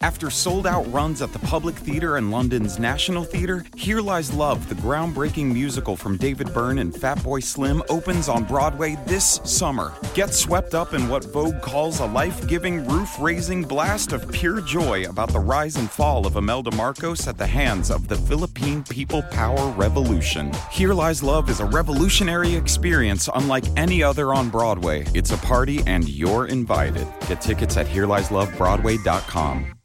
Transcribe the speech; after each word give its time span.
After 0.00 0.30
sold 0.30 0.64
out 0.64 0.90
runs 0.92 1.22
at 1.22 1.32
the 1.32 1.40
Public 1.40 1.74
Theatre 1.74 2.18
and 2.18 2.30
London's 2.30 2.78
National 2.78 3.24
Theatre, 3.24 3.64
Here 3.74 4.00
Lies 4.00 4.32
Love, 4.32 4.68
the 4.68 4.76
groundbreaking 4.76 5.52
musical 5.52 5.96
from 5.96 6.16
David 6.16 6.54
Byrne 6.54 6.78
and 6.78 6.94
Fatboy 6.94 7.42
Slim, 7.42 7.82
opens 7.88 8.28
on 8.28 8.44
Broadway 8.44 8.96
this 9.08 9.40
summer. 9.42 9.92
Get 10.14 10.34
swept 10.34 10.76
up 10.76 10.94
in 10.94 11.08
what 11.08 11.24
Vogue 11.24 11.60
calls 11.62 11.98
a 11.98 12.06
life 12.06 12.46
giving, 12.46 12.86
roof 12.86 13.16
raising 13.18 13.64
blast 13.64 14.12
of 14.12 14.30
pure 14.30 14.60
joy 14.60 15.02
about 15.02 15.30
the 15.30 15.40
rise 15.40 15.74
and 15.74 15.90
fall 15.90 16.28
of 16.28 16.36
Imelda 16.36 16.70
Marcos 16.76 17.26
at 17.26 17.36
the 17.36 17.48
hands 17.48 17.90
of 17.90 18.06
the 18.06 18.16
Philippine 18.16 18.84
People 18.84 19.22
Power 19.22 19.68
Revolution. 19.72 20.52
Here 20.70 20.94
Lies 20.94 21.24
Love 21.24 21.50
is 21.50 21.58
a 21.58 21.66
revolutionary 21.66 22.54
experience 22.54 23.28
unlike 23.34 23.64
any 23.76 24.04
other 24.04 24.32
on 24.32 24.48
Broadway. 24.48 25.06
It's 25.12 25.32
a 25.32 25.38
party, 25.38 25.82
and 25.88 26.08
you're 26.08 26.46
invited. 26.46 27.08
Get 27.26 27.40
tickets 27.40 27.76
at 27.76 27.88
HereLiesLoveBroadway.com. 27.88 29.77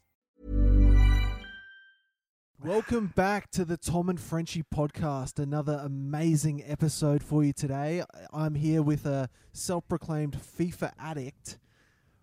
Welcome 2.63 3.07
back 3.15 3.51
to 3.51 3.65
the 3.65 3.75
Tom 3.75 4.07
and 4.09 4.19
Frenchy 4.19 4.63
podcast. 4.63 5.37
Another 5.37 5.81
amazing 5.83 6.63
episode 6.65 7.21
for 7.21 7.43
you 7.43 7.51
today. 7.51 8.03
I'm 8.31 8.55
here 8.55 8.81
with 8.81 9.05
a 9.05 9.29
self 9.51 9.87
proclaimed 9.87 10.37
FIFA 10.37 10.93
addict. 10.97 11.57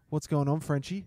What's 0.09 0.27
going 0.27 0.48
on, 0.48 0.61
Frenchy? 0.61 1.07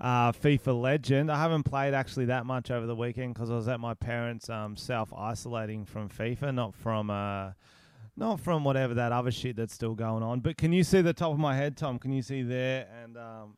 uh, 0.00 0.32
FIFA 0.32 0.80
legend. 0.80 1.30
I 1.30 1.38
haven't 1.38 1.64
played 1.64 1.92
actually 1.92 2.26
that 2.26 2.46
much 2.46 2.70
over 2.70 2.86
the 2.86 2.94
weekend 2.94 3.34
because 3.34 3.50
I 3.50 3.54
was 3.54 3.68
at 3.68 3.80
my 3.80 3.94
parents' 3.94 4.48
um, 4.48 4.76
self 4.76 5.12
isolating 5.12 5.84
from 5.84 6.08
FIFA, 6.08 6.54
not 6.54 6.74
from 6.74 7.10
uh, 7.10 7.50
not 8.16 8.40
from 8.40 8.64
whatever 8.64 8.94
that 8.94 9.12
other 9.12 9.30
shit 9.30 9.56
that's 9.56 9.74
still 9.74 9.94
going 9.94 10.22
on. 10.22 10.40
But 10.40 10.56
can 10.56 10.72
you 10.72 10.84
see 10.84 11.00
the 11.00 11.12
top 11.12 11.32
of 11.32 11.38
my 11.38 11.56
head, 11.56 11.76
Tom? 11.76 11.98
Can 11.98 12.12
you 12.12 12.22
see 12.22 12.42
there? 12.42 12.86
And 13.02 13.16
um, 13.16 13.56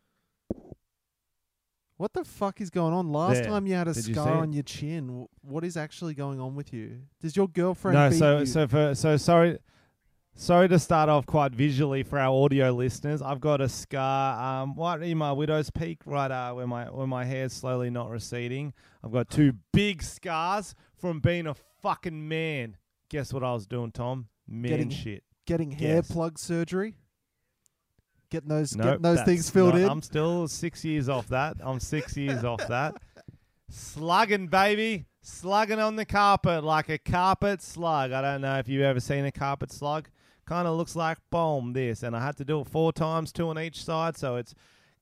What 2.01 2.15
the 2.15 2.25
fuck 2.25 2.63
is 2.63 2.71
going 2.71 2.95
on? 2.95 3.13
Last 3.13 3.43
There. 3.43 3.45
time 3.45 3.67
you 3.67 3.75
had 3.75 3.87
a 3.87 3.93
Did 3.93 4.07
you 4.09 4.15
scar 4.15 4.37
it? 4.37 4.41
on 4.41 4.55
your 4.55 4.63
chin. 4.63 5.27
Wh- 5.27 5.45
What 5.45 5.65
is 5.65 5.77
actually 5.77 6.15
going 6.15 6.41
on 6.41 6.55
with 6.55 6.73
you? 6.73 7.03
Does 7.21 7.37
your 7.37 7.47
girlfriend 7.47 7.95
no, 7.95 8.09
beat 8.09 8.17
so 8.19 8.39
you? 8.39 8.47
so 8.47 8.67
for 8.67 8.95
so 8.95 9.19
sorry. 9.19 9.59
Sorry 10.35 10.67
to 10.69 10.79
start 10.79 11.11
off 11.11 11.27
quite 11.27 11.53
visually 11.53 12.03
for 12.03 12.19
our 12.19 12.33
audio 12.33 12.71
listeners. 12.71 13.21
I've 13.21 13.41
got 13.41 13.61
a 13.61 13.69
scar, 13.69 14.63
um, 14.63 14.75
right 14.79 15.03
in 15.03 15.19
my 15.19 15.33
widow's 15.33 15.69
peak, 15.69 15.99
right 16.07 16.31
uh, 16.31 16.55
where 16.55 16.67
my 16.67 16.85
where 16.87 17.07
my 17.07 17.27
hair's 17.27 17.53
slowly 17.53 17.91
not 17.91 18.09
receding. 18.09 18.73
I've 19.05 19.13
got 19.13 19.29
two 19.29 19.53
big 19.75 20.03
scars 20.03 20.75
from 20.97 21.21
being 21.21 21.47
a 21.47 21.55
fucking 21.83 22.27
man. 22.27 22.79
Guess 23.11 23.35
what 23.35 23.45
I 23.45 23.53
was 23.53 23.67
doing, 23.67 23.93
Tom? 23.93 24.29
Man 24.49 24.71
Getting- 24.71 24.89
shit. 24.91 25.23
Getting 25.47 25.73
hair 25.73 25.97
Yes. 25.97 26.11
plug 26.11 26.39
surgery? 26.39 26.97
Getting 28.31 28.49
those, 28.49 28.77
Nope, 28.77 28.87
getting 28.87 29.03
those 29.03 29.23
things 29.23 29.51
filled 29.51 29.75
not- 29.75 29.81
in? 29.81 29.89
I'm 29.89 30.03
still 30.03 30.47
six 30.49 30.85
years 30.85 31.09
off 31.09 31.29
that. 31.29 31.57
I'm 31.61 31.81
six 31.81 32.17
years 32.17 32.45
off 32.45 32.67
that. 32.69 32.95
Slugging, 33.69 34.47
baby. 34.47 35.07
Slugging 35.23 35.79
on 35.79 35.97
the 35.97 36.05
carpet 36.05 36.65
like 36.65 36.89
a 36.89 36.99
carpet 36.99 37.61
slug. 37.63 38.13
I 38.13 38.23
don't 38.23 38.41
know 38.41 38.59
if 38.59 38.69
you've 38.69 38.83
ever 38.83 39.01
seen 39.01 39.25
a 39.25 39.33
carpet 39.33 39.71
slug. 39.73 40.09
Kind 40.47 40.67
of 40.67 40.77
looks 40.77 40.97
like 40.97 41.19
boom, 41.31 41.73
this. 41.73 42.03
And 42.03 42.17
I 42.17 42.25
had 42.25 42.37
to 42.39 42.45
do 42.45 42.61
it 42.61 42.69
four 42.69 42.93
times, 42.93 43.33
two 43.33 43.49
on 43.49 43.59
each 43.59 43.85
side. 43.85 44.17
So 44.17 44.37
it's 44.37 44.55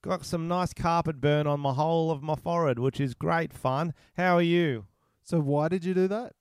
got 0.02 0.24
some 0.24 0.48
nice 0.48 0.74
carpet 0.74 1.20
burn 1.20 1.46
on 1.46 1.60
my 1.60 1.72
whole 1.72 2.10
of 2.10 2.22
my 2.22 2.34
forehead, 2.34 2.78
which 2.78 3.00
is 3.00 3.14
great 3.14 3.52
fun. 3.52 3.94
How 4.16 4.36
are 4.36 4.42
you? 4.42 4.86
so 5.22 5.40
why 5.40 5.68
did 5.68 5.84
you 5.84 5.92
do 5.92 6.08
that? 6.08 6.32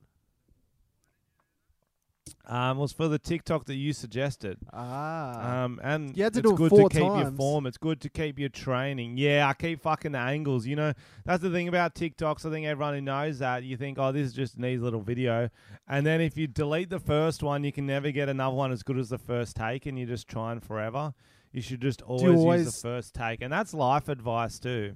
Um, 2.45 2.77
was 2.77 2.91
for 2.91 3.07
the 3.07 3.19
TikTok 3.19 3.65
that 3.65 3.75
you 3.75 3.93
suggested. 3.93 4.57
Ah. 4.73 5.63
Um, 5.63 5.79
and 5.83 6.15
You 6.15 6.23
had 6.23 6.33
to 6.33 6.39
it's 6.39 6.47
do 6.47 6.53
it 6.53 6.57
good 6.57 6.69
four 6.69 6.89
to 6.89 6.99
keep 6.99 7.03
your 7.03 7.31
form. 7.31 7.65
It's 7.65 7.77
good 7.77 7.99
to 8.01 8.09
keep 8.09 8.39
your 8.39 8.49
training. 8.49 9.17
Yeah, 9.17 9.47
I 9.47 9.53
keep 9.53 9.81
fucking 9.81 10.13
the 10.13 10.19
angles. 10.19 10.65
You 10.65 10.75
know, 10.75 10.93
that's 11.25 11.41
the 11.43 11.49
thing 11.49 11.67
about 11.67 11.95
TikToks. 11.95 12.45
I 12.45 12.51
think 12.51 12.65
everyone 12.65 12.93
who 12.93 13.01
knows 13.01 13.39
that 13.39 13.63
you 13.63 13.77
think, 13.77 13.97
oh, 13.99 14.11
this 14.11 14.27
is 14.27 14.33
just 14.33 14.55
an 14.55 14.65
easy 14.65 14.81
little 14.81 15.01
video, 15.01 15.49
and 15.87 16.05
then 16.05 16.21
if 16.21 16.37
you 16.37 16.47
delete 16.47 16.89
the 16.89 16.99
first 16.99 17.43
one, 17.43 17.63
you 17.63 17.71
can 17.71 17.85
never 17.85 18.11
get 18.11 18.29
another 18.29 18.55
one 18.55 18.71
as 18.71 18.83
good 18.83 18.97
as 18.97 19.09
the 19.09 19.17
first 19.17 19.55
take, 19.55 19.85
and 19.85 19.97
you're 19.97 20.07
just 20.07 20.27
trying 20.27 20.59
forever. 20.59 21.13
You 21.51 21.61
should 21.61 21.81
just 21.81 22.01
always, 22.01 22.65
use 22.65 22.75
the 22.75 22.87
first 22.87 23.13
take, 23.13 23.41
and 23.41 23.51
that's 23.51 23.73
life 23.73 24.09
advice 24.09 24.59
too. 24.59 24.95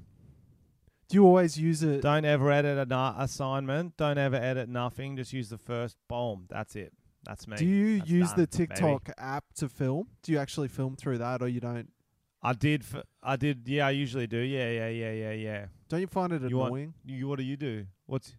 do 1.08 1.16
you 1.16 1.26
always 1.26 1.58
use 1.58 1.82
it? 1.84 2.02
Don't 2.02 2.26
ever 2.26 2.52
edit 2.52 2.78
an 2.78 2.92
assignment. 2.92 3.98
Don't 3.98 4.18
ever 4.18 4.36
edit 4.36 4.70
nothing. 4.70 5.16
Just 5.18 5.34
use 5.34 5.50
the 5.50 5.58
first. 5.58 5.98
Boom. 6.08 6.46
That's 6.50 6.76
it. 6.76 6.94
That's 7.24 7.48
me. 7.48 7.58
Do 7.58 7.66
you 7.66 8.00
That's 8.00 8.10
use 8.10 8.30
done, 8.30 8.40
the. 8.40 8.48
TikTok 8.48 9.10
app 9.18 9.46
to 9.56 9.70
film? 9.70 10.08
Do 10.24 10.32
you 10.32 10.40
actually 10.40 10.68
film 10.70 10.96
through 10.96 11.20
that, 11.20 11.42
or 11.42 11.48
you 11.48 11.60
don't? 11.60 11.90
I 12.44 12.54
did. 12.54 12.82
F- 12.82 13.04
I 13.22 13.36
did. 13.36 13.68
Yeah, 13.68 13.88
I 13.88 13.92
usually 13.92 14.26
do. 14.28 14.38
Yeah, 14.40 14.70
yeah, 14.72 14.88
yeah, 14.90 15.12
yeah, 15.12 15.32
yeah. 15.34 15.66
Don't 15.90 16.02
you 16.02 16.08
find 16.08 16.34
it 16.34 16.42
You 16.50 16.58
want- 16.58 16.70
annoying? 16.72 16.94
You, 17.06 17.28
what 17.28 17.38
do 17.38 17.44
you 17.44 17.58
do? 17.58 17.86
What's 18.08 18.34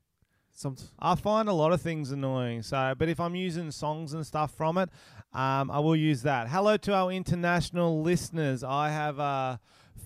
Some 0.52 0.76
I 0.98 1.14
find 1.14 1.48
a 1.48 1.52
lot 1.52 1.72
of 1.72 1.80
things 1.80 2.10
annoying. 2.10 2.62
So, 2.62 2.94
but 2.98 3.08
if 3.08 3.20
I'm 3.20 3.36
using 3.36 3.70
songs 3.70 4.12
and 4.14 4.26
stuff 4.26 4.52
from 4.54 4.76
it, 4.78 4.90
um, 5.32 5.70
I 5.70 5.78
will 5.78 5.96
use 5.96 6.22
that. 6.22 6.48
Hello 6.48 6.76
to 6.78 6.92
our 6.92 7.12
international 7.12 8.02
listeners. 8.02 8.64
I 8.64 8.90
have 8.90 9.20
uh, 9.20 9.58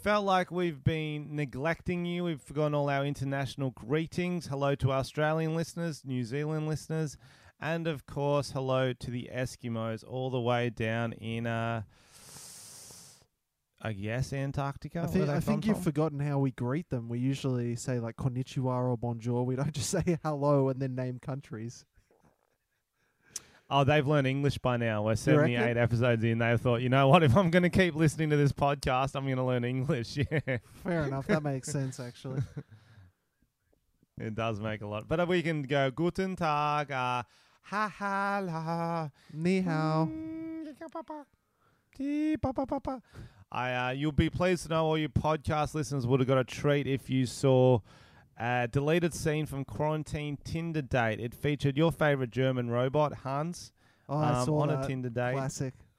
felt 0.03 0.27
like 0.27 0.51
we've 0.51 0.85
been 0.85 1.35
neglecting 1.35 2.05
you. 2.05 2.25
We've 2.25 2.41
forgotten 2.41 2.75
all 2.75 2.91
our 2.91 3.05
international 3.07 3.71
greetings. 3.71 4.47
Hello 4.49 4.75
to 4.77 4.91
our 4.93 4.99
Australian 4.99 5.57
listeners, 5.57 6.03
New 6.05 6.23
Zealand 6.23 6.69
listeners, 6.69 7.17
and 7.61 7.87
of 7.87 8.07
course, 8.07 8.51
hello 8.51 8.93
to 8.93 9.11
the 9.11 9.31
Eskimos 9.33 10.05
all 10.07 10.31
the 10.31 10.41
way 10.41 10.71
down 10.71 11.13
in. 11.13 11.47
Uh, 11.47 11.83
I 13.81 13.93
guess 13.93 14.33
Antarctica. 14.33 15.03
I 15.03 15.07
think 15.07 15.29
I 15.29 15.41
think 15.41 15.67
you've 15.67 15.83
forgotten 15.83 16.19
how 16.19 16.39
we 16.39 16.51
greet 16.51 16.89
them. 16.89 17.09
We 17.09 17.19
usually 17.19 17.77
say 17.77 18.01
like 18.01 18.17
konnichiwa 18.17 18.65
or 18.65 18.97
bonjour. 18.97 19.45
We 19.45 19.55
don't 19.55 19.73
just 19.75 19.91
say 19.91 20.19
hello 20.23 20.71
and 20.71 20.81
then 20.81 20.95
name 20.95 21.19
countries. 21.21 21.85
Oh, 23.69 23.83
they've 23.83 24.07
learned 24.07 24.29
English 24.29 24.59
by 24.59 24.77
now. 24.77 25.03
We're 25.03 25.17
78 25.17 25.77
episodes 25.77 26.23
in. 26.23 26.39
They've 26.39 26.61
thought, 26.61 26.83
you 26.83 26.89
know 26.89 27.09
what? 27.09 27.25
If 27.25 27.37
I'm 27.37 27.51
going 27.51 27.65
to 27.65 27.71
keep 27.71 27.97
listening 27.97 28.31
to 28.31 28.37
this 28.37 28.53
podcast, 28.53 29.17
I'm 29.17 29.25
going 29.25 29.39
to 29.39 29.45
learn 29.45 29.65
English. 29.65 30.17
Yeah, 30.31 30.59
Fair 30.85 31.03
enough. 31.03 31.27
That 31.27 31.43
makes 31.43 31.71
sense 31.73 31.99
actually. 31.99 32.43
it 34.19 34.37
does 34.37 34.61
make 34.61 34.83
a 34.83 34.87
lot. 34.87 35.09
But 35.09 35.27
we 35.27 35.43
can 35.43 35.63
go 35.63 35.91
Guten 35.91 36.37
Tag, 36.37 36.93
uh, 36.93 37.25
ha 37.67 37.89
ha 37.89 38.41
la. 38.45 39.09
Ni 39.33 39.61
hao. 39.61 40.09
pa, 42.43 42.53
pa, 42.53 42.65
pa, 42.65 42.79
pa. 42.79 43.01
I, 43.53 43.73
uh, 43.73 43.91
you'll 43.91 44.13
be 44.13 44.29
pleased 44.29 44.65
to 44.65 44.69
know 44.71 44.85
all 44.87 44.99
your 44.99 45.09
podcast 45.09 45.75
listeners 45.75 46.07
would 46.07 46.21
have 46.21 46.27
got 46.29 46.39
a 46.39 46.45
treat 46.45 46.87
if 46.87 47.09
you 47.09 47.27
saw 47.27 47.81
a 48.39 48.69
deleted 48.71 49.15
scene 49.15 49.47
from 49.47 49.65
Quarantine 49.65 50.37
Tinder 50.45 50.83
Date. 50.83 51.21
It 51.21 51.35
featured 51.35 51.77
your 51.77 51.93
favorite 51.93 52.31
German 52.31 52.71
robot, 52.71 53.19
Hans, 53.25 53.73
Oh, 54.09 54.19
I 54.19 54.39
um, 54.39 54.45
saw 54.45 54.61
on 54.61 54.69
that. 54.69 54.85
a 54.85 54.87
Tinder 54.87 55.11
date. 55.11 55.33
Classic. 55.33 55.75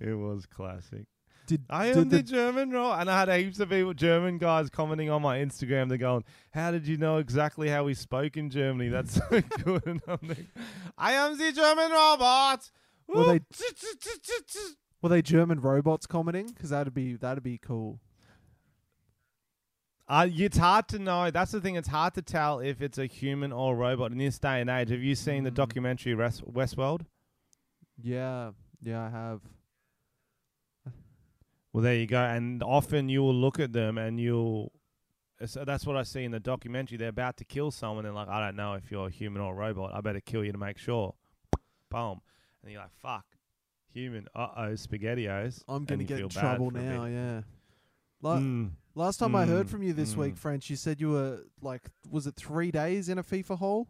it 0.00 0.14
was 0.14 0.46
classic. 0.46 1.06
Did 1.46 1.64
I 1.70 1.86
did 1.88 1.96
am 1.96 2.08
the, 2.08 2.16
the, 2.18 2.22
German 2.22 2.70
ro 2.70 2.92
and 2.92 3.08
I 3.10 3.20
had 3.20 3.28
heaps 3.40 3.60
of 3.60 3.70
people, 3.70 3.94
German 3.94 4.38
guys, 4.38 4.68
commenting 4.68 5.10
on 5.10 5.22
my 5.22 5.38
Instagram. 5.38 5.88
They're 5.88 5.96
going, 5.98 6.24
"How 6.52 6.70
did 6.72 6.86
you 6.86 6.96
know 6.96 7.18
exactly 7.18 7.68
how 7.68 7.84
we 7.84 7.94
spoke 7.94 8.36
in 8.36 8.50
Germany? 8.50 8.88
That's 8.90 9.14
so 9.14 9.40
good." 9.64 9.86
And 9.86 10.02
I'm 10.08 10.18
like, 10.22 10.46
"I 10.98 11.12
am 11.12 11.38
the 11.38 11.52
German 11.52 11.90
robot." 11.90 12.70
Were 13.08 13.24
they- 13.24 13.40
were 15.02 15.08
they 15.08 15.22
German 15.22 15.60
robots 15.60 16.06
commenting? 16.06 16.48
Because 16.48 16.70
that'd 16.70 16.92
be 16.94 17.14
that'd 17.14 17.44
be 17.44 17.58
cool. 17.58 18.00
Uh, 20.08 20.28
it's 20.30 20.56
hard 20.58 20.86
to 20.88 20.98
know. 20.98 21.30
That's 21.30 21.50
the 21.52 21.60
thing. 21.60 21.74
It's 21.76 21.88
hard 21.88 22.14
to 22.14 22.22
tell 22.22 22.60
if 22.60 22.80
it's 22.80 22.96
a 22.98 23.06
human 23.06 23.52
or 23.52 23.74
a 23.74 23.76
robot 23.76 24.12
in 24.12 24.18
this 24.18 24.38
day 24.38 24.60
and 24.60 24.70
age. 24.70 24.90
Have 24.90 25.02
you 25.02 25.14
seen 25.16 25.42
the 25.44 25.50
Mm. 25.50 25.54
documentary 25.54 26.14
Res- 26.14 26.42
Westworld? 26.42 27.06
Yeah, 28.00 28.52
yeah, 28.82 29.02
I 29.04 29.10
have. 29.10 29.40
Well, 31.76 31.82
there 31.82 31.94
you 31.94 32.06
go. 32.06 32.22
And 32.22 32.62
often 32.62 33.10
you 33.10 33.20
will 33.20 33.34
look 33.34 33.60
at 33.60 33.74
them 33.74 33.98
and 33.98 34.18
you'll. 34.18 34.72
So 35.44 35.62
that's 35.66 35.84
what 35.84 35.94
I 35.94 36.04
see 36.04 36.24
in 36.24 36.30
the 36.30 36.40
documentary. 36.40 36.96
They're 36.96 37.10
about 37.10 37.36
to 37.36 37.44
kill 37.44 37.70
someone. 37.70 38.04
They're 38.04 38.14
like, 38.14 38.28
I 38.28 38.40
don't 38.40 38.56
know 38.56 38.72
if 38.72 38.90
you're 38.90 39.08
a 39.08 39.10
human 39.10 39.42
or 39.42 39.52
a 39.52 39.54
robot. 39.54 39.90
I 39.94 40.00
better 40.00 40.20
kill 40.22 40.42
you 40.42 40.52
to 40.52 40.56
make 40.58 40.78
sure. 40.78 41.14
Boom. 41.90 42.22
And 42.62 42.72
you're 42.72 42.80
like, 42.80 42.94
fuck. 43.02 43.26
Human. 43.92 44.26
Uh 44.34 44.48
oh, 44.56 44.62
SpaghettiOs. 44.70 45.64
I'm 45.68 45.84
gonna 45.84 46.04
get 46.04 46.20
in 46.20 46.30
trouble 46.30 46.70
now. 46.70 47.04
Yeah. 47.04 47.42
La- 48.22 48.38
Mm. 48.38 48.70
Last 48.94 49.18
time 49.18 49.34
I 49.34 49.44
heard 49.44 49.66
Mm, 49.66 49.70
from 49.70 49.82
you 49.82 49.92
this 49.92 50.16
week, 50.16 50.36
mm. 50.36 50.38
French, 50.38 50.70
you 50.70 50.76
said 50.76 50.98
you 50.98 51.10
were 51.10 51.40
like, 51.60 51.82
was 52.10 52.26
it 52.26 52.36
three 52.36 52.70
days 52.70 53.10
in 53.10 53.18
a 53.18 53.22
FIFA 53.22 53.58
hole? 53.58 53.88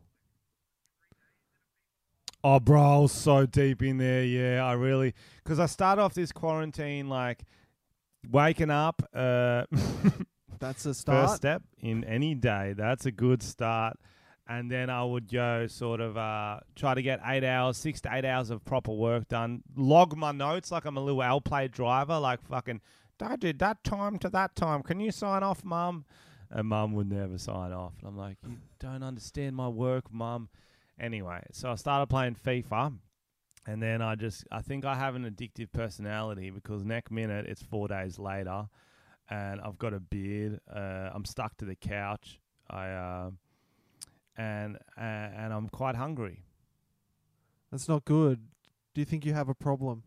Oh, 2.42 2.58
bro, 2.58 2.80
I 2.82 2.98
was 2.98 3.12
so 3.12 3.46
deep 3.46 3.80
in 3.82 3.98
there. 3.98 4.24
Yeah, 4.24 4.64
I 4.64 4.72
really. 4.72 5.14
Because 5.44 5.60
I 5.60 5.66
started 5.66 6.02
off 6.02 6.14
this 6.14 6.32
quarantine 6.32 7.08
like 7.08 7.44
waking 8.30 8.70
up. 8.70 9.02
Uh, 9.14 9.64
That's 10.58 10.86
a 10.86 10.94
start. 10.94 11.28
First 11.28 11.36
step 11.36 11.62
in 11.80 12.04
any 12.04 12.34
day. 12.34 12.74
That's 12.76 13.06
a 13.06 13.12
good 13.12 13.42
start. 13.42 13.98
And 14.48 14.70
then 14.70 14.90
I 14.90 15.02
would 15.02 15.30
go 15.30 15.66
sort 15.66 16.00
of 16.00 16.16
uh, 16.16 16.60
try 16.76 16.94
to 16.94 17.02
get 17.02 17.20
eight 17.26 17.44
hours, 17.44 17.76
six 17.76 18.00
to 18.02 18.14
eight 18.14 18.24
hours 18.24 18.50
of 18.50 18.64
proper 18.64 18.92
work 18.92 19.28
done. 19.28 19.62
Log 19.76 20.16
my 20.16 20.30
notes 20.32 20.70
like 20.70 20.84
I'm 20.84 20.96
a 20.96 21.00
little 21.00 21.22
L 21.22 21.40
plate 21.40 21.72
driver, 21.72 22.18
like 22.18 22.42
fucking 22.42 22.80
I 23.20 23.36
did 23.36 23.58
that 23.60 23.82
time 23.82 24.18
to 24.20 24.28
that 24.30 24.54
time. 24.54 24.82
Can 24.82 25.00
you 25.00 25.10
sign 25.10 25.42
off, 25.42 25.64
mum? 25.64 26.04
And 26.50 26.68
mum 26.68 26.92
would 26.92 27.10
never 27.10 27.38
sign 27.38 27.72
off. 27.72 27.94
And 28.00 28.08
I'm 28.08 28.16
like, 28.16 28.36
you 28.46 28.58
don't 28.78 29.02
understand 29.02 29.56
my 29.56 29.68
work, 29.68 30.12
mum. 30.12 30.48
Anyway, 30.98 31.42
so 31.52 31.72
I 31.72 31.74
started 31.74 32.06
playing 32.06 32.36
FIFA. 32.36 32.98
And 33.66 33.82
then 33.82 34.00
I 34.00 34.14
just, 34.14 34.44
I 34.52 34.62
think 34.62 34.84
I 34.84 34.94
have 34.94 35.16
an 35.16 35.24
addictive 35.24 35.72
personality 35.72 36.50
because 36.50 36.84
next 36.84 37.10
minute 37.10 37.46
it's 37.46 37.62
four 37.62 37.88
days 37.88 38.18
later 38.18 38.68
and 39.28 39.60
I've 39.60 39.78
got 39.78 39.92
a 39.92 40.00
beard. 40.00 40.60
Uh, 40.72 41.10
I'm 41.12 41.24
stuck 41.24 41.56
to 41.58 41.64
the 41.64 41.74
couch. 41.74 42.38
I, 42.70 42.88
uh, 42.90 43.30
and, 44.36 44.76
uh, 44.96 45.00
and 45.00 45.52
I'm 45.52 45.68
quite 45.68 45.96
hungry. 45.96 46.44
That's 47.70 47.88
not 47.88 48.04
good. 48.04 48.46
Do 48.94 49.00
you 49.00 49.04
think 49.04 49.24
you 49.26 49.34
have 49.34 49.48
a 49.48 49.54
problem? 49.54 50.04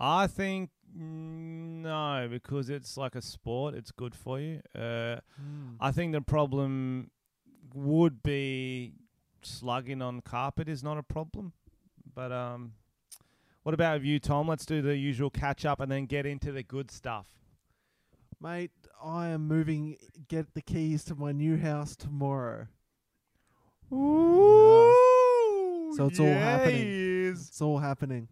I 0.00 0.26
think 0.26 0.70
mm, 0.96 1.82
no, 1.82 2.28
because 2.30 2.68
it's 2.70 2.96
like 2.96 3.14
a 3.14 3.22
sport. 3.22 3.74
It's 3.74 3.90
good 3.90 4.14
for 4.14 4.40
you. 4.40 4.60
Uh, 4.74 5.16
Hmm. 5.36 5.74
I 5.80 5.92
think 5.92 6.12
the 6.12 6.20
problem 6.20 7.10
would 7.74 8.22
be 8.22 8.94
slugging 9.42 10.02
on 10.02 10.20
carpet 10.20 10.68
is 10.68 10.82
not 10.82 10.98
a 10.98 11.02
problem. 11.02 11.52
But 12.14 12.32
um, 12.32 12.72
what 13.62 13.74
about 13.74 14.02
you, 14.02 14.18
Tom? 14.18 14.48
Let's 14.48 14.66
do 14.66 14.82
the 14.82 14.96
usual 14.96 15.30
catch 15.30 15.64
up 15.64 15.80
and 15.80 15.90
then 15.90 16.06
get 16.06 16.26
into 16.26 16.52
the 16.52 16.62
good 16.62 16.90
stuff. 16.90 17.26
Mate, 18.40 18.70
I 19.02 19.28
am 19.28 19.48
moving. 19.48 19.96
Get 20.28 20.54
the 20.54 20.62
keys 20.62 21.04
to 21.04 21.14
my 21.14 21.32
new 21.32 21.56
house 21.56 21.96
tomorrow. 21.96 22.68
Ooh, 23.92 24.94
So 25.96 26.06
it's 26.06 26.20
all 26.20 26.26
happening. 26.26 27.28
It's 27.30 27.60
all 27.60 27.78
happening. 27.78 28.28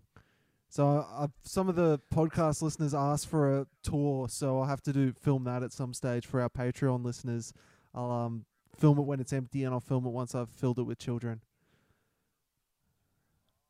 So 0.68 1.06
I, 1.08 1.28
some 1.42 1.68
of 1.68 1.76
the 1.76 2.00
podcast 2.14 2.60
listeners 2.60 2.92
asked 2.92 3.28
for 3.28 3.60
a 3.60 3.66
tour, 3.82 4.28
so 4.28 4.60
I'll 4.60 4.66
have 4.66 4.82
to 4.82 4.92
do 4.92 5.12
film 5.12 5.44
that 5.44 5.62
at 5.62 5.72
some 5.72 5.94
stage 5.94 6.26
for 6.26 6.42
our 6.42 6.50
Patreon 6.50 7.04
listeners. 7.04 7.54
I'll 7.94 8.10
um 8.10 8.44
film 8.78 8.98
it 8.98 9.02
when 9.02 9.20
it's 9.20 9.32
empty, 9.32 9.64
and 9.64 9.72
I'll 9.74 9.80
film 9.80 10.06
it 10.06 10.10
once 10.10 10.34
I've 10.34 10.50
filled 10.50 10.78
it 10.78 10.82
with 10.84 10.98
children. 10.98 11.40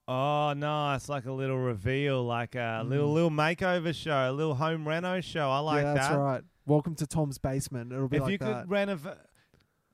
Oh, 0.08 0.53
nice! 0.56 1.08
Like 1.08 1.26
a 1.26 1.32
little 1.32 1.58
reveal, 1.58 2.23
like 2.25 2.55
a 2.55 2.85
little 2.87 3.11
Mm. 3.11 3.14
little 3.14 3.31
makeover 3.31 3.93
show, 3.94 4.31
a 4.31 4.32
little 4.32 4.55
home 4.55 4.87
reno 4.87 5.20
show. 5.20 5.50
I 5.50 5.58
like 5.58 5.82
yeah, 5.85 5.94
that's 5.94 6.08
that. 6.08 6.19
right. 6.19 6.43
Welcome 6.64 6.94
to 6.97 7.06
Tom's 7.06 7.38
basement. 7.38 7.93
It'll 7.93 8.08
be 8.08 8.17
if 8.19 8.23
like 8.23 8.32
you 8.32 8.38
that. 8.38 8.62
could 8.62 8.70
renovate, 8.70 9.14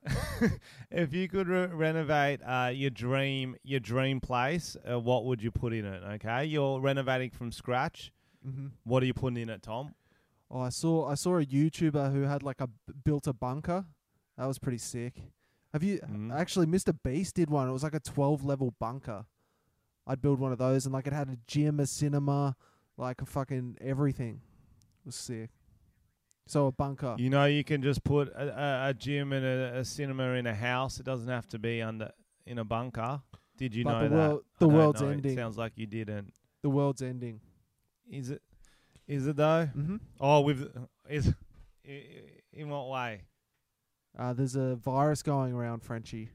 if 0.91 1.15
you 1.15 1.29
could 1.29 1.49
re- 1.49 1.67
renovate 1.67 2.41
uh, 2.45 2.71
your 2.75 2.91
dream 2.91 3.57
your 3.63 3.81
dream 3.81 4.21
place, 4.21 4.77
uh, 4.91 5.01
what 5.01 5.25
would 5.25 5.43
you 5.43 5.51
put 5.51 5.73
in 5.73 5.87
it? 5.87 6.03
Okay, 6.15 6.45
you're 6.45 6.79
renovating 6.81 7.31
from 7.31 7.51
scratch. 7.51 8.13
hmm 8.45 8.67
What 8.85 9.03
are 9.03 9.07
you 9.07 9.15
putting 9.15 9.39
in 9.39 9.49
it, 9.49 9.63
Tom? 9.63 9.95
Oh, 10.51 10.61
I 10.61 10.69
saw 10.69 11.09
I 11.09 11.15
saw 11.15 11.39
a 11.39 11.47
YouTuber 11.47 12.13
who 12.13 12.23
had 12.23 12.43
like 12.43 12.61
a 12.61 12.69
built 13.03 13.27
a 13.27 13.33
bunker. 13.33 13.87
That 14.39 14.47
was 14.47 14.59
pretty 14.59 14.79
sick. 14.79 15.15
Have 15.73 15.83
you 15.83 15.99
Mhm. 16.01 16.33
actually? 16.35 16.67
Mr. 16.67 16.97
Beast 17.03 17.35
did 17.35 17.49
one. 17.51 17.69
It 17.69 17.73
was 17.73 17.83
like 17.83 17.95
a 17.95 18.01
twelve 18.01 18.45
level 18.45 18.75
bunker. 18.79 19.27
I'd 20.07 20.21
build 20.21 20.41
one 20.41 20.53
of 20.53 20.59
those, 20.59 20.85
and 20.85 20.93
like 20.93 21.07
it 21.07 21.13
had 21.13 21.29
a 21.29 21.39
gym, 21.47 21.79
a 21.81 21.87
cinema, 21.87 22.57
like 22.97 23.23
a 23.23 23.27
fucking 23.27 23.79
everything. 23.81 24.41
It 25.01 25.07
was 25.07 25.15
sick. 25.17 25.51
So 26.47 26.67
a 26.67 26.73
bunker. 26.73 27.15
You 27.19 27.31
know, 27.31 27.45
you 27.45 27.63
can 27.63 27.83
just 27.83 28.03
put 28.05 28.29
a, 28.31 28.87
a, 28.87 28.89
a 28.91 28.95
gym 28.95 29.33
and 29.33 29.45
a, 29.47 29.79
a 29.79 29.85
cinema 29.85 30.33
in 30.33 30.47
a 30.47 30.55
house. 30.55 30.99
It 30.99 31.05
doesn't 31.07 31.29
have 31.29 31.47
to 31.49 31.59
be 31.59 31.81
under 31.81 32.11
in 32.47 32.59
a 32.59 32.65
bunker. 32.65 33.23
Did 33.57 33.75
you 33.75 33.85
But 33.85 33.93
know 33.93 34.03
the 34.03 34.09
that? 34.09 34.29
world- 34.29 34.45
the 34.59 34.69
world's 34.69 35.01
know. 35.03 35.09
It 35.09 35.13
ending. 35.13 35.37
sounds 35.37 35.57
like 35.57 35.73
you 35.77 35.87
didn't. 35.87 36.35
The 36.63 36.71
world's 36.71 37.01
ending. 37.03 37.41
Is 38.11 38.31
it? 38.31 38.43
Is 39.07 39.27
it 39.27 39.37
though? 39.37 39.69
Mm-hmm. 39.77 39.97
Oh, 40.21 40.41
with 40.41 40.75
is 41.09 41.33
i- 41.89 42.41
in 42.53 42.69
what 42.69 42.89
way? 42.89 43.23
Uh, 44.19 44.33
there's 44.33 44.57
a 44.57 44.77
virus 44.77 45.23
going 45.23 45.55
around, 45.55 45.83
Frenchy. 45.83 46.31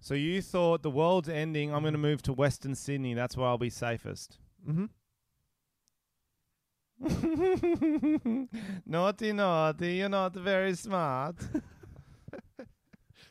So 0.00 0.14
you 0.14 0.40
thought 0.42 0.82
the 0.82 0.90
world's 0.90 1.28
ending. 1.28 1.72
I'm 1.74 1.82
going 1.82 1.92
to 1.92 1.98
move 1.98 2.22
to 2.22 2.32
Western 2.32 2.74
Sydney. 2.74 3.14
That's 3.14 3.36
where 3.36 3.46
I'll 3.46 3.58
be 3.58 3.70
safest. 3.70 4.38
Mm-hmm. 4.68 4.86
naughty, 8.86 9.32
naughty. 9.32 9.94
You're 9.94 10.08
not 10.08 10.34
very 10.34 10.74
smart, 10.74 11.36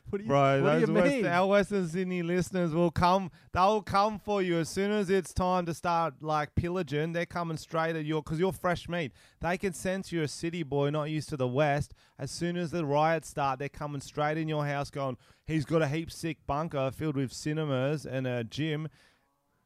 What 0.10 0.20
do 0.20 0.24
you, 0.24 0.28
bro. 0.30 0.64
what 0.64 0.74
do 0.74 0.80
those 0.80 0.88
you 0.88 0.94
West, 0.94 1.16
mean? 1.16 1.26
our 1.26 1.48
Western 1.48 1.88
Sydney 1.88 2.22
listeners 2.24 2.74
will 2.74 2.92
come. 2.92 3.30
They'll 3.52 3.82
come 3.82 4.20
for 4.20 4.42
you 4.42 4.58
as 4.60 4.70
soon 4.70 4.92
as 4.92 5.10
it's 5.10 5.34
time 5.34 5.66
to 5.66 5.74
start 5.74 6.16
like 6.22 6.56
pillaging. 6.56 7.12
They're 7.12 7.26
coming 7.26 7.58
straight 7.58 7.96
at 7.96 8.06
you 8.06 8.16
because 8.16 8.40
you're 8.40 8.54
fresh 8.54 8.88
meat. 8.88 9.12
They 9.42 9.58
can 9.58 9.74
sense 9.74 10.12
you're 10.12 10.24
a 10.24 10.28
city 10.28 10.64
boy, 10.64 10.92
not 10.92 11.10
used 11.10 11.30
to 11.30 11.38
the 11.38 11.48
West. 11.48 11.94
As 12.18 12.32
soon 12.32 12.56
as 12.56 12.72
the 12.72 12.86
riots 12.86 13.30
start, 13.30 13.60
they're 13.60 13.70
coming 13.70 14.02
straight 14.02 14.38
in 14.38 14.48
your 14.48 14.66
house, 14.66 14.90
going, 14.90 15.18
"He's 15.46 15.66
got 15.66 15.82
a 15.82 15.88
heap 15.88 16.12
sick 16.12 16.38
bunker 16.48 16.90
filled 16.92 17.18
with 17.18 17.34
cinemas 17.34 18.06
and 18.06 18.26
a 18.26 18.44
gym." 18.44 18.88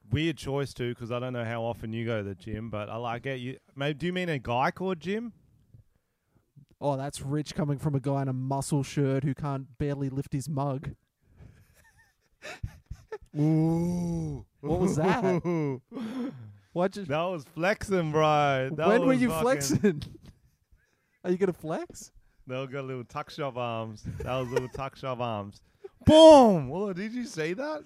Weird 0.10 0.38
choice 0.38 0.74
too, 0.74 0.90
because 0.90 1.12
I 1.12 1.20
don't 1.20 1.34
know 1.34 1.46
how 1.46 1.62
often 1.64 1.94
you 1.94 2.04
go 2.06 2.18
to 2.18 2.24
the 2.28 2.36
gym, 2.36 2.70
but 2.70 2.90
I 2.90 2.96
like 2.98 3.26
it. 3.26 3.40
You, 3.40 3.58
maybe 3.76 4.00
do 4.00 4.06
you 4.08 4.14
mean 4.14 4.28
a 4.30 4.40
guy 4.40 4.72
called 4.72 5.00
Jim? 5.00 5.34
Oh, 6.84 6.98
that's 6.98 7.22
rich 7.22 7.54
coming 7.54 7.78
from 7.78 7.94
a 7.94 8.00
guy 8.00 8.24
in 8.24 8.28
a 8.28 8.34
muscle 8.34 8.82
shirt 8.82 9.24
who 9.24 9.36
can't 9.36 9.78
barely 9.78 10.10
lift 10.10 10.34
his 10.34 10.50
mug. 10.50 10.96
Ooh. 13.40 14.44
What 14.62 14.80
was 14.80 14.96
that? 14.98 15.82
What 16.74 16.94
just? 16.94 17.10
that 17.10 17.22
was 17.24 17.44
flexing, 17.54 18.14
bro. 18.14 18.70
That 18.78 18.88
when 18.88 19.06
were 19.06 19.14
you 19.14 19.28
fucking- 19.28 19.42
flexing? 19.42 20.04
Are 21.26 21.30
you 21.30 21.36
gonna 21.38 21.52
flex? 21.52 22.14
They 22.48 22.66
got 22.66 22.86
little 22.86 23.04
tuck 23.04 23.30
shop 23.30 23.58
arms. 23.58 24.04
That 24.20 24.40
was 24.40 24.48
little 24.50 24.70
tuck 24.70 24.96
shop 24.96 25.20
arms. 25.20 25.62
Boom! 26.06 26.70
Well, 26.70 26.94
did 26.94 27.12
you 27.12 27.26
say 27.26 27.52
that? 27.54 27.84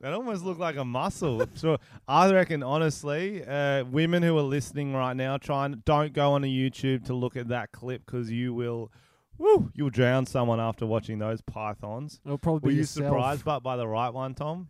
That 0.00 0.12
almost 0.12 0.44
looked 0.44 0.60
like 0.60 0.76
a 0.76 0.84
muscle. 0.84 1.46
so 1.54 1.78
I 2.06 2.30
reckon, 2.30 2.62
honestly, 2.62 3.42
uh, 3.46 3.84
women 3.84 4.22
who 4.22 4.36
are 4.38 4.42
listening 4.42 4.92
right 4.94 5.14
now, 5.16 5.38
try 5.38 5.64
and 5.66 5.84
don't 5.84 6.12
go 6.12 6.32
on 6.32 6.44
a 6.44 6.46
YouTube 6.46 7.06
to 7.06 7.14
look 7.14 7.36
at 7.36 7.48
that 7.48 7.72
clip 7.72 8.04
because 8.04 8.30
you 8.30 8.52
will, 8.52 8.92
woo, 9.38 9.70
you'll 9.74 9.90
drown 9.90 10.26
someone 10.26 10.60
after 10.60 10.84
watching 10.84 11.18
those 11.18 11.40
pythons. 11.40 12.20
It'll 12.24 12.36
probably 12.38 12.68
Were 12.68 12.70
be 12.70 12.74
you 12.74 12.80
yourself. 12.80 13.06
surprised, 13.06 13.44
but 13.44 13.60
by 13.60 13.76
the 13.76 13.88
right 13.88 14.10
one, 14.10 14.34
Tom? 14.34 14.68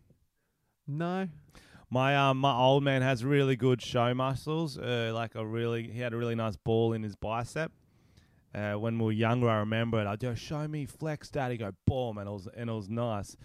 No. 0.86 1.28
My 1.88 2.16
um 2.16 2.38
my 2.38 2.52
old 2.52 2.82
man 2.82 3.02
has 3.02 3.24
really 3.24 3.54
good 3.54 3.80
show 3.80 4.12
muscles. 4.12 4.76
Uh, 4.76 5.12
like 5.14 5.36
a 5.36 5.46
really 5.46 5.88
he 5.88 6.00
had 6.00 6.12
a 6.12 6.16
really 6.16 6.34
nice 6.34 6.56
ball 6.56 6.92
in 6.92 7.02
his 7.04 7.14
bicep. 7.14 7.70
Uh, 8.52 8.72
when 8.74 8.98
we 8.98 9.04
were 9.04 9.12
younger, 9.12 9.48
I 9.48 9.58
remember 9.58 10.00
it. 10.00 10.06
I'd 10.06 10.18
go, 10.18 10.34
"Show 10.34 10.66
me 10.66 10.84
flex, 10.86 11.30
daddy." 11.30 11.56
Go, 11.56 11.72
boom, 11.86 12.18
and 12.18 12.28
it 12.28 12.32
was 12.32 12.48
and 12.56 12.70
it 12.70 12.72
was 12.72 12.88
nice. 12.88 13.36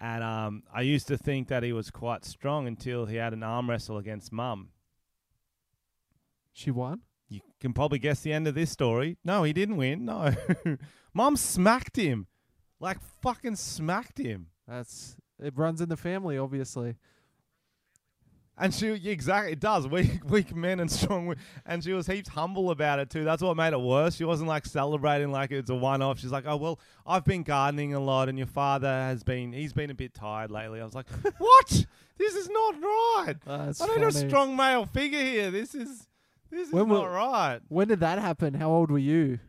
And 0.00 0.22
um, 0.24 0.62
I 0.72 0.82
used 0.82 1.06
to 1.08 1.16
think 1.16 1.48
that 1.48 1.62
he 1.62 1.72
was 1.72 1.90
quite 1.90 2.24
strong 2.24 2.66
until 2.66 3.06
he 3.06 3.16
had 3.16 3.32
an 3.32 3.42
arm 3.42 3.70
wrestle 3.70 3.98
against 3.98 4.32
mum. 4.32 4.70
She 6.52 6.70
won. 6.70 7.00
You 7.28 7.40
can 7.60 7.72
probably 7.72 7.98
guess 7.98 8.20
the 8.20 8.32
end 8.32 8.46
of 8.46 8.54
this 8.54 8.70
story. 8.70 9.16
No, 9.24 9.42
he 9.44 9.52
didn't 9.52 9.76
win. 9.76 10.04
No, 10.04 10.34
mum 11.14 11.36
smacked 11.36 11.96
him, 11.96 12.26
like 12.80 12.98
fucking 13.22 13.56
smacked 13.56 14.18
him. 14.18 14.48
That's 14.68 15.16
it. 15.40 15.56
Runs 15.56 15.80
in 15.80 15.88
the 15.88 15.96
family, 15.96 16.38
obviously. 16.38 16.96
And 18.56 18.72
she 18.72 18.86
exactly 19.08 19.52
it 19.52 19.58
does 19.60 19.88
weak 19.88 20.20
weak 20.30 20.54
men 20.54 20.78
and 20.78 20.88
strong 20.90 21.34
and 21.66 21.82
she 21.82 21.92
was 21.92 22.06
heaps 22.06 22.28
humble 22.28 22.70
about 22.70 23.00
it 23.00 23.10
too. 23.10 23.24
That's 23.24 23.42
what 23.42 23.56
made 23.56 23.72
it 23.72 23.80
worse. 23.80 24.14
She 24.14 24.24
wasn't 24.24 24.48
like 24.48 24.64
celebrating 24.64 25.32
like 25.32 25.50
it's 25.50 25.70
a 25.70 25.74
one 25.74 26.02
off. 26.02 26.20
She's 26.20 26.30
like, 26.30 26.44
oh 26.46 26.56
well, 26.56 26.78
I've 27.04 27.24
been 27.24 27.42
gardening 27.42 27.94
a 27.94 28.00
lot, 28.00 28.28
and 28.28 28.38
your 28.38 28.46
father 28.46 28.86
has 28.88 29.24
been 29.24 29.52
he's 29.52 29.72
been 29.72 29.90
a 29.90 29.94
bit 29.94 30.14
tired 30.14 30.52
lately. 30.52 30.80
I 30.80 30.84
was 30.84 30.94
like, 30.94 31.08
what? 31.38 31.86
This 32.16 32.34
is 32.36 32.48
not 32.48 32.74
right. 32.80 33.34
Oh, 33.44 33.58
that's 33.66 33.80
I 33.80 33.86
need 33.88 34.02
a 34.04 34.12
funny. 34.12 34.28
strong 34.28 34.54
male 34.56 34.86
figure 34.86 35.18
here. 35.20 35.50
This 35.50 35.74
is 35.74 36.06
this 36.48 36.68
is 36.68 36.72
When 36.72 36.86
not 36.88 37.06
right. 37.06 37.58
When 37.68 37.88
did 37.88 37.98
that 38.00 38.20
happen? 38.20 38.54
How 38.54 38.70
old 38.70 38.88
were 38.92 38.98
you? 38.98 39.40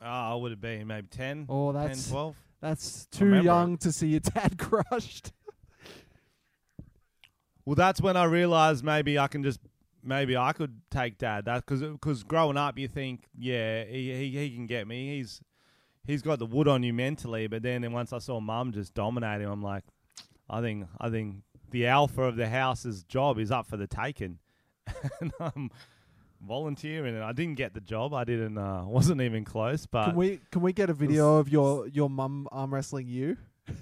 Oh, 0.00 0.06
I 0.06 0.34
would 0.34 0.52
have 0.52 0.60
been 0.60 0.86
maybe 0.86 1.06
10, 1.10 1.46
Oh, 1.48 1.72
10, 1.72 1.82
that's 1.88 2.08
12. 2.10 2.36
that's 2.60 3.06
too 3.06 3.24
remember 3.24 3.44
young 3.44 3.78
to 3.78 3.90
see 3.90 4.08
your 4.08 4.20
dad 4.20 4.58
crushed. 4.58 5.32
Well, 7.66 7.76
that's 7.76 8.00
when 8.00 8.16
I 8.16 8.24
realized 8.24 8.84
maybe 8.84 9.18
I 9.18 9.28
can 9.28 9.42
just 9.42 9.60
maybe 10.02 10.36
I 10.36 10.52
could 10.52 10.80
take 10.90 11.18
dad. 11.18 11.46
That 11.46 11.64
because 11.66 11.80
because 11.80 12.22
growing 12.22 12.56
up 12.56 12.78
you 12.78 12.88
think 12.88 13.24
yeah 13.38 13.84
he, 13.84 14.12
he 14.14 14.30
he 14.30 14.50
can 14.54 14.66
get 14.66 14.86
me. 14.86 15.16
He's 15.16 15.40
he's 16.06 16.22
got 16.22 16.38
the 16.38 16.46
wood 16.46 16.68
on 16.68 16.82
you 16.82 16.92
mentally. 16.92 17.46
But 17.46 17.62
then, 17.62 17.90
once 17.92 18.12
I 18.12 18.18
saw 18.18 18.40
mum 18.40 18.72
just 18.72 18.94
dominate 18.94 19.40
him, 19.40 19.50
I'm 19.50 19.62
like, 19.62 19.84
I 20.48 20.60
think 20.60 20.86
I 21.00 21.10
think 21.10 21.36
the 21.70 21.86
alpha 21.86 22.22
of 22.22 22.36
the 22.36 22.48
house's 22.48 23.02
job 23.04 23.38
is 23.38 23.50
up 23.50 23.66
for 23.66 23.76
the 23.76 23.86
taking, 23.86 24.38
and 25.20 25.32
I'm 25.40 25.70
volunteering. 26.40 27.14
And 27.14 27.24
I 27.24 27.32
didn't 27.32 27.56
get 27.56 27.74
the 27.74 27.80
job. 27.80 28.12
I 28.14 28.24
didn't. 28.24 28.58
Uh, 28.58 28.84
wasn't 28.86 29.20
even 29.20 29.44
close. 29.44 29.86
But 29.86 30.08
Can 30.08 30.16
we 30.16 30.40
can 30.50 30.62
we 30.62 30.72
get 30.72 30.90
a 30.90 30.94
video 30.94 31.36
of 31.36 31.48
your 31.48 31.88
your 31.88 32.10
mum 32.10 32.48
arm 32.52 32.74
wrestling 32.74 33.08
you? 33.08 33.36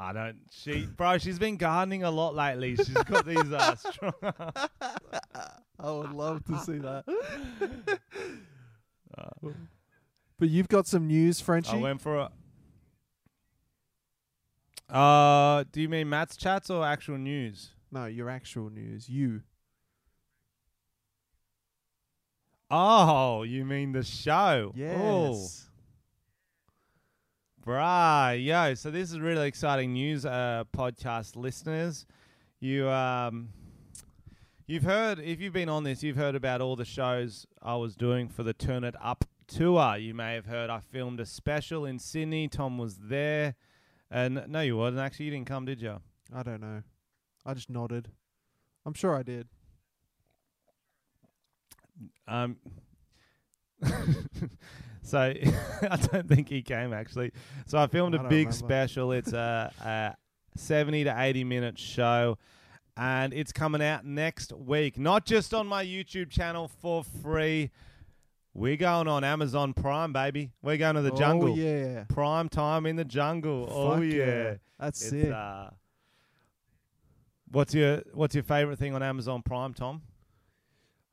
I 0.00 0.12
don't. 0.14 0.38
She, 0.50 0.86
bro, 0.86 1.18
she's 1.18 1.38
been 1.38 1.58
gardening 1.58 2.04
a 2.04 2.10
lot 2.10 2.34
lately. 2.34 2.74
She's 2.74 2.88
got 2.88 3.26
these 3.26 3.52
uh, 3.52 3.76
strong. 3.76 4.12
I 4.22 5.90
would 5.90 6.12
love 6.12 6.42
to 6.46 6.58
see 6.60 6.78
that. 6.78 7.04
Uh, 9.18 9.48
But 10.38 10.48
you've 10.48 10.68
got 10.68 10.86
some 10.86 11.08
news, 11.08 11.42
I 11.48 11.76
went 11.76 12.00
for 12.00 12.16
a. 12.16 12.30
Uh, 14.94 15.64
do 15.72 15.80
you 15.82 15.88
mean 15.88 16.08
Matt's 16.08 16.36
chats 16.36 16.70
or 16.70 16.86
actual 16.86 17.18
news? 17.18 17.70
no, 17.90 18.06
your 18.06 18.30
actual 18.30 18.70
news. 18.70 19.08
You. 19.08 19.42
Oh, 22.70 23.42
you 23.42 23.64
mean 23.64 23.90
the 23.92 24.04
show? 24.04 24.72
Oh, 24.80 25.48
Bruh, 27.70 28.44
yo, 28.44 28.74
so 28.74 28.90
this 28.90 29.12
is 29.12 29.20
really 29.20 29.46
exciting 29.46 29.92
news, 29.92 30.26
uh, 30.26 30.64
podcast 30.76 31.36
listeners. 31.36 32.04
You 32.58 32.88
um, 32.88 33.50
you've 34.66 34.82
heard 34.82 35.20
if 35.20 35.40
you've 35.40 35.52
been 35.52 35.68
on 35.68 35.84
this, 35.84 36.02
you've 36.02 36.16
heard 36.16 36.34
about 36.34 36.60
all 36.60 36.74
the 36.74 36.84
shows 36.84 37.46
I 37.62 37.76
was 37.76 37.94
doing 37.94 38.28
for 38.28 38.42
the 38.42 38.52
Turn 38.52 38.82
It 38.82 38.96
Up 39.00 39.24
tour. 39.46 39.96
You 39.96 40.14
may 40.14 40.34
have 40.34 40.46
heard 40.46 40.68
I 40.68 40.80
filmed 40.80 41.20
a 41.20 41.24
special 41.24 41.84
in 41.86 42.00
Sydney. 42.00 42.48
Tom 42.48 42.76
was 42.76 42.96
there, 42.96 43.54
and 44.10 44.46
no, 44.48 44.62
you 44.62 44.76
wasn't. 44.76 45.02
Actually, 45.02 45.26
you 45.26 45.30
didn't 45.30 45.46
come, 45.46 45.64
did 45.64 45.80
you? 45.80 46.00
I 46.34 46.42
don't 46.42 46.60
know. 46.60 46.82
I 47.46 47.54
just 47.54 47.70
nodded. 47.70 48.10
I'm 48.84 48.94
sure 48.94 49.14
I 49.14 49.22
did. 49.22 49.46
Um, 52.26 52.56
so 55.02 55.18
I 55.82 55.96
don't 55.96 56.28
think 56.28 56.48
he 56.48 56.62
came 56.62 56.92
actually. 56.92 57.32
So 57.66 57.78
I 57.78 57.86
filmed 57.86 58.14
I 58.14 58.18
a 58.18 58.22
big 58.28 58.48
remember. 58.48 58.52
special. 58.52 59.12
It's 59.12 59.32
a, 59.32 59.72
a 59.84 60.58
seventy 60.58 61.04
to 61.04 61.14
eighty 61.20 61.44
minute 61.44 61.78
show, 61.78 62.38
and 62.96 63.32
it's 63.32 63.52
coming 63.52 63.82
out 63.82 64.04
next 64.04 64.52
week. 64.52 64.98
Not 64.98 65.24
just 65.26 65.54
on 65.54 65.66
my 65.66 65.84
YouTube 65.84 66.30
channel 66.30 66.68
for 66.80 67.04
free. 67.22 67.70
We're 68.52 68.76
going 68.76 69.06
on 69.06 69.22
Amazon 69.22 69.72
Prime, 69.74 70.12
baby. 70.12 70.50
We're 70.60 70.76
going 70.76 70.96
to 70.96 71.02
the 71.02 71.12
Oh, 71.12 71.16
jungle. 71.16 71.56
yeah. 71.56 72.02
Prime 72.08 72.48
time 72.48 72.84
in 72.84 72.96
the 72.96 73.04
jungle. 73.04 73.68
oh 73.70 73.94
Fuck 73.94 74.04
yeah. 74.04 74.54
That's 74.78 75.00
It's, 75.02 75.10
sick. 75.10 75.30
uh, 75.32 75.70
what's 77.52 77.74
your 77.74 78.02
What's 78.12 78.34
your 78.34 78.44
favorite 78.44 78.78
thing 78.78 78.94
on 78.94 79.02
Amazon 79.02 79.42
Prime, 79.42 79.72
Tom? 79.74 80.02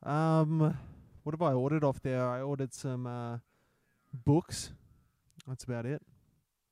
Um, 0.04 0.78
what 1.24 1.34
have 1.34 1.42
I 1.42 1.54
ordered 1.54 1.84
off 1.84 2.02
there? 2.02 2.26
I 2.28 2.42
ordered 2.42 2.74
some 2.74 3.06
uh, 3.08 3.38
books. 4.14 4.72
That's 5.48 5.64
about 5.64 5.86
it. 5.86 6.02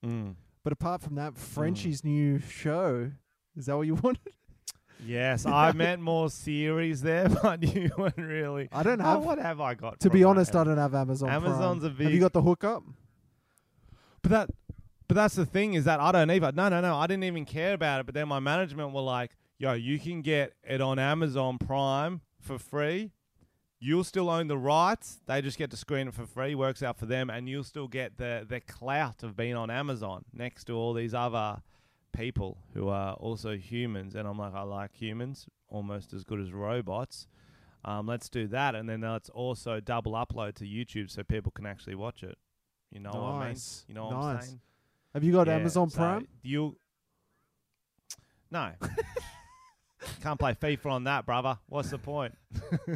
Mm. 0.06 0.36
But 0.64 0.74
apart 0.74 1.02
from 1.02 1.16
that, 1.16 1.38
Frenchy's 1.38 2.04
new 2.04 2.40
show. 2.40 3.12
Is 3.56 3.68
that 3.68 3.78
what 3.78 3.88
you 3.88 3.96
wanted? 4.04 4.34
Yes, 5.06 5.46
I 5.46 5.72
meant 5.74 6.02
more 6.02 6.30
series 6.30 7.02
there, 7.02 7.30
but 7.44 7.62
you 7.64 7.92
weren't 7.98 8.18
really. 8.18 8.70
I 8.72 8.84
don't 8.84 9.02
Oh, 9.02 9.04
have. 9.04 9.24
what 9.26 9.40
have 9.40 9.60
I 9.62 9.74
got? 9.76 10.00
to 10.02 10.10
be 10.10 10.24
honest, 10.24 10.56
I 10.56 10.64
don't 10.64 10.78
have 10.78 10.96
Amazon. 10.96 11.30
Amazon's 11.30 11.82
Prime. 11.84 11.96
a 12.00 12.04
Have 12.04 12.14
you 12.14 12.20
got 12.20 12.34
the 12.34 12.42
hookup? 12.42 12.84
But 14.22 14.32
that, 14.32 14.50
but 15.08 15.16
that's 15.16 15.36
the 15.36 15.46
thing 15.46 15.76
is 15.76 15.86
that 15.86 16.00
I 16.00 16.12
don't 16.12 16.32
either. 16.32 16.52
No, 16.52 16.70
no, 16.70 16.82
no. 16.82 16.96
I 16.96 17.08
didn't 17.08 17.26
even 17.26 17.46
care 17.46 17.74
about 17.74 18.00
it. 18.00 18.06
But 18.06 18.16
then 18.16 18.28
my 18.28 18.40
management 18.40 18.92
were 18.94 19.02
like, 19.02 19.36
"Yo, 19.60 19.74
you 19.74 20.00
can 20.00 20.22
get 20.22 20.54
it 20.64 20.82
on 20.82 20.98
Amazon 20.98 21.58
Prime 21.60 22.22
for 22.42 22.58
free. 22.58 23.12
You'll 23.88 24.04
still 24.04 24.30
own 24.32 24.48
the 24.48 24.58
rights. 24.58 25.20
They 25.28 25.42
just 25.44 25.60
get 25.60 25.70
to 25.70 25.78
screen 25.78 26.08
it 26.08 26.16
for 26.16 26.26
free. 26.26 26.56
Works 26.56 26.82
out 26.82 26.98
for 26.98 27.06
them, 27.06 27.30
and 27.30 27.48
you'll 27.48 27.64
still 27.64 27.88
get 27.88 28.18
the 28.18 28.44
the 28.48 28.60
clout 28.60 29.22
of 29.22 29.38
being 29.38 29.56
on 29.56 29.70
Amazon 29.70 30.26
next 30.34 30.64
to 30.66 30.74
all 30.74 30.94
these 30.94 31.14
other 31.14 31.62
people 32.12 32.58
who 32.74 32.88
are 32.90 33.14
also 33.14 33.56
humans." 33.56 34.16
And 34.16 34.28
I'm 34.28 34.40
like, 34.40 34.56
I 34.56 34.64
like 34.64 34.94
humans 34.96 35.46
almost 35.70 36.14
as 36.14 36.24
good 36.24 36.40
as 36.40 36.52
robots. 36.52 37.28
Um, 37.84 38.08
let's 38.08 38.28
do 38.30 38.48
that, 38.48 38.74
and 38.74 38.90
then 38.90 39.02
let's 39.02 39.30
also 39.30 39.80
double 39.80 40.14
upload 40.14 40.56
to 40.56 40.64
YouTube 40.66 41.12
so 41.12 41.22
people 41.24 41.52
can 41.52 41.68
actually 41.68 41.94
watch 41.96 42.24
it. 42.24 42.38
You 42.92 43.02
know 43.02 43.12
what 43.12 43.20
I 43.20 43.40
mean? 43.40 43.48
Nice. 43.50 43.86
You 43.88 43.94
know 43.94 44.06
what 44.08 44.16
I'm 44.16 44.36
Nice. 44.36 44.46
saying? 44.48 44.62
Have 45.14 45.24
you 45.24 45.32
got 45.32 45.46
Yeah, 45.46 45.58
Amazon 45.58 45.90
so 45.92 45.98
Prime? 45.98 46.28
You 46.42 46.76
no. 48.50 48.72
Can't 50.26 50.40
play 50.40 50.56
FIFA 50.56 50.92
on 50.92 51.04
that, 51.04 51.24
brother. 51.28 51.56
What's 51.68 51.92
the 51.92 52.00
point? 52.00 52.34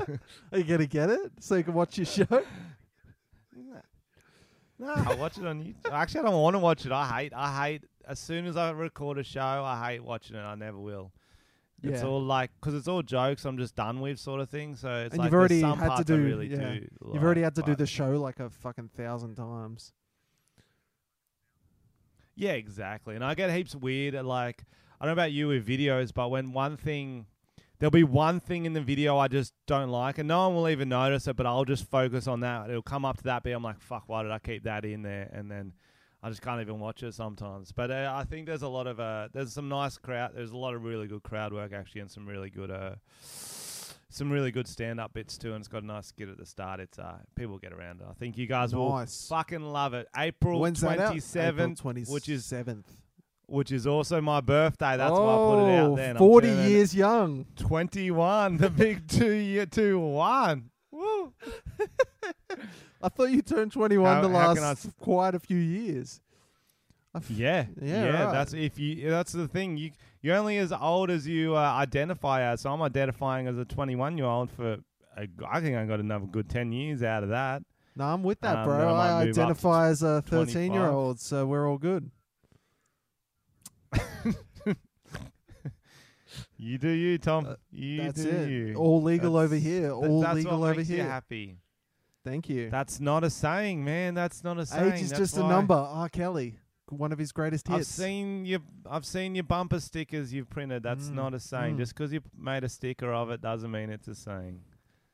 Are 0.51 0.57
you 0.57 0.63
gonna 0.63 0.87
get 0.87 1.11
it 1.11 1.31
so 1.39 1.53
you 1.57 1.63
can 1.63 1.75
watch 1.75 1.95
your 1.95 2.07
show? 2.07 2.25
No, 4.79 4.87
I 4.95 5.13
watch 5.13 5.37
it 5.37 5.45
on 5.45 5.61
YouTube. 5.63 5.91
Actually, 5.91 6.21
I 6.21 6.23
don't 6.23 6.41
want 6.41 6.55
to 6.55 6.59
watch 6.59 6.87
it. 6.87 6.91
I 6.91 7.05
hate. 7.05 7.33
I 7.35 7.63
hate. 7.67 7.83
As 8.07 8.17
soon 8.17 8.47
as 8.47 8.57
I 8.57 8.71
record 8.71 9.19
a 9.19 9.23
show, 9.23 9.39
I 9.41 9.91
hate 9.91 10.03
watching 10.03 10.37
it. 10.37 10.41
I 10.41 10.55
never 10.55 10.79
will. 10.79 11.11
It's 11.83 12.01
Yeah. 12.01 12.07
all 12.07 12.23
like 12.23 12.49
because 12.59 12.73
it's 12.73 12.87
all 12.87 13.03
jokes. 13.03 13.45
I'm 13.45 13.59
just 13.59 13.75
done 13.75 14.01
with, 14.01 14.17
sort 14.17 14.41
of 14.41 14.49
thing. 14.49 14.75
So 14.75 14.89
it's 15.05 15.13
And 15.13 15.19
like 15.19 15.27
you've 15.27 15.33
already 15.37 15.61
some 15.61 15.77
had 15.77 15.97
to 15.97 16.03
do- 16.03 16.23
really 16.23 16.47
yeah. 16.47 16.57
do. 16.57 16.87
You've 17.13 17.23
already 17.23 17.41
had 17.43 17.53
to 17.55 17.61
do 17.61 17.75
the 17.75 17.85
show 17.85 18.09
like 18.19 18.39
a 18.39 18.49
fucking 18.49 18.89
thousand 18.97 19.35
times. 19.35 19.91
Yeah, 22.35 22.53
exactly. 22.53 23.13
And 23.13 23.23
I 23.23 23.35
get 23.35 23.51
heaps 23.51 23.75
weird 23.75 24.15
at 24.15 24.25
like 24.25 24.63
I 24.99 25.05
don't 25.05 25.15
know 25.15 25.21
about 25.21 25.31
you 25.31 25.47
with 25.47 25.65
videos, 25.65 26.13
but 26.13 26.29
when 26.29 26.51
one 26.51 26.75
thing 26.77 27.25
there'll 27.79 27.91
be 27.91 28.03
one 28.03 28.39
thing 28.41 28.65
in 28.65 28.73
the 28.73 28.81
video 28.81 29.17
I 29.17 29.29
just 29.29 29.53
don't 29.65 29.89
like 29.89 30.17
and 30.17 30.27
no 30.27 30.49
one 30.49 30.57
will 30.57 30.69
even 30.69 30.89
notice 30.89 31.27
it, 31.27 31.35
but 31.35 31.45
I'll 31.45 31.65
just 31.65 31.89
focus 31.89 32.27
on 32.27 32.41
that. 32.41 32.69
It'll 32.69 32.81
come 32.81 33.05
up 33.05 33.17
to 33.17 33.23
that 33.23 33.43
bit, 33.43 33.53
I'm 33.53 33.63
like, 33.63 33.79
fuck, 33.79 34.03
why 34.07 34.23
did 34.23 34.31
I 34.31 34.39
keep 34.39 34.63
that 34.63 34.83
in 34.83 35.01
there? 35.01 35.29
And 35.31 35.49
then 35.49 35.73
I 36.21 36.29
just 36.29 36.41
can't 36.41 36.59
even 36.59 36.79
watch 36.79 37.01
it 37.03 37.13
sometimes. 37.13 37.71
But 37.71 37.91
uh, 37.91 38.11
I 38.13 38.25
think 38.25 38.45
there's 38.45 38.61
a 38.61 38.67
lot 38.67 38.87
of 38.87 38.99
uh 38.99 39.29
there's 39.31 39.53
some 39.53 39.69
nice 39.69 39.97
crowd 39.97 40.31
there's 40.35 40.51
a 40.51 40.57
lot 40.57 40.75
of 40.75 40.83
really 40.83 41.07
good 41.07 41.23
crowd 41.23 41.53
work 41.53 41.71
actually 41.71 42.01
and 42.01 42.11
some 42.11 42.27
really 42.27 42.49
good 42.49 42.69
uh 42.71 42.95
some 44.09 44.31
really 44.31 44.51
good 44.51 44.67
stand 44.67 44.99
up 44.99 45.13
bits 45.13 45.37
too 45.37 45.53
and 45.53 45.61
it's 45.61 45.67
got 45.67 45.83
a 45.83 45.85
nice 45.85 46.07
skit 46.07 46.27
at 46.27 46.37
the 46.37 46.45
start. 46.45 46.81
It's 46.81 46.99
uh 46.99 47.19
people 47.35 47.57
get 47.57 47.71
around 47.71 48.01
it. 48.01 48.07
I 48.09 48.13
think 48.13 48.37
you 48.37 48.47
guys 48.47 48.75
will 48.75 49.05
fucking 49.29 49.61
love 49.61 49.93
it. 49.93 50.07
April 50.17 50.59
When's 50.59 50.81
that 50.81 50.99
out? 50.99 51.07
twenty 51.07 51.21
seventh, 51.21 51.83
which 51.85 52.27
is 52.27 52.45
27th. 52.45 52.83
Which 53.49 53.71
is 53.71 53.85
also 53.87 54.21
my 54.21 54.41
birthday. 54.41 54.97
That's 54.97 55.11
why 55.11 55.17
I 55.17 55.21
oh, 55.21 55.55
put 55.55 55.67
it 55.69 55.77
out 55.77 55.95
then. 55.95 56.09
I'm 56.11 56.17
40 56.17 56.47
turning 56.47 56.69
years 56.71 56.95
young. 56.95 57.45
21, 57.57 58.57
the 58.57 58.69
big 58.69 59.07
two 59.07 59.31
year 59.31 59.65
two 59.65 59.99
one. 59.99 60.69
Woo. 60.91 61.33
I 63.01 63.09
thought 63.09 63.31
you 63.31 63.41
turned 63.41 63.71
21 63.71 64.05
How- 64.05 64.21
the 64.21 64.29
how 64.29 64.53
can 64.53 64.63
I 64.63 64.67
last 64.69 64.89
quite 64.99 65.35
a 65.35 65.39
few 65.39 65.57
years. 65.57 66.19
I 67.13 67.17
f- 67.19 67.31
Yeah, 67.31 67.65
Yeah, 67.81 68.03
yeah. 68.03 68.23
right. 68.25 68.31
That's 68.31 68.53
if 68.53 68.77
you. 68.77 69.09
That's 69.09 69.31
the 69.31 69.47
thing. 69.47 69.77
You 69.77 69.91
you're 70.21 70.35
only 70.35 70.57
as 70.57 70.71
old 70.71 71.09
as 71.09 71.27
you 71.27 71.55
uh, 71.55 71.59
identify 71.59 72.43
as. 72.43 72.61
So 72.61 72.71
I'm 72.71 72.81
identifying 72.81 73.47
as 73.47 73.57
a 73.57 73.65
21 73.65 74.17
year 74.17 74.27
old 74.27 74.51
for. 74.51 74.77
A, 75.17 75.27
I 75.49 75.59
think 75.59 75.75
I 75.75 75.85
got 75.85 75.99
another 75.99 76.27
good 76.27 76.49
10 76.49 76.71
years 76.71 77.01
out 77.03 77.23
of 77.23 77.29
that. 77.29 77.63
No, 77.95 78.05
I'm 78.05 78.23
with 78.23 78.39
that, 78.41 78.59
Um, 78.59 78.65
bro. 78.65 78.89
I 78.89 78.91
might 78.93 79.09
I 79.09 79.25
move 79.25 79.29
up 79.29 79.35
to 79.35 79.41
identify 79.41 79.87
as 79.89 80.03
a 80.03 80.21
13 80.21 80.69
25. 80.69 80.73
year 80.73 80.89
old, 80.89 81.19
so 81.19 81.45
we're 81.45 81.69
all 81.69 81.77
good. 81.77 82.09
You 86.57 86.77
do 86.77 86.89
you, 86.89 87.17
Tom. 87.17 87.45
Uh, 87.47 87.55
you 87.71 88.03
That's 88.03 88.23
do 88.23 88.29
it. 88.29 88.49
you. 88.49 88.75
All 88.75 89.01
legal 89.01 89.35
over 89.35 89.55
here. 89.55 89.91
All 89.91 90.21
that's 90.21 90.35
legal 90.35 90.63
over 90.63 90.75
makes 90.75 90.89
you 90.89 90.97
here. 90.97 91.05
happy. 91.05 91.57
Thank 92.23 92.49
you. 92.49 92.69
That's 92.69 92.99
not 92.99 93.23
a 93.23 93.29
saying, 93.29 93.83
man. 93.83 94.13
That's 94.13 94.43
not 94.43 94.59
a 94.59 94.65
saying. 94.65 94.93
Age 94.93 95.01
is 95.03 95.09
That's 95.09 95.19
just 95.19 95.37
a 95.37 95.47
number. 95.47 95.73
R. 95.73 96.07
Kelly, 96.09 96.59
one 96.89 97.11
of 97.11 97.17
his 97.17 97.31
greatest 97.31 97.67
hits. 97.67 97.79
I've 97.79 97.85
seen 98.05 98.45
your 98.45 98.59
I've 98.87 99.05
seen 99.05 99.33
your 99.35 99.45
bumper 99.45 99.79
stickers 99.79 100.31
you've 100.33 100.49
printed. 100.49 100.83
That's 100.83 101.07
Mm, 101.09 101.13
not 101.15 101.33
a 101.33 101.39
saying. 101.39 101.75
mm. 101.75 101.79
Just 101.79 101.95
'cause 101.95 102.11
you 102.13 102.21
made 102.37 102.63
a 102.63 102.69
sticker 102.69 103.11
of 103.11 103.31
it 103.31 103.41
doesn't 103.41 103.71
mean 103.71 103.89
it's 103.89 104.07
a 104.07 104.13
saying. 104.15 104.61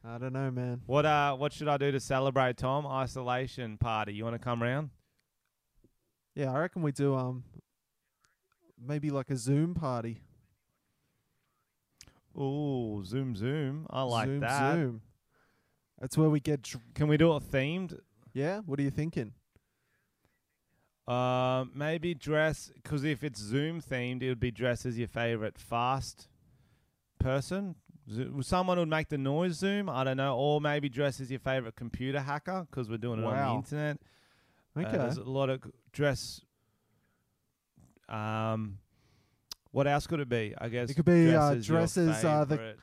I 0.04 0.18
don't 0.18 0.34
know, 0.34 0.52
man. 0.52 0.82
What 0.88 1.06
uh 1.06 1.36
what 1.36 1.54
should 1.54 1.68
I 1.70 1.78
do 1.78 1.92
to 1.92 2.00
celebrate 2.00 2.58
Tom? 2.58 2.86
Isolation 2.88 3.78
party. 3.78 4.14
You 4.16 4.24
want 4.26 4.34
to 4.36 4.40
come 4.40 4.62
round? 4.62 4.90
Yeah, 6.34 6.52
I 6.52 6.60
reckon 6.60 6.82
we 6.82 6.92
do 6.92 7.16
um 7.16 7.44
maybe 8.88 9.10
like 9.10 9.30
a 9.30 9.38
Zoom 9.38 9.74
party. 9.74 10.22
Oh, 12.38 13.02
zoom 13.04 13.36
zoom. 13.36 13.88
I 13.90 14.02
like 14.02 14.28
Zoom, 14.28 14.40
that. 14.42 14.74
Zoom. 14.74 15.02
That's 16.00 16.18
where 16.18 16.30
we 16.30 16.40
get. 16.42 16.64
Dr- 16.64 16.84
Can 16.94 17.08
we 17.08 17.18
do 17.18 17.34
it 17.36 17.44
themed? 17.52 17.98
yeah. 18.34 18.60
What 18.60 18.78
are 18.80 18.84
you 18.84 18.90
thinking? 18.92 19.32
Uh, 21.08 21.66
maybe 21.74 22.14
dress 22.14 22.72
because 22.76 23.04
if 23.04 23.24
it's 23.24 23.40
Zoom 23.40 23.80
themed, 23.82 24.22
it 24.22 24.30
would 24.30 24.40
be 24.40 24.52
dress 24.52 24.86
as 24.86 24.98
your 24.98 25.08
favorite 25.08 25.58
fast 25.58 26.28
person. 27.20 27.76
Zo- 28.12 28.42
Someone 28.42 28.80
would 28.80 28.90
make 28.90 29.08
the 29.08 29.18
noise 29.18 29.54
Zoom. 29.54 29.88
I 29.90 30.04
don't 30.04 30.18
know, 30.18 30.36
or 30.36 30.60
maybe 30.60 30.90
dress 30.90 31.22
as 31.22 31.30
your 31.32 31.40
favorite 31.40 31.76
computer 31.78 32.20
hacker 32.20 32.68
because 32.70 32.90
we're 32.90 32.98
doing 32.98 33.20
it 33.20 33.26
on 33.26 33.34
the 33.34 33.54
internet. 33.56 33.98
Uh, 34.76 34.80
Okay. 34.82 34.98
there's 34.98 35.18
a 35.18 35.24
lot 35.24 35.50
of 35.50 35.62
dress. 35.94 36.42
Um, 38.10 38.78
what 39.72 39.88
else 39.88 40.08
could 40.08 40.20
it 40.20 40.30
be? 40.30 40.54
I 40.58 40.70
guess 40.70 40.90
It 40.90 40.94
could 40.96 41.06
be, 41.06 41.26
dress 41.32 41.42
uh, 41.44 41.54
as 41.56 41.68
your 41.70 41.78
dress 41.80 41.98
as, 41.98 42.24
uh, 42.26 42.46
the- 42.46 42.76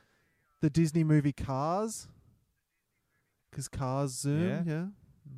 the 0.61 0.69
Disney 0.69 1.03
movie 1.03 1.33
Cars. 1.33 2.07
Because 3.49 3.67
Cars 3.67 4.11
Zoom. 4.11 4.47
Yeah. 4.47 4.63
Yeah. 4.65 4.85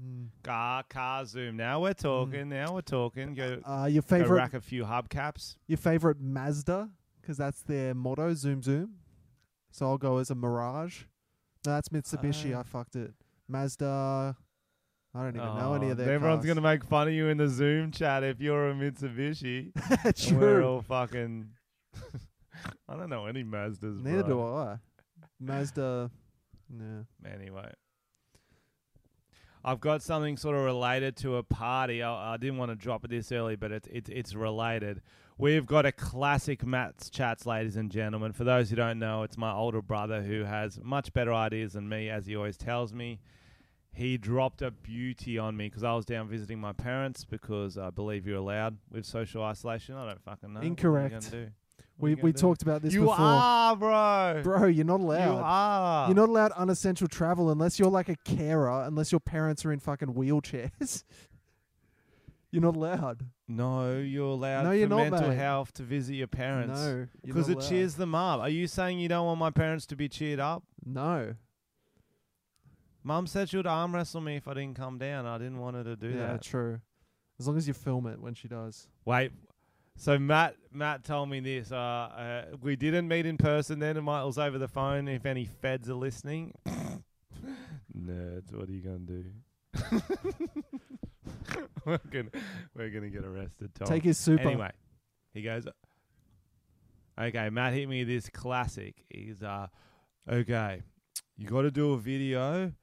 Mm. 0.03 0.27
Car, 0.43 0.83
car 0.89 1.25
zoom. 1.25 1.57
Now 1.57 1.79
we're 1.81 1.93
talking. 1.93 2.49
Now 2.49 2.73
we're 2.73 2.81
talking. 2.81 3.33
Go, 3.35 3.61
Uh, 3.63 3.85
your 3.85 4.01
go 4.01 4.07
favorite, 4.07 4.37
rack 4.37 4.53
a 4.55 4.61
few 4.61 4.83
hubcaps. 4.83 5.57
your 5.67 5.77
favorite 5.77 6.19
Mazda, 6.19 6.89
because 7.21 7.37
that's 7.37 7.61
their 7.61 7.93
motto. 7.93 8.33
Zoom 8.33 8.63
zoom. 8.63 8.95
So 9.71 9.85
I'll 9.87 9.97
go 9.99 10.17
as 10.17 10.31
a 10.31 10.35
Mirage. 10.35 11.03
No, 11.65 11.73
that's 11.73 11.89
Mitsubishi. 11.89 12.55
Uh, 12.55 12.59
I 12.59 12.63
fucked 12.63 12.95
it. 12.95 13.13
Mazda. 13.47 14.35
I 15.15 15.23
don't 15.23 15.35
even 15.37 15.57
know 15.57 15.73
any 15.75 15.89
of 15.91 15.97
their. 15.97 16.11
Everyone's 16.11 16.39
cars. 16.39 16.47
gonna 16.47 16.61
make 16.61 16.83
fun 16.83 17.07
of 17.07 17.13
you 17.13 17.29
in 17.29 17.37
the 17.37 17.47
Zoom 17.47 17.91
chat 17.91 18.23
if 18.23 18.41
you're 18.41 18.69
a 18.69 18.73
Mitsubishi. 18.73 19.71
And 20.03 20.15
True. 20.15 20.37
We're 20.37 20.63
all 20.63 20.81
fucking. 20.81 21.47
I 22.89 22.95
don't 22.97 23.09
know 23.09 23.25
any 23.25 23.43
Mazdas. 23.43 24.03
Neither 24.03 24.23
bro. 24.23 24.33
do 24.33 24.41
I. 24.41 24.77
Mazda. 25.39 26.11
Yeah. 26.69 27.31
Anyway, 27.31 27.71
I've 29.63 29.79
got 29.79 30.01
something 30.03 30.35
sort 30.35 30.57
of 30.57 30.63
related 30.63 31.15
to 31.17 31.37
a 31.37 31.43
party. 31.43 32.03
I, 32.03 32.33
I 32.33 32.37
didn't 32.37 32.57
want 32.57 32.71
to 32.71 32.75
drop 32.75 33.05
it 33.05 33.11
this 33.11 33.31
early, 33.31 33.55
but 33.55 33.71
it's 33.71 33.87
it's 33.89 34.09
it's 34.09 34.35
related. 34.35 35.01
We've 35.37 35.65
got 35.65 35.85
a 35.85 35.91
classic 35.93 36.65
Matt's 36.65 37.09
chats, 37.09 37.45
ladies 37.45 37.77
and 37.77 37.89
gentlemen. 37.89 38.33
For 38.33 38.43
those 38.43 38.69
who 38.69 38.75
don't 38.75 38.99
know, 38.99 39.23
it's 39.23 39.37
my 39.37 39.53
older 39.53 39.81
brother 39.81 40.23
who 40.23 40.43
has 40.43 40.77
much 40.83 41.13
better 41.13 41.33
ideas 41.33 41.73
than 41.73 41.87
me, 41.87 42.09
as 42.09 42.25
he 42.25 42.35
always 42.35 42.57
tells 42.57 42.93
me. 42.93 43.19
He 43.95 44.17
dropped 44.17 44.61
a 44.61 44.71
beauty 44.71 45.37
on 45.37 45.55
me 45.55 45.67
because 45.69 45.83
I 45.83 45.93
was 45.93 46.05
down 46.05 46.27
visiting 46.27 46.59
my 46.59 46.73
parents 46.73 47.23
because 47.23 47.77
I 47.77 47.89
believe 47.91 48.27
you're 48.27 48.37
allowed 48.37 48.77
with 48.91 49.05
social 49.05 49.41
isolation. 49.41 49.95
I 49.95 50.05
don't 50.05 50.21
fucking 50.21 50.49
know. 50.53 50.59
What 50.59 50.63
are 50.63 50.65
you 50.65 50.71
Incorrect. 50.71 51.35
We 51.97 52.15
we 52.15 52.33
do? 52.33 52.37
talked 52.37 52.61
about 52.61 52.81
this 52.81 52.93
You 52.93 53.01
before. 53.03 53.15
are, 53.17 53.73
bro. 53.77 54.41
Bro, 54.43 54.65
you're 54.65 54.83
not 54.83 54.99
allowed. 54.99 55.35
You 55.37 55.41
are. 55.41 56.07
You're 56.09 56.15
not 56.15 56.27
allowed 56.27 56.51
unessential 56.51 57.07
travel 57.07 57.49
unless 57.51 57.79
you're 57.79 57.89
like 57.89 58.09
a 58.09 58.17
carer, 58.25 58.83
unless 58.83 59.13
your 59.13 59.21
parents 59.21 59.63
are 59.65 59.71
in 59.71 59.79
fucking 59.79 60.09
wheelchairs. 60.09 61.05
you're 62.51 62.61
not 62.63 62.75
allowed. 62.75 63.25
No, 63.47 63.97
you're 63.97 64.25
allowed 64.27 64.63
No, 64.63 64.69
for 64.71 64.75
you're 64.75 64.87
not, 64.89 65.09
mental 65.09 65.29
mate. 65.29 65.37
health 65.37 65.71
to 65.75 65.83
visit 65.83 66.15
your 66.15 66.27
parents. 66.27 66.79
No. 66.81 67.07
Because 67.23 67.47
it 67.47 67.57
allowed. 67.59 67.69
cheers 67.69 67.95
them 67.95 68.13
up. 68.13 68.41
Are 68.41 68.49
you 68.49 68.67
saying 68.67 68.99
you 68.99 69.07
don't 69.07 69.25
want 69.25 69.39
my 69.39 69.51
parents 69.51 69.85
to 69.87 69.95
be 69.95 70.09
cheered 70.09 70.41
up? 70.41 70.63
No. 70.85 71.35
Mum 73.05 73.27
said 73.27 73.49
she 73.49 73.57
would 73.57 73.67
arm 73.67 73.93
wrestle 73.93 74.19
me 74.19 74.35
if 74.35 74.47
I 74.47 74.55
didn't 74.55 74.75
come 74.75 74.97
down. 74.97 75.27
I 75.27 75.37
didn't 75.37 75.59
want 75.59 75.75
her 75.75 75.83
to 75.83 75.95
do 75.95 76.09
yeah, 76.09 76.33
that. 76.33 76.41
true. 76.41 76.81
As 77.39 77.47
long 77.47 77.55
as 77.55 77.67
you 77.67 77.75
film 77.75 78.07
it 78.07 78.19
when 78.19 78.33
she 78.33 78.47
does. 78.47 78.87
Wait. 79.05 79.31
So 79.95 80.17
Matt 80.17 80.55
Matt 80.73 81.03
told 81.03 81.29
me 81.29 81.39
this. 81.39 81.71
Uh, 81.71 81.75
uh, 81.75 82.45
we 82.61 82.75
didn't 82.75 83.07
meet 83.07 83.27
in 83.27 83.37
person 83.37 83.77
then. 83.77 83.95
It 83.95 84.01
might- 84.01 84.23
it 84.23 84.25
was 84.25 84.39
over 84.39 84.57
the 84.57 84.67
phone. 84.67 85.07
If 85.07 85.27
any 85.27 85.45
feds 85.45 85.87
are 85.87 85.93
listening, 85.93 86.53
nerds, 87.95 88.51
what 88.51 88.67
are 88.67 88.71
you 88.71 88.81
gonna 88.81 88.97
do? 88.99 89.25
we're 91.85 91.99
gonna 92.09 92.29
we're 92.75 92.89
gonna 92.89 93.09
get 93.09 93.23
arrested. 93.23 93.69
Tom. 93.75 93.87
Take 93.87 94.03
his 94.03 94.17
super. 94.17 94.47
Anyway, 94.47 94.71
he 95.31 95.43
goes, 95.43 95.67
okay, 97.19 97.49
Matt 97.51 97.73
hit 97.73 97.87
me 97.87 98.03
this 98.03 98.29
classic. 98.29 98.95
He's, 99.09 99.43
uh, 99.43 99.67
okay, 100.27 100.81
you 101.37 101.47
got 101.47 101.61
to 101.61 101.71
do 101.71 101.93
a 101.93 101.97
video 101.97 102.73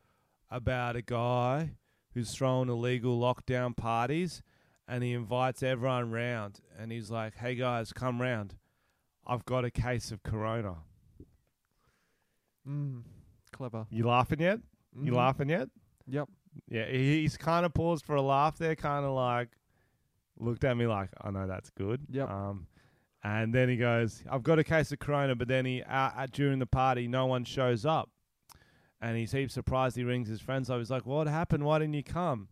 about 0.52 0.96
a 0.96 1.02
guy 1.02 1.72
who's 2.14 2.30
throwing 2.34 2.68
illegal 2.68 3.18
lockdown 3.18 3.76
parties 3.76 4.42
and 4.86 5.02
he 5.02 5.12
invites 5.12 5.62
everyone 5.62 6.10
round 6.10 6.60
and 6.78 6.92
he's 6.92 7.10
like, 7.10 7.34
hey 7.36 7.54
guys, 7.54 7.92
come 7.92 8.20
round. 8.20 8.54
I've 9.26 9.44
got 9.44 9.64
a 9.64 9.70
case 9.70 10.10
of 10.10 10.22
corona. 10.22 10.74
Mm, 12.68 13.02
clever. 13.52 13.86
You 13.90 14.06
laughing 14.06 14.40
yet? 14.40 14.60
You 14.94 15.12
Mhm. 15.12 15.16
laughing 15.16 15.48
yet? 15.48 15.68
Yep. 16.06 16.28
Yeah, 16.68 16.86
he's 16.86 17.36
kind 17.36 17.64
of 17.64 17.72
paused 17.72 18.04
for 18.04 18.14
a 18.14 18.22
laugh 18.22 18.58
there, 18.58 18.76
kind 18.76 19.04
of 19.06 19.12
like 19.12 19.48
looked 20.38 20.64
at 20.64 20.76
me 20.76 20.86
like, 20.86 21.10
I 21.20 21.30
know 21.30 21.46
that's 21.46 21.70
good. 21.70 22.04
Yep. 22.10 22.28
Um, 22.28 22.66
and 23.24 23.54
then 23.54 23.68
he 23.68 23.76
goes, 23.76 24.22
I've 24.30 24.42
got 24.42 24.58
a 24.58 24.64
case 24.64 24.92
of 24.92 24.98
corona, 24.98 25.34
but 25.34 25.48
then 25.48 25.64
he 25.64 25.82
uh, 25.82 26.10
uh, 26.16 26.26
during 26.30 26.58
the 26.58 26.66
party, 26.66 27.06
no 27.08 27.26
one 27.26 27.44
shows 27.44 27.86
up, 27.86 28.10
and 29.02 29.18
he's 29.18 29.32
heaps 29.32 29.52
surprised. 29.52 29.96
He 29.96 30.04
rings 30.04 30.28
his 30.28 30.40
friends 30.40 30.70
up. 30.70 30.78
He's 30.78 30.90
like, 30.90 31.04
"What 31.04 31.26
happened? 31.26 31.64
Why 31.64 31.78
didn't 31.78 31.94
you 31.94 32.04
come?" 32.04 32.48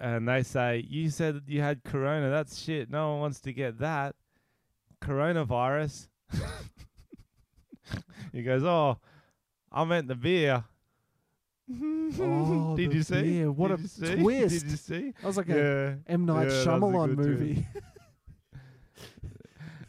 And 0.00 0.26
they 0.28 0.42
say, 0.42 0.84
"You 0.88 1.10
said 1.10 1.42
you 1.46 1.60
had 1.60 1.84
corona. 1.84 2.30
That's 2.30 2.58
shit. 2.60 2.90
No 2.90 3.10
one 3.12 3.20
wants 3.20 3.40
to 3.40 3.52
get 3.52 3.78
that 3.78 4.14
coronavirus." 5.02 6.08
he 8.32 8.42
goes, 8.42 8.64
"Oh, 8.64 8.98
I 9.70 9.84
meant 9.84 10.08
the 10.08 10.14
beer." 10.14 10.64
Oh, 12.20 12.74
Did 12.76 12.90
the 12.90 12.96
you 12.96 13.02
see? 13.02 13.22
beer. 13.22 13.50
What 13.52 13.68
Did 13.68 13.78
a 13.78 13.82
you 13.82 13.88
see? 13.88 14.14
twist. 14.16 14.60
Did 14.60 14.70
you 14.72 14.76
see? 14.76 15.10
That 15.20 15.24
was 15.26 15.36
like 15.38 15.48
a 15.48 15.98
Yeah. 16.06 16.12
M 16.14 16.26
Night 16.26 16.42
Yeah, 16.42 16.48
that 16.48 16.50
was 16.50 16.66
a 16.66 16.68
Shyamalan 16.68 17.06
good 17.06 17.14
twist. 17.16 17.28
movie. 17.40 17.66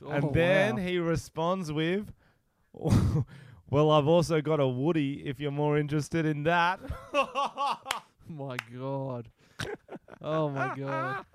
and 0.09 0.23
Oh, 0.25 0.31
then 0.31 0.75
wow. 0.77 0.81
he 0.81 0.97
responds 0.99 1.71
with, 1.73 2.13
"Well, 3.73 3.91
I've 3.91 4.07
also 4.07 4.41
got 4.41 4.59
a 4.59 4.67
Woody. 4.67 5.23
If 5.25 5.39
you're 5.39 5.51
more 5.51 5.77
interested 5.77 6.25
in 6.25 6.43
that." 6.43 6.79
my 8.27 8.57
god. 8.77 9.29
Oh 10.21 10.49
my 10.49 10.75
god. 10.77 11.25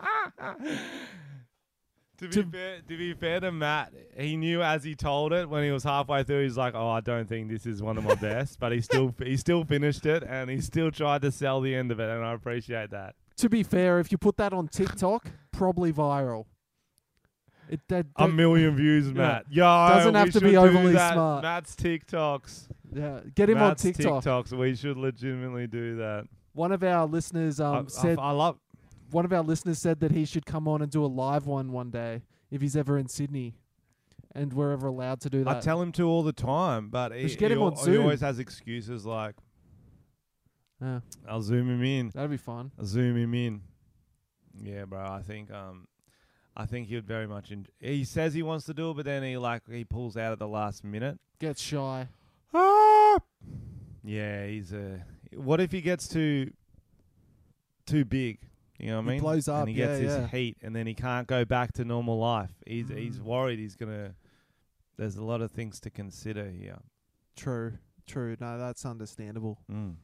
to 2.18 2.28
be 2.28 2.28
To- 2.28 2.44
fair, 2.44 2.76
to 2.88 2.96
be 2.96 3.12
fair 3.14 3.40
to 3.40 3.52
Matt, 3.52 3.92
he 4.16 4.36
knew 4.36 4.62
as 4.62 4.82
he 4.84 4.94
told 4.94 5.32
it 5.32 5.48
when 5.48 5.64
he 5.64 5.70
was 5.70 5.84
halfway 5.84 6.22
through. 6.24 6.44
He's 6.44 6.56
like, 6.56 6.74
"Oh, 6.74 6.88
I 6.88 7.00
don't 7.00 7.28
think 7.28 7.48
this 7.50 7.66
is 7.66 7.82
one 7.82 7.98
of 7.98 8.04
my 8.04 8.14
best," 8.14 8.58
but 8.58 8.72
he 8.72 8.80
still 8.80 9.14
he 9.22 9.36
still 9.36 9.64
finished 9.64 10.06
it 10.06 10.22
and 10.22 10.50
he 10.50 10.60
still 10.60 10.90
tried 10.90 11.22
to 11.22 11.30
sell 11.30 11.60
the 11.60 11.74
end 11.74 11.90
of 11.92 12.00
it, 12.00 12.08
and 12.10 12.24
I 12.24 12.32
appreciate 12.32 12.90
that. 12.90 13.14
To 13.38 13.48
be 13.48 13.62
fair, 13.62 14.00
if 14.00 14.10
you 14.10 14.18
put 14.18 14.36
that 14.38 14.52
on 14.52 14.66
TikTok, 14.68 15.30
probably 15.52 15.92
viral. 15.92 16.46
It 17.68 17.80
that, 17.88 18.06
A 18.16 18.26
million 18.28 18.74
views, 18.76 19.12
Matt. 19.12 19.44
Yeah, 19.50 19.88
Yo, 19.88 19.94
Doesn't 19.96 20.14
have 20.14 20.30
to 20.32 20.40
be 20.40 20.56
overly 20.56 20.92
that. 20.94 21.12
smart. 21.12 21.42
Matt's 21.42 21.76
TikToks. 21.76 22.68
yeah, 22.94 23.20
get 23.34 23.50
him 23.50 23.58
Matt's 23.58 23.84
on 23.84 23.92
TikTok. 23.92 24.24
TikToks. 24.24 24.52
We 24.56 24.74
should 24.74 24.96
legitimately 24.96 25.66
do 25.66 25.96
that. 25.96 26.24
One 26.54 26.72
of 26.72 26.82
our 26.82 27.06
listeners 27.06 27.60
um 27.60 27.74
I, 27.74 27.78
I- 27.80 27.84
said 27.88 28.18
I 28.18 28.30
love. 28.30 28.58
one 29.10 29.24
of 29.24 29.32
our 29.32 29.42
listeners 29.42 29.78
said 29.78 30.00
that 30.00 30.12
he 30.12 30.24
should 30.24 30.46
come 30.46 30.66
on 30.66 30.82
and 30.82 30.90
do 30.90 31.04
a 31.04 31.06
live 31.06 31.46
one 31.46 31.72
one 31.72 31.90
day 31.90 32.22
if 32.50 32.60
he's 32.62 32.76
ever 32.76 32.96
in 32.98 33.06
Sydney, 33.08 33.54
and 34.34 34.52
we're 34.54 34.72
ever 34.72 34.86
allowed 34.88 35.20
to 35.20 35.30
do 35.30 35.44
that. 35.44 35.56
I 35.56 35.60
tell 35.60 35.82
him 35.82 35.92
to 35.92 36.04
all 36.08 36.22
the 36.22 36.32
time, 36.32 36.88
but 36.88 37.12
he, 37.12 37.28
get 37.36 37.50
he 37.50 37.56
on 37.58 37.72
he 37.76 37.82
Zoom. 37.82 38.02
always 38.04 38.22
has 38.22 38.38
excuses 38.38 39.04
like, 39.04 39.34
yeah, 40.80 41.00
"I'll 41.28 41.42
zoom 41.42 41.68
him 41.68 41.82
in. 41.84 42.10
that'd 42.14 42.30
be 42.30 42.36
fun. 42.36 42.70
I'll 42.78 42.86
zoom 42.86 43.16
him 43.16 43.34
in." 43.34 43.60
Yeah, 44.62 44.84
bro. 44.86 45.00
I 45.00 45.22
think 45.22 45.50
um, 45.52 45.86
I 46.60 46.66
think 46.66 46.88
he 46.88 46.96
would 46.96 47.06
very 47.06 47.26
much. 47.28 47.52
En- 47.52 47.66
he 47.80 48.04
says 48.04 48.34
he 48.34 48.42
wants 48.42 48.66
to 48.66 48.74
do 48.74 48.90
it, 48.90 48.94
but 48.94 49.04
then 49.04 49.22
he 49.22 49.36
like 49.36 49.62
he 49.70 49.84
pulls 49.84 50.16
out 50.16 50.32
at 50.32 50.38
the 50.40 50.48
last 50.48 50.82
minute. 50.82 51.18
Get 51.38 51.56
shy. 51.56 52.08
Ah! 52.52 53.18
Yeah, 54.04 54.46
he's 54.46 54.72
a. 54.72 55.04
What 55.36 55.60
if 55.60 55.70
he 55.70 55.80
gets 55.80 56.08
too 56.08 56.50
too 57.86 58.04
big? 58.04 58.40
You 58.78 58.88
know 58.88 58.96
what 58.96 59.02
I 59.02 59.04
He 59.04 59.10
mean? 59.12 59.20
blows 59.20 59.48
up, 59.48 59.60
and 59.60 59.68
he 59.68 59.74
gets 59.74 60.00
yeah, 60.00 60.06
his 60.06 60.16
yeah. 60.16 60.26
heat, 60.28 60.56
and 60.62 60.74
then 60.74 60.86
he 60.86 60.94
can't 60.94 61.26
go 61.28 61.44
back 61.44 61.72
to 61.74 61.84
normal 61.84 62.18
life. 62.18 62.50
He's 62.66 62.88
he's 62.88 63.18
Mm. 63.18 63.22
worried. 63.24 63.58
He's 63.60 63.76
gonna. 63.76 64.14
There's 64.96 65.16
a 65.16 65.24
lot 65.24 65.40
of 65.42 65.52
things 65.52 65.78
to 65.80 65.90
consider 65.90 66.50
here. 66.50 66.78
True, 67.36 67.74
true. 68.06 68.36
No, 68.40 68.58
that's 68.58 68.84
understandable. 68.84 69.58
Mm. 69.70 69.94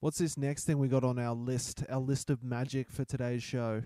What's 0.00 0.18
this 0.18 0.36
next 0.36 0.64
thing 0.64 0.78
we 0.78 0.88
got 0.88 1.04
on 1.04 1.18
our 1.20 1.34
list? 1.34 1.84
Our 1.88 2.00
list 2.00 2.30
of 2.30 2.42
magic 2.42 2.90
for 2.90 3.04
today's 3.04 3.42
show. 3.44 3.82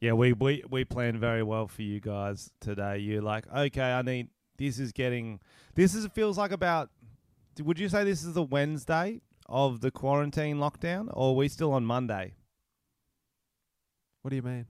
Yeah, 0.00 0.14
we, 0.14 0.32
we 0.32 0.64
we 0.70 0.84
planned 0.84 1.18
very 1.18 1.42
well 1.42 1.68
for 1.68 1.82
you 1.82 2.00
guys 2.00 2.50
today. 2.60 2.98
You're 2.98 3.20
like, 3.20 3.44
okay, 3.54 3.92
I 3.92 4.00
need. 4.02 4.28
This 4.56 4.78
is 4.78 4.92
getting. 4.92 5.40
This 5.74 5.94
is 5.94 6.06
feels 6.14 6.38
like 6.38 6.52
about. 6.52 6.90
Would 7.62 7.78
you 7.78 7.90
say 7.90 8.04
this 8.04 8.24
is 8.24 8.32
the 8.32 8.42
Wednesday 8.42 9.20
of 9.46 9.80
the 9.82 9.90
quarantine 9.90 10.56
lockdown, 10.56 11.08
or 11.12 11.32
are 11.32 11.34
we 11.34 11.48
still 11.48 11.72
on 11.72 11.84
Monday? 11.84 12.34
What 14.22 14.30
do 14.30 14.36
you 14.36 14.42
mean? 14.42 14.66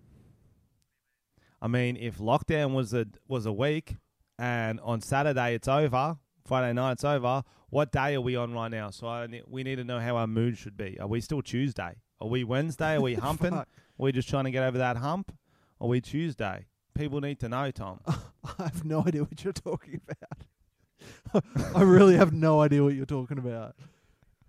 I 1.62 1.69
mean, 1.69 1.97
if 1.97 2.19
lockdown 2.19 2.75
was 2.75 2.93
a 2.93 3.07
was 3.29 3.47
a 3.47 3.53
week, 3.53 3.99
and 4.37 4.81
on 4.81 5.01
Saturday 5.01 5.55
it's 5.55 5.69
over, 5.69 6.16
Friday 6.45 6.73
night 6.73 6.93
it's 6.93 7.05
over. 7.05 7.45
What 7.69 7.93
day 7.93 8.16
are 8.16 8.21
we 8.21 8.35
on 8.35 8.53
right 8.53 8.71
now? 8.71 8.90
So 8.90 9.07
I 9.07 9.29
we 9.47 9.62
need 9.62 9.77
to 9.77 9.85
know 9.85 10.01
how 10.01 10.16
our 10.16 10.27
mood 10.27 10.59
should 10.59 10.77
be. 10.77 10.99
Are 10.99 11.07
we 11.07 11.21
still 11.21 11.40
Tuesday? 11.43 11.95
Are 12.21 12.29
we 12.29 12.43
Wednesday? 12.43 12.97
Are 12.97 13.01
we 13.01 13.14
humping? 13.27 13.62
We 14.00 14.12
just 14.12 14.30
trying 14.30 14.44
to 14.44 14.50
get 14.50 14.62
over 14.62 14.78
that 14.78 14.96
hump? 14.96 15.30
Are 15.78 15.86
we 15.86 16.00
Tuesday? 16.00 16.64
People 16.94 17.20
need 17.20 17.38
to 17.40 17.50
know, 17.50 17.70
Tom. 17.70 18.00
I 18.06 18.64
have 18.64 18.84
no 18.84 19.04
idea 19.06 19.22
what 19.24 19.44
you're 19.44 19.52
talking 19.52 20.00
about. 20.08 21.44
I 21.74 21.82
really 21.82 22.16
have 22.16 22.32
no 22.32 22.62
idea 22.62 22.82
what 22.82 22.94
you're 22.94 23.04
talking 23.04 23.38
about. 23.38 23.76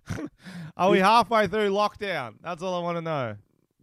Are 0.78 0.90
we 0.90 1.00
halfway 1.00 1.48
through 1.48 1.70
lockdown? 1.70 2.36
That's 2.42 2.64
all 2.64 2.76
I 2.76 2.80
want 2.80 2.98
to 2.98 3.02
know. 3.02 3.36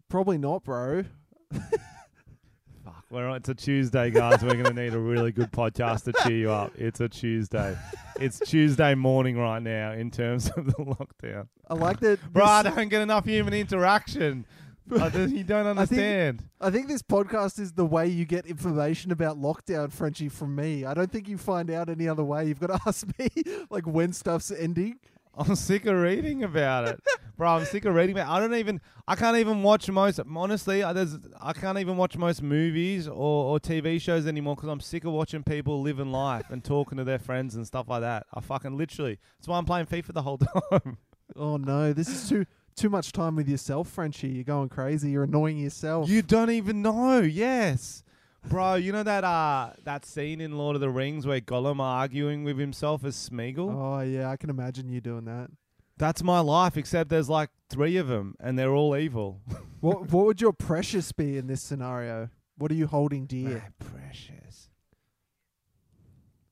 Probably 0.09 0.39
not, 0.39 0.65
bro. 0.65 1.05
Fuck 1.53 3.05
we're 3.11 3.29
on, 3.29 3.37
it's 3.37 3.49
a 3.49 3.55
Tuesday, 3.55 4.11
guys. 4.11 4.43
We're 4.43 4.63
gonna 4.63 4.83
need 4.83 4.95
a 4.95 4.99
really 4.99 5.33
good 5.33 5.51
podcast 5.53 6.05
to 6.05 6.13
cheer 6.25 6.37
you 6.37 6.51
up. 6.51 6.73
It's 6.77 7.01
a 7.01 7.09
Tuesday. 7.09 7.77
It's 8.19 8.39
Tuesday 8.39 8.95
morning 8.95 9.37
right 9.39 9.63
now 9.63 9.93
in 9.93 10.11
terms 10.11 10.51
of 10.51 10.67
the 10.67 10.73
lockdown. 10.73 11.49
I 11.69 11.75
like 11.75 12.01
that. 12.01 12.21
Bro, 12.33 12.45
I 12.45 12.63
don't 12.63 12.89
get 12.89 13.03
enough 13.03 13.25
human 13.27 13.55
interaction. 13.55 14.47
I 15.01 15.09
you 15.27 15.45
don't 15.45 15.67
understand. 15.67 16.45
I 16.61 16.71
think 16.71 16.89
this 16.89 17.03
podcast 17.03 17.59
is 17.59 17.73
the 17.73 17.85
way 17.85 18.09
you 18.09 18.25
get 18.25 18.47
information 18.47 19.13
about 19.13 19.41
lockdown, 19.41 19.93
Frenchy, 19.93 20.29
from 20.29 20.55
me. 20.55 20.85
I 20.85 20.95
don't 20.95 21.11
think 21.11 21.29
you 21.29 21.39
find 21.39 21.71
out 21.71 21.89
any 21.89 22.09
other 22.09 22.25
way. 22.25 22.47
You've 22.47 22.61
got 22.61 22.69
to 22.69 22.81
ask 22.87 23.07
me, 23.19 23.29
like, 23.71 23.87
when 23.87 24.13
stuff's 24.13 24.51
ending. 24.51 24.99
I'm 25.37 25.55
sick 25.55 25.87
of 25.87 25.97
reading 25.97 26.43
about 26.43 26.89
it, 26.89 27.01
bro. 27.37 27.49
I'm 27.51 27.65
sick 27.65 27.85
of 27.85 27.95
reading 27.95 28.17
about. 28.19 28.29
I 28.29 28.41
don't 28.41 28.57
even. 28.57 28.81
I 29.07 29.15
can't 29.15 29.37
even 29.37 29.63
watch 29.63 29.89
most. 29.89 30.19
Honestly, 30.35 30.83
I- 30.83 30.93
there's. 30.93 31.17
I 31.41 31.53
can't 31.53 31.79
even 31.79 31.97
watch 31.97 32.17
most 32.17 32.43
movies 32.43 33.07
or, 33.07 33.13
or 33.45 33.61
TV 33.61 34.01
shows 34.01 34.27
anymore 34.27 34.57
because 34.57 34.69
I'm 34.69 34.81
sick 34.81 35.05
of 35.05 35.13
watching 35.13 35.45
people 35.45 35.81
living 35.81 36.11
life 36.11 36.47
and 36.51 36.65
talking 36.65 36.99
to 36.99 37.05
their 37.05 37.21
friends 37.21 37.55
and 37.55 37.65
stuff 37.65 37.89
like 37.89 38.01
that. 38.01 38.27
I 38.35 38.41
fucking 38.41 38.77
literally. 38.77 39.21
That's 39.39 39.47
why 39.47 39.59
I'm 39.59 39.65
playing 39.65 39.87
FIFA 39.87 40.13
the 40.15 40.23
whole 40.23 40.39
time. 40.73 40.97
Oh, 41.37 41.57
no. 41.57 41.93
This 41.93 42.09
is 42.09 42.29
too 42.29 42.45
too 42.79 42.89
much 42.89 43.13
time 43.13 43.37
with 43.37 43.49
yourself, 43.49 43.89
Frenchy. 43.89 44.29
You're 44.29 44.45
going 44.45 44.69
crazy. 44.69 45.11
You're 45.11 45.25
annoying 45.25 45.59
yourself. 45.59 46.09
you 46.09 46.23
don't 46.23 46.51
even 46.51 46.81
know. 46.83 47.21
Yes. 47.21 48.05
Bro, 48.49 48.77
you 48.77 48.93
know 48.93 49.03
that 49.03 49.25
uh 49.25 49.73
that 49.85 50.07
scene 50.07 50.41
in 50.41 50.57
Lord 50.57 50.77
of 50.77 50.81
the 50.81 50.89
Rings 50.89 51.27
where 51.27 51.41
Gollum 51.41 51.81
arguing 51.81 52.45
with 52.45 52.59
himself 52.59 53.05
as 53.05 53.17
Smeagol? 53.17 53.75
Oh, 53.75 54.01
yeah. 54.01 54.31
I 54.31 54.37
can 54.37 54.49
imagine 54.49 54.89
you 54.89 55.01
doing 55.01 55.25
that. 55.25 55.51
That's 55.99 56.23
my 56.23 56.39
life, 56.41 56.77
except 56.77 57.11
there's 57.11 57.29
like 57.29 57.51
three 57.69 57.97
of 57.97 58.07
them 58.07 58.37
and 58.39 58.57
they're 58.57 58.73
all 58.73 58.97
evil. 58.97 59.41
what 59.81 60.11
What 60.13 60.27
would 60.27 60.41
your 60.41 60.53
precious 60.53 61.11
be 61.13 61.37
in 61.37 61.49
this 61.49 61.61
scenario? 61.61 62.31
What 62.57 62.71
are 62.71 62.75
you 62.77 62.87
holding 62.87 63.27
dear? 63.27 63.73
My 63.81 63.87
precious. 63.87 64.71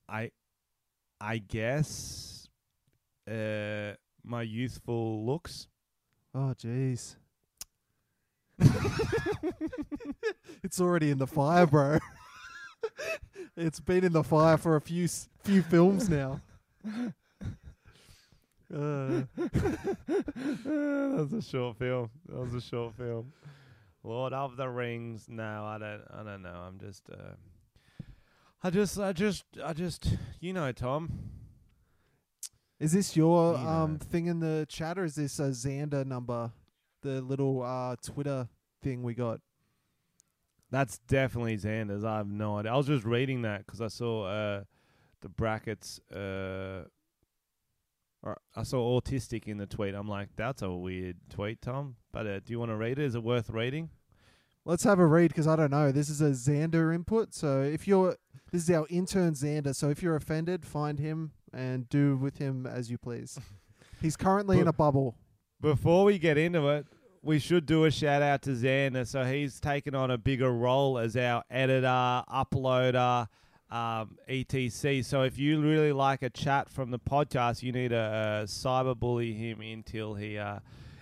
I 0.08 0.32
I 1.20 1.38
guess 1.38 2.48
uh 3.30 3.94
my 4.24 4.42
youthful 4.42 5.24
looks. 5.24 5.68
Oh, 6.38 6.54
jeez. 6.62 7.16
it's 10.62 10.78
already 10.82 11.10
in 11.10 11.16
the 11.16 11.26
fire, 11.26 11.66
bro. 11.66 11.98
it's 13.56 13.80
been 13.80 14.04
in 14.04 14.12
the 14.12 14.22
fire 14.22 14.58
for 14.58 14.76
a 14.76 14.80
few 14.82 15.04
s- 15.04 15.30
few 15.42 15.62
films 15.62 16.08
now. 16.10 16.40
Uh, 18.68 19.22
that 19.36 21.14
was 21.16 21.32
a 21.32 21.40
short 21.40 21.78
film. 21.78 22.10
That 22.28 22.36
was 22.36 22.52
a 22.52 22.60
short 22.60 22.96
film. 22.96 23.32
Lord 24.02 24.32
of 24.32 24.56
the 24.56 24.68
Rings. 24.68 25.26
No, 25.28 25.64
I 25.64 25.78
don't 25.78 26.02
I 26.12 26.24
don't 26.24 26.42
know. 26.42 26.64
I'm 26.66 26.76
just 26.80 27.08
uh 27.08 27.34
I 28.64 28.70
just 28.70 28.98
I 28.98 29.12
just 29.12 29.44
I 29.64 29.72
just 29.72 30.08
you 30.40 30.52
know, 30.52 30.72
Tom. 30.72 31.12
Is 32.78 32.92
this 32.92 33.16
your 33.16 33.52
You 33.56 33.62
know. 33.64 33.68
um 33.68 33.98
thing 33.98 34.26
in 34.26 34.40
the 34.40 34.66
chat, 34.68 34.98
or 34.98 35.04
is 35.04 35.14
this 35.14 35.38
a 35.38 35.50
Xander 35.50 36.04
number? 36.04 36.52
The 37.02 37.20
little 37.20 37.62
uh 37.62 37.96
Twitter 38.02 38.48
thing 38.82 39.02
we 39.02 39.14
got. 39.14 39.40
That's 40.70 40.98
definitely 40.98 41.56
Xander's. 41.56 42.04
I 42.04 42.16
have 42.16 42.26
no 42.28 42.58
idea. 42.58 42.72
I 42.72 42.76
was 42.76 42.86
just 42.88 43.04
reading 43.04 43.42
that 43.42 43.66
'cause 43.66 43.80
I 43.80 43.88
saw 43.88 44.24
uh, 44.24 44.64
the 45.20 45.28
brackets. 45.28 46.00
Uh, 46.10 46.84
or 48.22 48.38
I 48.56 48.64
saw 48.64 49.00
autistic 49.00 49.44
in 49.44 49.58
the 49.58 49.66
tweet. 49.66 49.94
I'm 49.94 50.08
like, 50.08 50.30
that's 50.34 50.62
a 50.62 50.70
weird 50.72 51.16
tweet, 51.30 51.62
Tom. 51.62 51.94
But 52.12 52.26
uh, 52.26 52.40
do 52.40 52.52
you 52.52 52.58
want 52.58 52.72
to 52.72 52.76
read 52.76 52.98
it? 52.98 53.04
Is 53.04 53.14
it 53.14 53.22
worth 53.22 53.50
reading? 53.50 53.90
Let's 54.64 54.82
have 54.82 54.98
a 54.98 55.06
read 55.06 55.28
because 55.28 55.46
I 55.46 55.54
don't 55.54 55.70
know. 55.70 55.92
This 55.92 56.08
is 56.10 56.20
a 56.20 56.30
Xander 56.30 56.92
input. 56.92 57.32
So 57.32 57.62
if 57.62 57.86
you're, 57.86 58.16
this 58.50 58.64
is 58.64 58.70
our 58.70 58.86
intern 58.90 59.34
Xander. 59.34 59.72
So 59.76 59.90
if 59.90 60.02
you're 60.02 60.16
offended, 60.16 60.66
find 60.66 60.98
him 60.98 61.30
and 61.56 61.88
do 61.88 62.16
with 62.16 62.38
him 62.38 62.66
as 62.66 62.90
you 62.90 62.98
please. 62.98 63.38
He's 64.00 64.16
currently 64.16 64.60
in 64.60 64.68
a 64.68 64.72
bubble. 64.72 65.16
Before 65.60 66.04
we 66.04 66.18
get 66.18 66.36
into 66.36 66.68
it, 66.68 66.86
we 67.22 67.38
should 67.38 67.66
do 67.66 67.84
a 67.86 67.90
shout 67.90 68.22
out 68.22 68.42
to 68.42 68.50
Xander. 68.50 69.06
So 69.06 69.24
he's 69.24 69.58
taken 69.58 69.94
on 69.94 70.10
a 70.10 70.18
bigger 70.18 70.52
role 70.52 70.98
as 70.98 71.16
our 71.16 71.42
editor, 71.50 72.22
uploader, 72.32 73.26
um, 73.70 74.18
etc. 74.28 75.02
So 75.02 75.22
if 75.22 75.38
you 75.38 75.60
really 75.60 75.92
like 75.92 76.22
a 76.22 76.30
chat 76.30 76.68
from 76.68 76.90
the 76.90 76.98
podcast, 76.98 77.62
you 77.62 77.72
need 77.72 77.88
to 77.88 77.96
uh, 77.96 78.44
cyberbully 78.44 79.36
him 79.36 79.60
until 79.60 80.14
he 80.14 80.38
uh, 80.38 80.60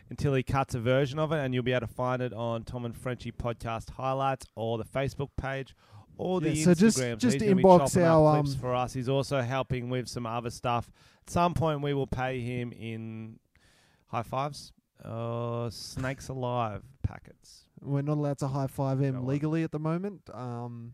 until 0.08 0.34
he 0.34 0.42
cuts 0.42 0.74
a 0.74 0.80
version 0.80 1.18
of 1.18 1.32
it, 1.32 1.38
and 1.38 1.52
you'll 1.52 1.62
be 1.62 1.72
able 1.72 1.86
to 1.86 1.92
find 1.92 2.22
it 2.22 2.32
on 2.32 2.62
Tom 2.62 2.84
and 2.84 2.96
Frenchy 2.96 3.32
podcast 3.32 3.90
highlights 3.90 4.46
or 4.54 4.78
the 4.78 4.84
Facebook 4.84 5.30
page. 5.36 5.74
Or 6.16 6.40
the 6.40 6.50
Yeah, 6.52 6.64
so 6.64 6.74
just- 6.74 6.98
just 7.18 7.40
he's 7.40 7.42
inbox 7.42 8.00
our, 8.02 8.34
clips 8.40 8.54
um, 8.54 8.60
for 8.60 8.74
us. 8.74 8.92
He's 8.92 9.08
also 9.08 9.40
helping 9.40 9.88
with 9.90 10.08
some 10.08 10.26
other 10.26 10.50
stuff. 10.50 10.90
At 11.26 11.30
some 11.30 11.54
point, 11.54 11.80
we 11.82 11.94
will 11.94 12.06
pay 12.06 12.40
him 12.40 12.72
in 12.72 13.38
high 14.08 14.22
fives 14.22 14.72
or 15.04 15.70
snakes 15.70 16.28
alive 16.28 16.82
packets. 17.02 17.64
We're 17.80 18.02
not 18.02 18.16
allowed 18.18 18.38
to 18.38 18.48
high 18.48 18.68
five 18.68 19.00
him 19.00 19.26
legally 19.26 19.62
at 19.62 19.72
the 19.72 19.78
moment, 19.78 20.22
um, 20.32 20.92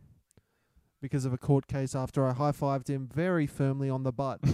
because 1.00 1.24
of 1.24 1.32
a 1.32 1.38
court 1.38 1.66
case. 1.66 1.94
After 1.94 2.26
I 2.26 2.32
high 2.32 2.52
fived 2.52 2.88
him 2.88 3.08
very 3.12 3.46
firmly 3.46 3.88
on 3.90 4.02
the 4.02 4.12
butt, 4.12 4.40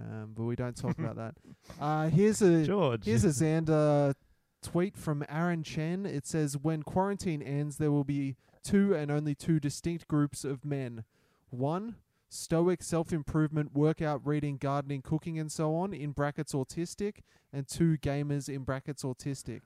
um, 0.00 0.32
but 0.34 0.44
we 0.44 0.56
don't 0.56 0.76
talk 0.76 0.98
about 0.98 1.16
that. 1.16 1.34
Uh, 1.80 2.08
here's 2.08 2.42
a 2.42 2.64
George. 2.64 3.04
here's 3.04 3.24
a 3.24 3.28
Xander 3.28 4.14
tweet 4.62 4.96
from 4.96 5.24
Aaron 5.28 5.62
Chen. 5.62 6.06
It 6.06 6.26
says, 6.26 6.56
"When 6.56 6.82
quarantine 6.82 7.42
ends, 7.42 7.76
there 7.76 7.92
will 7.92 8.04
be 8.04 8.34
two 8.70 8.94
and 8.94 9.10
only 9.10 9.34
two 9.34 9.58
distinct 9.60 10.08
groups 10.08 10.44
of 10.44 10.64
men. 10.64 11.04
One." 11.50 11.96
Stoic 12.30 12.82
self 12.82 13.10
improvement, 13.10 13.72
workout, 13.72 14.20
reading, 14.26 14.58
gardening, 14.58 15.00
cooking, 15.00 15.38
and 15.38 15.50
so 15.50 15.74
on, 15.74 15.94
in 15.94 16.12
brackets 16.12 16.52
autistic, 16.52 17.20
and 17.54 17.66
two 17.66 17.96
gamers 17.96 18.50
in 18.50 18.64
brackets 18.64 19.02
autistic. 19.02 19.62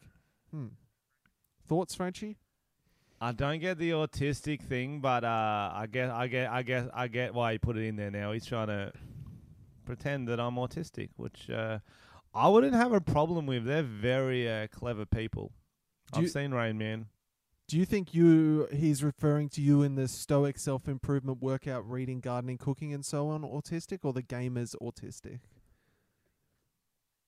Hmm. 0.53 0.67
Thoughts, 1.67 1.97
Frenchy? 1.97 2.37
I 3.21 3.33
don't 3.33 3.59
get 3.59 3.79
the 3.79 3.91
autistic 3.91 4.63
thing, 4.63 5.01
but 5.01 5.25
uh, 5.25 5.73
I 5.75 5.89
get, 5.91 6.11
I 6.11 6.29
get, 6.29 6.51
I 6.51 6.63
get, 6.63 6.89
I 6.95 7.09
get 7.09 7.35
why 7.35 7.51
he 7.53 7.59
put 7.59 7.77
it 7.77 7.83
in 7.85 7.97
there. 7.97 8.13
Now 8.13 8.31
he's 8.31 8.47
trying 8.47 8.69
to 8.69 8.93
pretend 9.85 10.29
that 10.29 10.39
I'm 10.39 10.55
autistic, 10.55 11.09
which 11.17 11.51
uh, 11.51 11.81
I 12.33 12.47
wouldn't 12.47 12.75
have 12.75 12.93
a 12.93 13.01
problem 13.01 13.47
with. 13.47 13.65
They're 13.65 13.83
very 13.83 14.49
uh, 14.49 14.69
clever 14.69 15.05
people. 15.05 15.51
Do 16.13 16.19
I've 16.19 16.23
you- 16.23 16.29
seen 16.29 16.53
Rain 16.53 16.79
Man. 16.79 17.07
Do 17.73 17.79
you 17.79 17.87
think 17.87 18.13
you 18.13 18.69
he's 18.71 19.03
referring 19.03 19.49
to 19.49 19.63
you 19.63 19.81
in 19.81 19.95
the 19.95 20.07
stoic 20.07 20.59
self 20.59 20.89
improvement, 20.89 21.41
workout, 21.41 21.91
reading, 21.91 22.21
gardening, 22.21 22.59
cooking, 22.59 22.93
and 22.93 23.03
so 23.03 23.31
on 23.31 23.41
autistic, 23.45 24.01
or 24.03 24.13
the 24.13 24.23
gamers 24.23 24.77
autistic? 24.83 25.39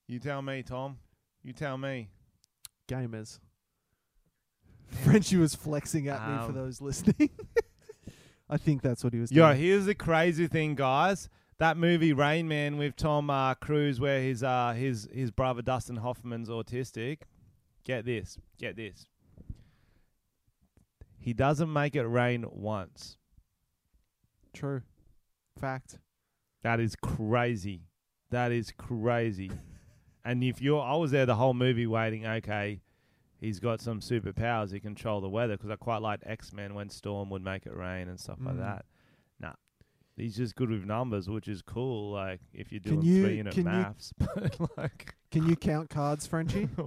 You 0.07 0.19
tell 0.19 0.43
me, 0.43 0.61
Tom. 0.61 0.99
You 1.41 1.51
tell 1.51 1.79
me. 1.79 2.09
Gamers. 2.87 3.39
Frenchy 5.03 5.37
was 5.37 5.55
flexing 5.55 6.09
at 6.09 6.21
me 6.29 6.37
for 6.37 6.49
Um, 6.51 6.53
those 6.53 6.79
listening. 6.79 7.31
I 8.47 8.57
think 8.57 8.83
that's 8.83 9.03
what 9.03 9.13
he 9.13 9.19
was 9.19 9.31
Yo, 9.31 9.47
doing. 9.47 9.59
here's 9.59 9.85
the 9.85 9.95
crazy 9.95 10.45
thing, 10.45 10.75
guys. 10.75 11.27
That 11.57 11.75
movie 11.75 12.13
Rain 12.13 12.47
Man 12.47 12.77
with 12.77 12.95
Tom 12.95 13.31
uh, 13.31 13.55
Cruise, 13.55 13.99
where 13.99 14.21
his 14.21 14.43
uh, 14.43 14.73
his 14.73 15.09
his 15.11 15.31
brother 15.31 15.63
Dustin 15.63 15.95
Hoffman's 15.95 16.49
autistic. 16.49 17.21
Get 17.83 18.05
this, 18.05 18.37
get 18.59 18.75
this. 18.75 19.07
He 21.25 21.33
doesn't 21.33 21.73
make 21.73 21.95
it 21.95 22.05
rain 22.05 22.45
once. 22.51 23.17
True. 24.53 24.83
Fact. 25.59 25.97
That 26.61 26.79
is 26.79 26.95
crazy. 26.95 27.81
That 28.29 28.51
is 28.51 28.71
crazy. 28.77 29.49
and 30.23 30.43
if 30.43 30.61
you're, 30.61 30.79
I 30.83 30.93
was 30.97 31.09
there 31.09 31.25
the 31.25 31.33
whole 31.33 31.55
movie 31.55 31.87
waiting. 31.87 32.27
Okay, 32.27 32.79
he's 33.39 33.59
got 33.59 33.81
some 33.81 34.01
superpowers. 34.01 34.71
He 34.71 34.79
control 34.79 35.19
the 35.19 35.27
weather 35.27 35.57
because 35.57 35.71
I 35.71 35.77
quite 35.77 36.03
liked 36.03 36.21
X 36.27 36.53
Men 36.53 36.75
when 36.75 36.89
Storm 36.89 37.31
would 37.31 37.43
make 37.43 37.65
it 37.65 37.75
rain 37.75 38.07
and 38.07 38.19
stuff 38.19 38.37
like 38.39 38.53
Mm. 38.55 38.59
that. 38.59 38.85
Nah, 39.39 39.53
he's 40.15 40.35
just 40.37 40.55
good 40.55 40.69
with 40.69 40.85
numbers, 40.85 41.27
which 41.27 41.47
is 41.47 41.63
cool. 41.63 42.11
Like 42.11 42.41
if 42.53 42.71
you're 42.71 42.81
Can 42.81 42.99
doing 42.99 43.05
you- 43.05 43.23
three 43.25 43.37
unit 43.37 43.53
can 43.55 43.63
you- 43.63 43.69
maths, 43.71 44.13
but 44.19 44.77
like, 44.77 45.15
Can 45.31 45.47
you 45.49 45.55
count 45.55 45.89
cards, 45.89 46.27
Frenchy? 46.27 46.69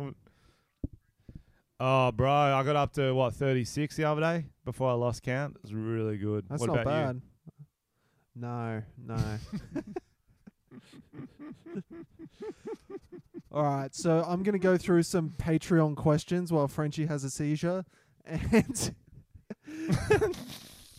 oh, 1.81 2.13
bro, 2.13 2.31
I 2.31 2.63
got 2.63 2.77
up 2.77 2.93
to 2.95 3.13
what 3.13 3.35
36 3.35 3.97
the 3.97 4.05
other 4.05 4.21
day 4.21 4.45
before 4.65 4.91
I 4.91 4.95
lost 4.95 5.23
count. 5.23 5.57
It 5.57 5.63
was 5.63 5.75
really 5.75 6.17
good. 6.17 6.47
That's 6.49 6.61
what 6.61 6.69
not 6.69 6.81
about 6.81 6.91
you? 6.91 7.07
bad. 7.07 7.21
No, 8.35 8.83
no. 9.05 9.17
All 13.51 13.65
right, 13.65 13.95
so 13.95 14.23
I'm 14.29 14.43
going 14.43 14.53
to 14.53 14.59
go 14.59 14.77
through 14.77 15.05
some 15.05 15.31
Patreon 15.31 15.97
questions 15.97 16.53
while 16.53 16.69
Frenchy 16.69 17.07
has 17.07 17.25
a 17.25 17.31
seizure. 17.31 17.87
And 18.25 18.95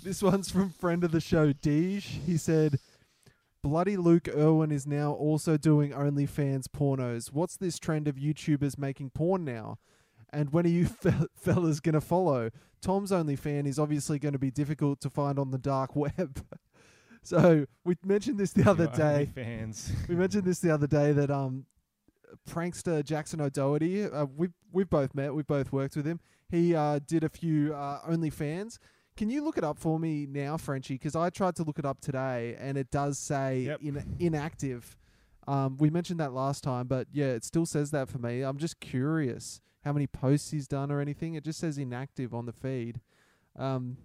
this 0.03 0.23
one's 0.23 0.49
from 0.49 0.71
friend 0.71 1.03
of 1.03 1.11
the 1.11 1.21
show, 1.21 1.53
Deej. 1.53 2.01
He 2.01 2.37
said, 2.37 2.79
Bloody 3.61 3.97
Luke 3.97 4.27
Erwin 4.27 4.71
is 4.71 4.87
now 4.87 5.11
also 5.11 5.57
doing 5.57 5.91
OnlyFans 5.91 6.65
pornos. 6.67 7.31
What's 7.31 7.55
this 7.55 7.77
trend 7.77 8.07
of 8.07 8.15
YouTubers 8.15 8.79
making 8.79 9.11
porn 9.11 9.45
now? 9.45 9.77
And 10.31 10.51
when 10.53 10.65
are 10.65 10.69
you 10.69 10.85
fe- 11.03 11.27
fellas 11.35 11.79
going 11.79 11.93
to 11.93 12.01
follow? 12.01 12.49
Tom's 12.81 13.11
only 13.11 13.35
fan 13.35 13.65
is 13.65 13.77
obviously 13.79 14.19
going 14.19 14.33
to 14.33 14.39
be 14.39 14.51
difficult 14.51 15.01
to 15.01 15.09
find 15.09 15.37
on 15.39 15.51
the 15.51 15.57
dark 15.57 15.95
web. 15.95 16.45
so 17.23 17.65
we 17.83 17.95
mentioned 18.05 18.39
this 18.39 18.53
the 18.53 18.69
other 18.69 18.85
Your 18.85 18.93
day. 18.93 19.31
fans. 19.33 19.91
We 20.07 20.15
mentioned 20.15 20.43
this 20.45 20.59
the 20.59 20.71
other 20.71 20.87
day 20.87 21.11
that 21.11 21.29
um, 21.29 21.65
prankster 22.49 23.03
Jackson 23.03 23.41
O'Doherty, 23.41 24.05
uh, 24.05 24.25
we 24.35 24.49
we've 24.71 24.89
both 24.89 25.13
met, 25.15 25.33
we've 25.33 25.47
both 25.47 25.71
worked 25.71 25.95
with 25.95 26.05
him. 26.05 26.19
He 26.49 26.75
uh, 26.75 26.99
did 27.05 27.23
a 27.23 27.29
few 27.29 27.73
uh, 27.75 28.01
OnlyFans. 28.09 28.77
Can 29.17 29.29
you 29.29 29.43
look 29.43 29.57
it 29.57 29.63
up 29.63 29.77
for 29.77 29.99
me 29.99 30.25
now, 30.29 30.55
Frenchy? 30.57 30.93
Because 30.95 31.15
I 31.15 31.29
tried 31.29 31.55
to 31.57 31.63
look 31.63 31.77
it 31.77 31.85
up 31.85 31.99
today, 31.99 32.55
and 32.59 32.77
it 32.77 32.89
does 32.89 33.19
say 33.19 33.61
Yep. 33.61 33.81
in, 33.81 34.15
inactive. 34.19 34.95
Um, 35.47 35.77
we 35.77 35.89
mentioned 35.89 36.19
that 36.19 36.31
last 36.33 36.63
time, 36.63 36.87
but 36.87 37.07
yeah, 37.11 37.25
it 37.27 37.43
still 37.43 37.65
says 37.65 37.91
that 37.91 38.07
for 38.07 38.19
me. 38.19 38.41
I'm 38.43 38.57
just 38.57 38.79
curious 38.79 39.59
how 39.83 39.93
many 39.93 40.07
posts 40.07 40.51
he's 40.51 40.67
done 40.67 40.91
or 40.91 40.99
anything. 41.01 41.35
It 41.35 41.43
just 41.43 41.59
says 41.59 41.77
inactive 41.77 42.33
on 42.33 42.45
the 42.45 42.53
feed. 42.53 42.99
Um, 43.55 43.97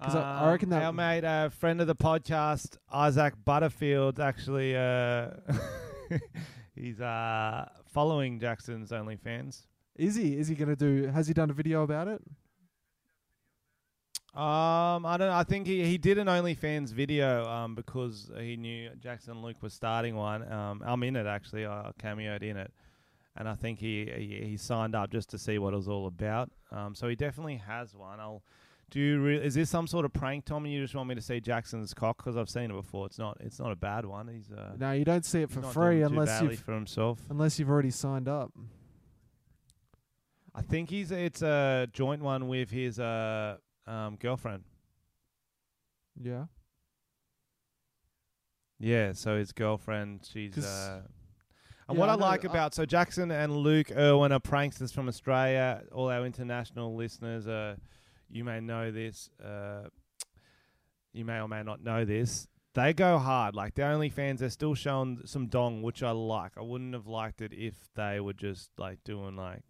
'Cause 0.00 0.14
I- 0.14 0.46
I 0.46 0.50
reckon 0.50 0.70
that- 0.70 0.82
our 0.82 0.92
mate, 0.92 1.24
uh, 1.24 1.48
friend 1.50 1.80
of 1.80 1.86
the 1.86 1.94
podcast, 1.96 2.78
Isaac 2.90 3.34
Butterfield, 3.44 4.18
actually, 4.18 4.74
uh, 4.76 5.30
he's 6.74 7.00
uh, 7.00 7.68
following 7.86 8.40
Jackson's 8.40 8.90
OnlyFans. 8.90 9.66
is 9.96 10.14
he? 10.14 10.36
Is 10.38 10.48
he 10.48 10.54
going 10.54 10.70
to 10.70 10.76
do? 10.76 11.08
Has 11.08 11.26
he 11.28 11.34
done 11.34 11.50
a 11.50 11.52
video 11.52 11.82
about 11.82 12.08
it? 12.08 12.22
Um, 14.32 15.04
I 15.06 15.16
don't. 15.18 15.28
I 15.30 15.42
think 15.42 15.66
he, 15.66 15.84
he 15.84 15.98
did 15.98 16.16
an 16.16 16.28
OnlyFans 16.28 16.92
video 16.92 17.44
um 17.48 17.74
because 17.74 18.30
he 18.38 18.56
knew 18.56 18.90
Jackson 19.00 19.42
Luke 19.42 19.60
was 19.60 19.74
starting 19.74 20.14
one. 20.14 20.50
Um, 20.50 20.82
I'm 20.86 21.02
in 21.02 21.16
it 21.16 21.26
actually. 21.26 21.66
I 21.66 21.90
cameoed 22.00 22.42
in 22.44 22.56
it, 22.56 22.72
and 23.36 23.48
I 23.48 23.54
think 23.54 23.78
he, 23.78 24.10
he 24.14 24.48
he 24.50 24.56
signed 24.56 24.94
up 24.94 25.10
just 25.10 25.30
to 25.30 25.38
see 25.38 25.58
what 25.58 25.72
it 25.72 25.76
was 25.76 25.88
all 25.88 26.06
about. 26.06 26.50
Um, 26.72 26.94
so 26.94 27.08
he 27.08 27.14
definitely 27.16 27.56
has 27.58 27.94
one. 27.94 28.20
I'll. 28.20 28.42
Do 28.90 28.98
you 28.98 29.20
re- 29.20 29.36
is 29.40 29.54
this 29.54 29.70
some 29.70 29.86
sort 29.86 30.04
of 30.04 30.12
prank, 30.12 30.46
Tom? 30.46 30.64
And 30.64 30.74
you 30.74 30.82
just 30.82 30.96
want 30.96 31.08
me 31.08 31.14
to 31.14 31.20
see 31.20 31.38
Jackson's 31.40 31.94
cock 31.94 32.16
because 32.16 32.36
I've 32.36 32.50
seen 32.50 32.72
it 32.72 32.74
before. 32.74 33.06
It's 33.06 33.18
not. 33.20 33.36
It's 33.40 33.60
not 33.60 33.70
a 33.70 33.76
bad 33.76 34.04
one. 34.04 34.26
He's 34.26 34.50
uh, 34.50 34.72
No, 34.78 34.90
you 34.90 35.04
don't 35.04 35.24
see 35.24 35.42
it 35.42 35.50
for 35.50 35.62
free 35.62 36.02
unless 36.02 36.42
you've 36.42 36.58
for 36.58 36.74
himself. 36.74 37.20
unless 37.30 37.56
you've 37.60 37.70
already 37.70 37.92
signed 37.92 38.26
up. 38.26 38.52
I 40.52 40.62
think 40.62 40.90
he's 40.90 41.12
it's 41.12 41.42
a 41.42 41.86
joint 41.92 42.20
one 42.22 42.48
with 42.48 42.72
his 42.72 42.98
uh 42.98 43.58
um 43.86 44.16
girlfriend. 44.16 44.64
Yeah. 46.20 46.46
Yeah, 48.80 49.12
so 49.12 49.38
his 49.38 49.52
girlfriend, 49.52 50.28
she's. 50.32 50.58
uh 50.64 51.02
and 51.90 51.96
Yeah, 51.96 52.00
what 52.00 52.08
I 52.08 52.12
I, 52.12 52.16
know, 52.16 52.20
like 52.24 52.44
I- 52.44 52.48
about 52.48 52.74
so 52.74 52.84
Jackson 52.86 53.30
and 53.30 53.54
Luke 53.56 53.90
Erwin 53.90 54.32
are 54.32 54.40
pranksters 54.40 54.92
from 54.92 55.08
Australia. 55.08 55.82
All 55.92 56.08
our 56.10 56.24
international 56.24 56.94
listeners, 56.96 57.46
uh, 57.46 57.76
you 58.30 58.44
may 58.44 58.60
know 58.60 58.90
this. 58.90 59.28
Uh, 59.42 59.88
you 61.12 61.24
may 61.24 61.40
or 61.40 61.48
may 61.48 61.62
not 61.62 61.82
know 61.82 62.04
this. 62.04 62.46
They 62.74 62.92
go 62.94 63.18
hard. 63.18 63.56
Like 63.56 63.74
the 63.74 63.82
OnlyFans, 63.82 64.38
they're 64.38 64.48
still 64.50 64.74
showing 64.76 65.22
some 65.24 65.48
dong, 65.48 65.82
which 65.82 66.02
I 66.04 66.12
like. 66.12 66.52
I 66.56 66.62
wouldn't 66.62 66.94
have 66.94 67.08
liked 67.08 67.40
it 67.40 67.52
if 67.52 67.74
they 67.96 68.20
were 68.20 68.32
just 68.32 68.70
like 68.78 69.02
doing 69.04 69.34
like 69.36 69.64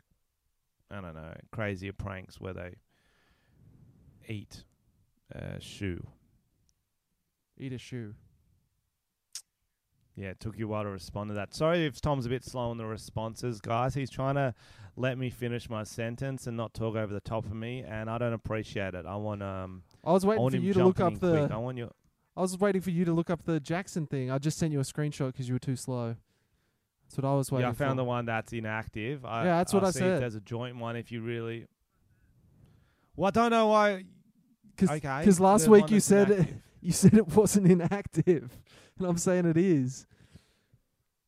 I 0.90 1.00
don't 1.00 1.14
know 1.14 1.32
crazier 1.50 1.92
pranks 1.94 2.38
where 2.40 2.52
they 2.52 2.74
eat 4.28 4.64
a 5.32 5.60
shoe. 5.60 6.06
Eat 7.56 7.72
a 7.72 7.78
shoe. 7.78 8.14
Yeah, 10.16 10.28
it 10.30 10.40
took 10.40 10.58
you 10.58 10.66
a 10.66 10.68
while 10.68 10.82
to 10.82 10.90
respond 10.90 11.30
to 11.30 11.34
that. 11.34 11.54
Sorry 11.54 11.86
if 11.86 12.00
Tom's 12.00 12.26
a 12.26 12.28
bit 12.28 12.44
slow 12.44 12.70
on 12.70 12.76
the 12.76 12.84
responses, 12.84 13.60
guys. 13.60 13.94
He's 13.94 14.10
trying 14.10 14.34
to 14.34 14.54
let 14.96 15.16
me 15.16 15.30
finish 15.30 15.70
my 15.70 15.82
sentence 15.84 16.46
and 16.46 16.56
not 16.56 16.74
talk 16.74 16.96
over 16.96 17.12
the 17.12 17.20
top 17.20 17.46
of 17.46 17.54
me, 17.54 17.82
and 17.86 18.10
I 18.10 18.18
don't 18.18 18.32
appreciate 18.34 18.94
it. 18.94 19.06
I 19.06 19.16
want 19.16 19.42
um, 19.42 19.82
I 20.04 20.12
was 20.12 20.26
waiting 20.26 20.42
want 20.42 20.54
for 20.54 20.60
you 20.60 20.72
to 20.74 20.84
look 20.84 21.00
up 21.00 21.12
in 21.12 21.18
quick. 21.18 21.48
the. 21.48 21.54
I 21.54 21.58
want 21.58 21.78
you. 21.78 21.90
I 22.36 22.40
was 22.42 22.58
waiting 22.58 22.80
for 22.82 22.90
you 22.90 23.04
to 23.04 23.12
look 23.12 23.30
up 23.30 23.44
the 23.44 23.60
Jackson 23.60 24.06
thing. 24.06 24.30
I 24.30 24.38
just 24.38 24.58
sent 24.58 24.72
you 24.72 24.80
a 24.80 24.84
screenshot 24.84 25.28
because 25.32 25.48
you 25.48 25.54
were 25.54 25.58
too 25.60 25.76
slow. 25.76 26.16
That's 27.04 27.16
what 27.16 27.24
I 27.24 27.34
was 27.34 27.50
waiting 27.50 27.66
Yeah, 27.66 27.70
I 27.70 27.74
found 27.74 27.92
for. 27.92 27.96
the 27.96 28.04
one 28.04 28.26
that's 28.26 28.52
inactive. 28.52 29.24
I, 29.24 29.44
Yeah, 29.44 29.56
that's 29.58 29.72
what 29.72 29.82
I'll 29.82 29.88
I 29.88 29.92
see 29.92 29.98
said. 30.00 30.12
If 30.14 30.20
there's 30.20 30.34
a 30.36 30.40
joint 30.40 30.76
one, 30.76 30.96
if 30.96 31.10
you 31.10 31.22
really. 31.22 31.66
Well, 33.16 33.28
I 33.28 33.30
don't 33.30 33.50
know 33.50 33.66
why. 33.68 34.04
Cause, 34.76 34.90
okay. 34.90 35.22
'cause 35.24 35.40
last 35.40 35.64
the 35.64 35.70
week 35.70 35.90
you 35.90 36.00
said. 36.00 36.62
You 36.80 36.92
said 36.92 37.14
it 37.14 37.28
wasn't 37.36 37.70
inactive, 37.70 38.56
and 38.98 39.06
I'm 39.06 39.18
saying 39.18 39.46
it 39.46 39.56
is. 39.56 40.06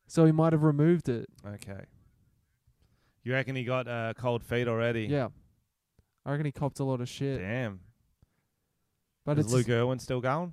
So 0.07 0.25
he 0.25 0.33
might 0.33 0.53
have 0.53 0.63
removed 0.63 1.09
it. 1.09 1.29
Okay. 1.47 1.85
You 3.25 3.33
reckon 3.33 3.57
he 3.57 3.65
got 3.65 3.87
uh, 3.89 4.15
cold 4.17 4.43
feet 4.43 4.69
already? 4.69 5.05
Yeah. 5.05 5.29
I 6.25 6.31
reckon 6.33 6.47
he 6.47 6.53
copped 6.53 6.81
a 6.81 6.85
lot 6.85 7.01
of 7.01 7.09
shit. 7.09 7.41
Damn. 7.41 7.81
But 9.25 9.39
Is 9.39 9.47
it's 9.47 9.55
Luke 9.55 9.69
Erwin 9.69 9.99
still 9.99 10.21
going? 10.21 10.53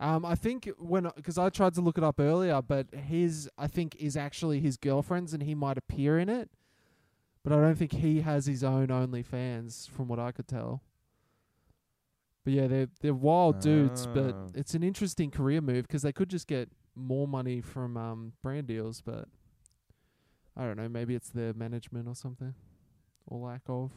Um, 0.00 0.24
I 0.24 0.34
think 0.34 0.70
when 0.78 1.10
because 1.16 1.38
I 1.38 1.48
tried 1.48 1.74
to 1.74 1.80
look 1.80 1.98
it 1.98 2.04
up 2.04 2.20
earlier, 2.20 2.62
but 2.62 2.86
his 2.94 3.48
I 3.58 3.66
think 3.66 3.96
is 3.96 4.16
actually 4.16 4.60
his 4.60 4.76
girlfriend's, 4.76 5.32
and 5.34 5.42
he 5.42 5.54
might 5.54 5.76
appear 5.78 6.18
in 6.18 6.28
it. 6.28 6.50
But 7.42 7.52
I 7.52 7.56
don't 7.56 7.76
think 7.76 7.92
he 7.92 8.20
has 8.20 8.46
his 8.46 8.62
own 8.62 8.88
OnlyFans, 8.88 9.88
from 9.88 10.06
what 10.08 10.18
I 10.18 10.32
could 10.32 10.46
tell. 10.46 10.82
But 12.44 12.52
yeah, 12.54 12.66
they're 12.66 12.88
they're 13.00 13.14
wild 13.14 13.60
dudes, 13.60 14.06
but 14.06 14.34
Ah. 14.34 14.48
it's 14.54 14.74
an 14.74 14.82
interesting 14.82 15.30
career 15.30 15.60
move 15.60 15.86
because 15.86 16.02
they 16.02 16.12
could 16.12 16.30
just 16.30 16.46
get 16.46 16.70
more 16.94 17.28
money 17.28 17.60
from 17.60 17.96
um 17.96 18.32
brand 18.42 18.66
deals, 18.66 19.00
but 19.02 19.28
I 20.56 20.64
don't 20.64 20.76
know, 20.76 20.88
maybe 20.88 21.14
it's 21.14 21.30
their 21.30 21.52
management 21.54 22.08
or 22.08 22.14
something, 22.14 22.54
or 23.26 23.38
lack 23.48 23.62
of. 23.68 23.92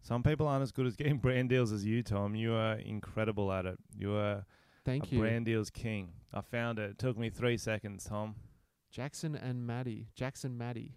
Some 0.00 0.22
people 0.22 0.48
aren't 0.48 0.62
as 0.62 0.72
good 0.72 0.86
as 0.86 0.96
getting 0.96 1.18
brand 1.26 1.50
deals 1.50 1.70
as 1.72 1.84
you, 1.84 2.02
Tom. 2.02 2.34
You 2.34 2.54
are 2.54 2.74
incredible 2.76 3.52
at 3.52 3.66
it. 3.66 3.78
You 3.94 4.14
are 4.14 4.46
Thank 4.84 5.12
a 5.12 5.14
you, 5.14 5.20
brand 5.20 5.44
deals 5.44 5.68
king. 5.70 6.14
I 6.32 6.40
found 6.40 6.78
it. 6.78 6.92
It 6.92 6.98
took 6.98 7.18
me 7.18 7.28
three 7.30 7.58
seconds, 7.58 8.04
Tom. 8.04 8.36
Jackson 8.90 9.36
and 9.36 9.66
Maddie, 9.66 10.08
Jackson 10.14 10.56
Maddie. 10.56 10.96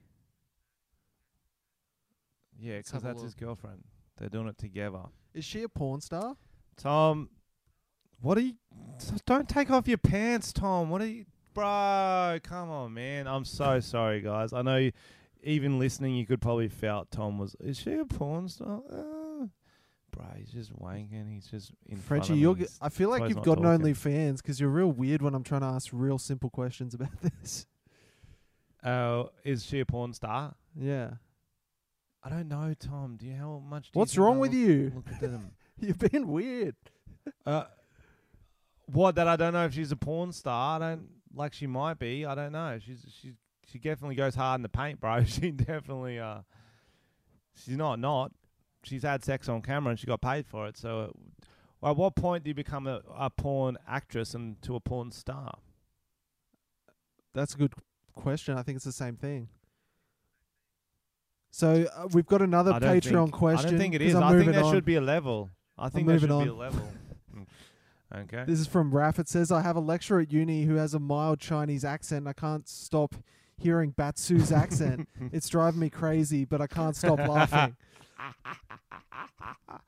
Yeah, 2.58 2.78
'cause 2.82 2.92
have 2.92 3.04
a 3.04 3.08
that's 3.08 3.22
his 3.24 3.36
girlfriend. 3.36 3.84
They're 4.18 4.30
doing 4.30 4.48
it 4.48 4.58
together. 4.58 5.04
Is 5.34 5.46
she 5.46 5.64
a 5.64 5.70
porn 5.70 6.02
star? 6.02 6.36
Tom, 6.78 7.30
what 8.22 8.38
are 8.38 8.42
you? 8.42 8.54
Don't 9.26 9.50
take 9.50 9.70
off 9.72 9.88
your 9.88 9.98
pants, 9.98 10.54
Tom. 10.54 10.90
What 10.90 11.02
are 11.02 11.08
you, 11.08 11.26
bro? 11.54 12.40
Come 12.44 12.70
on, 12.70 12.94
man. 12.94 13.28
I'm 13.28 13.46
so 13.46 13.80
sorry, 13.82 14.22
guys. 14.22 14.54
I 14.54 14.62
know. 14.62 14.78
You, 14.78 14.92
even 15.44 15.78
listening, 15.78 16.16
you 16.16 16.26
could 16.26 16.42
probably 16.42 16.70
felt 16.70 17.12
Tom 17.12 17.38
was. 17.38 17.56
Is 17.60 17.78
she 17.78 17.94
a 17.94 18.06
porn 18.06 18.48
star? 18.48 18.82
Uh, 18.90 19.48
bro, 20.12 20.26
he's 20.38 20.52
just 20.52 20.74
wanking. 20.74 21.30
He's 21.34 21.48
just 21.48 21.72
in 21.88 21.98
front 21.98 22.26
Frenchy, 22.26 22.34
of 22.34 22.40
you're. 22.40 22.56
G- 22.56 22.68
I 22.82 22.90
feel 22.90 23.10
like 23.10 23.28
you've 23.28 23.42
got 23.42 23.58
an. 23.58 23.66
OnlyFans 23.66 24.38
because 24.38 24.60
you're 24.60 24.70
real 24.70 24.92
weird 24.92 25.22
when 25.22 25.36
I'm 25.36 25.44
trying 25.44 25.62
to 25.62 25.68
ask 25.68 25.90
real 25.92 26.18
simple 26.18 26.50
questions 26.50 26.94
about 26.94 27.10
this. 27.22 27.66
Oh, 28.86 29.30
is 29.44 29.66
she 29.66 29.80
a 29.80 29.86
porn 29.86 30.14
star? 30.14 30.56
Yeah. 30.76 31.12
I 32.24 32.30
don't 32.30 32.48
know, 32.48 32.74
Tom. 32.80 33.18
Do 33.18 33.26
you 33.26 33.36
how 33.36 33.62
much? 33.68 33.92
Do 33.92 34.00
What's 34.00 34.16
you 34.16 34.24
wrong 34.24 34.40
with 34.40 34.52
look, 34.52 34.60
you? 34.60 34.92
Look 34.96 35.12
at 35.12 35.22
them. 35.22 35.52
You're 35.80 35.96
being 35.96 36.28
weird. 36.28 36.76
Uh, 37.46 37.64
what 38.88 39.16
that 39.16 39.30
I 39.30 39.38
don't 39.38 39.54
know 39.54 39.64
if 39.64 39.74
she's 39.74 39.94
a 39.94 39.96
porn 39.96 40.34
star. 40.34 40.76
I 40.76 40.90
don't 40.90 41.08
like 41.34 41.54
she 41.54 41.68
might 41.68 41.98
be. 41.98 42.26
I 42.26 42.36
don't 42.36 42.52
know. 42.52 42.78
She's 42.86 43.06
she 43.22 43.32
she 43.66 43.80
definitely 43.80 44.16
goes 44.16 44.36
hard 44.36 44.60
in 44.60 44.62
the 44.64 44.68
paint, 44.68 45.00
bro. 45.00 45.24
She 45.26 45.52
definitely 45.52 46.20
uh 46.20 46.40
she's 47.56 47.78
not 47.78 48.00
not. 48.00 48.34
She's 48.84 49.04
had 49.04 49.24
sex 49.24 49.48
on 49.48 49.62
camera 49.62 49.92
and 49.92 50.00
she 50.00 50.06
got 50.06 50.22
paid 50.22 50.46
for 50.46 50.68
it. 50.68 50.76
So 50.76 51.14
uh, 51.82 51.92
at 51.92 51.96
what 51.96 52.16
point 52.16 52.44
do 52.44 52.50
you 52.50 52.54
become 52.56 52.88
a, 52.88 53.02
a 53.16 53.30
porn 53.30 53.78
actress 53.88 54.34
and 54.34 54.62
to 54.64 54.76
a 54.76 54.82
porn 54.82 55.12
star? 55.12 55.60
That's 57.34 57.54
a 57.56 57.58
good 57.58 57.74
question. 58.14 58.58
I 58.58 58.64
think 58.64 58.76
it's 58.76 58.86
the 58.86 58.92
same 58.92 59.16
thing. 59.16 59.48
So 61.54 61.86
uh, 61.96 62.08
we've 62.12 62.26
got 62.26 62.42
another 62.42 62.74
I 62.74 62.80
don't 62.80 62.98
Patreon 62.98 63.26
think, 63.26 63.32
question. 63.32 63.68
I 63.68 63.70
don't 63.70 63.80
think 63.80 63.94
it 63.94 64.02
is. 64.02 64.16
I'm 64.16 64.24
I 64.24 64.40
think 64.40 64.52
there 64.54 64.64
on. 64.64 64.74
should 64.74 64.86
be 64.86 64.96
a 64.96 65.02
level. 65.02 65.52
I 65.78 65.88
think 65.90 66.08
there 66.08 66.16
moving 66.16 66.30
should 66.30 66.44
be 66.46 66.50
on. 66.50 66.56
a 66.56 66.60
level. 66.60 66.88
Okay. 68.16 68.44
This 68.46 68.60
is 68.60 68.68
from 68.68 68.92
Raf. 68.92 69.18
It 69.18 69.28
says, 69.28 69.52
I 69.52 69.64
have 69.64 69.76
a 69.76 69.80
lecturer 69.80 70.20
at 70.20 70.32
uni 70.32 70.66
who 70.66 70.76
has 70.76 70.94
a 70.94 71.00
mild 71.00 71.40
Chinese 71.40 71.84
accent 71.84 72.28
I 72.28 72.34
can't 72.34 72.70
stop 72.70 73.16
hearing 73.58 73.90
Batsu's 73.90 74.52
accent. 74.52 75.10
It's 75.32 75.50
driving 75.50 75.80
me 75.80 75.90
crazy, 75.90 76.46
but 76.46 76.62
I 76.62 76.68
can't 76.68 76.96
stop 76.96 77.18
laughing. 77.18 77.76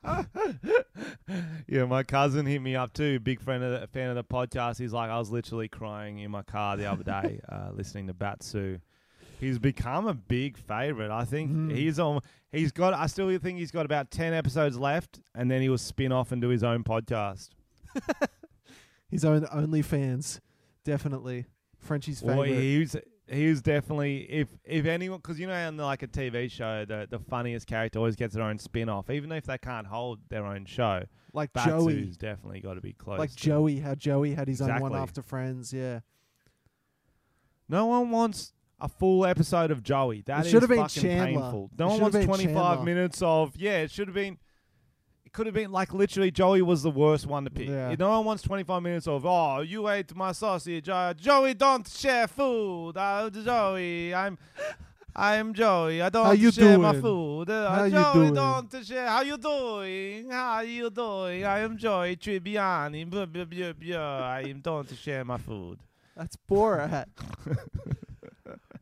yeah, 1.68 1.84
my 1.84 2.02
cousin 2.02 2.46
hit 2.46 2.60
me 2.60 2.74
up 2.74 2.92
too. 2.92 3.20
Big 3.20 3.40
friend 3.40 3.62
of 3.62 3.80
the, 3.80 3.86
fan 3.86 4.10
of 4.10 4.16
the 4.16 4.24
podcast. 4.24 4.80
He's 4.80 4.92
like, 4.92 5.08
I 5.08 5.20
was 5.20 5.30
literally 5.30 5.68
crying 5.68 6.18
in 6.18 6.32
my 6.32 6.42
car 6.42 6.76
the 6.76 6.90
other 6.90 7.04
day 7.04 7.38
uh, 7.48 7.70
listening 7.72 8.08
to 8.08 8.12
Batsu. 8.12 8.80
He's 9.38 9.58
become 9.58 10.06
a 10.06 10.14
big 10.14 10.56
favorite. 10.56 11.10
I 11.10 11.24
think 11.24 11.50
Mhm. 11.50 11.72
he's 11.74 11.98
on. 11.98 12.20
He's 12.52 12.72
got. 12.72 12.94
I 12.94 13.06
still 13.06 13.36
think 13.38 13.58
he's 13.58 13.70
got 13.70 13.84
about 13.84 14.10
ten 14.10 14.32
episodes 14.32 14.78
left, 14.78 15.20
and 15.34 15.50
then 15.50 15.60
he 15.62 15.68
will 15.68 15.76
spin 15.78 16.10
off 16.12 16.32
and 16.32 16.40
do 16.40 16.48
his 16.48 16.64
own 16.64 16.84
podcast. 16.84 17.50
His 19.08 19.24
own 19.24 19.42
OnlyFans. 19.42 20.40
Definitely. 20.84 21.46
Frenchy's 21.78 22.22
Or 22.22 22.28
favorite. 22.44 22.60
he's 22.60 22.96
he 23.28 23.48
was 23.48 23.62
definitely 23.62 24.18
if 24.30 24.48
if 24.64 24.84
anyone 24.86 25.18
because 25.18 25.38
you 25.38 25.46
know 25.46 25.54
on 25.54 25.76
like 25.76 26.02
a 26.02 26.08
TV 26.08 26.50
show 26.50 26.84
the 26.84 27.06
the 27.08 27.18
funniest 27.20 27.66
character 27.68 27.98
always 28.00 28.16
gets 28.16 28.34
their 28.34 28.42
own 28.42 28.58
spin 28.58 28.88
off 28.88 29.08
even 29.10 29.30
if 29.32 29.46
they 29.46 29.58
can't 29.58 29.86
hold 29.86 30.18
their 30.28 30.44
own 30.44 30.64
show. 30.64 31.04
Like 31.32 31.52
Joey, 31.54 31.94
Batsu's 31.94 32.16
definitely 32.16 32.60
got 32.60 32.74
to 32.74 32.80
be 32.80 32.92
close. 32.94 33.18
like 33.20 33.34
Joey, 33.34 33.78
how 33.78 33.94
Joey 33.94 34.34
had 34.34 34.48
his 34.48 34.60
own 34.60 34.68
one 34.68 34.76
Exactly. 34.76 34.98
after 35.00 35.22
Friends. 35.22 35.72
Yeah, 35.72 36.00
No 37.68 37.86
one 37.86 38.10
wants 38.10 38.52
a 38.80 38.88
full 38.88 39.24
episode 39.24 39.70
of 39.70 39.82
Joey. 39.82 40.22
That 40.26 40.40
It 40.40 40.46
is 40.46 40.52
should 40.52 40.62
have 40.62 40.68
been 40.68 40.78
fucking 40.80 41.02
Chandler. 41.02 41.26
painful. 41.40 41.70
It 41.72 41.78
No 41.78 41.86
one 41.86 41.94
should 41.96 42.02
have 42.02 42.12
wants 42.14 42.16
been 42.18 42.26
25 42.26 42.54
Chandler. 42.54 42.84
minutes 42.84 43.22
of 43.22 43.56
yeah. 43.56 43.78
It 43.78 43.90
should 43.90 44.08
have 44.08 44.14
been. 44.14 44.38
It 45.24 45.32
could 45.32 45.46
have 45.46 45.54
been 45.54 45.72
like 45.72 45.92
literally 45.92 46.30
Joey 46.30 46.62
was 46.62 46.82
the 46.82 46.90
worst 46.90 47.26
one 47.26 47.44
to 47.44 47.50
pick. 47.50 47.68
Yeah. 47.68 47.94
No 47.98 48.10
one 48.10 48.24
wants 48.24 48.42
25 48.42 48.82
minutes 48.82 49.06
of 49.06 49.24
oh 49.26 49.60
you 49.60 49.88
ate 49.88 50.14
my 50.14 50.32
sausage. 50.32 50.88
Uh, 50.88 51.12
Joey 51.14 51.54
don't 51.54 51.86
share 51.88 52.26
food. 52.28 52.92
Uh, 52.96 53.28
Joey 53.30 54.14
I'm. 54.14 54.38
I'm 55.18 55.54
Joey. 55.54 56.02
I 56.02 56.10
don't 56.10 56.38
you 56.38 56.52
share 56.52 56.76
my 56.78 56.90
doing? 56.92 57.02
food. 57.02 57.48
Uh, 57.48 57.70
How 57.70 57.84
you 57.84 57.90
Joey 57.92 58.12
doing? 58.12 58.34
don't 58.34 58.84
share. 58.86 59.06
How 59.08 59.22
you 59.22 59.38
doing? 59.38 60.30
How 60.30 60.60
you 60.60 60.90
doing? 60.90 61.42
I 61.42 61.60
am 61.60 61.78
Joey 61.78 62.16
Tribbiani. 62.16 63.08
Blah, 63.08 63.24
blah, 63.24 63.44
blah, 63.46 63.72
blah. 63.72 63.96
I 64.20 64.40
am 64.42 64.60
don't 64.60 64.94
share 64.94 65.24
my 65.24 65.38
food. 65.38 65.78
that's 66.14 66.36
Borat. 66.46 67.06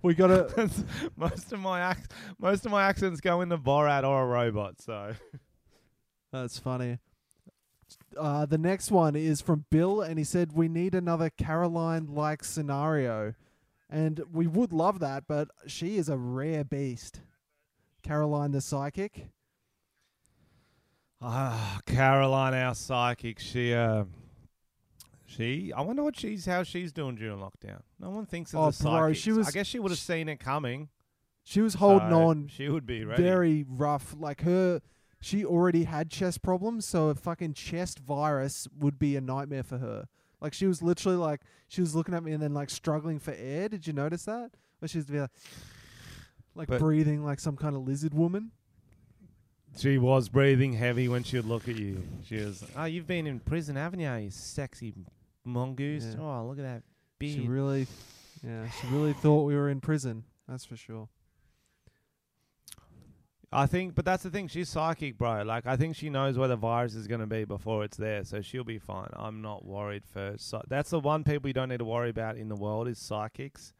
we 0.05 0.15
got 0.15 0.29
to. 0.57 0.71
most 1.17 1.53
of 1.53 1.59
my 1.59 1.91
ac- 1.91 2.03
most 2.39 2.65
of 2.65 2.71
my 2.71 2.85
accents 2.85 3.21
go 3.21 3.41
into 3.41 3.59
Borat 3.59 4.05
or 4.05 4.23
a 4.23 4.27
robot. 4.27 4.81
So 4.81 5.15
That's 6.33 6.59
funny. 6.59 6.99
Uh, 8.17 8.47
the 8.47 8.59
next 8.59 8.91
one 8.91 9.17
is 9.17 9.41
from 9.41 9.65
Bill, 9.71 10.01
and 10.01 10.19
he 10.19 10.25
said 10.25 10.53
we 10.53 10.69
need 10.69 10.95
another 10.95 11.31
Caroline-like 11.31 12.43
scenario, 12.45 13.35
and 13.91 14.21
we 14.33 14.47
would 14.47 14.73
love 14.73 15.01
that, 15.01 15.25
but 15.29 15.49
she 15.67 15.97
is 15.97 16.09
a 16.09 16.17
rare 16.17 16.65
beast. 16.65 17.21
Caroline 18.03 18.53
the 18.53 18.61
psychic. 18.61 19.29
ah, 21.21 21.81
Caroline, 21.87 22.55
our 22.55 22.75
psychic, 22.75 23.39
she 23.39 23.73
uh, 23.75 24.05
she. 25.37 25.73
I 25.73 25.81
wonder 25.83 26.03
what 26.03 26.17
she's 26.19 26.47
how 26.47 26.63
she's 26.63 26.93
doing 26.93 27.17
during 27.17 27.39
lockdown. 27.39 27.81
No 28.01 28.11
one 28.11 28.27
thinks 28.27 28.53
of 28.55 28.61
Oh, 28.61 28.71
the 28.71 28.83
bro, 28.83 28.93
psychics. 28.93 29.19
she 29.21 29.33
was- 29.33 29.49
I 29.49 29.51
guess 29.51 29.67
she 29.67 29.79
would 29.79 29.91
have 29.91 29.99
seen 29.99 30.29
it 30.29 30.39
coming. 30.41 30.89
She 31.43 31.61
was 31.61 31.75
holding 31.75 32.11
so 32.11 32.23
on 32.29 32.49
She 32.49 32.69
would 32.69 32.87
be 32.87 33.05
ready. 33.05 33.23
very 33.23 33.65
rough. 33.69 34.15
Like 34.19 34.43
her, 34.43 34.81
she 35.21 35.45
already 35.45 35.85
had 35.85 36.11
chest 36.11 36.43
problems, 36.43 36.87
so 36.87 37.09
a 37.09 37.15
fucking 37.15 37.53
chest 37.55 37.99
virus 37.99 38.67
would 38.79 38.99
be 38.99 39.15
a 39.17 39.21
nightmare 39.21 39.63
for 39.63 39.79
her. 39.79 40.09
Like 40.41 40.55
she 40.55 40.67
was 40.67 40.83
literally 40.83 41.17
like 41.19 41.41
she 41.69 41.81
was 41.81 41.95
looking 41.95 42.15
at 42.15 42.23
me 42.23 42.33
and 42.33 42.43
then 42.43 42.55
like 42.55 42.71
struggling 42.71 43.19
for 43.19 43.35
air. 43.37 43.69
Did 43.69 43.87
you 43.87 43.93
notice 43.93 44.25
that? 44.25 44.53
Where 44.79 44.89
she's 44.89 45.05
be 45.07 45.21
like, 45.21 45.31
like 46.55 46.69
But- 46.69 46.81
breathing 46.81 47.25
like 47.25 47.41
some 47.41 47.57
kind 47.57 47.77
of 47.77 47.83
lizard 47.87 48.15
woman. 48.15 48.51
She 49.77 49.99
was 49.99 50.29
breathing 50.29 50.75
heavy 50.75 51.09
when 51.09 51.25
she 51.25 51.37
would 51.37 51.47
look 51.47 51.69
at 51.69 51.77
you. 51.77 52.01
She 52.29 52.37
was, 52.37 52.65
oh, 52.77 52.85
you've 52.85 53.09
been 53.09 53.27
in 53.27 53.41
prison, 53.41 53.75
haven't 53.75 53.99
you? 53.99 54.13
You 54.15 54.31
sexy 54.31 54.95
mongoose. 55.45 56.15
Yeah. 56.17 56.23
Oh, 56.23 56.47
look 56.49 56.59
at 56.59 56.65
that 56.65 56.83
beard. 57.19 57.43
She 57.43 57.49
really, 57.49 57.87
yeah, 58.47 58.69
she 58.71 58.87
really 58.89 59.13
thought 59.13 59.45
we 59.45 59.55
were 59.55 59.69
in 59.69 59.81
prison. 59.81 60.25
That's 60.49 60.65
for 60.65 60.77
sure. 60.77 61.09
I 63.53 63.67
think, 63.67 63.95
but 63.95 64.05
that's 64.05 64.25
the 64.25 64.31
thing. 64.31 64.49
She's 64.49 64.69
psychic, 64.69 65.17
bro. 65.17 65.43
Like, 65.45 65.65
I 65.65 65.77
think 65.77 65.95
she 65.95 66.11
knows 66.11 66.37
where 66.37 66.49
the 66.49 66.57
virus 66.57 66.97
is 66.97 67.07
going 67.07 67.21
to 67.21 67.27
be 67.27 67.45
before 67.45 67.85
it's 67.85 67.97
there, 67.97 68.25
so 68.25 68.41
she'll 68.41 68.65
be 68.65 68.81
fine. 68.81 69.11
I'm 69.13 69.43
not 69.43 69.65
worried 69.65 70.05
for. 70.05 70.35
So 70.39 70.61
that's 70.69 70.91
the 70.91 70.99
one 70.99 71.23
people 71.23 71.47
you 71.49 71.55
don't 71.55 71.69
need 71.69 71.79
to 71.79 71.85
worry 71.85 72.11
about 72.11 72.37
in 72.37 72.49
the 72.49 72.57
world 72.57 72.89
is 72.89 72.99
psychics 72.99 73.73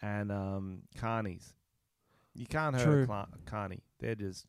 and 0.00 0.32
um, 0.32 0.82
carnies. 0.96 1.52
You 2.34 2.46
can't 2.46 2.74
hurt 2.74 2.84
True. 2.84 3.02
a 3.02 3.06
cla- 3.06 3.28
carny. 3.44 3.82
They're 4.00 4.14
just. 4.14 4.46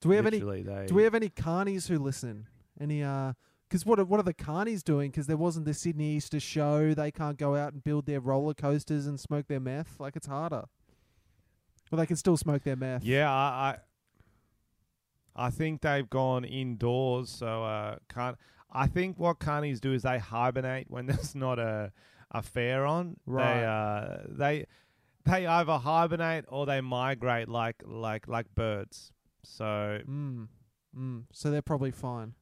Do 0.00 0.08
we 0.08 0.16
have 0.16 0.26
any? 0.26 0.40
They, 0.40 0.86
Do 0.86 0.94
we 0.96 1.04
have 1.04 1.14
any 1.14 1.28
carnies 1.28 1.86
who 1.86 1.98
listen? 2.00 2.48
Any 2.80 3.04
uh? 3.04 3.34
Because 3.72 3.86
what 3.86 3.98
are, 3.98 4.04
what 4.04 4.20
are 4.20 4.22
the 4.22 4.34
carnies 4.34 4.84
doing? 4.84 5.10
Because 5.10 5.26
there 5.26 5.38
wasn't 5.38 5.64
the 5.64 5.72
Sydney 5.72 6.16
Easter 6.16 6.38
show. 6.38 6.92
They 6.92 7.10
can't 7.10 7.38
go 7.38 7.56
out 7.56 7.72
and 7.72 7.82
build 7.82 8.04
their 8.04 8.20
roller 8.20 8.52
coasters 8.52 9.06
and 9.06 9.18
smoke 9.18 9.46
their 9.48 9.60
meth. 9.60 9.98
Like 9.98 10.14
it's 10.14 10.26
harder. 10.26 10.64
Well, 11.90 11.98
they 11.98 12.04
can 12.04 12.16
still 12.16 12.36
smoke 12.36 12.64
their 12.64 12.76
meth. 12.76 13.02
Yeah, 13.02 13.32
I, 13.32 13.78
I, 15.36 15.46
I 15.46 15.48
think 15.48 15.80
they've 15.80 16.08
gone 16.10 16.44
indoors, 16.44 17.30
so 17.30 17.64
uh, 17.64 17.96
can't. 18.12 18.36
I 18.70 18.88
think 18.88 19.18
what 19.18 19.38
carnies 19.38 19.80
do 19.80 19.94
is 19.94 20.02
they 20.02 20.18
hibernate 20.18 20.90
when 20.90 21.06
there's 21.06 21.34
not 21.34 21.58
a 21.58 21.92
a 22.30 22.42
fair 22.42 22.84
on. 22.84 23.16
Right. 23.24 23.60
They 23.60 23.64
uh 23.64 24.16
they 24.28 24.66
they 25.24 25.46
either 25.46 25.78
hibernate 25.78 26.44
or 26.48 26.66
they 26.66 26.82
migrate 26.82 27.48
like 27.48 27.82
like 27.86 28.28
like 28.28 28.54
birds. 28.54 29.12
So 29.44 30.00
Mm. 30.06 30.48
Mm. 30.94 31.24
So 31.32 31.50
they're 31.50 31.62
probably 31.62 31.90
fine. 31.90 32.34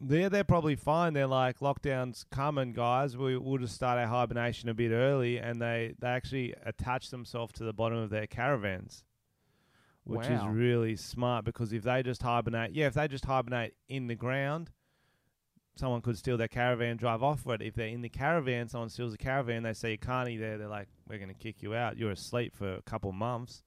They're 0.00 0.30
they're 0.30 0.44
probably 0.44 0.76
fine. 0.76 1.12
They're 1.12 1.26
like 1.26 1.58
lockdowns 1.58 2.24
coming, 2.30 2.72
guys. 2.72 3.16
We 3.16 3.36
we'll 3.36 3.58
just 3.58 3.74
start 3.74 3.98
our 3.98 4.06
hibernation 4.06 4.68
a 4.68 4.74
bit 4.74 4.92
early, 4.92 5.38
and 5.38 5.60
they 5.60 5.94
they 5.98 6.08
actually 6.08 6.54
attach 6.64 7.10
themselves 7.10 7.52
to 7.54 7.64
the 7.64 7.72
bottom 7.72 7.98
of 7.98 8.10
their 8.10 8.26
caravans, 8.26 9.04
which 10.04 10.26
is 10.26 10.42
really 10.46 10.96
smart 10.96 11.44
because 11.44 11.72
if 11.72 11.82
they 11.82 12.02
just 12.02 12.22
hibernate, 12.22 12.72
yeah, 12.72 12.86
if 12.86 12.94
they 12.94 13.08
just 13.08 13.26
hibernate 13.26 13.74
in 13.88 14.06
the 14.06 14.14
ground, 14.14 14.70
someone 15.76 16.00
could 16.00 16.16
steal 16.16 16.38
their 16.38 16.48
caravan, 16.48 16.96
drive 16.96 17.22
off 17.22 17.44
with 17.44 17.60
it. 17.60 17.66
If 17.66 17.74
they're 17.74 17.88
in 17.88 18.00
the 18.00 18.08
caravan, 18.08 18.68
someone 18.68 18.88
steals 18.88 19.12
the 19.12 19.18
caravan, 19.18 19.64
they 19.64 19.74
see 19.74 19.92
a 19.92 19.96
carny 19.98 20.38
there, 20.38 20.56
they're 20.56 20.68
like, 20.68 20.88
"We're 21.06 21.18
gonna 21.18 21.34
kick 21.34 21.62
you 21.62 21.74
out. 21.74 21.98
You're 21.98 22.12
asleep 22.12 22.56
for 22.56 22.74
a 22.74 22.82
couple 22.82 23.12
months. 23.12 23.64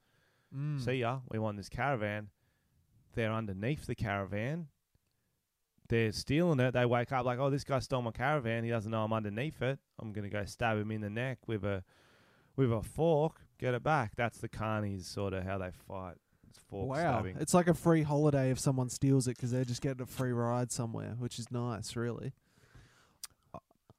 Mm. 0.56 0.84
See 0.84 0.94
ya. 0.94 1.20
We 1.30 1.38
want 1.38 1.58
this 1.58 1.70
caravan." 1.70 2.30
They're 3.16 3.32
underneath 3.32 3.86
the 3.86 3.94
caravan 3.94 4.70
they're 5.94 6.12
stealing 6.12 6.60
it, 6.60 6.72
they 6.72 6.86
wake 6.86 7.12
up 7.12 7.26
like, 7.26 7.38
oh, 7.40 7.50
this 7.50 7.64
guy 7.64 7.80
stole 7.80 8.02
my 8.02 8.12
caravan. 8.12 8.64
He 8.64 8.70
doesn't 8.70 8.92
know 8.92 9.04
I'm 9.04 9.14
underneath 9.14 9.62
it. 9.62 9.80
I'm 10.00 10.12
gonna 10.12 10.30
go 10.30 10.44
stab 10.46 10.78
him 10.78 10.92
in 10.92 11.02
the 11.02 11.10
neck 11.10 11.40
with 11.48 11.64
a 11.64 11.84
with 12.56 12.72
a 12.72 12.82
fork. 12.82 13.42
Get 13.60 13.74
it 13.74 13.84
back. 13.84 14.14
That's 14.16 14.40
the 14.40 14.50
carnies 14.50 15.06
sort 15.06 15.34
of 15.34 15.44
how 15.44 15.60
they 15.60 15.72
fight. 15.88 16.16
It's 16.50 16.60
fork 16.70 16.90
wow, 16.90 16.96
stabbing. 16.98 17.38
it's 17.40 17.54
like 17.54 17.68
a 17.68 17.74
free 17.74 18.02
holiday 18.02 18.50
if 18.50 18.60
someone 18.60 18.90
steals 18.90 19.28
it 19.28 19.38
because 19.38 19.52
they're 19.52 19.64
just 19.64 19.82
getting 19.82 20.02
a 20.02 20.06
free 20.08 20.32
ride 20.32 20.72
somewhere, 20.72 21.16
which 21.20 21.38
is 21.38 21.52
nice, 21.52 21.96
really. 21.96 22.34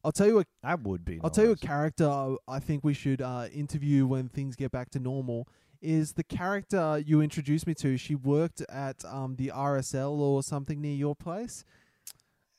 I'll 0.05 0.13
tell 0.13 0.27
you 0.27 0.35
what 0.35 0.47
that 0.63 0.83
would 0.83 1.05
be. 1.05 1.19
I'll 1.25 1.31
tell 1.31 1.47
you 1.47 1.53
a 1.53 1.57
character 1.57 2.07
I- 2.09 2.37
I 2.47 2.59
think 2.59 2.85
we 2.85 2.93
should 2.93 3.23
uh, 3.23 3.49
interview 3.55 4.07
when 4.07 4.29
things 4.29 4.55
get 4.55 4.71
back 4.71 4.91
to 4.91 4.99
normal. 4.99 5.49
Is 5.81 6.13
the 6.15 6.25
character 6.25 7.03
you 7.05 7.21
introduced 7.21 7.67
me 7.67 7.75
to? 7.75 7.97
She 7.97 8.15
worked 8.15 8.61
at 8.69 9.05
um, 9.05 9.37
the 9.37 9.53
RSL 9.55 10.19
or 10.19 10.43
something 10.43 10.81
near 10.81 10.95
your 10.95 11.15
place, 11.15 11.65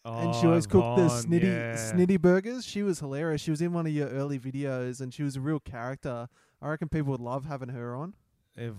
and 0.05 0.35
she 0.35 0.45
Oh, 0.45 0.49
always 0.49 0.67
cooked 0.67 0.97
the 0.97 1.07
snitty 1.07 1.43
yeah. 1.43 1.75
snitty 1.75 2.21
burgers. 2.21 2.65
She 2.65 2.83
was 2.83 2.99
hilarious. 2.99 3.41
She 3.41 3.51
was 3.51 3.61
in 3.61 3.73
one 3.73 3.85
of 3.87 3.91
your 3.91 4.07
early 4.09 4.39
videos, 4.39 5.01
and 5.01 5.13
she 5.13 5.23
was 5.23 5.35
a 5.35 5.41
real 5.41 5.59
character. 5.59 6.27
I 6.61 6.69
reckon 6.69 6.89
people 6.89 7.11
would 7.11 7.21
love 7.21 7.45
having 7.45 7.69
her 7.69 7.95
on. 7.95 8.13
If 8.55 8.73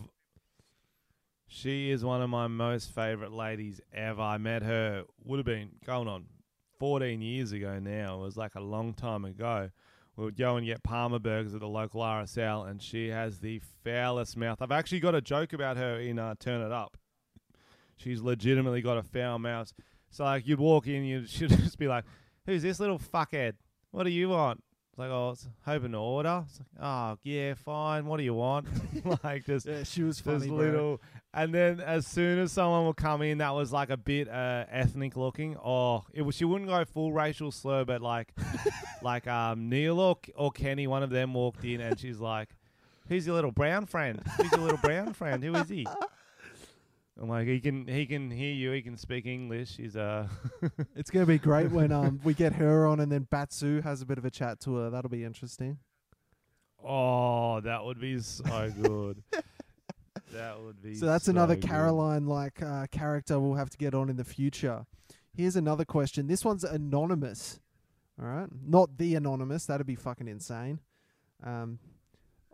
she 1.49 1.91
is 1.91 2.05
one 2.05 2.23
of 2.23 2.31
my 2.31 2.47
most 2.49 2.93
favorite 2.95 3.33
ladies 3.33 3.81
ever. 3.93 4.21
I 4.23 4.39
met 4.39 4.63
her 4.63 5.05
would 5.25 5.39
have 5.39 5.47
been 5.47 5.71
going 5.85 6.09
on 6.09 6.27
14 6.79 7.21
years 7.23 7.53
ago 7.53 7.79
now. 7.79 8.19
It 8.21 8.23
was 8.23 8.37
like 8.37 8.55
a 8.55 8.61
long 8.61 8.95
time 8.95 9.25
ago. 9.25 9.71
We 10.17 10.25
would 10.25 10.37
go 10.37 10.57
and 10.57 10.67
get 10.67 10.83
Parma 10.83 11.19
burgers 11.19 11.55
at 11.55 11.61
the 11.61 11.69
local 11.69 12.01
RSL, 12.01 12.69
and 12.69 12.83
she 12.83 13.09
has 13.09 13.39
the 13.41 13.61
foulest 13.85 14.37
mouth. 14.37 14.63
I've 14.63 14.73
actually 14.73 15.01
got 15.01 15.15
a 15.15 15.21
joke 15.21 15.53
about 15.53 15.77
her 15.77 16.01
in 16.01 16.19
uh, 16.19 16.35
Turn 16.41 16.63
It 16.63 16.73
Up. 16.73 16.97
She's 17.97 18.23
legitimately 18.23 18.81
got 18.83 18.97
a 18.99 19.03
foul 19.03 19.39
mouth. 19.39 19.73
So 20.11 20.25
like 20.25 20.47
you'd 20.47 20.61
walk 20.61 20.87
in, 20.87 21.05
you'd 21.05 21.29
she'd 21.31 21.51
just 21.51 21.79
be 21.79 21.89
like, 21.89 22.05
"Who's 22.47 22.63
this 22.63 22.81
little 22.81 22.99
fuckhead? 22.99 23.55
What 23.91 24.05
do 24.05 24.11
you 24.11 24.29
want?" 24.31 24.63
It's 24.91 24.99
like, 24.99 25.11
"Oh, 25.11 25.31
it's 25.31 25.47
hoping 25.65 25.93
to 25.93 25.99
order." 25.99 26.45
It's 26.49 26.59
like, 26.61 26.83
"Oh, 26.83 27.19
yeah, 27.23 27.55
fine. 27.55 28.07
What 28.07 28.17
do 28.17 28.23
you 28.23 28.35
want?" 28.35 28.67
like 29.25 29.45
just 29.45 29.67
Yeah, 29.67 29.83
she 29.83 30.03
was 30.03 30.21
funny. 30.21 30.49
little, 30.49 31.03
and 31.35 31.53
then 31.53 31.81
as 31.81 32.07
soon 32.07 32.39
as 32.39 32.53
someone 32.53 32.87
would 32.87 32.97
come 32.97 33.21
in 33.21 33.39
that 33.39 33.51
was 33.51 33.73
like 33.73 33.91
a 33.91 33.97
bit 33.99 34.29
uh, 34.29 34.65
ethnic 34.71 35.17
looking, 35.17 35.57
oh, 35.63 36.05
it 36.15 36.23
was 36.23 36.35
she 36.35 36.45
wouldn't 36.47 36.71
go 36.71 36.83
full 36.87 37.13
racial 37.13 37.51
slur, 37.53 37.85
but 37.85 38.01
like, 38.01 38.33
like 39.03 39.27
um 39.27 39.69
Neil 39.69 40.01
or, 40.01 40.17
or 40.35 40.51
Kenny, 40.51 40.87
one 40.87 41.03
of 41.03 41.11
them 41.11 41.35
walked 41.35 41.63
in, 41.65 41.81
and 41.83 41.99
she's 41.99 42.19
like, 42.21 42.49
"Who's 43.09 43.27
your 43.27 43.35
little 43.35 43.53
brown 43.53 43.85
friend? 43.87 44.23
Who's 44.39 44.51
your 44.53 44.61
little 44.63 44.79
brown 44.79 45.13
friend? 45.13 45.45
Who 45.45 45.55
is 45.57 45.69
he?" 45.69 45.87
I'm 47.21 47.29
like, 47.31 47.47
he 47.47 47.61
can 47.61 47.87
he 47.87 48.05
can 48.07 48.31
hear 48.31 48.53
you, 48.53 48.73
he 48.73 48.83
can 48.83 48.97
speak 48.99 49.25
English. 49.27 49.77
He's 49.77 49.97
uh, 49.97 50.29
It's 50.97 51.11
gonna 51.11 51.27
be 51.27 51.39
great 51.39 51.71
when 51.71 51.91
um 51.93 52.21
we 52.25 52.35
get 52.35 52.53
her 52.55 52.87
on, 52.87 53.01
and 53.01 53.11
then 53.11 53.27
Batsu 53.31 53.81
has 53.83 54.03
a 54.03 54.07
bit 54.07 54.19
of 54.19 54.25
a 54.25 54.31
chat 54.31 54.61
to 54.61 54.77
her. 54.77 54.91
That'll 54.91 55.11
be 55.11 55.25
interesting. 55.25 55.79
oh, 56.85 57.61
that 57.61 57.85
would 57.85 58.01
be 58.01 58.21
so 58.21 58.71
good. 58.83 59.23
that 60.33 60.61
would 60.61 60.83
be. 60.83 60.95
So 60.95 61.07
that's 61.07 61.29
another. 61.29 61.57
Caroline 61.57 62.27
like 62.27 62.63
uh, 62.63 62.87
character 62.91 63.41
we'll 63.41 63.55
have 63.55 63.71
to 63.71 63.79
get 63.79 63.95
on 63.95 64.11
in 64.11 64.17
the 64.17 64.25
future. 64.25 64.85
Here's 65.33 65.57
another 65.57 65.85
question. 65.85 66.27
This 66.27 66.45
one's 66.45 66.65
anonymous. 66.65 67.61
All 68.21 68.27
right, 68.29 68.49
not 68.67 68.97
the 68.99 69.15
anonymous. 69.15 69.67
That'd 69.67 69.87
be 69.87 69.95
fucking 69.95 70.29
insane. 70.29 70.81
Um, 71.45 71.79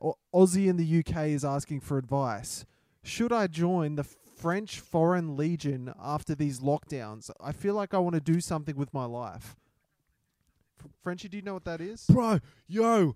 O- 0.00 0.18
Aussie 0.34 0.66
in 0.66 0.76
the 0.76 0.98
UK 1.00 1.28
is 1.28 1.44
asking 1.44 1.80
for 1.80 1.98
advice. 1.98 2.64
Should 3.04 3.32
I 3.32 3.46
join 3.46 3.94
the 3.94 4.04
French 4.43 4.80
Foreign 4.80 5.36
Legion 5.36 5.95
after 6.03 6.34
these 6.34 6.59
lockdowns? 6.61 7.30
I 7.40 7.53
feel 7.53 7.74
like 7.74 7.95
I 7.95 7.99
want 7.99 8.14
to 8.14 8.20
do 8.20 8.40
something 8.40 8.76
with 8.76 8.93
my 8.93 9.05
life. 9.05 9.55
F- 10.80 10.90
Frenchie, 11.03 11.28
do 11.28 11.36
you 11.36 11.43
know 11.43 11.55
what 11.55 11.64
that 11.64 11.80
is? 11.80 12.07
Bro, 12.11 12.40
yo, 12.66 13.14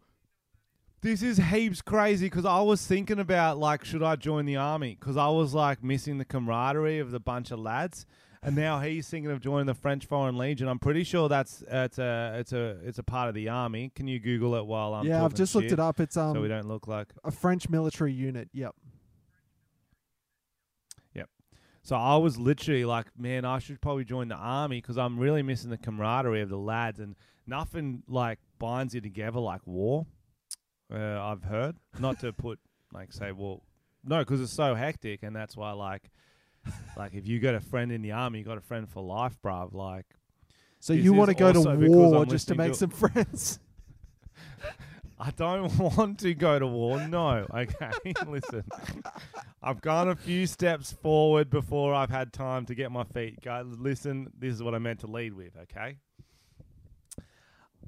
this 1.03 1.23
is 1.23 1.39
heaps 1.39 1.83
crazy 1.83 2.27
because 2.27 2.45
I 2.45 2.61
was 2.61 2.87
thinking 2.87 3.19
about 3.19 3.59
like, 3.59 3.85
should 3.85 4.03
I 4.05 4.17
join 4.17 4.47
the 4.47 4.57
army? 4.57 4.97
Because 4.99 5.17
I 5.17 5.29
was 5.29 5.53
like 5.53 5.83
missing 5.83 6.19
the 6.19 6.25
camaraderie 6.25 7.01
of 7.01 7.11
the 7.11 7.21
bunch 7.21 7.51
of 7.51 7.59
lads, 7.59 8.07
and 8.43 8.55
now 8.55 8.79
he's 8.79 9.09
thinking 9.09 9.33
of 9.33 9.41
joining 9.41 9.67
the 9.67 9.75
French 9.75 10.07
Foreign 10.07 10.39
Legion. 10.39 10.69
I'm 10.69 10.79
pretty 10.79 11.03
sure 11.03 11.29
that's 11.29 11.65
it's 11.69 11.99
a 11.99 12.37
it's 12.39 12.53
a 12.53 12.77
it's 12.85 12.99
a 12.99 13.03
part 13.03 13.29
of 13.29 13.35
the 13.35 13.49
army. 13.49 13.91
Can 13.95 14.07
you 14.07 14.21
Google 14.21 14.55
it 14.55 14.65
while 14.65 14.95
I'm 14.95 15.07
yeah, 15.07 15.25
I've 15.25 15.35
just 15.35 15.57
looked 15.57 15.73
it 15.73 15.81
up. 15.81 15.99
It's 15.99 16.17
um, 16.17 16.35
so 16.35 16.41
we 16.41 16.47
um 16.47 16.59
don't 16.61 16.69
look 16.69 16.87
like. 16.87 17.09
a 17.25 17.33
French 17.33 17.69
military 17.69 18.13
unit. 18.13 18.49
Yep. 18.53 18.75
So 21.87 21.95
I 21.95 22.17
was 22.17 22.37
literally 22.37 22.85
like, 22.85 23.07
man, 23.17 23.45
I 23.45 23.61
should 23.61 23.81
probably 23.81 24.05
join 24.05 24.27
the 24.27 24.35
army 24.35 24.81
because 24.81 24.99
I'm 24.99 25.21
really 25.21 25.45
missing 25.45 25.71
the 25.71 25.79
camaraderie 25.79 26.43
of 26.43 26.49
the 26.49 26.59
lads, 26.59 26.99
and 26.99 27.15
nothing 27.47 28.03
like 28.09 28.41
binds 28.59 28.93
you 28.93 29.01
together 29.01 29.39
like 29.39 29.65
war. 29.69 30.05
Uh, 30.93 31.23
I've 31.23 31.45
heard. 31.45 31.77
Not 32.01 32.19
to 32.23 32.33
put 32.37 32.59
like 32.93 33.13
say, 33.13 33.31
well, 33.31 33.63
no, 34.05 34.19
because 34.19 34.41
it's 34.41 34.53
so 34.53 34.75
hectic, 34.75 35.23
and 35.23 35.37
that's 35.37 35.57
why 35.57 35.71
like, 35.75 36.11
like 36.97 37.15
if 37.15 37.25
you 37.29 37.39
got 37.39 37.55
a 37.55 37.61
friend 37.61 37.93
in 37.93 38.03
the 38.03 38.11
army, 38.11 38.41
you 38.41 38.45
got 38.45 38.59
a 38.59 38.63
friend 38.63 38.89
for 38.89 39.01
life, 39.01 39.37
bruv. 39.41 39.73
Like, 39.73 40.07
So 40.81 40.93
you 40.93 41.13
want 41.13 41.29
to 41.29 41.37
go 41.37 41.53
to 41.53 41.61
war 41.89 42.27
just 42.27 42.49
to 42.49 42.57
make 42.57 42.75
some 42.75 42.91
friends? 43.05 43.61
I 45.19 45.31
don't 45.31 45.77
want 45.97 46.21
to 46.21 46.35
go 46.35 46.59
to 46.59 46.67
war. 46.67 47.07
No, 47.07 47.47
okay. 47.53 47.91
Listen, 48.27 48.65
I've 49.63 49.81
gone 49.81 50.09
a 50.09 50.17
few 50.17 50.47
steps 50.47 50.93
forward 50.93 51.51
before 51.51 51.95
I've 51.95 52.11
had 52.11 52.33
time 52.33 52.67
to 52.67 52.75
get 52.75 52.93
my 52.93 53.05
feet. 53.05 53.41
Go, 53.43 53.65
listen, 53.79 54.31
this 54.39 54.55
is 54.55 54.63
what 54.63 54.75
I 54.75 54.79
meant 54.79 55.01
to 55.01 55.07
lead 55.07 55.33
with. 55.33 55.57
Okay. 55.63 55.97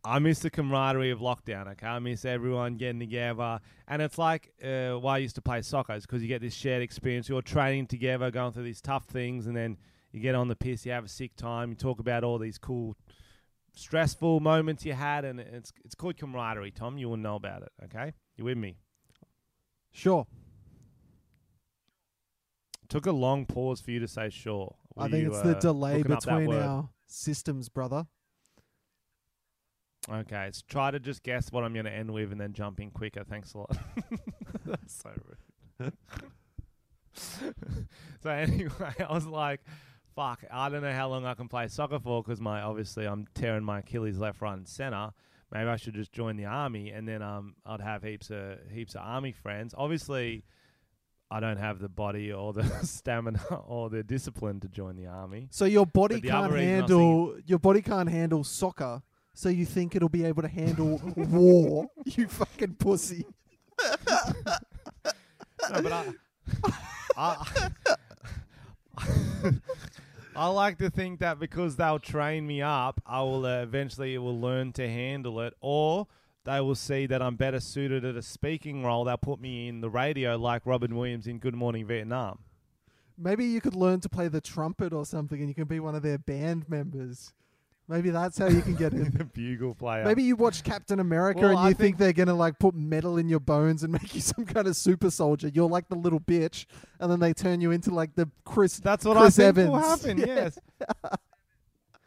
I 0.04 0.20
miss 0.20 0.38
the 0.38 0.50
camaraderie 0.50 1.10
of 1.10 1.18
lockdown. 1.18 1.68
Okay, 1.72 1.86
I 1.86 1.98
miss 1.98 2.24
everyone 2.24 2.76
getting 2.76 3.00
together, 3.00 3.60
and 3.88 4.00
it's 4.00 4.16
like 4.16 4.52
uh, 4.62 4.92
why 4.92 5.16
I 5.16 5.18
used 5.18 5.34
to 5.34 5.42
play 5.42 5.60
soccer 5.60 5.94
is 5.94 6.06
because 6.06 6.22
you 6.22 6.28
get 6.28 6.40
this 6.40 6.54
shared 6.54 6.82
experience. 6.82 7.28
You're 7.28 7.42
training 7.42 7.88
together, 7.88 8.30
going 8.30 8.52
through 8.52 8.62
these 8.62 8.80
tough 8.80 9.06
things, 9.06 9.46
and 9.46 9.56
then 9.56 9.76
you 10.12 10.20
get 10.20 10.34
on 10.34 10.48
the 10.48 10.56
piss. 10.56 10.86
You 10.86 10.92
have 10.92 11.04
a 11.04 11.08
sick 11.08 11.36
time. 11.36 11.70
You 11.70 11.74
talk 11.74 11.98
about 11.98 12.24
all 12.24 12.38
these 12.38 12.58
cool 12.58 12.96
stressful 13.78 14.40
moments 14.40 14.84
you 14.84 14.92
had, 14.92 15.24
and 15.24 15.40
it's 15.40 15.72
it's 15.84 15.94
called 15.94 16.16
camaraderie. 16.16 16.70
Tom, 16.70 16.98
you 16.98 17.08
will 17.08 17.16
know 17.16 17.36
about 17.36 17.62
it. 17.62 17.70
Okay, 17.84 18.12
you 18.36 18.44
with 18.44 18.58
me? 18.58 18.76
Sure. 19.92 20.26
Took 22.88 23.06
a 23.06 23.12
long 23.12 23.44
pause 23.46 23.80
for 23.80 23.90
you 23.90 24.00
to 24.00 24.08
say 24.08 24.30
sure. 24.30 24.74
I 24.96 25.08
think 25.08 25.24
you, 25.24 25.30
it's 25.30 25.42
the 25.42 25.56
uh, 25.56 25.60
delay 25.60 25.98
looking 25.98 26.12
up 26.12 26.22
that 26.22 26.30
between 26.30 26.48
word? 26.48 26.62
our 26.62 26.88
systems, 27.06 27.68
brother. 27.68 28.06
Okay, 30.10 30.48
so 30.52 30.62
try 30.68 30.90
to 30.90 30.98
just 30.98 31.22
guess 31.22 31.52
what 31.52 31.64
I'm 31.64 31.74
going 31.74 31.84
to 31.84 31.92
end 31.92 32.10
with, 32.10 32.32
and 32.32 32.40
then 32.40 32.54
jump 32.54 32.80
in 32.80 32.90
quicker. 32.90 33.24
Thanks 33.24 33.52
a 33.52 33.58
lot. 33.58 33.76
That's 34.64 35.02
so 35.02 35.10
rude. 35.78 35.92
so 38.22 38.30
anyway, 38.30 38.94
I 39.08 39.12
was 39.12 39.26
like, 39.26 39.60
"Fuck, 40.18 40.42
I 40.50 40.68
don't 40.68 40.82
know 40.82 40.92
how 40.92 41.08
long 41.08 41.24
I 41.24 41.34
can 41.34 41.46
play 41.46 41.68
soccer 41.68 42.00
for 42.00 42.24
because 42.24 42.40
my 42.40 42.60
obviously 42.60 43.06
I'm 43.06 43.28
tearing 43.34 43.62
my 43.62 43.78
Achilles 43.78 44.18
left, 44.18 44.40
right, 44.40 44.54
and 44.54 44.66
center. 44.66 45.12
Maybe 45.52 45.68
I 45.68 45.76
should 45.76 45.94
just 45.94 46.10
join 46.10 46.36
the 46.36 46.46
army, 46.46 46.90
and 46.90 47.06
then 47.06 47.22
um 47.22 47.54
I'd 47.64 47.80
have 47.80 48.02
heaps 48.02 48.28
of 48.30 48.58
heaps 48.68 48.96
of 48.96 49.02
army 49.04 49.30
friends. 49.30 49.76
Obviously, 49.78 50.42
I 51.30 51.38
don't 51.38 51.58
have 51.58 51.78
the 51.78 51.88
body 51.88 52.32
or 52.32 52.52
the 52.52 52.64
stamina 52.82 53.40
or 53.68 53.90
the 53.90 54.02
discipline 54.02 54.58
to 54.58 54.68
join 54.68 54.96
the 54.96 55.06
army. 55.06 55.46
So 55.52 55.66
your 55.66 55.86
body 55.86 56.20
can't 56.20 56.52
handle 56.52 57.36
your 57.46 57.60
body 57.60 57.80
can't 57.80 58.08
handle 58.08 58.42
soccer. 58.42 59.02
So 59.34 59.50
you 59.50 59.66
think 59.66 59.94
it'll 59.94 60.08
be 60.08 60.24
able 60.24 60.42
to 60.42 60.48
handle 60.48 61.00
war? 61.16 61.86
You 62.06 62.26
fucking 62.26 62.74
pussy. 62.74 63.24
No, 65.70 65.82
but 65.82 65.92
I, 65.92 66.04
I, 67.16 67.70
I 68.96 69.50
like 70.46 70.78
to 70.78 70.88
think 70.88 71.18
that 71.18 71.40
because 71.40 71.74
they'll 71.74 71.98
train 71.98 72.46
me 72.46 72.62
up, 72.62 73.02
I 73.04 73.22
will 73.22 73.44
uh, 73.44 73.62
eventually 73.62 74.16
will 74.18 74.40
learn 74.40 74.72
to 74.74 74.88
handle 74.88 75.40
it, 75.40 75.54
or 75.60 76.06
they 76.44 76.60
will 76.60 76.76
see 76.76 77.06
that 77.06 77.20
I'm 77.20 77.34
better 77.34 77.58
suited 77.58 78.04
at 78.04 78.14
a 78.14 78.22
speaking 78.22 78.84
role. 78.84 79.04
They'll 79.04 79.16
put 79.16 79.40
me 79.40 79.68
in 79.68 79.80
the 79.80 79.90
radio 79.90 80.36
like 80.36 80.64
Robin 80.64 80.96
Williams 80.96 81.26
in 81.26 81.38
Good 81.38 81.54
Morning 81.56 81.86
Vietnam. 81.86 82.38
Maybe 83.16 83.46
you 83.46 83.60
could 83.60 83.74
learn 83.74 84.00
to 84.00 84.08
play 84.08 84.28
the 84.28 84.40
trumpet 84.40 84.92
or 84.92 85.04
something, 85.04 85.40
and 85.40 85.48
you 85.48 85.54
can 85.54 85.64
be 85.64 85.80
one 85.80 85.96
of 85.96 86.02
their 86.02 86.18
band 86.18 86.68
members. 86.68 87.34
Maybe 87.90 88.10
that's 88.10 88.36
how 88.36 88.48
you 88.48 88.60
can 88.60 88.74
get 88.74 88.92
in. 88.92 89.10
the 89.12 89.24
bugle 89.24 89.74
player. 89.74 90.04
Maybe 90.04 90.22
you 90.22 90.36
watch 90.36 90.62
Captain 90.62 91.00
America 91.00 91.40
Well, 91.40 91.50
and 91.56 91.60
you 91.60 91.74
think, 91.74 91.78
think- 91.78 91.96
they're 91.98 92.12
gonna 92.12 92.34
like 92.38 92.58
put 92.58 92.74
metal 92.74 93.16
in 93.16 93.28
your 93.30 93.40
bones 93.40 93.82
and 93.82 93.92
make 94.02 94.14
you 94.14 94.20
some 94.20 94.44
kind 94.44 94.66
of 94.68 94.76
super 94.76 95.10
soldier. 95.10 95.48
You're 95.48 95.68
like 95.70 95.88
the 95.88 95.94
little 95.96 96.20
bitch, 96.20 96.66
and 97.00 97.10
then 97.10 97.18
they 97.20 97.32
turn 97.32 97.60
you 97.62 97.70
into 97.70 97.90
like 97.92 98.14
the 98.14 98.28
Chris. 98.44 98.78
That's 98.78 99.04
what 99.06 99.16
Chris 99.16 99.38
I 99.38 99.52
think 99.52 99.70
will 99.70 99.76
Evans. 99.78 100.02
happen. 100.02 100.18
Yes, 100.28 100.58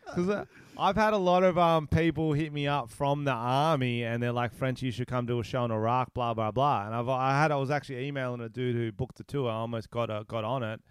because 0.05 0.29
uh, 0.29 0.45
I've 0.77 0.95
had 0.95 1.13
a 1.13 1.17
lot 1.17 1.43
of 1.43 1.57
um 1.57 1.87
people 1.87 2.33
hit 2.33 2.51
me 2.51 2.67
up 2.67 2.89
from 2.89 3.23
the 3.23 3.31
army, 3.31 4.03
and 4.03 4.21
they're 4.21 4.31
like, 4.31 4.53
"French, 4.53 4.81
you 4.81 4.91
should 4.91 5.07
come 5.07 5.25
do 5.25 5.39
a 5.39 5.43
show 5.43 5.63
in 5.65 5.71
Iraq." 5.71 6.13
Blah 6.13 6.33
blah 6.33 6.51
blah. 6.51 6.85
And 6.85 6.93
I've 6.95 7.09
I 7.09 7.31
had 7.41 7.51
I 7.51 7.55
was 7.55 7.71
actually 7.71 8.05
emailing 8.07 8.41
a 8.41 8.49
dude 8.49 8.75
who 8.75 8.91
booked 8.91 9.17
the 9.17 9.23
tour. 9.23 9.49
I 9.49 9.53
almost 9.55 9.89
got 9.89 10.09
uh, 10.09 10.23
got 10.27 10.43
on 10.43 10.63
it, 10.63 10.81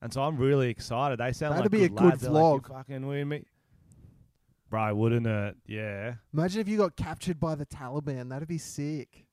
and 0.00 0.12
so 0.12 0.22
I'm 0.22 0.36
really 0.36 0.70
excited. 0.70 1.18
They 1.18 1.32
sound 1.32 1.54
That'd 1.56 1.64
like 1.64 1.70
be 1.72 1.84
a 1.84 1.88
good 1.88 1.96
good 1.98 2.04
lads. 2.10 2.22
They're 2.22 2.30
like, 2.30 2.42
vlog. 2.42 2.68
"You 2.68 2.74
fucking 2.74 3.06
with 3.06 3.26
me, 3.26 3.44
bro? 4.70 4.94
Wouldn't 4.94 5.26
it? 5.26 5.56
Yeah. 5.66 6.14
Imagine 6.32 6.60
if 6.60 6.68
you 6.68 6.76
got 6.78 6.96
captured 6.96 7.38
by 7.40 7.54
the 7.54 7.66
Taliban. 7.66 8.28
That'd 8.30 8.48
be 8.48 8.58
sick. 8.58 9.24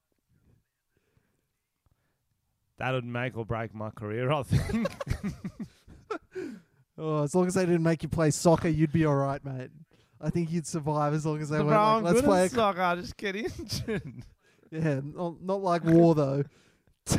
That 2.77 2.91
would 2.91 3.05
make 3.05 3.38
or 3.38 3.45
break 3.45 3.73
my 3.73 3.89
career. 3.89 4.31
I 4.31 4.43
think. 4.43 4.88
Oh, 6.97 7.23
as 7.23 7.36
long 7.36 7.45
as 7.47 7.55
they 7.55 7.65
didn't 7.65 7.83
make 7.83 8.03
you 8.03 8.07
play 8.09 8.31
soccer, 8.31 8.69
you'd 8.69 8.93
be 8.93 9.03
all 9.05 9.15
right, 9.15 9.43
mate. 9.43 9.69
I 10.21 10.29
think 10.29 10.49
you'd 10.49 10.65
survive 10.65 11.13
as 11.13 11.25
long 11.25 11.41
as 11.41 11.49
they 11.49 11.57
bro, 11.57 11.65
went 11.65 11.77
like, 11.77 11.88
I'm 11.97 12.03
let's 12.03 12.21
good 12.21 12.25
play. 12.25 12.45
at 12.45 12.51
A, 12.51 12.55
soccer. 12.55 12.81
I 12.81 12.95
just 12.95 13.17
get 13.17 13.36
injured. 13.36 14.23
yeah, 14.71 15.01
not, 15.03 15.41
not 15.41 15.61
like 15.61 15.83
war 15.83 16.15
though. 16.15 16.43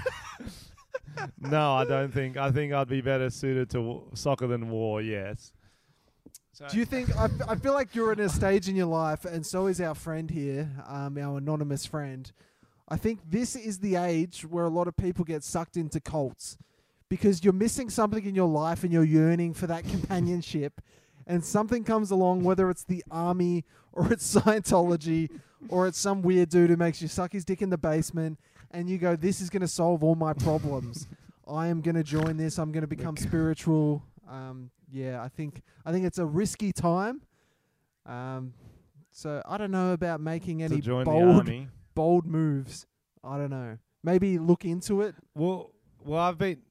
no, 1.38 1.74
I 1.74 1.84
don't 1.84 2.10
think. 2.12 2.38
I 2.38 2.50
think 2.52 2.72
I'd 2.72 2.88
be 2.88 3.02
better 3.02 3.28
suited 3.28 3.68
to 3.70 3.76
w- 3.78 4.02
soccer 4.14 4.46
than 4.46 4.70
war. 4.70 5.02
Yes. 5.02 5.52
So 6.56 6.66
Do 6.68 6.78
you 6.78 6.86
think? 6.86 7.14
I 7.14 7.54
feel 7.56 7.74
like 7.74 7.94
you're 7.94 8.14
in 8.14 8.20
a 8.20 8.30
stage 8.30 8.66
in 8.66 8.76
your 8.76 8.86
life, 8.86 9.26
and 9.26 9.44
so 9.44 9.66
is 9.66 9.78
our 9.78 9.94
friend 9.94 10.30
here, 10.30 10.70
um, 10.86 11.18
our 11.18 11.36
anonymous 11.36 11.84
friend. 11.84 12.32
I 12.88 12.96
think 12.96 13.20
this 13.28 13.56
is 13.56 13.80
the 13.80 13.96
age 13.96 14.40
where 14.40 14.64
a 14.64 14.70
lot 14.70 14.88
of 14.88 14.96
people 14.96 15.22
get 15.26 15.44
sucked 15.44 15.76
into 15.76 16.00
cults 16.00 16.56
because 17.10 17.44
you're 17.44 17.52
missing 17.52 17.90
something 17.90 18.24
in 18.24 18.34
your 18.34 18.48
life 18.48 18.84
and 18.84 18.90
you're 18.90 19.04
yearning 19.04 19.52
for 19.52 19.66
that 19.66 19.86
companionship, 19.86 20.80
and 21.26 21.44
something 21.44 21.84
comes 21.84 22.10
along, 22.10 22.42
whether 22.42 22.70
it's 22.70 22.84
the 22.84 23.04
army 23.10 23.66
or 23.92 24.10
it's 24.10 24.34
Scientology 24.34 25.28
or 25.68 25.86
it's 25.86 25.98
some 25.98 26.22
weird 26.22 26.48
dude 26.48 26.70
who 26.70 26.76
makes 26.78 27.02
you 27.02 27.08
suck 27.08 27.34
his 27.34 27.44
dick 27.44 27.60
in 27.60 27.68
the 27.68 27.76
basement, 27.76 28.38
and 28.70 28.88
you 28.88 28.96
go, 28.96 29.14
"This 29.14 29.42
is 29.42 29.50
going 29.50 29.60
to 29.60 29.68
solve 29.68 30.02
all 30.02 30.14
my 30.14 30.32
problems." 30.32 31.06
I 31.46 31.66
am 31.66 31.82
going 31.82 31.96
to 31.96 32.02
join 32.02 32.38
this. 32.38 32.58
I'm 32.58 32.72
going 32.72 32.80
to 32.80 32.88
become 32.88 33.18
spiritual. 33.18 34.02
Um, 34.26 34.70
yeah, 34.90 35.22
I 35.22 35.28
think 35.28 35.62
I 35.84 35.92
think 35.92 36.06
it's 36.06 36.18
a 36.18 36.26
risky 36.26 36.72
time. 36.72 37.22
Um, 38.04 38.54
so 39.10 39.42
I 39.46 39.58
don't 39.58 39.70
know 39.70 39.92
about 39.92 40.20
making 40.20 40.62
any 40.62 40.80
bold 40.80 41.50
bold 41.94 42.26
moves. 42.26 42.86
I 43.24 43.38
don't 43.38 43.50
know. 43.50 43.78
Maybe 44.04 44.38
look 44.38 44.64
into 44.64 45.02
it. 45.02 45.16
Well, 45.34 45.72
well, 46.04 46.20
I've 46.20 46.38
been, 46.38 46.62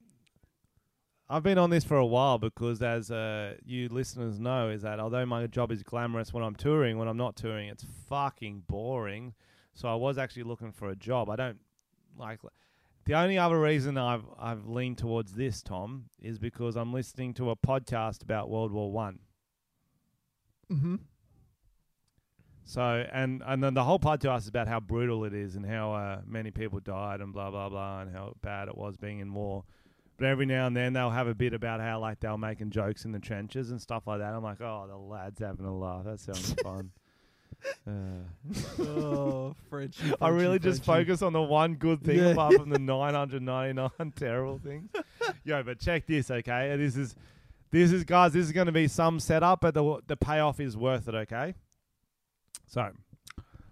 I've 1.29 1.43
been 1.43 1.57
on 1.57 1.69
this 1.69 1.83
for 1.83 1.97
a 1.97 2.05
while 2.05 2.37
because, 2.37 2.81
as 2.81 3.11
uh, 3.11 3.55
you 3.65 3.89
listeners 3.89 4.39
know, 4.39 4.69
is 4.69 4.83
that 4.83 4.99
although 5.01 5.25
my 5.25 5.47
job 5.47 5.71
is 5.71 5.83
glamorous 5.83 6.31
when 6.33 6.43
I'm 6.43 6.55
touring, 6.55 6.97
when 6.97 7.09
I'm 7.09 7.17
not 7.17 7.35
touring, 7.35 7.67
it's 7.67 7.85
fucking 8.07 8.63
boring. 8.67 9.33
So 9.73 9.89
I 9.89 9.95
was 9.95 10.17
actually 10.17 10.43
looking 10.43 10.71
for 10.71 10.89
a 10.89 10.95
job. 10.95 11.29
I 11.29 11.35
don't 11.35 11.59
like. 12.17 12.39
The 13.05 13.13
only 13.13 13.37
other 13.37 13.59
reason 13.59 13.97
I've 13.97 14.25
I've 14.39 14.67
leaned 14.67 14.97
towards 14.97 15.33
this, 15.33 15.61
Tom, 15.61 16.05
is 16.19 16.39
because 16.39 16.75
I'm 16.75 16.91
listening 16.91 17.35
to 17.35 17.51
a 17.51 17.55
podcast 17.55 18.23
about 18.23 18.49
World 18.49 18.71
War 18.71 18.91
One. 18.91 19.19
Mm-hmm. 20.71 20.95
So 22.63 22.81
and 22.81 23.43
and 23.45 23.63
then 23.63 23.75
the 23.75 23.83
whole 23.83 23.99
podcast 23.99 24.39
is 24.39 24.47
about 24.47 24.67
how 24.67 24.79
brutal 24.79 25.23
it 25.23 25.35
is 25.35 25.55
and 25.55 25.63
how 25.63 25.93
uh, 25.93 26.21
many 26.25 26.49
people 26.49 26.79
died 26.79 27.21
and 27.21 27.31
blah 27.31 27.51
blah 27.51 27.69
blah 27.69 28.01
and 28.01 28.11
how 28.11 28.33
bad 28.41 28.69
it 28.69 28.75
was 28.75 28.97
being 28.97 29.19
in 29.19 29.31
war. 29.33 29.65
But 30.17 30.27
every 30.27 30.47
now 30.47 30.65
and 30.65 30.75
then 30.75 30.93
they'll 30.93 31.11
have 31.11 31.27
a 31.27 31.35
bit 31.35 31.53
about 31.53 31.81
how 31.81 31.99
like 31.99 32.21
they 32.21 32.27
were 32.27 32.39
making 32.39 32.71
jokes 32.71 33.05
in 33.05 33.11
the 33.11 33.19
trenches 33.19 33.69
and 33.69 33.79
stuff 33.79 34.07
like 34.07 34.19
that. 34.19 34.33
I'm 34.33 34.43
like, 34.43 34.61
oh, 34.61 34.85
the 34.87 34.97
lads 34.97 35.41
having 35.41 35.65
a 35.67 35.77
laugh. 35.77 36.05
That 36.05 36.19
sounds 36.19 36.53
fun. 36.63 36.89
Uh, 37.87 37.91
oh, 38.83 39.55
Frenchie. 39.69 40.13
I 40.21 40.29
really 40.29 40.59
just 40.59 40.83
Frenchie. 40.83 41.05
focus 41.05 41.21
on 41.21 41.33
the 41.33 41.41
one 41.41 41.75
good 41.75 42.03
thing 42.03 42.17
Yeah. 42.19 42.29
apart 42.29 42.55
from 42.55 42.69
the 42.69 42.79
999 42.79 44.11
terrible 44.15 44.59
things. 44.63 44.89
Yo, 45.43 45.61
but 45.63 45.79
check 45.79 46.05
this, 46.07 46.29
okay? 46.31 46.75
This 46.77 46.95
is, 46.95 47.15
this 47.71 47.91
is, 47.91 48.03
guys, 48.03 48.33
this 48.33 48.45
is 48.45 48.51
going 48.51 48.67
to 48.67 48.71
be 48.71 48.87
some 48.87 49.19
setup, 49.19 49.61
but 49.61 49.73
the 49.73 49.99
the 50.07 50.15
payoff 50.17 50.59
is 50.59 50.75
worth 50.77 51.07
it, 51.07 51.15
okay? 51.15 51.53
So, 52.67 52.89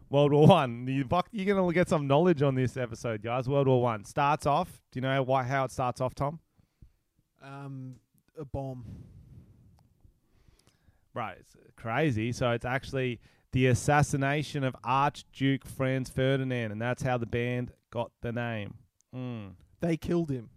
World 0.10 0.32
War 0.34 0.48
One. 0.48 0.88
You, 0.88 1.04
fuck- 1.06 1.30
you're 1.32 1.56
going 1.56 1.68
to 1.68 1.74
get 1.74 1.90
some 1.90 2.06
knowledge 2.08 2.42
on 2.42 2.56
this 2.56 2.78
episode, 2.78 3.22
guys. 3.24 3.48
World 3.50 3.68
War 3.68 3.82
One 3.82 4.06
starts 4.06 4.46
off. 4.46 4.82
Do 4.92 4.98
you 4.98 5.02
know 5.02 5.22
why, 5.24 5.44
how 5.44 5.64
it 5.66 5.72
starts 5.72 6.02
off, 6.02 6.14
Tom? 6.16 6.40
Um, 7.44 7.96
a 8.40 8.46
bomb. 8.46 8.86
Right, 11.14 11.38
it's 11.40 11.56
crazy. 11.76 12.32
So 12.32 12.52
it's 12.52 12.66
actually 12.66 13.20
the 13.54 13.68
assassination 13.68 14.64
of 14.64 14.76
Archduke 14.84 15.66
Franz 15.66 16.10
Ferdinand, 16.10 16.72
and 16.72 16.82
that's 16.82 17.04
how 17.04 17.18
the 17.18 17.26
band 17.26 17.72
got 17.92 18.12
the 18.22 18.32
name. 18.32 18.74
Mm. 19.16 19.54
They 19.80 19.96
killed 19.96 20.30
him. 20.30 20.50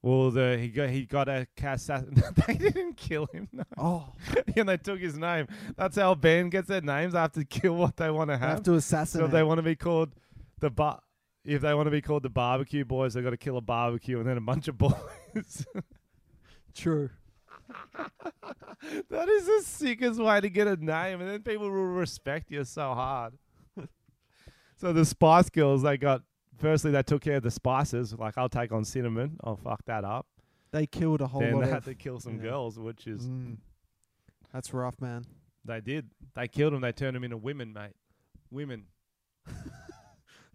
Well, 0.00 0.30
the 0.30 0.56
he 0.56 0.68
got 0.68 0.90
he 0.90 1.06
got 1.06 1.28
a 1.28 1.46
assassin. 1.62 2.22
they 2.46 2.54
didn't 2.54 2.96
kill 2.96 3.26
him, 3.32 3.48
no. 3.52 3.64
Oh, 3.76 4.12
and 4.56 4.68
they 4.68 4.76
took 4.76 5.00
his 5.00 5.18
name. 5.18 5.48
That's 5.76 5.96
how 5.96 6.12
a 6.12 6.16
band 6.16 6.52
gets 6.52 6.68
their 6.68 6.80
names. 6.80 7.14
They 7.14 7.18
have 7.18 7.32
to 7.32 7.44
kill 7.44 7.74
what 7.74 7.96
they 7.96 8.10
want 8.10 8.30
to 8.30 8.36
they 8.36 8.40
have. 8.40 8.50
have 8.50 8.62
to 8.62 8.70
so 8.70 8.74
assassinate. 8.76 9.26
if 9.26 9.32
they 9.32 9.42
want 9.42 9.58
to 9.58 9.62
be 9.62 9.74
called 9.74 10.14
the 10.60 10.70
bar, 10.70 11.00
if 11.44 11.62
they 11.62 11.74
want 11.74 11.88
to 11.88 11.90
be 11.90 12.00
called 12.00 12.22
the 12.22 12.30
barbecue 12.30 12.84
boys, 12.84 13.14
they 13.14 13.22
got 13.22 13.30
to 13.30 13.36
kill 13.36 13.56
a 13.56 13.60
barbecue 13.60 14.20
and 14.20 14.28
then 14.28 14.36
a 14.36 14.40
bunch 14.40 14.68
of 14.68 14.78
boys. 14.78 15.66
True. 16.74 17.10
that 19.10 19.28
is 19.28 19.46
the 19.46 19.62
sickest 19.64 20.20
way 20.20 20.40
to 20.40 20.48
get 20.48 20.66
a 20.66 20.76
name, 20.76 21.20
and 21.20 21.30
then 21.30 21.42
people 21.42 21.68
will 21.68 21.84
respect 21.86 22.50
you 22.50 22.64
so 22.64 22.94
hard. 22.94 23.34
so 24.76 24.92
the 24.92 25.04
Spice 25.04 25.50
Girls, 25.50 25.82
they 25.82 25.96
got 25.96 26.22
firstly 26.58 26.90
they 26.90 27.02
took 27.02 27.22
care 27.22 27.36
of 27.36 27.42
the 27.42 27.50
spices. 27.50 28.12
Like 28.14 28.36
I'll 28.38 28.48
take 28.48 28.72
on 28.72 28.84
cinnamon. 28.84 29.38
I'll 29.44 29.56
fuck 29.56 29.84
that 29.86 30.04
up. 30.04 30.26
They 30.70 30.86
killed 30.86 31.20
a 31.20 31.26
whole 31.26 31.40
then 31.40 31.54
lot 31.54 31.60
they 31.60 31.66
of. 31.68 31.72
had 31.74 31.84
to 31.84 31.94
kill 31.94 32.20
some 32.20 32.36
yeah. 32.36 32.42
girls, 32.50 32.78
which 32.78 33.06
is 33.06 33.22
Mm. 33.26 33.56
That's 34.52 34.72
rough, 34.72 35.00
man. 35.00 35.24
they 35.64 35.80
did. 35.80 36.10
They 36.34 36.48
killed 36.48 36.72
them. 36.72 36.80
They 36.80 36.92
turned 36.92 37.14
them 37.16 37.24
into 37.24 37.36
women, 37.36 37.72
mate. 37.72 37.92
Women. 38.50 38.84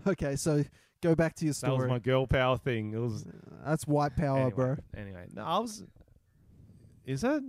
Okay, 0.06 0.36
so 0.36 0.64
go 1.02 1.16
back 1.16 1.34
to 1.36 1.46
your 1.46 1.54
story. 1.54 1.78
That 1.78 1.84
was 1.84 1.90
my 1.90 2.00
girl 2.00 2.28
power 2.28 2.58
thing. 2.58 2.94
It 2.94 2.98
was 2.98 3.26
That's 3.66 3.88
white 3.88 4.18
power, 4.18 4.38
anyway, 4.38 4.54
bro. 4.54 4.76
Anyway, 4.98 5.28
no, 5.34 5.44
I 5.46 5.60
was. 5.60 5.84
Is 7.06 7.24
it? 7.24 7.44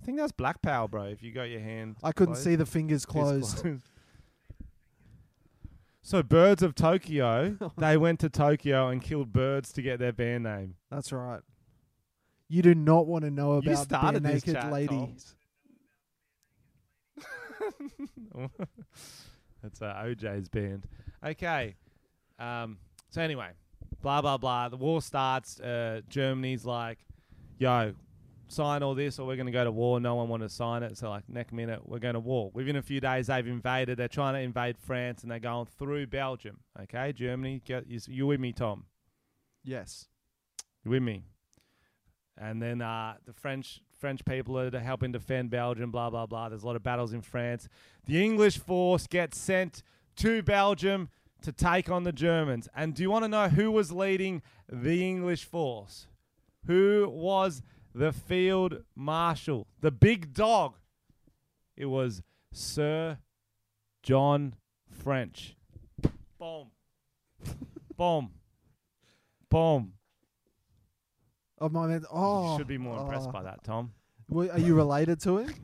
I 0.00 0.04
think 0.04 0.18
that's 0.18 0.32
black 0.32 0.60
power, 0.62 0.86
bro. 0.88 1.04
If 1.04 1.22
you 1.22 1.32
got 1.32 1.44
your 1.44 1.60
hand, 1.60 1.96
I 2.02 2.12
couldn't 2.12 2.34
closed. 2.34 2.44
see 2.44 2.56
the 2.56 2.66
fingers 2.66 3.04
It's 3.04 3.06
closed. 3.12 3.66
So, 6.02 6.22
Birds 6.22 6.62
of 6.62 6.74
Tokyo, 6.74 7.56
they 7.78 7.96
went 7.96 8.20
to 8.20 8.28
Tokyo 8.28 8.88
and 8.88 9.00
killed 9.00 9.32
birds 9.32 9.72
to 9.72 9.80
get 9.80 9.98
their 9.98 10.12
band 10.12 10.44
name. 10.44 10.74
That's 10.90 11.12
right. 11.12 11.40
You 12.48 12.60
do 12.60 12.74
not 12.74 13.06
want 13.06 13.24
to 13.24 13.30
know 13.30 13.52
about 13.52 13.64
the 13.64 13.70
bare 13.70 13.76
started 13.76 14.22
naked 14.22 14.54
chat, 14.54 14.70
ladies. 14.70 15.34
That's 19.62 19.80
uh, 19.80 19.94
OJ's 20.04 20.50
band. 20.50 20.86
Okay. 21.24 21.74
Um, 22.38 22.76
so, 23.08 23.22
anyway, 23.22 23.52
blah, 24.02 24.20
blah, 24.20 24.36
blah. 24.36 24.68
The 24.68 24.76
war 24.76 25.00
starts. 25.00 25.58
Uh, 25.58 26.02
Germany's 26.10 26.66
like, 26.66 26.98
yo, 27.56 27.94
sign 28.54 28.82
all 28.82 28.94
this 28.94 29.18
or 29.18 29.26
we're 29.26 29.36
going 29.36 29.46
to 29.46 29.52
go 29.52 29.64
to 29.64 29.72
war. 29.72 30.00
No 30.00 30.14
one 30.14 30.28
wanted 30.28 30.48
to 30.48 30.54
sign 30.54 30.82
it. 30.82 30.96
So, 30.96 31.10
like, 31.10 31.28
next 31.28 31.52
minute, 31.52 31.80
we're 31.84 31.98
going 31.98 32.14
to 32.14 32.20
war. 32.20 32.50
Within 32.54 32.76
a 32.76 32.82
few 32.82 33.00
days, 33.00 33.26
they've 33.26 33.46
invaded. 33.46 33.98
They're 33.98 34.08
trying 34.08 34.34
to 34.34 34.40
invade 34.40 34.76
France 34.78 35.22
and 35.22 35.30
they're 35.30 35.38
going 35.38 35.66
through 35.78 36.06
Belgium. 36.06 36.60
Okay, 36.80 37.12
Germany, 37.12 37.62
get, 37.64 37.88
you, 37.88 38.00
you 38.06 38.26
with 38.26 38.40
me, 38.40 38.52
Tom? 38.52 38.84
Yes. 39.62 40.08
You 40.84 40.92
with 40.92 41.02
me? 41.02 41.24
And 42.36 42.60
then 42.60 42.82
uh, 42.82 43.14
the 43.26 43.32
French 43.32 43.80
French 43.98 44.24
people 44.24 44.58
are 44.58 44.70
helping 44.78 45.12
defend 45.12 45.50
Belgium. 45.50 45.90
Blah 45.90 46.10
blah 46.10 46.26
blah. 46.26 46.48
There's 46.48 46.64
a 46.64 46.66
lot 46.66 46.76
of 46.76 46.82
battles 46.82 47.12
in 47.12 47.22
France. 47.22 47.68
The 48.06 48.22
English 48.22 48.58
force 48.58 49.06
gets 49.06 49.38
sent 49.38 49.82
to 50.16 50.42
Belgium 50.42 51.10
to 51.42 51.52
take 51.52 51.88
on 51.90 52.02
the 52.02 52.12
Germans. 52.12 52.68
And 52.74 52.94
do 52.94 53.02
you 53.02 53.10
want 53.10 53.24
to 53.24 53.28
know 53.28 53.48
who 53.48 53.70
was 53.70 53.92
leading 53.92 54.42
the 54.68 55.06
English 55.06 55.44
force? 55.44 56.08
Who 56.66 57.08
was 57.08 57.62
the 57.94 58.12
field 58.12 58.82
marshal, 58.94 59.66
the 59.80 59.90
big 59.90 60.34
dog? 60.34 60.76
It 61.76 61.86
was 61.86 62.22
Sir 62.52 63.18
John 64.02 64.54
French. 64.90 65.56
Boom. 66.38 66.70
Boom. 67.96 68.30
Boom. 69.48 69.92
Oh 71.60 71.68
my 71.68 71.86
man. 71.86 72.04
Oh, 72.10 72.52
you 72.52 72.58
should 72.58 72.66
be 72.66 72.78
more 72.78 73.00
impressed 73.00 73.28
oh. 73.28 73.32
by 73.32 73.42
that, 73.44 73.62
Tom. 73.64 73.92
Were- 74.28 74.50
Are 74.50 74.58
you 74.58 74.74
related 74.74 75.20
to 75.22 75.38
him? 75.38 75.54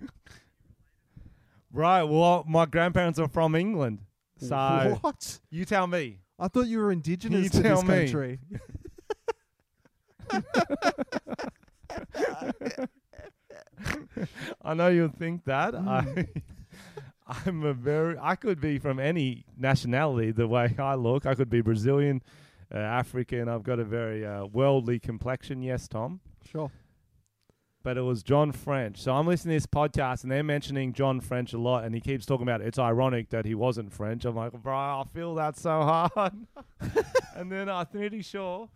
Right. 1.70 2.02
Well, 2.02 2.44
my 2.48 2.64
grandparents 2.64 3.18
are 3.18 3.28
from 3.28 3.54
England, 3.54 4.00
so 4.38 4.98
what? 5.02 5.38
you 5.50 5.66
tell 5.66 5.86
me. 5.86 6.20
I 6.38 6.48
thought 6.48 6.66
you 6.66 6.78
were 6.78 6.90
indigenous 6.90 7.44
You 7.44 7.50
to 7.50 7.62
tell 7.62 7.82
this 7.82 7.88
me. 7.88 8.04
country. 8.04 8.38
I 14.62 14.74
know 14.74 14.88
you'll 14.88 15.08
think 15.08 15.44
that. 15.44 15.74
Mm. 15.74 15.88
I, 15.88 16.26
I'm 17.46 17.62
a 17.64 17.74
very. 17.74 18.16
I 18.20 18.36
could 18.36 18.60
be 18.60 18.78
from 18.78 18.98
any 18.98 19.44
nationality. 19.56 20.30
The 20.30 20.48
way 20.48 20.74
I 20.78 20.94
look, 20.94 21.26
I 21.26 21.34
could 21.34 21.50
be 21.50 21.60
Brazilian, 21.60 22.22
uh, 22.74 22.78
African. 22.78 23.48
I've 23.48 23.62
got 23.62 23.78
a 23.78 23.84
very 23.84 24.24
uh, 24.26 24.46
worldly 24.46 24.98
complexion. 24.98 25.62
Yes, 25.62 25.88
Tom. 25.88 26.20
Sure. 26.50 26.70
But 27.82 27.96
it 27.96 28.02
was 28.02 28.22
John 28.22 28.52
French. 28.52 29.00
So 29.00 29.14
I'm 29.14 29.26
listening 29.26 29.52
to 29.52 29.56
this 29.56 29.66
podcast 29.66 30.22
and 30.22 30.32
they're 30.32 30.42
mentioning 30.42 30.92
John 30.92 31.20
French 31.20 31.52
a 31.52 31.58
lot, 31.58 31.84
and 31.84 31.94
he 31.94 32.00
keeps 32.00 32.26
talking 32.26 32.42
about 32.42 32.60
it. 32.60 32.66
it's 32.66 32.78
ironic 32.78 33.30
that 33.30 33.44
he 33.44 33.54
wasn't 33.54 33.92
French. 33.92 34.24
I'm 34.24 34.34
like, 34.34 34.52
bro, 34.52 34.74
I 34.74 35.04
feel 35.14 35.36
that 35.36 35.56
so 35.56 35.70
hard. 35.82 36.32
and 37.36 37.52
then 37.52 37.68
I'm 37.68 37.86
pretty 37.86 38.22
sure. 38.22 38.68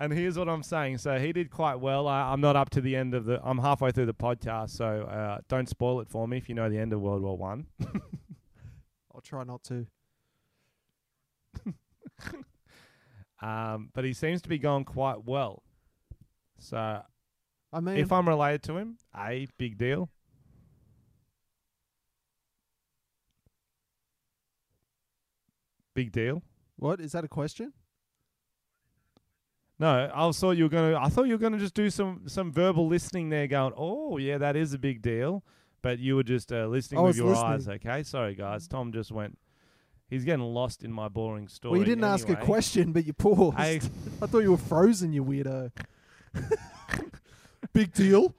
And 0.00 0.12
here's 0.12 0.38
what 0.38 0.48
I'm 0.48 0.62
saying. 0.62 0.98
So 0.98 1.18
he 1.18 1.32
did 1.32 1.50
quite 1.50 1.74
well. 1.76 2.08
I, 2.08 2.32
I'm 2.32 2.40
not 2.40 2.56
up 2.56 2.70
to 2.70 2.80
the 2.80 2.96
end 2.96 3.14
of 3.14 3.26
the. 3.26 3.38
I'm 3.44 3.58
halfway 3.58 3.90
through 3.92 4.06
the 4.06 4.14
podcast, 4.14 4.70
so 4.70 5.02
uh, 5.02 5.38
don't 5.48 5.68
spoil 5.68 6.00
it 6.00 6.08
for 6.08 6.26
me 6.26 6.38
if 6.38 6.48
you 6.48 6.54
know 6.54 6.70
the 6.70 6.78
end 6.78 6.94
of 6.94 7.00
World 7.00 7.20
War 7.22 7.36
One. 7.36 7.66
I'll 9.14 9.20
try 9.22 9.44
not 9.44 9.62
to. 9.64 9.86
Um, 13.42 13.88
but 13.94 14.04
he 14.04 14.12
seems 14.12 14.42
to 14.42 14.48
be 14.48 14.58
going 14.58 14.84
quite 14.84 15.24
well. 15.24 15.62
So 16.58 17.02
I 17.72 17.80
mean, 17.80 17.96
if 17.96 18.12
I'm 18.12 18.28
related 18.28 18.62
to 18.64 18.76
him, 18.76 18.98
a 19.16 19.46
big 19.56 19.78
deal. 19.78 20.10
Big 25.94 26.12
deal. 26.12 26.42
what 26.76 27.00
is 27.00 27.12
that 27.12 27.24
a 27.24 27.28
question? 27.28 27.72
No, 29.80 30.10
I 30.14 30.30
thought 30.30 30.52
you 30.52 30.64
were 30.64 30.68
gonna. 30.68 30.96
I 31.00 31.08
thought 31.08 31.24
you 31.24 31.32
were 31.32 31.38
gonna 31.38 31.58
just 31.58 31.74
do 31.74 31.88
some 31.90 32.22
some 32.26 32.52
verbal 32.52 32.86
listening 32.86 33.30
there, 33.30 33.46
going, 33.46 33.72
"Oh, 33.76 34.18
yeah, 34.18 34.36
that 34.38 34.54
is 34.54 34.74
a 34.74 34.78
big 34.78 35.00
deal," 35.00 35.42
but 35.80 35.98
you 35.98 36.16
were 36.16 36.22
just 36.22 36.52
uh, 36.52 36.66
listening 36.66 36.98
I 37.00 37.02
with 37.04 37.08
was 37.08 37.16
your 37.16 37.34
eyes. 37.34 37.66
listening. 37.66 37.80
Okay, 37.86 38.02
sorry 38.02 38.34
guys. 38.34 38.68
Tom 38.68 38.92
just 38.92 39.10
went. 39.10 39.38
He's 40.10 40.24
getting 40.24 40.44
lost 40.44 40.84
in 40.84 40.92
my 40.92 41.08
boring 41.08 41.48
story. 41.48 41.70
well, 41.72 41.78
you 41.80 41.86
didn't 41.86 42.04
ask 42.04 42.26
a 42.28 42.32
anyway. 42.32 42.44
question, 42.44 42.92
but 42.92 43.06
you 43.06 43.14
paused. 43.14 43.56
I 43.58 43.80
I, 44.22 44.26
thought 44.26 44.40
you 44.40 44.50
were 44.50 44.56
frozen, 44.58 45.12
you 45.14 45.24
weirdo. 45.24 45.70
Big 47.72 47.92
deal. 47.92 48.34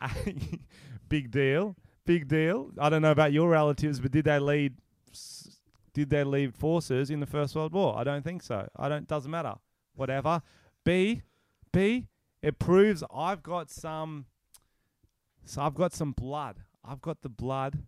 big 1.09 1.31
deal. 1.31 1.75
Big 2.05 2.27
deal. 2.27 2.69
I 2.77 2.89
don't 2.89 3.01
know 3.01 3.11
about 3.11 3.31
your 3.31 3.49
relatives, 3.49 3.99
but 3.99 4.11
did 4.11 4.25
they 4.25 4.39
lead? 4.39 4.75
s- 5.11 5.59
Did 5.93 6.09
they 6.09 6.23
lead 6.23 6.53
forces 6.53 7.09
in 7.09 7.19
the 7.19 7.25
First 7.25 7.55
World 7.55 7.73
War? 7.73 7.97
I 7.97 8.03
don't 8.03 8.23
think 8.23 8.43
so. 8.43 8.67
I 8.75 8.89
don't. 8.89 9.07
Doesn't 9.07 9.31
matter. 9.31 9.55
Whatever. 9.95 10.41
B, 10.83 11.21
B. 11.72 12.07
It 12.41 12.59
proves 12.59 13.03
I've 13.13 13.43
got 13.43 13.69
some. 13.69 14.26
So 15.45 15.61
I've 15.61 15.76
got 15.76 15.93
some 15.93 16.11
blood. 16.11 16.57
I've 16.84 17.01
got 17.01 17.22
the 17.22 17.30
blood 17.30 17.84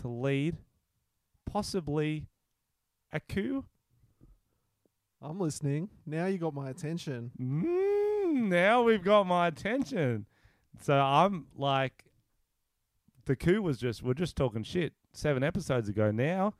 to 0.00 0.08
lead, 0.08 0.56
possibly, 1.44 2.26
a 3.12 3.20
coup. 3.20 3.64
I'm 5.22 5.40
listening. 5.40 5.88
Now 6.04 6.26
you 6.26 6.38
got 6.38 6.54
my 6.54 6.70
attention. 6.70 7.30
Mm, 7.40 8.48
now 8.48 8.82
we've 8.82 9.02
got 9.02 9.26
my 9.26 9.46
attention. 9.46 10.26
So 10.82 10.94
I'm 10.94 11.46
like, 11.56 12.04
the 13.24 13.36
coup 13.36 13.62
was 13.62 13.78
just 13.78 14.02
we're 14.02 14.14
just 14.14 14.36
talking 14.36 14.62
shit 14.62 14.92
seven 15.12 15.42
episodes 15.42 15.88
ago. 15.88 16.10
Now 16.10 16.54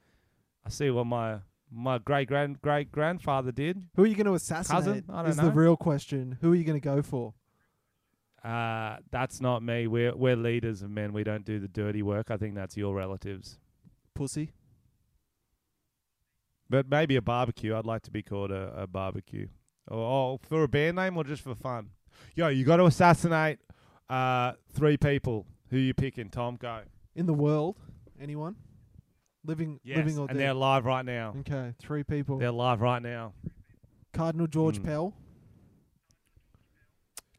I 0.64 0.70
see 0.70 0.90
what 0.90 1.06
my 1.06 1.38
my 1.70 1.98
great 1.98 2.28
grand 2.28 2.60
great 2.62 2.92
grandfather 2.92 3.52
did. 3.52 3.82
Who 3.96 4.04
are 4.04 4.06
you 4.06 4.14
going 4.14 4.26
to 4.26 4.34
assassinate? 4.34 4.84
Cousin? 4.84 5.04
I 5.08 5.22
don't 5.22 5.30
is 5.30 5.36
know. 5.36 5.44
the 5.44 5.52
real 5.52 5.76
question. 5.76 6.38
Who 6.40 6.52
are 6.52 6.54
you 6.54 6.64
going 6.64 6.80
to 6.80 6.84
go 6.84 7.02
for? 7.02 7.34
Uh, 8.44 8.98
that's 9.10 9.40
not 9.40 9.62
me. 9.62 9.86
We're 9.86 10.14
we're 10.14 10.36
leaders 10.36 10.82
of 10.82 10.90
men. 10.90 11.12
We 11.12 11.24
don't 11.24 11.44
do 11.44 11.58
the 11.58 11.68
dirty 11.68 12.02
work. 12.02 12.30
I 12.30 12.36
think 12.36 12.54
that's 12.54 12.76
your 12.76 12.94
relatives. 12.94 13.58
Pussy. 14.14 14.52
But 16.68 16.88
maybe 16.88 17.16
a 17.16 17.22
barbecue. 17.22 17.76
I'd 17.76 17.86
like 17.86 18.02
to 18.02 18.10
be 18.10 18.22
called 18.22 18.50
a, 18.50 18.72
a 18.76 18.86
barbecue. 18.86 19.48
Or, 19.88 19.98
or 19.98 20.38
for 20.48 20.62
a 20.64 20.68
band 20.68 20.96
name 20.96 21.16
or 21.16 21.24
just 21.24 21.42
for 21.42 21.54
fun. 21.54 21.90
Yo, 22.34 22.48
you 22.48 22.64
got 22.64 22.76
to 22.78 22.86
assassinate 22.86 23.58
uh, 24.08 24.52
three 24.72 24.96
people. 24.96 25.46
Who 25.70 25.76
are 25.76 25.80
you 25.80 25.94
picking, 25.94 26.28
Tom? 26.30 26.56
Go. 26.56 26.80
In 27.14 27.26
the 27.26 27.34
world, 27.34 27.76
anyone? 28.20 28.56
Living, 29.46 29.78
Yes, 29.84 29.98
living 29.98 30.18
or 30.18 30.22
and 30.28 30.30
dead? 30.30 30.38
they're 30.38 30.54
live 30.54 30.84
right 30.84 31.04
now. 31.04 31.34
Okay, 31.40 31.72
three 31.78 32.02
people. 32.02 32.38
They're 32.38 32.50
live 32.50 32.80
right 32.80 33.00
now. 33.00 33.32
Cardinal 34.12 34.46
George 34.46 34.78
Mm. 34.80 34.84
Pell, 34.84 35.14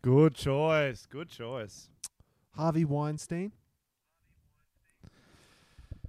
Good 0.01 0.35
choice. 0.35 1.05
Good 1.05 1.27
choice. 1.29 1.89
Harvey 2.51 2.85
Weinstein, 2.85 3.51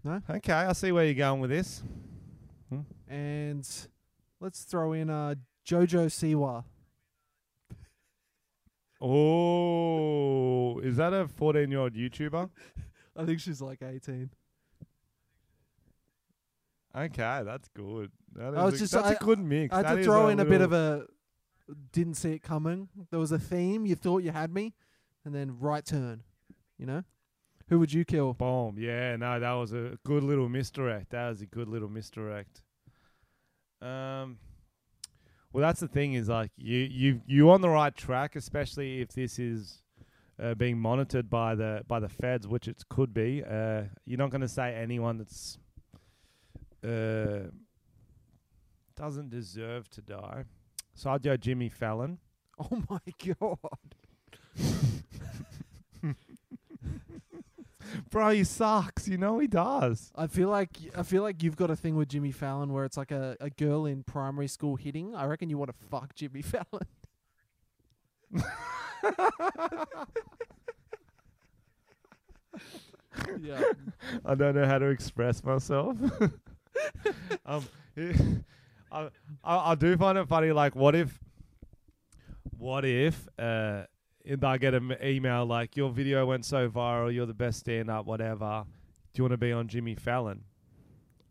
No. 0.04 0.22
Okay, 0.30 0.52
I 0.52 0.72
see 0.72 0.92
where 0.92 1.04
you're 1.04 1.14
going 1.14 1.40
with 1.40 1.50
this. 1.50 1.82
and 3.08 3.68
let's 4.40 4.62
throw 4.64 4.92
in 4.92 5.10
uh, 5.10 5.34
JoJo 5.66 6.06
Siwa. 6.06 6.64
Oh, 9.00 10.78
is 10.80 10.96
that 10.96 11.12
a 11.12 11.26
14 11.28 11.70
year 11.70 11.80
old 11.80 11.94
YouTuber? 11.94 12.50
I 13.16 13.24
think 13.24 13.40
she's 13.40 13.60
like 13.60 13.82
18. 13.82 14.30
Okay, 17.04 17.42
that's 17.44 17.68
good. 17.68 18.10
That 18.34 18.50
is 18.52 18.56
I 18.58 18.64
was 18.64 18.74
a, 18.74 18.78
just- 18.78 18.92
that's 18.92 19.10
a 19.10 19.20
I- 19.20 19.24
good 19.24 19.38
mix. 19.38 19.72
I 19.72 19.76
had 19.78 19.86
That 19.86 19.94
to 19.96 20.04
throw 20.04 20.28
in 20.28 20.40
a 20.40 20.44
bit 20.44 20.60
of 20.60 20.72
a 20.72 21.06
didn't 21.92 22.14
see 22.14 22.32
it 22.32 22.42
coming. 22.42 22.88
There 23.10 23.20
was 23.20 23.30
a 23.32 23.38
theme. 23.38 23.84
You 23.86 23.94
thought 23.94 24.22
you 24.22 24.30
had 24.30 24.52
me, 24.52 24.74
and 25.24 25.34
then 25.34 25.58
right 25.58 25.84
turn. 25.84 26.22
You 26.78 26.86
know, 26.86 27.02
who 27.68 27.78
would 27.78 27.92
you 27.92 28.04
kill? 28.04 28.32
Boom. 28.34 28.76
Yeah, 28.78 29.16
no, 29.16 29.38
that 29.38 29.52
was 29.52 29.72
a 29.72 29.98
good 30.04 30.22
little 30.22 30.48
misdirect. 30.48 31.10
That 31.10 31.28
was 31.28 31.42
a 31.42 31.46
good 31.46 31.68
little 31.68 31.88
misdirect. 31.88 32.62
Um, 33.82 34.38
well, 35.52 35.62
that's 35.62 35.80
the 35.80 35.88
thing 35.88 36.14
is 36.14 36.28
like 36.28 36.50
you 36.56 36.78
you 36.78 37.20
you 37.26 37.50
on 37.50 37.60
the 37.60 37.68
right 37.68 37.94
track, 37.94 38.34
especially 38.36 39.00
if 39.00 39.10
this 39.12 39.38
is 39.38 39.82
uh, 40.42 40.54
being 40.54 40.78
monitored 40.78 41.28
by 41.28 41.54
the 41.54 41.82
by 41.86 42.00
the 42.00 42.08
feds, 42.08 42.46
which 42.48 42.66
it 42.68 42.82
could 42.88 43.12
be. 43.12 43.42
Uh, 43.44 43.82
you're 44.04 44.18
not 44.18 44.30
going 44.30 44.40
to 44.40 44.48
say 44.48 44.74
anyone 44.74 45.18
that's 45.18 45.58
uh 46.84 47.50
doesn't 48.96 49.30
deserve 49.30 49.88
to 49.90 50.02
die. 50.02 50.44
Go 51.22 51.36
Jimmy 51.36 51.68
Fallon. 51.68 52.18
Oh 52.60 52.82
my 52.90 52.98
god! 53.24 53.94
Bro, 58.10 58.30
he 58.30 58.42
sucks. 58.42 59.06
You 59.06 59.16
know 59.16 59.38
he 59.38 59.46
does. 59.46 60.10
I 60.16 60.26
feel 60.26 60.48
like 60.48 60.70
I 60.96 61.04
feel 61.04 61.22
like 61.22 61.40
you've 61.40 61.54
got 61.54 61.70
a 61.70 61.76
thing 61.76 61.94
with 61.94 62.08
Jimmy 62.08 62.32
Fallon 62.32 62.72
where 62.72 62.84
it's 62.84 62.96
like 62.96 63.12
a, 63.12 63.36
a 63.40 63.48
girl 63.48 63.86
in 63.86 64.02
primary 64.02 64.48
school 64.48 64.74
hitting. 64.74 65.14
I 65.14 65.26
reckon 65.26 65.50
you 65.50 65.56
want 65.56 65.70
to 65.70 65.86
fuck 65.88 66.16
Jimmy 66.16 66.42
Fallon. 66.42 66.88
yeah. 73.40 73.62
I 74.24 74.34
don't 74.34 74.56
know 74.56 74.66
how 74.66 74.78
to 74.78 74.86
express 74.86 75.44
myself. 75.44 75.96
um, 77.46 77.64
I, 78.92 79.08
I 79.44 79.72
I 79.72 79.74
do 79.74 79.96
find 79.96 80.18
it 80.18 80.28
funny. 80.28 80.52
Like, 80.52 80.74
what 80.74 80.94
if, 80.94 81.18
what 82.56 82.84
if, 82.84 83.28
uh, 83.38 83.84
if 84.24 84.42
I 84.44 84.58
get 84.58 84.74
an 84.74 84.96
email 85.02 85.46
like 85.46 85.76
your 85.76 85.90
video 85.90 86.26
went 86.26 86.44
so 86.44 86.68
viral, 86.68 87.12
you're 87.12 87.26
the 87.26 87.34
best 87.34 87.60
stand 87.60 87.90
up, 87.90 88.06
whatever. 88.06 88.64
Do 89.12 89.20
you 89.20 89.24
want 89.24 89.32
to 89.32 89.38
be 89.38 89.52
on 89.52 89.68
Jimmy 89.68 89.94
Fallon? 89.94 90.44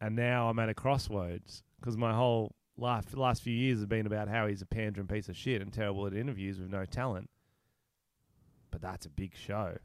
And 0.02 0.16
now 0.16 0.50
I'm 0.50 0.60
at 0.60 0.70
a 0.70 0.74
crossroads 0.74 1.64
because 1.80 1.98
my 1.98 2.14
whole 2.14 2.56
life, 2.78 3.12
the 3.12 3.20
last 3.20 3.42
few 3.42 3.54
years 3.54 3.80
have 3.80 3.90
been 3.90 4.06
about 4.06 4.28
how 4.28 4.48
he's 4.48 4.62
a 4.62 4.66
pandering 4.66 5.08
piece 5.08 5.30
of 5.30 5.36
shit 5.36 5.62
and 5.62 5.74
terrible 5.74 6.06
at 6.08 6.14
interviews 6.14 6.60
with 6.60 6.70
no 6.70 6.86
talent. 6.86 7.30
But 8.72 8.82
that's 8.82 9.06
a 9.06 9.10
big 9.10 9.36
show. 9.36 9.78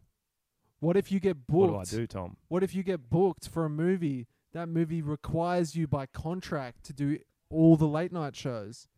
What 0.80 0.96
if 0.96 1.12
you 1.12 1.20
get 1.20 1.46
booked? 1.46 1.72
What 1.72 1.86
do 1.86 1.96
I 1.96 1.98
do, 1.98 2.06
Tom? 2.06 2.36
What 2.48 2.62
if 2.62 2.74
you 2.74 2.82
get 2.82 3.08
booked 3.08 3.48
for 3.48 3.64
a 3.64 3.70
movie? 3.70 4.26
That 4.52 4.68
movie 4.68 5.02
requires 5.02 5.74
you 5.74 5.86
by 5.86 6.06
contract 6.06 6.84
to 6.84 6.92
do 6.92 7.18
all 7.50 7.76
the 7.76 7.88
late 7.88 8.12
night 8.12 8.36
shows. 8.36 8.88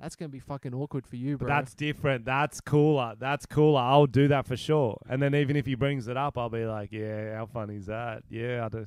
That's 0.00 0.14
gonna 0.16 0.28
be 0.28 0.40
fucking 0.40 0.74
awkward 0.74 1.06
for 1.06 1.16
you, 1.16 1.38
But 1.38 1.46
bro. 1.46 1.54
that's 1.56 1.74
different. 1.74 2.24
That's 2.26 2.60
cooler. 2.60 3.14
That's 3.18 3.46
cooler. 3.46 3.80
I'll 3.80 4.06
do 4.06 4.28
that 4.28 4.46
for 4.46 4.56
sure. 4.56 4.98
And 5.08 5.22
then 5.22 5.34
even 5.34 5.56
if 5.56 5.64
he 5.64 5.74
brings 5.74 6.06
it 6.08 6.16
up, 6.16 6.36
I'll 6.36 6.50
be 6.50 6.66
like, 6.66 6.92
"Yeah, 6.92 7.36
how 7.36 7.46
funny 7.46 7.76
is 7.76 7.86
that? 7.86 8.22
Yeah, 8.28 8.66
I 8.66 8.68
do." 8.68 8.86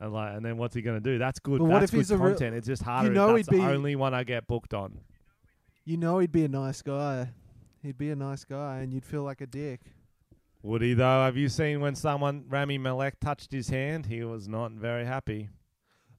And 0.00 0.12
like, 0.12 0.36
and 0.36 0.44
then 0.44 0.56
what's 0.56 0.74
he 0.74 0.80
gonna 0.82 1.00
do? 1.00 1.18
That's 1.18 1.38
good. 1.38 1.58
But 1.58 1.64
what 1.66 1.80
That's 1.80 1.92
if 1.92 1.98
he's 1.98 2.10
a 2.10 2.16
real- 2.16 2.30
content. 2.30 2.56
it's 2.56 2.66
just 2.66 2.82
harder. 2.82 3.08
You 3.08 3.14
know 3.14 3.34
he'd 3.34 3.46
the 3.46 3.52
be- 3.52 3.60
only 3.60 3.94
one 3.96 4.14
I 4.14 4.24
get 4.24 4.46
booked 4.46 4.72
on. 4.74 5.00
you 5.84 5.96
know 5.98 6.18
he'd 6.18 6.32
be 6.32 6.44
a 6.44 6.48
nice 6.48 6.80
guy. 6.80 7.30
He'd 7.82 7.98
be 7.98 8.10
a 8.10 8.16
nice 8.16 8.44
guy, 8.44 8.78
and 8.78 8.90
you'd 8.92 9.04
feel 9.04 9.22
like 9.22 9.42
a 9.42 9.46
dick. 9.46 9.80
Would 10.64 10.80
he 10.80 10.94
though? 10.94 11.24
Have 11.26 11.36
you 11.36 11.50
seen 11.50 11.80
when 11.82 11.94
someone 11.94 12.46
Rami 12.48 12.78
Malek 12.78 13.20
touched 13.20 13.52
his 13.52 13.68
hand? 13.68 14.06
He 14.06 14.24
was 14.24 14.48
not 14.48 14.72
very 14.72 15.04
happy. 15.04 15.50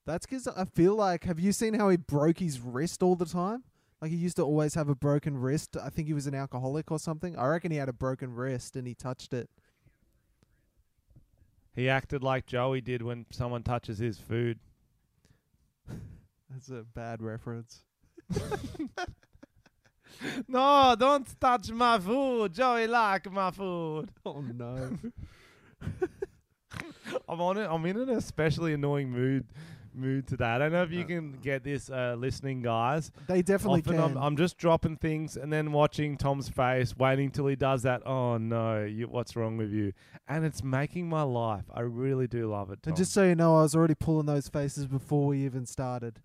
That's 0.05 0.27
'cause 0.27 0.47
I 0.47 0.65
feel 0.65 0.93
like. 0.95 1.23
Have 1.23 1.39
you 1.39 1.51
seen 1.51 1.73
how 1.73 1.89
he 1.89 1.97
broke 1.97 2.37
his 2.37 2.59
wrist 2.59 3.01
all 3.01 3.15
the 3.15 3.25
time? 3.25 3.63
Like 3.99 4.11
he 4.11 4.17
used 4.17 4.35
to 4.35 4.43
always 4.43 4.75
have 4.75 4.87
a 4.87 4.93
broken 4.93 5.35
wrist. 5.35 5.75
I 5.75 5.89
think 5.89 6.07
he 6.07 6.13
was 6.13 6.27
an 6.27 6.35
alcoholic 6.35 6.91
or 6.91 6.99
something. 6.99 7.35
I 7.35 7.47
reckon 7.47 7.71
he 7.71 7.77
had 7.77 7.89
a 7.89 7.93
broken 7.93 8.35
wrist 8.35 8.75
and 8.75 8.87
he 8.87 8.93
touched 8.93 9.33
it. 9.33 9.49
He 11.73 11.89
acted 11.89 12.21
like 12.21 12.45
Joey 12.45 12.81
did 12.81 13.01
when 13.01 13.25
someone 13.31 13.63
touches 13.63 13.97
his 13.97 14.19
food. 14.19 14.59
That's 16.51 16.69
a 16.69 16.83
bad 16.83 17.23
reference. 17.23 17.83
no, 20.47 20.95
don't 20.97 21.27
touch 21.39 21.71
my 21.71 21.99
food. 21.99 22.53
Joey 22.53 22.87
like 22.87 23.31
my 23.31 23.51
food. 23.51 24.09
Oh 24.25 24.41
no. 24.41 24.97
I'm 27.29 27.39
on 27.41 27.57
it. 27.57 27.67
I'm 27.69 27.85
in 27.85 27.97
an 27.97 28.09
especially 28.09 28.73
annoying 28.73 29.09
mood 29.11 29.45
mood 29.93 30.27
today. 30.27 30.43
I 30.45 30.57
don't 30.57 30.73
know 30.73 30.83
if 30.83 30.91
you 30.91 31.03
Uh, 31.03 31.07
can 31.07 31.31
get 31.41 31.63
this, 31.63 31.89
uh, 31.89 32.15
listening 32.17 32.61
guys. 32.61 33.11
they 33.27 33.41
definitely 33.41 33.79
Often 33.79 33.93
can. 33.93 34.03
I'm, 34.03 34.17
I'm 34.17 34.35
just 34.35 34.57
dropping 34.57 34.97
things 34.97 35.37
and 35.37 35.53
then 35.53 35.71
watching 35.71 36.17
Tom's 36.17 36.49
face, 36.49 36.97
waiting 36.97 37.31
till 37.31 37.47
he 37.47 37.55
does 37.55 37.83
that. 37.83 38.05
Oh 38.05 38.37
no, 38.37 38.83
you, 38.83 39.07
what's 39.07 39.35
wrong 39.37 39.55
with 39.55 39.71
you? 39.71 39.93
And 40.27 40.43
it's 40.43 40.61
making 40.63 41.07
my 41.07 41.21
life. 41.21 41.63
I 41.73 41.81
really 41.81 42.27
do 42.27 42.49
love 42.51 42.71
it. 42.71 42.83
Tom. 42.83 42.91
And 42.91 42.97
just 42.97 43.13
so 43.13 43.23
you 43.23 43.35
know, 43.35 43.55
I 43.55 43.61
was 43.61 43.73
already 43.75 43.95
pulling 43.95 44.25
those 44.25 44.49
faces 44.49 44.85
before 44.85 45.27
we 45.27 45.45
even 45.45 45.65
started. 45.65 46.19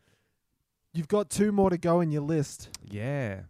You've 0.92 1.06
got 1.08 1.30
two 1.30 1.52
more 1.52 1.70
to 1.70 1.78
go 1.78 2.00
in 2.00 2.10
your 2.10 2.22
list. 2.22 2.70
yeah. 2.90 3.42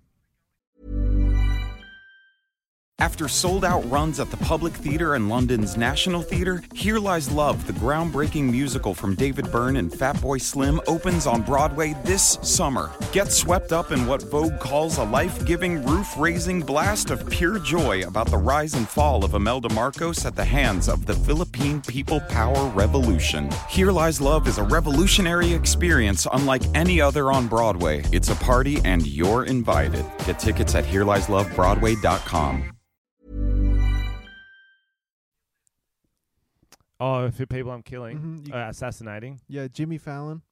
After 3.01 3.29
sold 3.29 3.65
out 3.65 3.91
runs 3.91 4.21
at 4.21 4.31
the 4.31 4.37
Public 4.37 4.75
Theatre 4.75 5.15
and 5.15 5.31
London's 5.31 5.75
National 5.75 6.21
Theatre, 6.21 6.63
Here 6.75 6.99
Lies 6.99 7.31
Love, 7.31 7.67
the 7.67 7.73
groundbreaking 7.73 8.51
musical 8.51 8.95
from 8.95 9.15
David 9.15 9.51
Byrne 9.51 9.77
and 9.77 9.91
Fatboy 9.91 10.39
Slim, 10.43 10.83
opens 10.87 11.27
on 11.27 11.41
Broadway 11.41 11.95
this 12.05 12.37
summer. 12.43 12.91
Get 13.13 13.33
swept 13.33 13.73
up 13.73 13.91
in 13.91 14.07
what 14.07 14.25
Vogue 14.25 14.59
calls 14.59 14.99
a 14.99 15.05
life 15.05 15.47
giving, 15.47 15.83
roof 15.87 16.13
raising 16.19 16.61
blast 16.61 17.11
of 17.11 17.27
pure 17.31 17.59
joy 17.59 18.03
about 18.03 18.31
the 18.31 18.37
rise 18.37 18.75
and 18.75 18.87
fall 18.87 19.25
of 19.25 19.33
Imelda 19.33 19.71
Marcos 19.71 20.27
at 20.27 20.37
the 20.37 20.45
hands 20.45 20.87
of 20.87 21.07
the 21.07 21.15
Philippine 21.15 21.81
People 21.81 22.21
Power 22.21 22.69
Revolution. 22.69 23.49
Here 23.71 23.93
Lies 23.93 24.21
Love 24.21 24.47
is 24.47 24.59
a 24.59 24.63
revolutionary 24.63 25.55
experience 25.55 26.27
unlike 26.35 26.65
any 26.75 27.01
other 27.01 27.33
on 27.33 27.49
Broadway. 27.49 28.05
It's 28.13 28.29
a 28.29 28.37
party, 28.37 28.79
and 28.85 29.07
you're 29.07 29.45
invited. 29.45 30.05
Get 30.27 30.39
tickets 30.39 30.75
at 30.75 30.85
HereLiesLoveBroadway.com. 30.85 32.73
Oh, 37.01 37.31
for 37.31 37.47
people 37.47 37.71
I'm 37.73 37.83
killing, 37.83 38.19
Mhm, 38.19 38.49
you- 38.49 38.55
uh, 38.55 38.69
assassinating. 38.69 39.41
Yeah, 39.49 39.69
Jimmy 39.69 39.97
Fallon. 39.99 40.43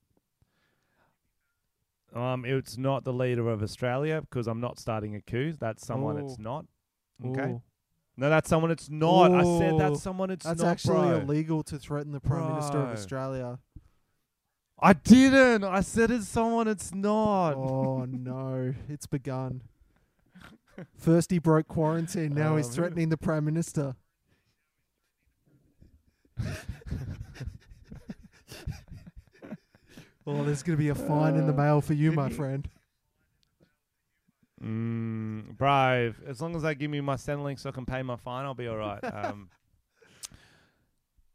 Um, 2.15 2.45
it's 2.47 2.79
not 2.79 3.05
the 3.05 3.13
leader 3.13 3.49
of 3.51 3.63
Australia 3.63 4.23
because 4.23 4.47
I'm 4.47 4.61
not 4.61 4.79
starting 4.79 5.15
a 5.15 5.21
coup. 5.21 5.53
That's 5.59 5.87
someone 5.87 6.17
it's 6.17 6.39
not. 6.39 6.65
Okay. 7.25 7.51
Ooh. 7.53 7.63
No, 8.17 8.31
that's 8.31 8.49
someone 8.49 8.71
it's 8.71 8.89
not. 8.89 9.31
I 9.33 9.43
said 9.59 9.75
Ooh. 9.75 9.79
that's 9.79 10.03
someone 10.03 10.31
it's 10.31 10.45
That's 10.47 10.63
not. 10.63 10.69
actually 10.71 11.09
bro. 11.09 11.19
illegal 11.21 11.63
to 11.65 11.79
threaten 11.79 12.13
the 12.13 12.21
Prime 12.21 12.49
Minister 12.49 12.79
of 12.79 12.85
Bro. 12.87 12.93
Australia. 12.95 13.59
I 14.81 14.93
didn't. 14.95 15.65
I 15.65 15.83
said 15.83 16.11
it's 16.11 16.27
someone 16.29 16.67
it's 16.67 16.95
not. 16.95 17.55
Oh 17.57 18.07
no, 18.07 18.75
it's 18.89 19.07
begun. 19.07 19.63
First 20.97 21.31
he 21.31 21.39
broke 21.39 21.69
quarantine, 21.69 22.33
now 22.35 22.57
he's 22.57 22.67
Um, 22.69 22.73
threatening 22.73 23.09
the 23.11 23.17
Prime 23.19 23.45
Minister. 23.45 23.97
oh, 30.27 30.45
there's 30.45 30.63
going 30.63 30.77
to 30.77 30.83
be 30.83 30.89
a 30.89 30.95
fine 30.95 31.37
in 31.37 31.47
the 31.47 31.53
Uh, 31.53 31.57
mail 31.57 31.81
for 31.81 31.95
you, 31.95 32.13
my 32.13 32.29
friend. 32.29 32.69
Mm, 34.63 35.57
brave. 35.57 36.21
As 36.27 36.41
long 36.41 36.57
as 36.57 36.63
they 36.63 36.75
give 36.75 36.91
me 36.91 37.01
my 37.01 37.15
Centrelink 37.15 37.61
so 37.61 37.69
I 37.69 37.73
can 37.73 37.87
pay 37.87 38.03
my 38.03 38.17
fine, 38.17 38.45
I'll 38.45 38.55
be 38.55 38.67
all 38.67 38.77
right. 38.77 39.03
um, 39.15 39.51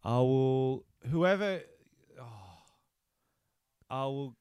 I 0.03 0.17
will. 0.17 0.83
Whoever. 1.09 1.61
Oh, 2.19 2.25
I 3.89 4.03
will. 4.05 4.35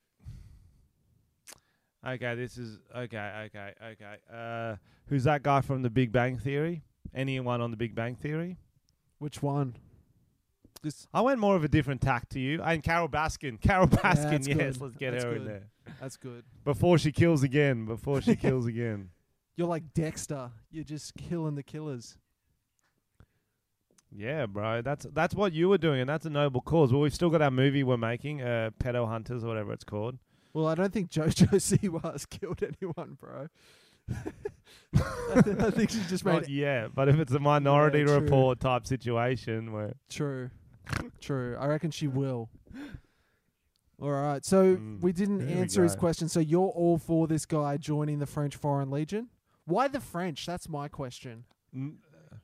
Okay, 2.05 2.35
this 2.35 2.59
is 2.59 2.81
okay. 2.97 3.47
Okay, 3.47 3.73
okay. 3.93 4.15
Uh, 4.33 4.75
who's 5.07 5.23
that 5.25 5.45
guy 5.45 5.61
from 5.61 5.83
The 5.83 5.91
Big 5.91 6.11
Bang 6.11 6.37
Theory? 6.37 6.83
Anyone 7.15 7.61
on 7.61 7.71
The 7.71 7.77
Big 7.77 7.95
Bang 7.95 8.17
Theory? 8.17 8.57
Which 9.19 9.41
one? 9.41 9.77
This 10.83 11.07
I 11.15 11.21
went 11.21 11.39
more 11.39 11.55
of 11.57 11.63
a 11.65 11.69
different 11.69 12.01
tack 12.01 12.29
to 12.31 12.41
you. 12.41 12.61
And 12.63 12.83
Carole 12.83 13.09
Baskin. 13.09 13.61
Carole 13.61 13.87
Baskin. 13.87 14.31
that's 14.31 14.49
yes, 14.49 14.57
good. 14.57 14.81
let's 14.81 14.97
get 14.97 15.11
That's 15.13 15.25
her 15.25 15.37
in 15.37 15.45
there 15.45 15.63
that's 16.01 16.17
good. 16.17 16.45
before 16.65 16.99
she 16.99 17.13
kills 17.13 17.43
again. 17.43 17.85
Before 17.87 18.21
she 18.21 18.35
kills 18.47 18.67
again. 18.67 19.11
You're 19.57 19.69
like 19.69 19.93
Dexter. 19.95 20.51
You're 20.71 20.85
just 20.85 21.15
killing 21.15 21.55
the 21.55 21.63
killers. 21.63 22.17
Yeah, 24.15 24.47
bro. 24.47 24.83
That's 24.83 25.07
that's 25.13 25.35
what 25.35 25.53
you 25.53 25.69
were 25.69 25.79
doing, 25.79 26.01
and 26.01 26.09
that's 26.09 26.27
a 26.27 26.31
noble 26.31 26.61
cause. 26.61 26.93
Well, 26.93 27.01
we've 27.01 27.15
still 27.15 27.31
got 27.31 27.41
our 27.43 27.51
movie 27.51 27.83
we're 27.83 27.97
making, 27.97 28.43
uh, 28.43 28.71
Pedo 28.79 29.09
Hunters 29.09 29.43
or 29.45 29.49
whatever 29.49 29.73
it's 29.73 29.85
called. 29.85 30.19
Well, 30.53 30.67
I 30.69 30.75
don't 30.75 30.93
think 30.93 31.11
JoJo 31.11 31.61
Siwa's 31.81 32.27
killed 32.27 32.63
anyone, 32.63 33.17
bro. 33.19 33.49
I, 34.13 35.41
th- 35.43 35.59
I 35.59 35.71
think 35.71 35.91
she's 35.91 36.09
just 36.11 36.25
made 36.27 36.33
Not 36.33 36.49
yet, 36.51 36.95
but 36.95 37.09
if 37.09 37.19
it's 37.19 37.33
a 37.33 37.39
Minority 37.39 38.01
Yeah. 38.01 38.15
Report 38.17 38.61
type 38.61 38.87
situation 38.87 39.73
where 39.73 39.95
True. 40.11 40.51
True. 41.21 41.57
I 41.59 41.67
reckon 41.67 41.91
she 41.91 42.07
will. 42.09 42.49
All 44.01 44.11
right. 44.11 44.45
So 44.45 44.77
Mm, 44.77 45.01
we 45.01 45.13
didn't 45.13 45.39
there 45.39 45.47
we 45.49 45.53
answer 45.55 45.83
his 45.83 45.95
question. 45.95 46.29
So 46.29 46.41
you're 46.41 46.69
all 46.69 46.99
for 46.99 47.27
this 47.27 47.47
guy 47.47 47.77
joining 47.77 48.19
the 48.19 48.27
French 48.27 48.57
Foreign 48.57 48.91
Legion? 48.91 49.29
Why 49.65 49.87
the 49.89 50.01
French? 50.01 50.45
That's 50.47 50.69
my 50.69 50.89
question. 50.89 51.45
Uh, 51.77 52.37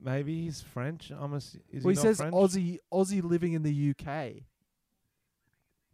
maybe 0.00 0.42
he's 0.42 0.60
French. 0.60 1.10
I'm 1.10 1.34
ass- 1.34 1.56
is 1.72 1.84
well, 1.84 1.94
he, 1.94 1.96
he 2.00 2.02
says 2.02 2.18
French? 2.18 2.34
Aussie 2.34 2.78
Aussie 2.92 3.22
living 3.22 3.54
in 3.54 3.62
the 3.62 3.90
UK. 3.98 4.42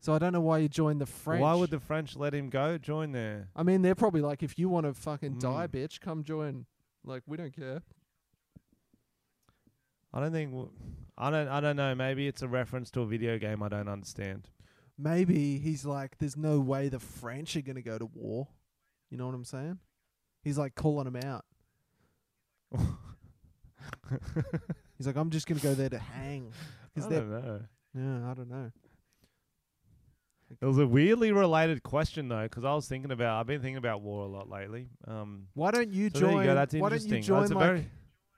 So 0.01 0.13
I 0.13 0.19
don't 0.19 0.33
know 0.33 0.41
why 0.41 0.59
you 0.59 0.69
joined 0.69 1.01
the 1.01 1.07
French. 1.07 1.41
Why 1.41 1.55
would 1.55 1.71
the 1.71 1.79
French 1.79 2.17
let 2.17 2.35
him 2.35 2.51
go? 2.51 2.77
Join 2.77 3.13
there. 3.13 3.49
I 3.55 3.63
mean, 3.63 3.83
they're 3.83 3.95
probably 3.95 4.21
like, 4.21 4.43
if 4.43 4.59
you 4.59 4.69
want 4.69 4.85
to 4.87 4.95
fucking 4.95 5.39
die, 5.39 5.69
Mm. 5.69 5.71
bitch, 5.71 6.01
come 6.01 6.25
join. 6.25 6.67
Like, 7.05 7.23
we 7.29 7.37
don't 7.37 7.55
care. 7.55 7.83
I 10.13 10.21
don't 10.21 10.33
think. 10.33 10.51
W- 10.51 10.71
I 11.19 11.31
don't. 11.31 11.49
I 11.49 11.61
don't 11.61 11.77
know. 11.77 11.95
Maybe 11.95 12.27
it's 12.29 12.43
a 12.43 12.49
reference 12.49 12.91
to 12.93 13.01
a 13.01 13.07
video 13.07 13.39
game 13.39 13.63
I 13.63 13.69
don't 13.69 13.89
understand. 13.89 14.49
Maybe 14.99 15.59
he's 15.59 15.85
like, 15.85 16.19
there's 16.19 16.37
no 16.37 16.61
way 16.61 16.89
the 16.89 16.99
French 17.01 17.57
are 17.57 17.63
going 17.63 17.77
to 17.77 17.83
go 17.83 17.99
to 17.99 18.07
war. 18.07 18.49
You 19.11 19.17
know 19.19 19.27
what 19.27 19.35
I'm 19.35 19.45
saying? 19.45 19.79
He's 20.45 20.59
like 20.59 20.75
calling 20.75 21.11
them 21.11 21.17
out. 21.25 21.45
He's 24.99 25.07
like, 25.07 25.17
I'm 25.17 25.31
just 25.31 25.47
going 25.47 25.59
to 25.61 25.67
go 25.67 25.75
there 25.75 25.89
to 25.89 25.99
hang. 25.99 26.53
I 26.53 26.89
Because 26.95 27.11
don't 27.11 27.31
know. 27.31 27.61
Yeah, 27.95 28.31
I 28.31 28.35
don't 28.35 28.49
know. 28.51 28.71
It 30.61 30.65
was 30.67 30.79
a 30.79 30.87
weirdly 30.87 31.33
related 31.33 31.83
question 31.83 32.29
though, 32.29 32.47
'cause 32.47 32.63
I 32.65 32.75
was 32.75 32.87
thinking 32.87 33.11
about. 33.11 33.41
I've 33.41 33.47
been 33.47 33.63
thinking 33.63 33.79
about 33.79 34.03
war 34.03 34.25
a 34.25 34.29
lot 34.29 34.51
lately. 34.51 34.89
Um, 35.07 35.47
Why 35.55 35.71
don't 35.71 35.91
you 35.91 36.11
so 36.13 36.21
there 36.21 36.31
join? 36.31 36.37
you 36.41 36.45
go. 36.45 36.55
That's 36.55 36.75
why 36.75 36.89
don't 36.91 37.03
you 37.03 37.21
join 37.23 37.41
That's 37.41 37.53
a 37.53 37.55
like? 37.55 37.85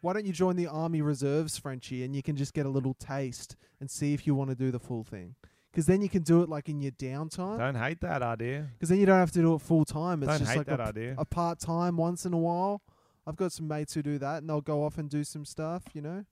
Why 0.04 0.12
don't 0.12 0.26
you 0.26 0.34
join 0.34 0.56
the 0.56 0.66
Army 0.66 1.00
Reserves, 1.00 1.56
Frenchie, 1.56 2.04
and 2.04 2.14
you 2.14 2.22
can 2.22 2.36
just 2.36 2.52
get 2.52 2.66
a 2.66 2.68
little 2.68 2.92
taste 2.92 3.56
and 3.80 3.90
see 3.90 4.12
if 4.12 4.26
you 4.26 4.34
want 4.34 4.50
to 4.50 4.54
do 4.54 4.70
the 4.70 4.78
full 4.78 5.02
thing. 5.02 5.34
Because 5.72 5.86
then 5.86 6.02
you 6.02 6.10
can 6.10 6.20
do 6.20 6.42
it 6.42 6.50
like 6.50 6.68
in 6.68 6.78
your 6.78 6.92
downtime. 6.92 7.56
Don't 7.56 7.74
hate 7.74 8.02
that 8.02 8.20
idea. 8.22 8.68
Because 8.74 8.90
then 8.90 8.98
you 8.98 9.06
don't 9.06 9.18
have 9.18 9.32
to 9.32 9.40
do 9.40 9.54
it 9.54 9.62
full 9.62 9.86
time. 9.86 10.22
It's 10.22 10.28
Don't 10.28 10.40
just 10.40 10.50
hate 10.50 10.58
like 10.58 10.66
that 10.66 10.80
a, 10.80 10.88
idea. 10.88 11.14
a 11.16 11.24
part 11.24 11.58
time 11.58 11.96
once 11.96 12.26
in 12.26 12.34
a 12.34 12.36
while. 12.36 12.82
I've 13.26 13.36
got 13.36 13.50
some 13.50 13.66
mates 13.66 13.94
who 13.94 14.02
do 14.02 14.18
that, 14.18 14.42
and 14.42 14.50
they'll 14.50 14.60
go 14.60 14.84
off 14.84 14.98
and 14.98 15.08
do 15.08 15.24
some 15.24 15.46
stuff. 15.46 15.84
You 15.94 16.02
know. 16.02 16.26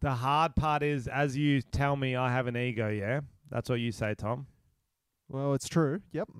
The 0.00 0.12
hard 0.12 0.56
part 0.56 0.82
is, 0.82 1.06
as 1.06 1.36
you 1.36 1.60
tell 1.60 1.94
me, 1.94 2.16
I 2.16 2.32
have 2.32 2.46
an 2.46 2.56
ego. 2.56 2.88
Yeah, 2.88 3.20
that's 3.50 3.68
what 3.68 3.80
you 3.80 3.92
say, 3.92 4.14
Tom. 4.14 4.46
Well, 5.28 5.52
it's 5.52 5.68
true. 5.68 6.00
Yep. 6.12 6.30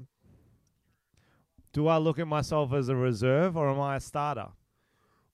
Do 1.74 1.89
I 1.89 1.99
look 1.99 2.18
at 2.18 2.26
myself 2.26 2.72
as 2.72 2.89
a 2.89 2.97
reserve 2.97 3.55
or 3.55 3.68
am 3.68 3.78
I 3.78 3.97
a 3.97 4.01
starter? 4.01 4.49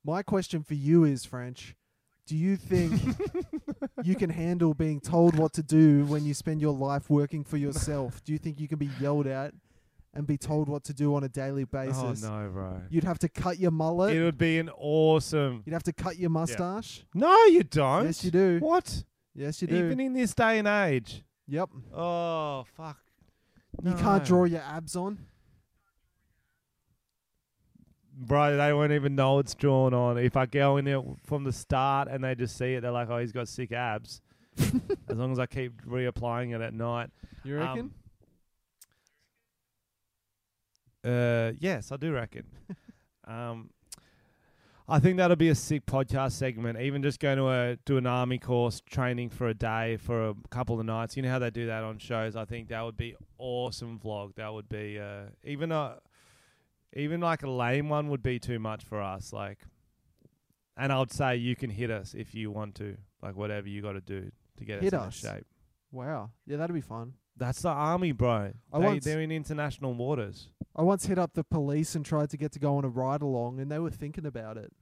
My 0.05 0.23
question 0.23 0.63
for 0.63 0.75
you 0.75 1.05
is, 1.05 1.25
French, 1.25 1.77
do 2.27 2.37
you 2.37 2.57
think 2.57 3.01
you 4.03 4.15
can 4.17 4.31
handle 4.31 4.75
being 4.75 5.01
told 5.01 5.37
what 5.37 5.53
to 5.55 5.63
do 5.63 6.05
when 6.07 6.25
you 6.25 6.35
spend 6.35 6.61
your 6.61 6.73
life 6.73 7.09
working 7.09 7.45
for 7.45 7.57
yourself? 7.57 8.23
Do 8.25 8.33
you 8.33 8.39
think 8.39 8.59
you 8.59 8.69
can 8.69 8.79
be 8.79 8.91
yelled 9.01 9.27
at 9.27 9.55
and 10.15 10.27
be 10.27 10.37
told 10.37 10.69
what 10.69 10.85
to 10.85 10.93
do 10.93 11.15
on 11.15 11.25
a 11.25 11.29
daily 11.29 11.63
oh, 11.63 11.67
basis? 11.67 12.25
Oh 12.25 12.43
no, 12.43 12.49
bro. 12.49 12.81
You'd 12.91 13.05
have 13.05 13.19
to 13.21 13.29
cut 13.29 13.59
your 13.59 13.71
mullet. 13.71 14.15
It 14.17 14.25
would 14.25 14.39
be 14.39 14.59
an 14.59 14.71
awesome. 14.71 15.63
You'd 15.67 15.73
have 15.73 15.83
to 15.85 15.93
cut 15.93 16.17
your 16.17 16.31
mustache. 16.31 17.05
No, 17.15 17.45
you 17.47 17.63
don't. 17.63 18.07
Yes, 18.07 18.25
you 18.25 18.31
do. 18.31 18.59
What? 18.61 19.05
Yes, 19.35 19.63
you 19.63 19.69
do. 19.69 19.77
Even 19.77 20.01
in 20.01 20.13
this 20.15 20.35
day 20.35 20.59
and 20.59 20.69
age. 20.69 21.23
yep. 21.47 21.69
Oh 21.95 22.65
fuck. 22.77 22.99
You 23.83 23.95
can't 23.95 24.25
draw 24.25 24.45
your 24.45 24.61
abs 24.61 24.97
on. 24.97 25.19
Bro, 28.25 28.57
they 28.57 28.73
won't 28.73 28.93
even 28.93 29.17
know 29.17 29.41
it's 29.41 29.55
drawn 29.55 29.93
on. 29.93 30.17
If 30.17 30.37
I 30.37 30.47
go 30.47 30.77
in 30.77 30.85
there 30.85 31.03
from 31.25 31.43
the 31.43 31.53
start 31.53 32.09
and 32.09 32.23
they 32.23 32.37
just 32.37 32.57
see 32.57 32.75
it, 32.75 32.83
they're 32.83 32.93
like, 32.93 33.11
"Oh, 33.11 33.19
he's 33.19 33.33
got 33.33 33.49
sick 33.49 33.73
abs." 33.73 34.21
as 34.59 35.17
long 35.17 35.33
as 35.33 35.39
I 35.39 35.47
keep 35.47 35.85
reapplying 35.85 36.55
it 36.55 36.61
at 36.61 36.75
night. 36.75 37.11
You 37.43 37.59
reckon? 37.59 37.91
Um, 41.05 41.13
uh, 41.13 41.53
yes, 41.59 41.91
I 41.91 41.97
do 41.97 42.13
reckon. 42.13 42.45
um, 43.27 43.71
I 44.89 45.01
think 45.01 45.17
that'll 45.17 45.37
be 45.37 45.49
a 45.49 45.55
sick 45.55 45.87
podcast 45.87 46.33
segment. 46.33 46.79
Even 46.79 47.03
just 47.03 47.19
going 47.19 47.39
to 47.39 47.49
a 47.49 47.77
do 47.85 47.97
an 47.97 48.07
army 48.07 48.39
course, 48.39 48.81
training 48.89 49.31
for 49.31 49.49
a 49.49 49.55
day 49.55 49.97
for 49.97 50.29
a 50.29 50.35
couple 50.51 50.79
of 50.79 50.87
nights. 50.87 51.17
You 51.17 51.23
know 51.23 51.31
how 51.31 51.39
they 51.39 51.51
do 51.51 51.67
that 51.67 51.83
on 51.83 51.99
shows. 51.99 52.37
I 52.37 52.45
think 52.45 52.69
that 52.69 52.85
would 52.85 52.97
be 52.97 53.17
awesome 53.39 53.99
vlog. 53.99 54.35
That 54.37 54.53
would 54.53 54.69
be 54.69 55.01
uh, 55.01 55.31
even 55.45 55.73
a 55.73 55.97
even 56.95 57.21
like 57.21 57.43
a 57.43 57.51
lame 57.51 57.89
one 57.89 58.09
would 58.09 58.23
be 58.23 58.39
too 58.39 58.59
much 58.59 58.85
for 58.85 59.01
us. 59.01 59.33
Like, 59.33 59.59
and 60.77 60.93
I 60.93 60.99
would 60.99 61.13
say 61.13 61.37
you 61.37 61.57
can 61.57 61.71
hit 61.71 61.91
us 61.91 62.15
if 62.15 62.35
you 62.35 62.51
want 62.51 62.75
to. 62.77 62.97
Like 63.23 63.37
whatever 63.37 63.69
you 63.69 63.83
got 63.83 63.93
to 63.93 64.01
do 64.01 64.31
to 64.57 64.65
get 64.65 64.83
Hit 64.83 64.95
us 64.95 65.03
in 65.03 65.09
us? 65.09 65.15
shape. 65.37 65.47
wow. 65.93 66.31
Yeah, 66.47 66.57
that'd 66.57 66.75
be 66.75 66.81
fun. 66.81 67.15
That's 67.37 67.63
the 67.63 67.69
army, 67.71 68.13
bro. 68.13 68.53
I 68.73 68.79
They, 68.79 68.85
once- 68.85 69.05
they're 69.05 69.21
in 69.21 69.31
international 69.33 69.95
waters. 69.95 70.49
I 70.75 70.83
once 70.83 71.07
hit 71.07 71.19
up 71.19 71.35
the 71.35 71.45
police 71.45 71.95
and 71.95 72.05
tried 72.05 72.31
to 72.31 72.37
get 72.37 72.53
to 72.53 72.59
go 72.59 72.77
on 72.77 72.85
a 72.85 72.89
ride 72.89 73.23
along, 73.23 73.61
and 73.61 73.71
they 73.71 73.79
were 73.79 73.91
thinking 73.91 74.27
about 74.27 74.57
it. 74.57 74.73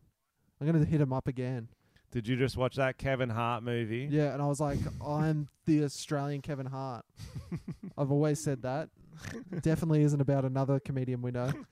I'm 0.61 0.66
gonna 0.66 0.84
hit 0.84 0.98
them 0.98 1.12
up 1.12 1.26
again. 1.28 1.68
Did 2.12 2.26
you 2.26 2.36
just 2.36 2.56
watch 2.56 2.76
that 2.76 2.96
Kevin 2.98 3.30
Hart 3.30 3.62
movie? 3.62 4.08
Yeah, 4.11 4.32
and 4.32 4.42
I 4.42 4.46
was 4.46 4.58
like, 4.61 4.78
I'm 5.04 5.48
the 5.66 5.84
Australian 5.84 6.42
Kevin 6.42 6.66
Hart. 6.66 7.04
I've 7.98 8.11
always 8.11 8.42
said 8.42 8.62
that. 8.62 8.88
Definitely 9.62 10.02
isn't 10.02 10.20
about 10.20 10.44
another 10.44 10.80
comedian 10.80 11.22
we 11.22 11.30
know. 11.30 11.52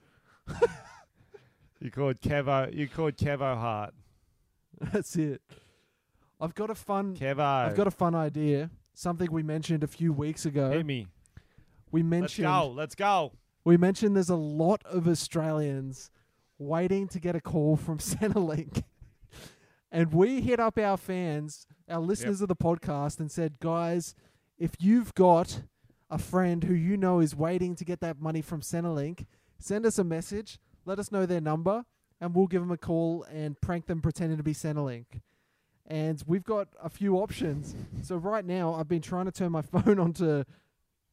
You 1.81 1.91
called 1.91 2.19
Kevo. 2.19 2.75
You 2.75 2.89
called 2.89 3.15
Kevo 3.15 3.57
Hart. 3.57 3.93
That's 4.91 5.15
it. 5.15 5.41
I've 6.41 6.53
got 6.53 6.69
a 6.69 6.75
fun. 6.75 7.15
Kevo. 7.15 7.39
I've 7.39 7.75
got 7.75 7.87
a 7.87 7.91
fun 7.91 8.15
idea. 8.15 8.69
Something 8.93 9.31
we 9.31 9.43
mentioned 9.43 9.83
a 9.83 9.87
few 9.87 10.11
weeks 10.11 10.45
ago. 10.45 10.71
Hit 10.71 10.85
me. 10.85 11.07
We 11.91 12.03
mentioned. 12.03 12.47
Let's 12.47 12.59
go. 12.65 12.67
Let's 12.69 12.95
go. 12.95 13.31
we 13.63 13.77
mentioned 13.77 14.15
there's 14.15 14.29
a 14.29 14.35
lot 14.35 14.81
of 14.85 15.07
Australians 15.07 16.11
waiting 16.57 17.07
to 17.07 17.19
get 17.19 17.33
a 17.35 17.39
call 17.41 17.77
from 17.77 17.97
Centrelink. 17.99 18.83
and 19.89 20.11
we 20.13 20.41
hit 20.41 20.59
up 20.59 20.77
our 20.77 20.97
fans, 20.97 21.65
our 21.89 22.01
listeners 22.01 22.41
of 22.41 22.49
the 22.49 22.55
podcast, 22.57 23.19
and 23.21 23.31
said, 23.31 23.57
guys, 23.61 24.15
if 24.57 24.71
you've 24.79 25.13
got 25.15 25.61
a 26.09 26.17
friend 26.17 26.65
who 26.65 26.73
you 26.73 26.97
know 26.97 27.21
is 27.21 27.33
waiting 27.35 27.73
to 27.75 27.85
get 27.85 28.01
that 28.01 28.19
money 28.19 28.41
from 28.41 28.59
Centrelink, 28.59 29.25
send 29.59 29.85
us 29.85 29.99
a 29.99 30.03
message, 30.03 30.59
let 30.85 30.99
us 30.99 31.11
know 31.11 31.25
their 31.25 31.41
number, 31.41 31.85
and 32.21 32.33
we'll 32.35 32.47
give 32.47 32.61
them 32.61 32.71
a 32.71 32.77
call 32.77 33.23
and 33.31 33.59
prank 33.61 33.85
them 33.85 34.01
pretending 34.01 34.37
to 34.37 34.43
be 34.43 34.53
Centrelink. 34.53 35.05
And 35.85 36.21
we've 36.27 36.43
got 36.43 36.67
a 36.81 36.89
few 36.89 37.15
options. 37.15 37.75
So 38.03 38.15
right 38.17 38.45
now, 38.45 38.73
I've 38.75 38.87
been 38.87 39.01
trying 39.01 39.25
to 39.25 39.31
turn 39.31 39.51
my 39.51 39.61
phone 39.63 39.99
on 39.99 40.13
to 40.13 40.45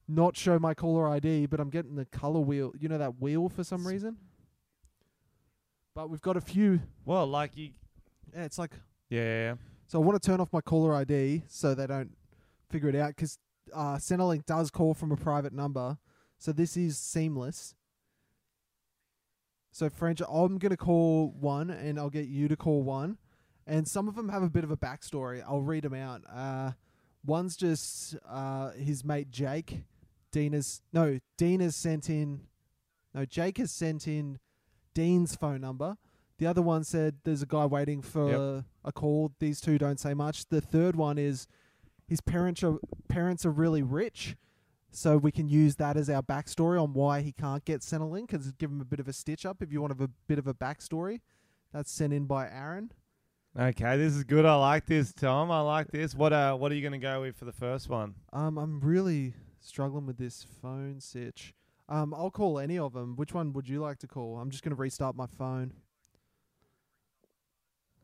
not 0.09 0.37
show 0.37 0.59
my 0.59 0.75
caller 0.75 1.09
ID, 1.09 1.47
but 1.47 1.59
I'm 1.61 1.71
getting 1.71 1.95
the 1.97 2.05
color 2.05 2.41
wheel. 2.41 2.73
You 2.79 2.89
know 2.89 2.99
that 2.99 3.21
wheel 3.21 3.49
for 3.49 3.65
some 3.65 3.87
reason. 3.87 4.17
But 5.95 6.11
we've 6.11 6.21
got 6.21 6.37
a 6.37 6.41
few. 6.41 6.81
Well, 7.05 7.27
like 7.27 7.57
you. 7.57 7.71
Yeah, 8.35 8.45
it's 8.45 8.59
like 8.59 8.73
Yeah. 9.09 9.55
so. 9.87 10.01
I 10.01 10.05
want 10.05 10.21
to 10.21 10.27
turn 10.27 10.41
off 10.41 10.53
my 10.53 10.61
caller 10.61 10.95
ID 10.95 11.45
so 11.49 11.75
they 11.75 11.87
don't 11.87 12.11
figure 12.69 12.89
it 12.91 12.97
out 12.97 13.09
because 13.17 13.39
uh, 13.73 13.95
Centrelink 13.97 14.45
does 14.45 14.71
call 14.71 14.93
from 14.95 15.11
a 15.11 15.17
private 15.17 15.53
number, 15.55 15.97
so 16.39 16.53
this 16.53 16.77
is 16.77 16.99
seamless. 16.99 17.75
So 19.77 19.91
French, 19.91 20.23
I'm 20.27 20.57
gonna 20.57 20.75
call 20.75 21.35
one, 21.39 21.69
and 21.69 21.99
I'll 21.99 22.09
get 22.09 22.29
you 22.29 22.49
to 22.49 22.57
call 22.57 22.83
one, 22.83 23.19
and 23.67 23.87
some 23.87 24.09
of 24.09 24.15
them 24.15 24.31
have 24.31 24.43
a 24.43 24.49
bit 24.49 24.65
of 24.65 24.71
a 24.71 24.77
backstory. 24.79 25.45
I'll 25.47 25.61
read 25.61 25.85
them 25.85 25.93
out. 25.93 26.23
Uh, 26.35 26.71
one's 27.27 27.59
just 27.59 28.17
uh, 28.27 28.71
his 28.71 29.05
mate 29.05 29.31
Jake. 29.31 29.85
Dina's 30.33 30.81
no, 30.95 31.21
Dina's 31.37 31.77
sent 31.77 32.09
in. 32.09 32.47
No, 33.13 33.27
Jake 33.27 33.59
has 33.59 33.71
sent 33.71 34.09
in 34.09 34.39
Dean's 34.95 35.37
phone 35.37 35.61
number. 35.61 35.99
The 36.39 36.47
other 36.47 36.63
one 36.63 36.83
said 36.83 37.17
there's 37.25 37.43
a 37.43 37.47
guy 37.47 37.67
waiting 37.67 38.01
for 38.01 38.31
Yep. 38.31 38.65
a 38.83 38.93
call. 38.93 39.35
These 39.41 39.61
two 39.61 39.77
don't 39.77 40.01
say 40.01 40.15
much. 40.15 40.49
The 40.49 40.63
third 40.63 40.97
one 40.97 41.19
is 41.19 41.47
his 42.09 42.23
parents 42.23 42.65
are 42.65 42.79
parents 43.09 43.45
are 43.45 43.51
really 43.51 43.83
rich, 43.83 44.37
so 44.91 45.17
we 45.19 45.31
can 45.31 45.49
use 45.49 45.77
that 45.77 45.97
as 45.97 46.09
our 46.09 46.23
backstory 46.23 46.83
on 46.83 46.93
why 46.93 47.21
he 47.21 47.33
can't 47.33 47.65
get 47.65 47.81
Centrelink. 47.81 48.29
Because 48.29 48.53
give 48.53 48.71
him 48.71 48.81
a 48.81 48.85
bit 48.85 49.01
of 49.01 49.09
a 49.09 49.13
stitch 49.13 49.45
up 49.45 49.63
if 49.63 49.73
you 49.73 49.81
want 49.81 50.01
a 50.01 50.09
bit 50.27 50.39
of 50.39 50.47
a 50.47 50.55
backstory. 50.55 51.21
That's 51.73 51.91
sent 51.91 52.13
in 52.13 52.27
by 52.27 52.49
Aaron. 52.49 52.93
Okay, 53.59 53.97
this 53.97 54.15
is 54.15 54.25
good. 54.25 54.45
I 54.45 54.55
like 54.55 54.85
this, 54.87 55.13
Tom. 55.15 55.51
I 55.51 55.61
like 55.61 55.89
this. 55.89 56.15
What 56.15 56.33
uh, 56.33 56.55
what 56.57 56.71
are 56.71 56.75
you 56.75 56.83
gonna 56.83 56.99
go 56.99 57.23
with 57.23 57.37
for 57.37 57.47
the 57.47 57.53
first 57.53 57.89
one? 57.89 58.15
Um, 58.33 58.59
I'm 58.59 58.81
really 58.81 59.35
struggling 59.61 60.07
with 60.07 60.19
this 60.19 60.47
phone 60.63 61.01
sitch. 61.01 61.55
Um, 61.89 62.13
I'll 62.13 62.31
call 62.31 62.59
any 62.59 62.79
of 62.79 62.93
them. 62.93 63.17
Which 63.17 63.33
one 63.33 63.53
would 63.55 63.69
you 63.69 63.81
like 63.81 63.99
to 64.01 64.07
call? 64.07 64.39
I'm 64.39 64.51
just 64.51 64.63
gonna 64.63 64.77
restart 64.77 65.17
my 65.17 65.27
phone. 65.27 65.73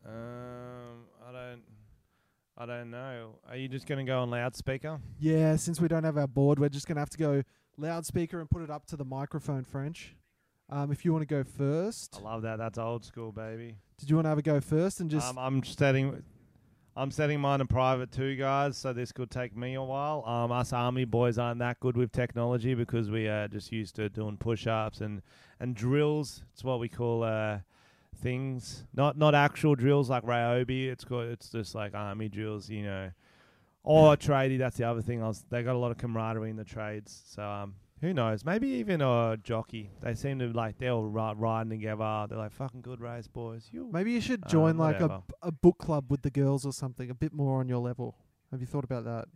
Um, 0.06 1.04
I 1.26 1.32
don't, 1.32 1.62
I 2.56 2.66
don't 2.66 2.90
know. 2.90 3.38
Are 3.48 3.56
you 3.56 3.68
just 3.68 3.86
gonna 3.86 4.04
go 4.04 4.20
on 4.20 4.30
loudspeaker? 4.30 5.00
Yeah, 5.18 5.56
since 5.56 5.80
we 5.80 5.88
don't 5.88 6.04
have 6.04 6.18
our 6.18 6.26
board, 6.26 6.58
we're 6.58 6.68
just 6.68 6.86
gonna 6.86 7.00
have 7.00 7.10
to 7.10 7.18
go 7.18 7.42
loudspeaker 7.78 8.40
and 8.40 8.50
put 8.50 8.62
it 8.62 8.70
up 8.70 8.86
to 8.86 8.96
the 8.96 9.04
microphone. 9.04 9.64
French. 9.64 10.14
Um, 10.68 10.90
if 10.92 11.04
you 11.04 11.12
want 11.12 11.22
to 11.22 11.26
go 11.26 11.44
first, 11.44 12.16
I 12.18 12.22
love 12.22 12.42
that. 12.42 12.56
That's 12.58 12.78
old 12.78 13.04
school, 13.04 13.32
baby. 13.32 13.76
did 13.98 14.08
you 14.08 14.16
want 14.16 14.24
to 14.26 14.30
have 14.30 14.38
a 14.38 14.42
go 14.42 14.60
first 14.60 15.00
and 15.00 15.10
just? 15.10 15.26
um, 15.28 15.38
I'm 15.38 15.62
setting, 15.64 16.22
I'm 16.96 17.10
setting 17.10 17.40
mine 17.40 17.60
in 17.60 17.66
private 17.66 18.10
too, 18.10 18.36
guys. 18.36 18.78
So 18.78 18.92
this 18.94 19.12
could 19.12 19.30
take 19.30 19.54
me 19.56 19.74
a 19.74 19.82
while. 19.82 20.24
Um, 20.26 20.50
us 20.52 20.72
army 20.72 21.04
boys 21.04 21.36
aren't 21.38 21.58
that 21.58 21.80
good 21.80 21.96
with 21.96 22.12
technology 22.12 22.74
because 22.74 23.10
we 23.10 23.28
are 23.28 23.48
just 23.48 23.70
used 23.72 23.96
to 23.96 24.08
doing 24.08 24.36
push-ups 24.38 25.00
and 25.00 25.20
and 25.60 25.74
drills. 25.74 26.42
It's 26.52 26.64
what 26.64 26.80
we 26.80 26.88
call 26.88 27.22
uh 27.24 27.58
things, 28.22 28.84
not 28.94 29.18
not 29.18 29.34
actual 29.34 29.74
drills 29.74 30.08
like 30.08 30.24
Ryobi. 30.24 30.88
It's 30.88 31.04
called, 31.04 31.26
it's 31.26 31.50
just 31.50 31.74
like 31.74 31.94
army 31.94 32.28
drills, 32.28 32.70
you 32.70 32.84
know. 32.84 33.10
Or 33.84 34.16
tradie. 34.26 34.58
That's 34.58 34.76
the 34.76 34.84
other 34.84 35.02
thing. 35.02 35.22
I 35.22 35.26
was, 35.28 35.44
they 35.50 35.62
got 35.62 35.74
a 35.74 35.78
lot 35.78 35.90
of 35.90 35.98
camaraderie 35.98 36.50
in 36.50 36.56
the 36.56 36.64
trades. 36.64 37.22
So 37.26 37.42
um, 37.42 37.74
who 38.00 38.14
knows? 38.14 38.44
Maybe 38.44 38.68
even 38.68 39.00
a 39.02 39.36
jockey. 39.42 39.90
They 40.00 40.14
seem 40.14 40.38
to 40.38 40.46
like 40.52 40.78
they're 40.78 40.92
all 40.92 41.04
ri- 41.04 41.34
riding 41.36 41.70
together. 41.70 42.26
They're 42.28 42.38
like 42.38 42.52
fucking 42.52 42.80
good 42.82 43.00
race 43.00 43.26
boys. 43.28 43.68
You 43.72 43.88
maybe 43.92 44.12
you 44.12 44.20
should 44.20 44.44
Uh, 44.44 44.48
join 44.48 44.78
like 44.78 45.00
a, 45.00 45.08
whatever. 45.08 45.22
a 45.42 45.52
book 45.52 45.78
club 45.78 46.06
with 46.10 46.22
the 46.22 46.30
girls 46.30 46.64
or 46.64 46.72
something, 46.72 47.10
a 47.10 47.14
bit 47.14 47.32
more 47.32 47.60
on 47.60 47.68
your 47.68 47.80
level. 47.80 48.16
Have 48.50 48.60
you 48.60 48.66
thought 48.66 48.84
about 48.84 49.04
that? 49.04 49.26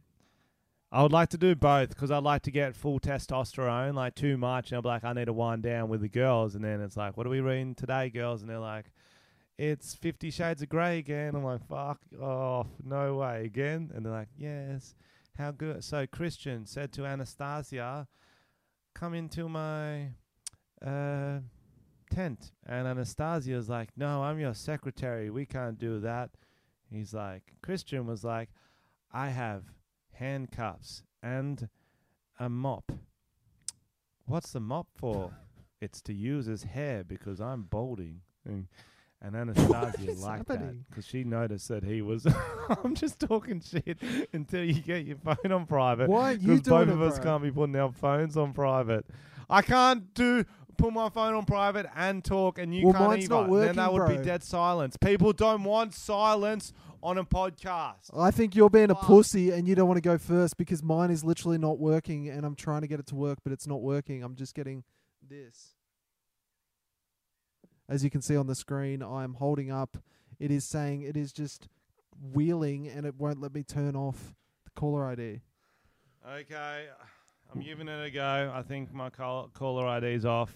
I 0.93 1.03
would 1.03 1.13
like 1.13 1.31
to 1.31 1.39
do 1.39 1.55
both 1.55 1.89
because 1.89 2.11
I'd 2.11 2.23
like 2.23 2.43
to 2.43 2.51
get 2.51 2.77
full 2.77 3.01
testosterone, 3.01 3.95
like 3.95 4.15
too 4.15 4.37
much, 4.37 4.71
and 4.71 4.83
be 4.83 4.89
like, 4.89 5.05
I 5.05 5.13
need 5.13 5.25
to 5.25 5.33
wind 5.33 5.63
down 5.63 5.89
with 5.89 6.01
the 6.01 6.09
girls, 6.09 6.55
and 6.55 6.65
then 6.65 6.81
it's 6.81 6.97
like, 6.97 7.17
what 7.17 7.27
are 7.27 7.31
we 7.31 7.41
reading 7.41 7.75
today, 7.75 8.09
girls? 8.09 8.41
And 8.41 8.51
they're 8.51 8.59
like, 8.59 8.93
it's 9.59 9.95
Fifty 9.95 10.31
Shades 10.31 10.63
of 10.63 10.69
Grey 10.69 10.99
again. 10.99 11.35
I'm 11.35 11.43
like, 11.43 11.67
fuck 11.67 11.99
off, 12.21 12.69
no 12.85 13.17
way 13.17 13.45
again. 13.45 13.91
And 13.95 14.05
they're 14.05 14.13
like, 14.13 14.29
yes, 14.39 14.95
how 15.37 15.51
good. 15.51 15.83
So 15.83 16.07
Christian 16.07 16.67
said 16.67 16.93
to 16.93 17.05
Anastasia, 17.05 18.07
come 18.95 19.15
into 19.15 19.49
my 19.49 20.11
uh, 20.87 21.41
tent, 22.11 22.53
and 22.65 22.87
Anastasia's 22.87 23.69
like, 23.69 23.89
no, 23.97 24.23
I'm 24.23 24.39
your 24.39 24.55
secretary. 24.55 25.31
We 25.31 25.47
can't 25.47 25.79
do 25.79 26.01
that. 26.01 26.31
He's 26.91 27.13
like, 27.13 27.55
Christian 27.63 28.07
was 28.07 28.23
like, 28.23 28.51
I 29.13 29.31
have 29.31 29.65
handcuffs 30.19 31.03
and 31.23 31.69
a 32.39 32.49
mop. 32.49 32.93
What's 34.27 34.53
the 34.53 34.61
mop 34.61 34.89
for? 34.97 35.33
it's 35.81 36.01
to 36.03 36.13
use 36.13 36.49
as 36.49 36.63
hair 36.63 37.05
because 37.05 37.41
I'm 37.41 37.63
balding. 37.63 38.21
Mm. 38.49 38.67
And, 39.23 39.35
and 39.35 39.37
Anastasia 39.57 40.13
liked 40.13 40.49
that 40.49 40.89
because 40.89 41.07
she 41.07 41.25
noticed 41.25 41.69
that 41.69 41.85
he 41.85 42.03
was. 42.03 42.27
I'm 42.85 42.95
just 42.95 43.19
talking 43.21 43.61
shit 43.61 43.99
until 44.33 44.65
you 44.65 44.75
get 44.75 45.07
your 45.07 45.17
phone 45.17 45.53
on 45.53 45.67
private. 45.67 46.09
Why 46.09 46.37
Because 46.37 46.61
both 46.63 46.89
of 46.89 47.01
us 47.01 47.19
bro? 47.19 47.25
can't 47.25 47.43
be 47.43 47.51
putting 47.51 47.77
our 47.77 47.93
phones 47.93 48.37
on 48.37 48.53
private. 48.53 49.07
I 49.49 49.63
can't 49.63 50.13
do 50.15 50.45
put 50.77 50.93
my 50.93 51.09
phone 51.09 51.35
on 51.35 51.45
private 51.45 51.87
and 51.97 52.23
talk, 52.23 52.59
and 52.59 52.75
you 52.75 52.85
Well, 52.87 52.93
can't 52.95 53.09
mine's 53.09 53.25
either. 53.25 53.49
not 53.49 53.61
then 53.61 53.77
that 53.77 53.93
working, 53.93 54.17
would 54.17 54.23
be 54.23 54.29
dead 54.29 54.43
silence. 54.43 54.97
People 54.97 55.33
don't 55.33 55.65
want 55.65 55.95
silence 55.95 56.73
on 57.03 57.19
a 57.19 57.25
podcast. 57.25 58.11
I 58.17 58.31
think 58.31 58.55
you're 58.55 58.71
being 58.71 58.91
a 58.91 58.95
Fuck. 58.95 59.05
pussy 59.05 59.51
and 59.51 59.67
you 59.69 59.75
don't 59.75 59.89
want 59.89 59.99
to 59.99 60.03
go 60.03 60.19
first 60.19 60.57
because 60.57 60.83
mine 60.83 61.11
is 61.11 61.25
literally 61.25 61.59
not 61.59 61.79
working 61.79 62.29
and 62.29 62.45
I'm 62.45 62.55
trying 62.55 62.83
to 62.83 62.87
get 62.87 63.01
it 63.01 63.07
to 63.09 63.15
work, 63.15 63.39
but 63.43 63.53
it's 63.53 63.67
not 63.67 63.83
working. 63.83 64.23
I'm 64.23 64.35
just 64.35 64.55
getting 64.55 64.85
this. 65.27 65.75
As 67.89 68.03
you 68.03 68.11
can 68.11 68.23
see 68.23 68.37
on 68.37 68.47
the 68.47 68.55
screen, 68.55 69.03
I'm 69.03 69.35
holding 69.35 69.71
up. 69.71 69.97
It 70.41 70.51
is 70.51 70.65
saying 70.65 71.03
it 71.03 71.17
is 71.17 71.33
just 71.33 71.69
wheeling 72.33 72.89
and 72.89 73.07
it 73.07 73.15
won't 73.17 73.41
let 73.41 73.55
me 73.55 73.63
turn 73.63 73.95
off 73.95 74.35
the 74.65 74.71
caller 74.75 75.07
ID. 75.07 75.41
Okay, 76.29 76.87
I'm 77.55 77.61
giving 77.61 77.87
it 77.89 78.05
a 78.05 78.11
go. 78.11 78.53
I 78.55 78.63
think 78.63 78.93
my 78.93 79.11
call, 79.11 79.49
caller 79.55 79.87
ID's 79.99 80.25
off. 80.25 80.53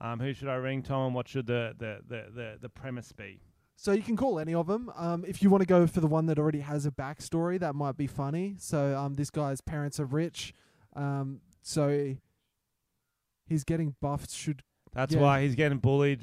Um, 0.00 0.18
who 0.18 0.32
should 0.32 0.48
I 0.48 0.54
ring, 0.54 0.82
Tom? 0.82 1.06
And 1.06 1.14
what 1.14 1.28
should 1.28 1.46
the 1.46 1.74
the, 1.76 1.98
the, 2.08 2.24
the, 2.34 2.58
the 2.62 2.68
premise 2.70 3.12
be? 3.12 3.38
So 3.82 3.92
you 3.92 4.02
can 4.02 4.14
call 4.14 4.38
any 4.38 4.52
of 4.52 4.66
them. 4.66 4.92
Um, 4.94 5.24
if 5.26 5.42
you 5.42 5.48
want 5.48 5.62
to 5.62 5.66
go 5.66 5.86
for 5.86 6.00
the 6.00 6.06
one 6.06 6.26
that 6.26 6.38
already 6.38 6.60
has 6.60 6.84
a 6.84 6.90
backstory, 6.90 7.58
that 7.60 7.74
might 7.74 7.96
be 7.96 8.06
funny. 8.06 8.56
So 8.58 8.94
um, 8.94 9.14
this 9.14 9.30
guy's 9.30 9.62
parents 9.62 9.98
are 9.98 10.04
rich. 10.04 10.52
Um, 10.94 11.40
so 11.62 12.14
he's 13.46 13.64
getting 13.64 13.94
buffed. 14.02 14.32
Should 14.32 14.62
That's 14.92 15.14
Yeah. 15.14 15.22
why 15.22 15.44
he's 15.44 15.54
getting 15.54 15.78
bullied. 15.78 16.20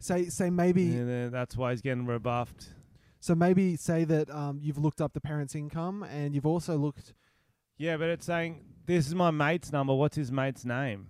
say 0.00 0.24
say 0.24 0.50
maybe 0.50 0.96
and 0.96 1.08
then 1.08 1.30
that's 1.30 1.56
why 1.56 1.70
he's 1.70 1.80
getting 1.80 2.06
rebuffed. 2.06 2.74
So 3.20 3.36
maybe 3.36 3.76
say 3.76 4.02
that 4.02 4.28
um, 4.28 4.58
you've 4.60 4.78
looked 4.78 5.00
up 5.00 5.12
the 5.12 5.20
parents' 5.20 5.54
income 5.54 6.02
and 6.02 6.34
you've 6.34 6.44
also 6.44 6.76
looked. 6.76 7.14
Yeah, 7.78 7.96
but 7.98 8.08
it's 8.08 8.26
saying 8.26 8.64
this 8.86 9.06
is 9.06 9.14
my 9.14 9.30
mate's 9.30 9.70
number. 9.70 9.94
What's 9.94 10.16
his 10.16 10.32
mate's 10.32 10.64
name? 10.64 11.06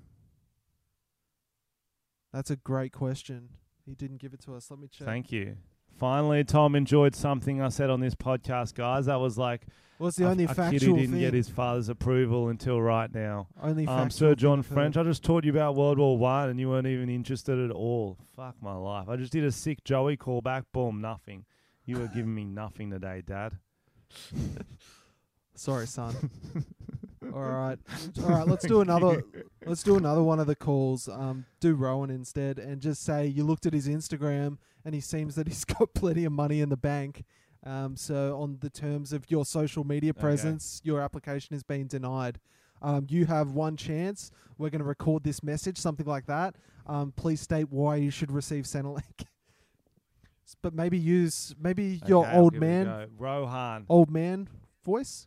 That's 2.35 2.51
a 2.51 2.57
great 2.57 2.93
question. 2.93 3.49
He 3.87 3.95
didn't 3.95 4.19
give 4.19 4.33
it 4.35 4.41
to 4.43 4.55
us. 4.55 4.71
Let 4.71 4.81
me 4.81 4.89
check. 4.89 5.07
Thank 5.07 5.31
you. 5.33 5.57
Finally, 5.99 6.43
Tom 6.45 6.75
enjoyed 6.75 7.15
something 7.15 7.61
I 7.61 7.69
said 7.69 7.89
on 7.91 8.01
this 8.01 8.15
podcast, 8.15 8.75
guys. 8.75 9.07
That 9.07 9.21
was 9.21 9.39
like 9.39 9.67
it's 10.01 10.17
the 10.17 10.25
a, 10.27 10.31
only 10.31 10.45
a 10.45 10.49
kid 10.49 10.57
factual 10.57 10.95
who 10.95 11.01
didn't 11.03 11.13
thing. 11.13 11.21
get 11.21 11.35
his 11.35 11.49
father's 11.49 11.89
approval 11.89 12.49
until 12.49 12.83
right 12.83 13.13
now. 13.15 13.47
only 13.63 13.87
Um, 13.87 14.11
Sir 14.11 14.35
John. 14.35 14.63
French, 14.63 14.97
I 14.97 15.05
just 15.05 15.23
taught 15.23 15.45
you 15.45 15.53
about 15.53 15.77
World 15.77 15.99
War 15.99 16.19
One, 16.19 16.49
and 16.49 16.59
you 16.59 16.69
weren't 16.69 16.89
even 16.89 17.09
interested 17.09 17.59
at 17.59 17.71
all. 17.71 18.19
Fuck 18.35 18.57
my 18.61 18.75
life. 18.75 19.09
I 19.09 19.15
just 19.17 19.33
did 19.33 19.45
a 19.45 19.53
sick 19.53 19.85
Joey 19.85 20.17
callback. 20.17 20.65
Boom, 20.73 21.01
nothing. 21.01 21.45
You 21.87 21.99
were 21.99 22.09
giving 22.09 22.35
me 22.35 22.45
nothing 22.45 22.91
today, 22.91 23.23
Dad. 23.25 23.53
Sorry, 25.55 25.87
son. 25.87 26.31
All 27.33 27.41
right, 27.43 27.79
all 28.23 28.29
right. 28.31 28.47
Let's 28.47 28.67
do 28.67 28.81
another. 28.81 29.23
Let's 29.67 29.83
do 29.83 29.97
another 29.97 30.23
one 30.23 30.41
of 30.41 30.47
the 30.47 30.57
calls. 30.57 31.09
Um, 31.09 31.47
do 31.61 31.75
Rohan 31.75 32.11
instead, 32.11 32.59
and 32.59 32.81
just 32.81 33.03
say 33.03 33.27
you 33.27 33.45
looked 33.45 33.67
at 33.67 33.73
his 33.73 33.89
Instagram, 33.89 34.59
and 34.85 34.95
he 34.95 35.01
seems 35.01 35.35
that 35.37 35.47
he's 35.49 35.65
got 35.65 35.95
plenty 35.95 36.25
of 36.25 36.33
money 36.33 36.61
in 36.61 36.69
the 36.69 36.77
bank. 36.77 37.25
Um, 37.65 37.97
so 37.97 38.39
on 38.39 38.59
the 38.61 38.69
terms 38.69 39.13
of 39.15 39.31
your 39.31 39.45
social 39.47 39.85
media 39.85 40.11
Okay. 40.11 40.21
presence, 40.21 40.81
your 40.85 41.01
application 41.01 41.55
has 41.55 41.63
been 41.63 41.87
denied. 41.87 42.39
Um, 42.83 43.07
you 43.09 43.25
have 43.25 43.53
one 43.53 43.77
chance. 43.79 44.31
We're 44.59 44.69
going 44.69 44.81
to 44.83 44.87
record 44.87 45.25
this 45.25 45.43
message, 45.43 45.79
something 45.79 46.05
like 46.05 46.27
that. 46.27 46.57
Um, 46.87 47.13
please 47.17 47.41
state 47.41 47.71
why 47.71 47.97
you 47.97 48.11
should 48.11 48.31
receive 48.31 48.65
Centrelink. 48.65 49.03
But 50.61 50.75
maybe 50.75 50.99
use 50.99 51.55
maybe 51.59 52.03
your 52.07 52.25
Okay, 52.27 52.35
I'll 52.37 52.43
old 52.43 52.53
give 52.53 52.63
it 52.63 52.67
a 52.67 52.85
man. 52.85 53.07
Rohan. 53.19 53.87
old 53.89 54.11
man 54.11 54.49
voice, 54.85 55.27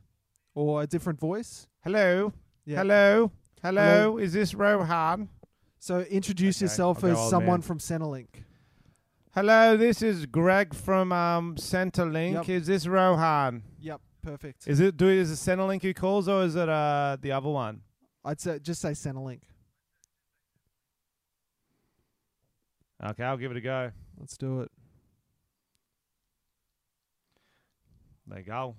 or 0.54 0.84
a 0.84 0.88
different 0.88 1.20
voice. 1.20 1.68
Hello. 1.88 2.33
Yeah. 2.65 2.79
Hello. 2.79 3.31
Hello. 3.63 3.81
Hello. 3.81 4.17
Is 4.17 4.33
this 4.33 4.53
Rohan? 4.53 5.29
So 5.79 6.01
introduce 6.01 6.57
Okay, 6.57 6.65
yourself 6.65 7.01
as 7.05 7.29
someone 7.29 7.61
from 7.61 7.79
Centrelink. 7.79 8.27
Hello. 9.33 9.77
This 9.77 10.01
is 10.01 10.25
Greg 10.25 10.73
from 10.73 11.13
um, 11.13 11.55
Centrelink. 11.55 12.33
Yep. 12.33 12.49
Is 12.49 12.67
this 12.67 12.88
Rohan? 12.88 13.63
Yep, 13.79 14.01
perfect. 14.21 14.67
Is 14.67 14.81
it? 14.81 14.97
Do 14.97 15.07
is 15.07 15.31
it 15.31 15.35
Centrelink 15.35 15.81
who 15.81 15.93
calls, 15.93 16.27
or 16.27 16.43
is 16.43 16.57
it 16.57 16.67
uh 16.67 17.15
the 17.21 17.31
other 17.31 17.47
one? 17.47 17.79
I'd 18.25 18.41
say 18.41 18.59
just 18.59 18.81
say 18.81 18.89
Centrelink. 18.89 19.43
Okay, 23.01 23.23
I'll 23.23 23.38
give 23.38 23.51
it 23.51 23.55
a 23.55 23.61
go. 23.61 23.91
Let's 24.19 24.35
do 24.35 24.59
it. 24.59 24.71
There 28.27 28.39
you 28.39 28.43
go. 28.43 28.75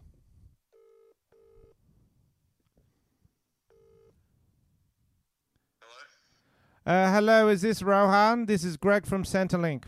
Uh, 6.88 7.12
hello, 7.12 7.48
is 7.48 7.60
this 7.60 7.82
Rohan? 7.82 8.46
This 8.46 8.64
is 8.64 8.78
Greg 8.78 9.04
from 9.04 9.22
Centrelink. 9.22 9.84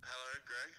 Hello, 0.00 0.30
Greg. 0.46 0.70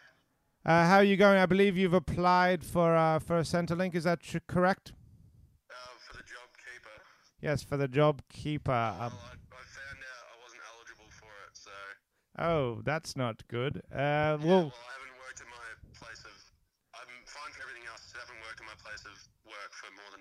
Uh, 0.66 0.88
how 0.88 0.96
are 0.98 1.04
you 1.04 1.18
going? 1.18 1.38
I 1.38 1.46
believe 1.46 1.76
you've 1.76 1.94
applied 1.94 2.64
for 2.64 2.96
uh, 2.96 3.20
for 3.20 3.42
Centrelink. 3.42 3.94
Is 3.94 4.06
that 4.06 4.22
tr- 4.22 4.38
correct? 4.48 4.94
Um, 5.70 5.98
for 6.00 6.14
the 6.16 6.24
job 6.24 6.48
keeper. 6.56 6.96
Yes, 7.42 7.62
for 7.62 7.76
the 7.76 7.90
job 7.90 8.22
keeper. 8.30 8.72
Um, 8.72 9.12
well, 9.12 9.20
I, 9.20 9.36
I 9.36 9.64
found 9.68 10.00
out 10.00 10.24
I 10.32 10.38
wasn't 10.48 10.62
eligible 10.72 11.12
for 11.12 11.28
it, 11.44 11.60
so. 11.60 11.76
Oh, 12.40 12.80
that's 12.86 13.18
not 13.18 13.46
good. 13.50 13.82
Uh, 13.92 14.00
Yeah, 14.00 14.36
well, 14.40 14.72
well, 14.72 14.72
I 14.72 14.96
haven't 14.96 15.20
worked 15.20 15.42
at 15.44 15.52
my 15.52 15.68
place 16.00 16.24
of. 16.24 16.32
I'm 16.96 17.12
fine 17.28 17.52
for 17.52 17.68
everything 17.68 17.84
else. 17.92 18.00
Just 18.08 18.16
haven't 18.16 18.40
worked 18.48 18.64
at 18.64 18.68
my 18.72 18.80
place 18.80 19.04
of 19.04 19.20
work 19.44 19.76
for 19.76 19.92
more 19.92 20.08
than 20.16 20.21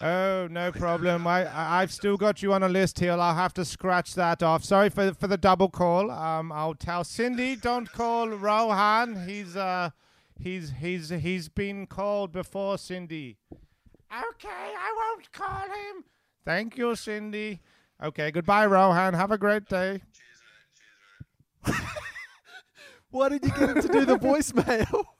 Oh, 0.00 0.48
no 0.50 0.72
problem. 0.72 1.26
I, 1.26 1.44
I 1.44 1.82
I've 1.82 1.92
still 1.92 2.16
got 2.16 2.42
you 2.42 2.52
on 2.52 2.62
a 2.62 2.68
list 2.68 2.98
here. 2.98 3.12
I'll 3.12 3.34
have 3.34 3.54
to 3.54 3.64
scratch 3.64 4.14
that 4.14 4.42
off. 4.42 4.64
Sorry 4.64 4.88
for 4.88 5.14
for 5.14 5.26
the 5.26 5.36
double 5.36 5.68
call. 5.68 6.10
Um, 6.10 6.52
I'll 6.52 6.74
tell 6.74 7.04
Cindy 7.04 7.56
don't 7.56 7.90
call 7.90 8.28
Rohan. 8.28 9.26
He's 9.28 9.56
uh, 9.56 9.90
he's 10.38 10.72
he's 10.80 11.10
he's 11.10 11.48
been 11.48 11.86
called 11.86 12.32
before, 12.32 12.78
Cindy. 12.78 13.38
Okay, 14.12 14.48
I 14.48 14.94
won't 14.96 15.32
call 15.32 15.64
him. 15.64 16.04
Thank 16.44 16.76
you, 16.78 16.94
Cindy. 16.94 17.60
Okay, 18.02 18.30
goodbye, 18.30 18.66
Rohan. 18.66 19.14
Have 19.14 19.32
a 19.32 19.38
great 19.38 19.66
day. 19.66 20.00
Cheers, 20.12 20.40
mate. 21.64 21.72
Cheers, 21.72 21.80
mate. 21.80 21.88
Why 23.10 23.28
did 23.30 23.44
you 23.44 23.50
get 23.50 23.70
him 23.70 23.82
to 23.82 23.88
do 23.88 24.04
the 24.04 24.18
voicemail? 24.18 25.04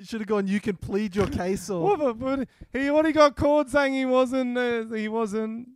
you 0.00 0.06
should 0.06 0.20
have 0.22 0.28
gone. 0.28 0.46
You 0.46 0.60
can 0.60 0.76
plead 0.76 1.14
your 1.14 1.26
case, 1.26 1.68
or 1.68 1.96
What 1.96 2.18
but 2.18 2.48
he 2.72 2.88
already 2.88 3.12
got 3.12 3.36
called 3.36 3.68
saying 3.68 3.92
he 3.92 4.06
wasn't. 4.06 4.56
Uh, 4.56 4.84
he 4.86 5.08
wasn't. 5.08 5.68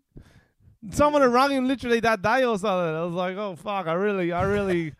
Someone 0.90 1.20
had 1.22 1.30
rung 1.30 1.50
him 1.50 1.68
literally 1.68 2.00
that 2.00 2.22
day 2.22 2.42
or 2.44 2.58
something. 2.58 2.96
I 2.96 3.04
was 3.04 3.14
like, 3.14 3.36
oh 3.36 3.54
fuck! 3.54 3.86
I 3.86 3.92
really, 3.92 4.32
I 4.32 4.42
really, 4.44 4.94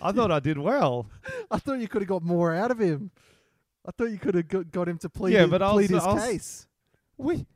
I 0.00 0.12
thought 0.12 0.30
I 0.30 0.40
did 0.40 0.58
well. 0.58 1.06
I 1.50 1.58
thought 1.58 1.80
you 1.80 1.88
could 1.88 2.02
have 2.02 2.08
got 2.08 2.22
more 2.22 2.54
out 2.54 2.70
of 2.70 2.78
him. 2.78 3.10
I 3.86 3.92
thought 3.92 4.10
you 4.10 4.18
could 4.18 4.34
have 4.34 4.48
got, 4.48 4.70
got 4.70 4.88
him 4.88 4.98
to 4.98 5.08
plead, 5.08 5.32
Yeah, 5.32 5.42
his, 5.42 5.50
but 5.50 5.58
plead 5.60 5.64
also- 5.64 5.94
his 5.94 6.04
also- 6.04 6.26
case. 6.26 6.66
We, 7.18 7.46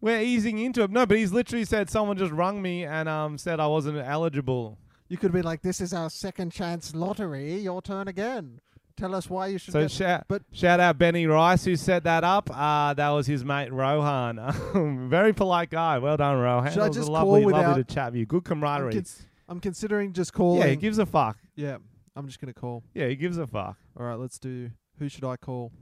we're 0.00 0.20
easing 0.22 0.58
into 0.58 0.82
it. 0.82 0.90
No, 0.90 1.04
but 1.04 1.18
he's 1.18 1.32
literally 1.32 1.66
said 1.66 1.90
someone 1.90 2.16
just 2.16 2.32
rung 2.32 2.62
me 2.62 2.84
and 2.84 3.06
um 3.08 3.36
said 3.36 3.60
I 3.60 3.66
wasn't 3.66 3.98
eligible. 3.98 4.78
You 5.08 5.18
could 5.18 5.32
be 5.32 5.42
like, 5.42 5.60
"This 5.62 5.80
is 5.82 5.92
our 5.92 6.08
second 6.08 6.52
chance 6.52 6.94
lottery. 6.94 7.58
Your 7.58 7.82
turn 7.82 8.08
again. 8.08 8.60
Tell 8.96 9.14
us 9.14 9.28
why 9.28 9.48
you 9.48 9.58
should." 9.58 9.72
So 9.72 9.82
get 9.82 9.90
shout, 9.90 10.24
but- 10.28 10.42
shout 10.52 10.80
out 10.80 10.96
Benny 10.98 11.26
Rice 11.26 11.64
who 11.64 11.76
set 11.76 12.04
that 12.04 12.24
up. 12.24 12.48
Uh, 12.50 12.94
that 12.94 13.10
was 13.10 13.26
his 13.26 13.44
mate 13.44 13.72
Rohan. 13.72 14.38
Very 15.10 15.32
polite 15.32 15.70
guy. 15.70 15.98
Well 15.98 16.16
done, 16.16 16.38
Rohan. 16.38 16.72
Should 16.72 16.82
I 16.82 16.88
just 16.88 17.08
lovely, 17.08 17.42
call 17.42 17.50
lovely 17.52 17.68
without- 17.72 17.88
to 17.88 17.94
chat 17.94 18.12
with 18.12 18.18
you. 18.20 18.26
Good 18.26 18.38
I'm, 18.38 18.42
camaraderie. 18.42 18.92
cons- 18.94 19.26
I'm 19.48 19.60
considering 19.60 20.12
just 20.12 20.32
calling. 20.32 20.60
yeah, 20.62 20.68
he 20.68 20.76
gives 20.76 20.98
a 20.98 21.06
fuck. 21.06 21.38
yeah, 21.54 21.76
I'm 22.16 22.26
just 22.26 22.40
gonna 22.40 22.54
call. 22.54 22.82
Yeah, 22.94 23.08
he 23.08 23.16
gives 23.16 23.36
a 23.38 23.46
fuck. 23.46 23.76
All 23.98 24.06
right, 24.06 24.18
let's 24.18 24.38
do. 24.38 24.70
Who 24.98 25.08
should 25.08 25.24
I 25.24 25.36
call? 25.36 25.72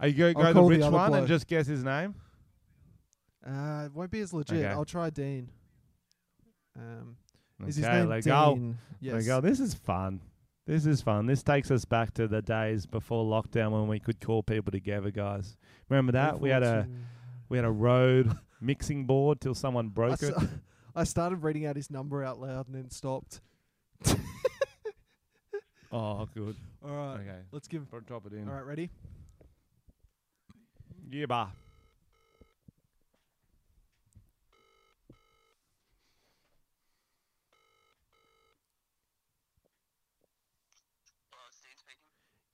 Are 0.00 0.08
you 0.08 0.14
gonna 0.14 0.34
go, 0.34 0.42
go 0.42 0.46
the 0.48 0.52
call 0.60 0.68
the 0.68 0.78
one 0.90 1.10
bloke. 1.10 1.18
and 1.20 1.28
just 1.28 1.46
guess 1.46 1.66
his 1.66 1.82
name? 1.82 2.14
Uh, 3.46 3.84
it 3.86 3.92
won't 3.94 4.10
be 4.10 4.20
as 4.20 4.32
legit. 4.34 4.58
Okay. 4.58 4.66
I'll 4.66 4.84
try 4.84 5.08
Dean. 5.10 5.48
Um, 6.76 7.16
is 7.66 7.76
his 7.76 7.84
Okay, 7.84 8.04
name 8.04 8.08
Dean? 8.10 8.22
go. 8.22 8.74
Yes. 9.00 9.26
Go. 9.26 9.40
This 9.40 9.60
is 9.60 9.74
fun. 9.74 10.20
This 10.66 10.86
is 10.86 11.02
fun. 11.02 11.26
This 11.26 11.42
takes 11.42 11.70
us 11.70 11.84
back 11.84 12.14
to 12.14 12.26
the 12.26 12.40
days 12.40 12.86
before 12.86 13.24
lockdown 13.24 13.72
when 13.72 13.86
we 13.86 14.00
could 14.00 14.18
call 14.20 14.42
people 14.42 14.72
together, 14.72 15.10
guys. 15.10 15.56
Remember 15.90 16.12
that? 16.12 16.40
We 16.40 16.48
had 16.48 16.62
a 16.62 16.88
we 17.50 17.58
had 17.58 17.66
a 17.66 17.70
road 17.70 18.36
mixing 18.60 19.04
board 19.04 19.40
till 19.42 19.54
someone 19.54 19.86
I, 19.86 19.88
broke 19.90 20.22
it. 20.22 20.34
s- 20.34 20.46
I 20.96 21.04
started 21.04 21.42
reading 21.42 21.66
out 21.66 21.76
his 21.76 21.90
number 21.90 22.24
out 22.24 22.40
loud 22.40 22.66
and 22.66 22.74
then 22.76 22.90
stopped. 22.90 23.40
Oh, 25.96 26.26
good. 26.34 26.56
All 26.84 26.90
right, 26.90 27.20
Okay. 27.20 27.38
let's 27.52 27.68
give. 27.68 27.86
Drop 28.06 28.26
it 28.26 28.32
in. 28.32 28.48
All 28.48 28.54
right, 28.56 28.66
ready? 28.66 28.90
Yeah, 31.08 31.26
bah. 31.26 31.50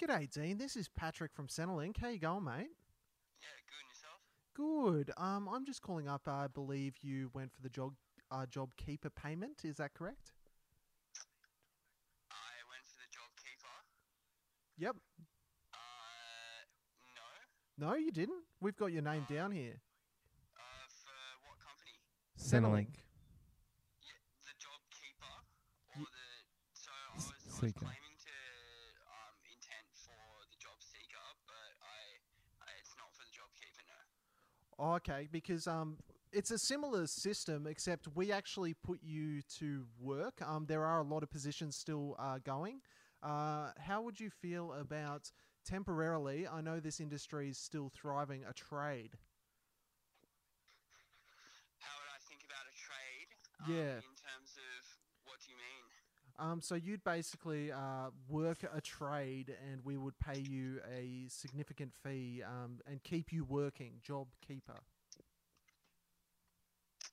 G'day, 0.00 0.30
Dean. 0.30 0.56
This 0.56 0.76
is 0.76 0.88
Patrick 0.88 1.30
from 1.34 1.46
Centrelink. 1.46 1.98
How 1.98 2.08
you 2.08 2.18
going, 2.18 2.44
mate? 2.44 2.70
Yeah, 3.42 3.48
good. 3.68 3.82
And 3.82 3.90
yourself? 3.90 4.20
Good. 4.54 5.10
Um, 5.18 5.46
I'm 5.46 5.66
just 5.66 5.82
calling 5.82 6.08
up. 6.08 6.22
I 6.26 6.46
believe 6.46 6.94
you 7.02 7.28
went 7.34 7.52
for 7.52 7.60
the 7.60 7.68
job 7.68 7.92
uh, 8.30 8.46
job 8.46 8.70
keeper 8.78 9.10
payment. 9.10 9.60
Is 9.62 9.76
that 9.76 9.92
correct? 9.92 10.32
I 12.30 12.64
went 12.70 12.86
for 12.86 12.96
the 12.96 13.10
job 13.12 13.28
keeper. 13.36 13.76
Yep. 14.78 14.96
Uh, 15.74 15.78
no. 17.78 17.88
No, 17.88 17.94
you 17.94 18.10
didn't. 18.10 18.44
We've 18.60 18.76
got 18.76 18.92
your 18.92 19.02
name 19.02 19.26
down 19.28 19.52
here. 19.52 19.82
Uh, 20.56 20.86
for 20.88 21.12
what 21.44 21.58
company? 21.60 21.92
Centrelink. 22.40 23.04
Yeah, 24.00 24.16
the 24.48 24.56
job 24.56 24.80
keeper 24.88 25.34
or 25.98 26.06
the. 26.08 26.28
So 26.72 26.88
I 26.88 27.16
was, 27.16 27.26
I 27.28 27.66
was 27.68 27.72
claiming 27.76 28.16
to 28.24 28.36
um 29.12 29.36
intent 29.44 29.88
for 29.92 30.16
the 30.48 30.56
job 30.56 30.78
seeker, 30.80 31.26
but 31.44 31.72
I, 31.82 32.16
I 32.64 32.68
it's 32.80 32.94
not 32.96 33.12
for 33.12 33.24
the 33.26 33.34
job 33.34 33.50
keeper. 33.58 33.84
No. 33.84 33.98
Oh, 34.80 34.94
okay, 34.94 35.28
because 35.30 35.66
um, 35.66 35.98
it's 36.32 36.50
a 36.50 36.58
similar 36.58 37.06
system, 37.06 37.66
except 37.66 38.08
we 38.14 38.32
actually 38.32 38.72
put 38.72 39.00
you 39.02 39.42
to 39.58 39.84
work. 40.00 40.40
Um, 40.40 40.64
there 40.66 40.86
are 40.86 41.00
a 41.00 41.04
lot 41.04 41.22
of 41.22 41.30
positions 41.30 41.76
still 41.76 42.16
uh, 42.18 42.38
going. 42.42 42.80
Uh, 43.22 43.72
how 43.78 44.00
would 44.00 44.18
you 44.18 44.30
feel 44.30 44.72
about 44.72 45.30
temporarily? 45.66 46.48
I 46.48 46.62
know 46.62 46.80
this 46.80 46.98
industry 46.98 47.50
is 47.50 47.58
still 47.58 47.92
thriving. 47.94 48.42
A 48.48 48.54
trade. 48.54 49.18
How 51.84 51.92
would 52.00 52.08
I 52.08 52.20
think 52.24 52.40
about 52.48 52.64
a 52.64 52.72
trade? 52.72 53.28
Um, 53.60 53.68
Yeah. 53.68 54.00
In 54.00 54.16
terms 54.16 54.56
of 54.56 54.80
what 55.28 55.44
do 55.44 55.52
you 55.52 55.58
mean? 55.60 55.84
Um, 56.40 56.62
so 56.62 56.74
you'd 56.74 57.04
basically 57.04 57.70
uh, 57.70 58.08
work 58.26 58.64
a 58.64 58.80
trade, 58.80 59.54
and 59.70 59.84
we 59.84 59.98
would 59.98 60.18
pay 60.18 60.38
you 60.40 60.80
a 60.88 61.28
significant 61.28 61.92
fee 61.92 62.42
um, 62.42 62.80
and 62.88 63.02
keep 63.02 63.30
you 63.30 63.44
working. 63.44 64.00
Job 64.00 64.28
keeper. 64.40 64.80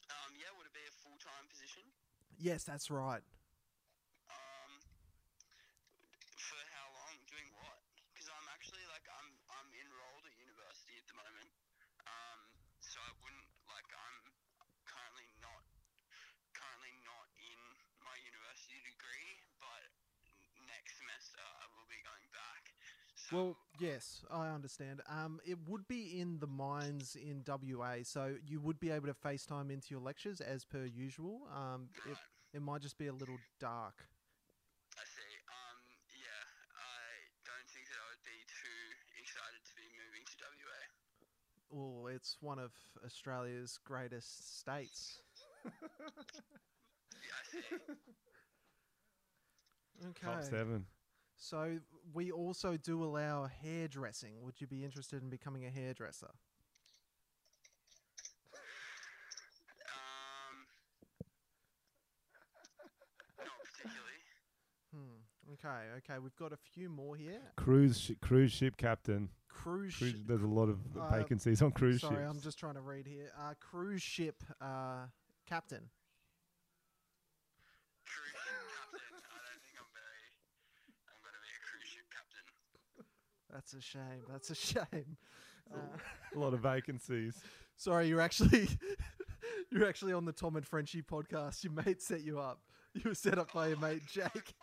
Um, 0.08 0.32
yeah, 0.40 0.48
would 0.56 0.64
it 0.64 0.72
be 0.72 0.88
a 0.88 0.96
full 1.04 1.20
time 1.20 1.44
position? 1.52 1.84
Yes, 2.40 2.64
that's 2.64 2.88
right. 2.88 3.20
Um, 4.32 4.72
for 6.40 6.62
how 6.72 6.88
long? 6.96 7.20
Doing 7.28 7.52
what? 7.60 7.84
Because 8.16 8.32
I'm 8.32 8.48
actually 8.56 8.88
like 8.88 9.04
I'm 9.12 9.28
I'm 9.52 9.68
enrolled 9.76 10.24
at 10.24 10.36
university 10.40 10.96
at 10.96 11.06
the 11.12 11.18
moment. 11.20 11.52
Um, 12.08 12.40
so 12.80 13.04
I 13.04 13.12
wouldn't 13.20 13.50
like 13.68 13.92
I'm 13.92 14.32
currently 14.88 15.28
not 15.44 15.68
currently 16.56 16.96
not 17.04 17.28
in 17.44 17.60
my 18.06 18.18
university 18.26 18.78
degree, 18.86 19.32
but 19.58 19.84
n- 20.30 20.70
next 20.70 21.02
semester 21.02 21.42
I 21.42 21.66
will 21.74 21.90
be 21.90 21.98
going 22.06 22.28
back. 22.30 22.70
So 23.17 23.17
Well, 23.32 23.58
yes, 23.80 24.24
I 24.32 24.48
understand. 24.48 25.02
Um, 25.10 25.40
it 25.46 25.58
would 25.68 25.88
be 25.88 26.20
in 26.20 26.40
the 26.40 26.48
mines 26.48 27.16
in 27.16 27.44
WA, 27.46 27.98
so 28.04 28.36
you 28.48 28.60
would 28.62 28.80
be 28.80 28.90
able 28.90 29.08
to 29.08 29.14
FaceTime 29.14 29.70
into 29.72 29.88
your 29.90 30.00
lectures 30.00 30.40
as 30.40 30.64
per 30.64 30.86
usual. 30.86 31.42
Um, 31.54 31.90
it, 32.10 32.18
it 32.58 32.62
might 32.62 32.82
just 32.82 32.98
be 32.98 33.08
a 33.08 33.14
little 33.14 33.38
dark. 33.60 34.08
I 34.96 35.04
see. 35.04 35.34
Um, 35.52 35.78
yeah, 36.16 36.44
I 36.80 37.04
don't 37.44 37.68
think 37.68 37.88
that 37.92 38.00
I 38.00 38.08
would 38.16 38.24
be 38.24 38.40
too 38.48 38.84
excited 39.20 39.60
to 39.60 39.74
be 39.76 39.88
moving 40.00 40.24
to 40.24 40.36
WA. 40.48 40.82
Well, 41.70 42.08
it's 42.16 42.38
one 42.40 42.60
of 42.60 42.72
Australia's 43.06 43.78
greatest 43.84 44.60
states. 44.60 45.20
Yeah, 47.18 47.34
I 47.34 47.44
see. 47.52 47.94
Okay. 50.10 50.28
Top 50.28 50.44
seven. 50.44 50.86
So 51.38 51.78
we 52.14 52.32
also 52.32 52.78
do 52.78 53.04
allow 53.04 53.48
hairdressing. 53.64 54.42
Would 54.42 54.60
you 54.60 54.68
be 54.68 54.84
interested 54.84 55.22
in 55.22 55.30
becoming 55.30 55.66
a 55.66 55.70
hairdresser? 55.70 56.32
Um, 59.94 60.66
not 63.38 63.48
particularly. 63.64 64.20
Hmm. 64.94 65.22
Okay. 65.54 65.84
Okay. 65.98 66.20
We've 66.20 66.36
got 66.36 66.54
a 66.54 66.58
few 66.58 66.90
more 66.90 67.16
here. 67.16 67.40
Cruise 67.56 68.00
shi 68.00 68.16
cruise 68.16 68.52
ship 68.52 68.76
captain. 68.78 69.30
Cruise. 69.48 69.96
Cruise, 69.98 70.24
there's 70.28 70.44
a 70.44 70.48
lot 70.48 70.70
of 70.70 70.80
Uh, 70.96 71.10
vacancies 71.10 71.62
on 71.62 71.72
cruise 71.72 72.02
Sorry, 72.02 72.14
ships. 72.16 72.20
Sorry, 72.20 72.30
I'm 72.30 72.42
just 72.42 72.60
trying 72.60 72.76
to 72.76 72.82
read 72.82 73.06
here. 73.08 73.32
Uh, 73.38 73.54
cruise 73.60 74.02
ship 74.02 74.44
uh, 74.62 75.06
captain. 75.46 75.90
Cruise 78.06 78.32
ship 78.32 78.62
captain. 78.70 79.02
I 79.02 79.42
don't 79.50 79.62
think 79.66 79.78
I'm 79.82 79.90
very. 79.94 80.30
I'm 81.10 81.20
gonna 81.26 81.42
be 81.42 81.50
a 81.50 81.62
cruise 81.66 81.90
ship 81.90 82.06
captain. 82.14 82.46
That's 83.54 83.74
a 83.74 83.82
shame. 83.82 84.24
That's 84.30 84.50
a 84.50 84.56
shame. 84.74 85.18
Uh, 85.74 85.78
a 86.36 86.40
lot 86.40 86.54
of 86.54 86.60
vacancies. 86.62 87.36
sorry, 87.78 88.08
you're 88.08 88.22
actually 88.22 88.70
you're 89.72 89.88
actually 89.88 90.14
on 90.14 90.26
the 90.26 90.32
Tom 90.32 90.56
and 90.56 90.66
Frenchy 90.66 91.02
podcast. 91.02 91.64
Your 91.64 91.74
mate 91.74 92.02
set 92.02 92.22
you 92.22 92.40
up. 92.40 92.60
You 92.94 93.02
were 93.10 93.16
set 93.16 93.38
up 93.38 93.54
by 93.54 93.68
your 93.68 93.78
mate 93.78 94.02
Jake. 94.12 94.54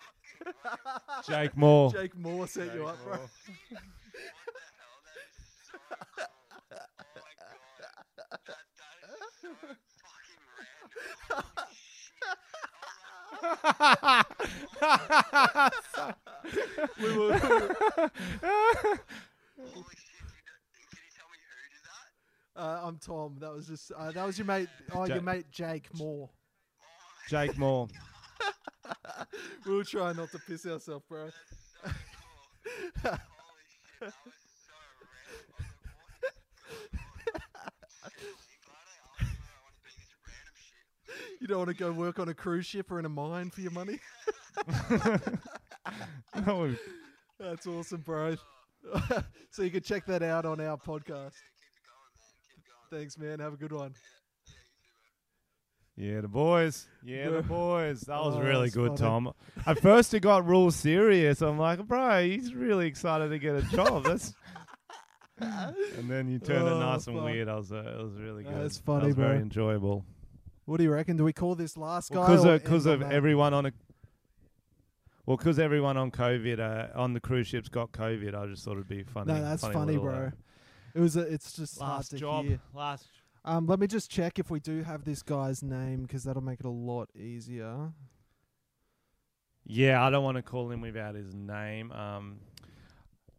Jake 1.28 1.56
Moore. 1.56 1.92
Jake 1.92 2.16
Moore 2.16 2.46
set 2.46 2.74
you 2.74 2.80
Jake 2.80 2.88
up, 2.88 3.04
bro. 3.04 3.16
Moore. 3.16 3.20
What 3.20 3.30
the 3.70 3.78
hell? 4.80 5.02
That 5.04 5.16
is 5.28 5.36
so 5.70 5.78
cool. 6.16 6.26
Oh 6.72 6.76
my 7.14 7.34
god. 7.38 7.98
That, 8.18 8.40
that 8.46 8.56
is 9.20 9.34
so 11.30 11.83
did 13.40 13.50
that? 21.84 22.10
uh, 22.56 22.80
I'm 22.84 22.98
Tom. 22.98 23.36
That 23.40 23.52
was 23.52 23.66
just 23.66 23.92
uh, 23.96 24.10
that 24.12 24.26
was 24.26 24.38
your 24.38 24.46
mate. 24.46 24.68
Oh, 24.92 25.04
your 25.06 25.16
Jake. 25.16 25.24
mate 25.24 25.46
Jake 25.50 25.94
Moore. 25.94 26.30
Jake 27.28 27.58
Moore. 27.58 27.88
we'll 29.66 29.84
try 29.84 30.12
not 30.12 30.30
to 30.30 30.38
piss 30.38 30.66
ourselves, 30.66 31.04
bro. 31.08 31.20
Holy 31.24 31.32
shit! 32.74 32.94
That 33.02 34.14
was 34.24 34.34
so 34.66 34.74
random. 35.00 35.50
I 37.54 37.70
was 37.80 37.94
like, 38.02 38.14
what? 38.14 38.34
glad 38.64 38.84
I 38.84 38.96
asked 39.00 39.24
you 39.24 39.40
where 39.40 39.54
I 39.54 39.60
want 39.64 39.74
to 39.74 39.82
do 39.84 39.92
this 39.96 40.12
random 40.24 40.56
shit. 40.60 41.33
You 41.44 41.48
don't 41.48 41.58
want 41.58 41.68
to 41.68 41.74
go 41.76 41.92
work 41.92 42.18
on 42.18 42.30
a 42.30 42.32
cruise 42.34 42.64
ship 42.64 42.90
or 42.90 42.98
in 42.98 43.04
a 43.04 43.08
mine 43.10 43.50
for 43.50 43.60
your 43.60 43.70
money. 43.72 43.98
Oh, 46.46 46.74
That's 47.38 47.66
awesome, 47.66 48.00
bro. 48.00 48.36
so 49.50 49.62
you 49.62 49.70
can 49.70 49.82
check 49.82 50.06
that 50.06 50.22
out 50.22 50.46
on 50.46 50.58
our 50.58 50.78
podcast. 50.78 51.34
Keep 51.34 51.74
it 51.76 51.84
going, 51.84 52.14
man. 52.16 52.32
Keep 52.48 52.64
going. 52.64 53.00
Thanks, 53.00 53.18
man. 53.18 53.40
Have 53.40 53.52
a 53.52 53.56
good 53.58 53.72
one. 53.72 53.92
Yeah, 55.96 56.22
the 56.22 56.28
boys. 56.28 56.86
Yeah, 57.04 57.28
the 57.28 57.42
boys. 57.42 58.00
That 58.02 58.20
was 58.24 58.36
Oh, 58.36 58.40
really 58.40 58.70
good, 58.70 58.98
funny. 58.98 59.00
Tom. 59.00 59.32
At 59.66 59.80
first, 59.80 60.14
it 60.14 60.20
got 60.20 60.48
real 60.48 60.70
serious. 60.70 61.42
I'm 61.42 61.58
like, 61.58 61.86
bro, 61.86 62.24
he's 62.24 62.54
really 62.54 62.86
excited 62.86 63.28
to 63.28 63.38
get 63.38 63.56
a 63.56 63.62
job. 63.64 64.04
That's. 64.04 64.32
and 65.38 66.08
then 66.08 66.30
you 66.30 66.38
turned 66.38 66.66
Oh, 66.66 66.76
it 66.76 66.80
nice 66.80 67.06
and 67.06 67.16
fuck. 67.16 67.26
weird. 67.26 67.48
I 67.50 67.56
was, 67.56 67.70
uh, 67.70 67.96
it 67.98 68.02
was 68.02 68.14
really 68.18 68.44
good. 68.44 68.54
That's 68.54 68.78
That 68.78 68.86
funny, 68.86 69.06
was 69.08 69.14
very 69.16 69.36
enjoyable. 69.40 70.06
What 70.66 70.78
do 70.78 70.84
you 70.84 70.92
reckon? 70.92 71.16
Do 71.16 71.24
we 71.24 71.32
call 71.32 71.54
this 71.54 71.76
last 71.76 72.10
guy? 72.10 72.26
Because 72.26 72.44
or 72.44 72.54
of, 72.54 72.64
cause 72.64 72.86
of 72.86 73.02
everyone 73.02 73.52
on 73.52 73.66
a. 73.66 73.72
Well, 75.26 75.36
because 75.36 75.58
everyone 75.58 75.96
on 75.96 76.10
COVID, 76.10 76.60
uh, 76.60 76.98
on 76.98 77.14
the 77.14 77.20
cruise 77.20 77.46
ships 77.46 77.68
got 77.68 77.92
COVID, 77.92 78.34
I 78.34 78.46
just 78.46 78.64
thought 78.64 78.72
it'd 78.72 78.88
be 78.88 79.02
funny. 79.02 79.32
No, 79.32 79.42
that's 79.42 79.62
funny, 79.62 79.94
little, 79.94 80.08
uh, 80.08 80.12
bro. 80.12 80.32
It 80.94 81.00
was. 81.00 81.16
A, 81.16 81.20
it's 81.20 81.52
just 81.52 81.78
hard 81.78 81.90
last 81.90 82.10
to 82.10 82.16
job. 82.16 82.44
hear. 82.46 82.60
Last. 82.72 83.06
Um, 83.44 83.66
let 83.66 83.78
me 83.78 83.86
just 83.86 84.10
check 84.10 84.38
if 84.38 84.50
we 84.50 84.58
do 84.58 84.82
have 84.82 85.04
this 85.04 85.22
guy's 85.22 85.62
name 85.62 86.02
because 86.02 86.24
that'll 86.24 86.42
make 86.42 86.60
it 86.60 86.66
a 86.66 86.70
lot 86.70 87.10
easier. 87.14 87.92
Yeah, 89.66 90.04
I 90.04 90.10
don't 90.10 90.24
want 90.24 90.36
to 90.36 90.42
call 90.42 90.70
him 90.70 90.80
without 90.80 91.14
his 91.14 91.34
name. 91.34 91.90
Um, 91.92 92.38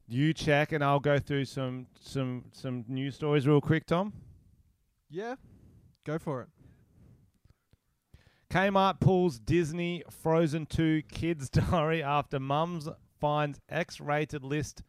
you 0.07 0.33
check, 0.33 0.71
and 0.71 0.83
I'll 0.83 0.99
go 0.99 1.17
through 1.17 1.45
some 1.45 1.87
some 1.99 2.45
some 2.51 2.85
news 2.87 3.15
stories 3.15 3.47
real 3.47 3.61
quick, 3.61 3.87
Tom. 3.87 4.13
Yeah, 5.09 5.35
go 6.03 6.19
for 6.19 6.43
it. 6.43 6.49
Kmart 8.55 9.01
pulls 9.01 9.37
Disney 9.37 10.01
Frozen 10.09 10.67
2 10.67 11.01
Kids 11.11 11.49
Diary 11.51 12.01
after 12.01 12.39
mums 12.39 12.87
finds 13.19 13.59
X-rated 13.67 14.45
list 14.45 14.81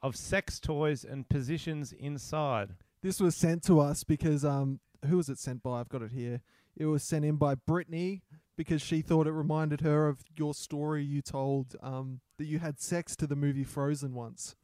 of 0.00 0.16
sex 0.16 0.58
toys 0.58 1.04
and 1.04 1.28
positions 1.28 1.92
inside. 1.92 2.74
This 3.02 3.20
was 3.20 3.36
sent 3.36 3.64
to 3.64 3.80
us 3.80 4.02
because 4.02 4.46
um, 4.46 4.80
who 5.06 5.18
was 5.18 5.28
it 5.28 5.38
sent 5.38 5.62
by? 5.62 5.80
I've 5.80 5.90
got 5.90 6.00
it 6.00 6.12
here. 6.12 6.40
It 6.74 6.86
was 6.86 7.02
sent 7.02 7.26
in 7.26 7.36
by 7.36 7.54
Brittany 7.54 8.22
because 8.56 8.80
she 8.80 9.02
thought 9.02 9.26
it 9.26 9.32
reminded 9.32 9.82
her 9.82 10.08
of 10.08 10.24
your 10.34 10.54
story 10.54 11.04
you 11.04 11.20
told 11.20 11.76
um 11.82 12.20
that 12.38 12.46
you 12.46 12.60
had 12.60 12.80
sex 12.80 13.14
to 13.16 13.26
the 13.26 13.36
movie 13.36 13.62
Frozen 13.62 14.14
once. 14.14 14.56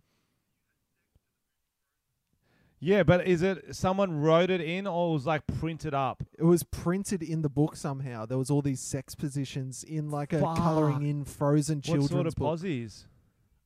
Yeah, 2.81 3.03
but 3.03 3.27
is 3.27 3.43
it 3.43 3.75
someone 3.75 4.21
wrote 4.21 4.51
it 4.51 4.61
in 4.61 4.87
or 4.87 5.11
it 5.11 5.13
was 5.15 5.27
like 5.27 5.43
printed 5.59 5.95
up? 5.95 6.23
It 6.39 6.45
was 6.45 6.63
printed 6.63 7.23
in 7.25 7.43
the 7.43 7.49
book 7.49 7.75
somehow. 7.75 8.25
There 8.25 8.39
was 8.39 8.51
all 8.51 8.63
these 8.63 8.81
sex 8.81 9.17
positions 9.17 9.83
in 9.83 10.11
like 10.11 10.33
a 10.33 10.39
Fuck. 10.41 10.57
coloring 10.59 11.03
in 11.05 11.25
Frozen 11.25 11.79
What 11.79 11.85
children's 11.85 12.11
sort 12.11 12.27
of 12.29 12.35
book. 12.37 12.47
posies? 12.61 13.07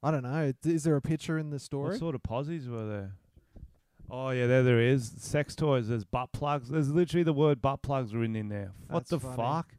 I 0.02 0.10
don't 0.10 0.22
know. 0.22 0.52
D- 0.62 0.74
Is 0.74 0.84
there 0.84 0.96
a 0.96 1.02
picture 1.02 1.38
in 1.38 1.50
the 1.50 1.58
story? 1.58 1.90
What 1.90 1.98
sort 1.98 2.14
of 2.14 2.22
posies 2.22 2.66
were 2.68 2.86
there? 2.88 3.12
Oh 4.10 4.30
yeah, 4.30 4.46
there 4.46 4.62
there 4.62 4.80
is. 4.80 5.12
Sex 5.18 5.54
toys. 5.54 5.88
There's 5.88 6.04
butt 6.04 6.32
plugs. 6.32 6.70
There's 6.70 6.90
literally 6.90 7.22
the 7.22 7.32
word 7.34 7.60
butt 7.62 7.82
plugs 7.82 8.14
written 8.14 8.34
in 8.36 8.48
there. 8.48 8.72
What 8.88 9.00
That's 9.00 9.10
the 9.10 9.20
funny. 9.20 9.36
fuck? 9.36 9.74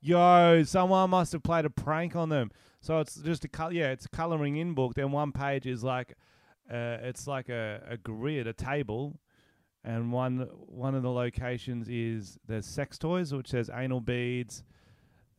Yo, 0.00 0.62
someone 0.64 1.10
must 1.10 1.32
have 1.32 1.42
played 1.42 1.64
a 1.64 1.70
prank 1.70 2.14
on 2.14 2.28
them. 2.28 2.50
So 2.80 3.00
it's 3.00 3.16
just 3.16 3.44
a 3.44 3.48
col- 3.48 3.72
yeah, 3.72 3.90
it's 3.90 4.04
a 4.06 4.08
coloring 4.10 4.56
in 4.56 4.74
book. 4.74 4.94
Then 4.94 5.10
one 5.12 5.32
page 5.32 5.66
is 5.66 5.82
like, 5.82 6.14
uh, 6.70 6.98
it's 7.02 7.26
like 7.26 7.48
a, 7.48 7.80
a 7.88 7.96
grid, 7.96 8.46
a 8.46 8.52
table, 8.52 9.18
and 9.84 10.12
one 10.12 10.48
one 10.66 10.94
of 10.94 11.02
the 11.02 11.10
locations 11.10 11.88
is 11.88 12.38
there's 12.46 12.66
sex 12.66 12.98
toys, 12.98 13.32
which 13.34 13.48
says 13.50 13.70
anal 13.74 14.00
beads, 14.00 14.64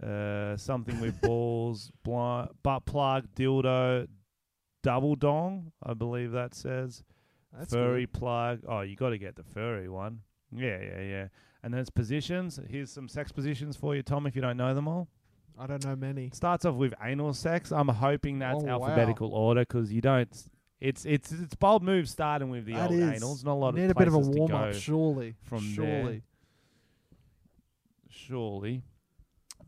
uh, 0.03 0.55
something 0.57 0.99
with 0.99 1.19
balls, 1.23 1.91
bli- 2.03 2.47
butt 2.63 2.85
plug, 2.85 3.27
dildo, 3.35 4.07
double 4.83 5.15
dong, 5.15 5.71
I 5.83 5.93
believe 5.93 6.31
that 6.33 6.53
says 6.53 7.03
That's 7.57 7.73
furry 7.73 8.01
good. 8.05 8.13
plug. 8.13 8.59
Oh, 8.67 8.81
you 8.81 8.95
got 8.95 9.09
to 9.09 9.17
get 9.17 9.35
the 9.35 9.43
furry 9.43 9.89
one. 9.89 10.19
Yeah, 10.55 10.79
yeah, 10.81 11.01
yeah. 11.01 11.27
And 11.63 11.73
then 11.73 11.81
it's 11.81 11.89
positions. 11.89 12.59
Here's 12.69 12.91
some 12.91 13.07
sex 13.09 13.31
positions 13.31 13.75
for 13.75 13.95
you, 13.95 14.03
Tom, 14.03 14.27
if 14.27 14.35
you 14.35 14.41
don't 14.41 14.57
know 14.57 14.75
them 14.75 14.87
all. 14.87 15.07
I 15.57 15.65
don't 15.67 15.83
know 15.85 15.95
many. 15.95 16.29
Starts 16.33 16.65
off 16.65 16.75
with 16.75 16.93
anal 17.03 17.33
sex. 17.33 17.71
I'm 17.71 17.87
hoping 17.87 18.39
that's 18.39 18.61
Oh, 18.61 18.67
wow. 18.67 18.73
alphabetical 18.73 19.33
order 19.33 19.63
'cause 19.65 19.91
you 19.91 20.01
don't. 20.01 20.29
It's 20.87 21.03
it's 21.05 21.31
it's 21.31 21.55
bold 21.55 21.81
move 21.83 22.07
starting 22.07 22.49
with 22.49 22.65
the 22.65 22.73
That 22.73 22.91
old 22.91 22.99
is. 22.99 23.23
anals. 23.23 23.43
Not 23.43 23.53
a 23.53 23.55
lot 23.55 23.73
Need 23.75 23.85
of 23.85 23.91
a 23.91 23.95
bit 23.95 24.07
of 24.07 24.13
a 24.13 24.19
warm 24.19 24.53
up, 24.53 24.73
surely. 24.75 25.33
from 25.43 25.59
there. 25.75 25.85
surely. 25.85 26.21
surely. 28.09 28.81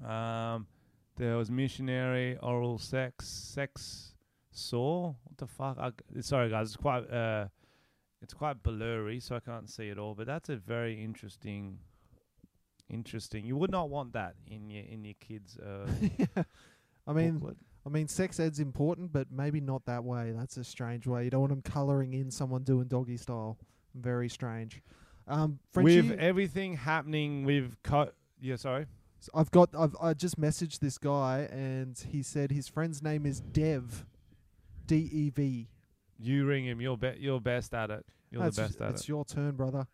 Um, 0.05 0.67
there 1.15 1.35
was 1.37 1.49
missionary 1.49 2.37
oral 2.37 2.77
sex 2.77 3.27
sex 3.27 4.13
saw. 4.51 5.07
What 5.23 5.37
the 5.37 5.47
fuck? 5.47 5.77
I, 5.79 5.91
sorry, 6.21 6.49
guys. 6.49 6.67
It's 6.67 6.77
quite 6.77 7.09
uh, 7.11 7.47
it's 8.21 8.33
quite 8.33 8.61
blurry, 8.61 9.19
so 9.19 9.35
I 9.35 9.39
can't 9.39 9.69
see 9.69 9.89
it 9.89 9.97
all. 9.97 10.13
But 10.15 10.27
that's 10.27 10.49
a 10.49 10.55
very 10.57 11.03
interesting, 11.03 11.79
interesting. 12.89 13.45
You 13.45 13.57
would 13.57 13.71
not 13.71 13.89
want 13.89 14.13
that 14.13 14.35
in 14.45 14.69
your 14.69 14.83
in 14.85 15.03
your 15.03 15.15
kids. 15.19 15.57
Uh, 15.57 15.87
yeah. 16.17 16.43
I 17.07 17.13
mean, 17.13 17.39
booklet. 17.39 17.57
I 17.87 17.89
mean, 17.89 18.09
sex 18.09 18.37
ed's 18.39 18.59
important, 18.59 19.13
but 19.13 19.31
maybe 19.31 19.61
not 19.61 19.85
that 19.85 20.03
way. 20.03 20.33
That's 20.35 20.57
a 20.57 20.63
strange 20.63 21.07
way. 21.07 21.23
You 21.23 21.29
don't 21.29 21.39
want 21.39 21.51
them 21.51 21.61
coloring 21.61 22.13
in 22.13 22.29
someone 22.29 22.63
doing 22.63 22.87
doggy 22.87 23.15
style. 23.15 23.57
Very 23.95 24.27
strange. 24.27 24.81
Um, 25.25 25.59
Frenchy, 25.71 26.01
with 26.01 26.19
everything 26.19 26.75
happening 26.75 27.45
with 27.45 27.77
co- 27.83 28.11
yeah, 28.41 28.57
sorry. 28.57 28.87
I've 29.33 29.51
got. 29.51 29.69
I've 29.77 29.95
I 30.01 30.13
just 30.13 30.39
messaged 30.39 30.79
this 30.79 30.97
guy, 30.97 31.47
and 31.51 31.97
he 32.11 32.21
said 32.21 32.51
his 32.51 32.67
friend's 32.67 33.01
name 33.01 33.25
is 33.25 33.39
Dev, 33.39 34.05
D 34.85 35.09
E 35.11 35.29
V. 35.29 35.69
You 36.19 36.45
ring 36.45 36.65
him. 36.65 36.81
You're 36.81 36.97
be- 36.97 37.17
you're 37.19 37.41
best 37.41 37.73
at 37.73 37.89
it. 37.89 38.05
You're 38.31 38.43
the 38.43 38.61
best 38.61 38.81
at 38.81 38.89
it. 38.89 38.93
It's 38.95 39.07
your 39.07 39.23
turn, 39.25 39.55
brother. 39.55 39.87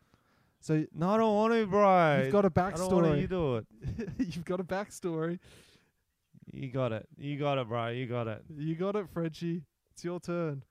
So 0.59 0.85
No, 0.95 1.09
I 1.11 1.17
don't 1.17 1.35
want 1.35 1.53
to, 1.53 1.67
bro. 1.67 2.21
you've 2.23 2.31
got 2.31 2.45
a 2.45 2.51
I 2.55 2.71
don't 2.71 2.91
want. 2.91 3.19
You 3.19 3.27
backstory. 3.27 3.29
do 3.29 3.57
it. 3.57 4.09
you've 4.35 4.45
got 4.45 4.59
a 4.59 4.63
backstory. 4.63 5.39
You 6.51 6.69
got 6.71 6.91
it. 6.91 7.07
You 7.17 7.37
got 7.39 7.57
it, 7.57 7.67
bro. 7.67 7.89
You 7.89 8.05
got 8.05 8.27
it. 8.27 8.43
You 8.55 8.75
got 8.75 8.95
it, 8.95 9.07
Frenchy. 9.13 9.63
It's 9.93 10.03
your 10.03 10.19
turn. 10.19 10.63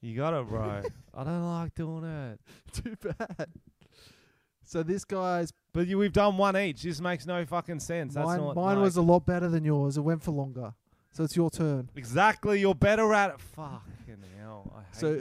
You 0.00 0.16
got 0.16 0.34
it, 0.34 0.48
bro. 0.48 0.82
I 1.14 1.24
don't 1.24 1.44
like 1.44 1.74
doing 1.74 2.04
it. 2.04 2.40
Too 2.72 2.96
bad. 3.02 3.48
So 4.64 4.82
this 4.82 5.04
guy's 5.04 5.52
But 5.72 5.86
you, 5.88 5.98
we've 5.98 6.12
done 6.12 6.36
one 6.36 6.56
each. 6.56 6.82
This 6.82 7.00
makes 7.00 7.26
no 7.26 7.44
fucking 7.44 7.80
sense. 7.80 8.14
That's 8.14 8.26
mine. 8.26 8.38
not 8.38 8.56
mine 8.56 8.76
like- 8.76 8.84
was 8.84 8.96
a 8.96 9.02
lot 9.02 9.26
better 9.26 9.48
than 9.48 9.64
yours. 9.64 9.96
It 9.96 10.02
went 10.02 10.22
for 10.22 10.30
longer. 10.30 10.74
So 11.12 11.24
it's 11.24 11.34
your 11.36 11.50
turn. 11.50 11.88
exactly. 11.96 12.60
You're 12.60 12.74
better 12.74 13.12
at 13.12 13.30
it. 13.30 13.40
Fucking 13.40 14.22
hell. 14.38 14.72
I 14.76 14.82
hate 14.82 14.94
So, 14.94 15.20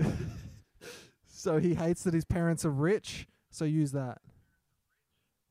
so 1.27 1.57
he 1.57 1.73
hates 1.73 2.03
that 2.03 2.13
his 2.13 2.25
parents 2.25 2.63
are 2.63 2.69
rich. 2.69 3.27
So 3.49 3.65
use 3.65 3.91
that 3.93 4.19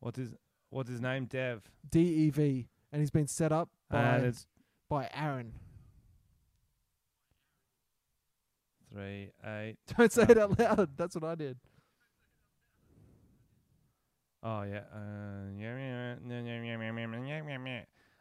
what 0.00 0.16
is 0.16 0.32
what's 0.70 0.88
his 0.88 1.00
name? 1.00 1.24
Dev. 1.26 1.62
D 1.90 2.00
E 2.00 2.30
V, 2.30 2.68
and 2.92 3.00
he's 3.00 3.10
been 3.10 3.26
set 3.26 3.52
up 3.52 3.68
and 3.90 4.22
by 4.22 4.28
it's 4.28 4.46
by 4.88 5.10
Aaron. 5.14 5.52
Three 8.92 9.30
eight. 9.44 9.76
Don't 9.96 10.12
say 10.12 10.22
it 10.22 10.38
um, 10.38 10.52
out 10.52 10.78
loud. 10.78 10.90
That's 10.96 11.14
what 11.14 11.24
I 11.24 11.34
did. 11.34 11.58
Oh 14.42 14.62
yeah. 14.62 14.82
Uh, 14.94 15.60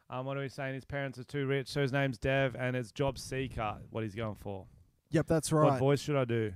um, 0.10 0.26
what 0.26 0.38
are 0.38 0.42
we 0.42 0.50
saying? 0.50 0.74
His 0.74 0.86
parents 0.86 1.20
are 1.20 1.24
too 1.24 1.46
rich, 1.48 1.68
so 1.68 1.82
his 1.82 1.92
name's 1.92 2.18
Dev, 2.18 2.56
and 2.58 2.76
it's 2.76 2.92
job 2.92 3.20
seeker. 3.20 3.78
What 3.90 4.04
he's 4.04 4.16
going 4.16 4.36
for. 4.36 4.66
Yep, 5.12 5.28
that's 5.28 5.52
right. 5.52 5.72
What 5.72 5.80
voice 5.80 6.02
should 6.02 6.16
I 6.16 6.26
do? 6.26 6.54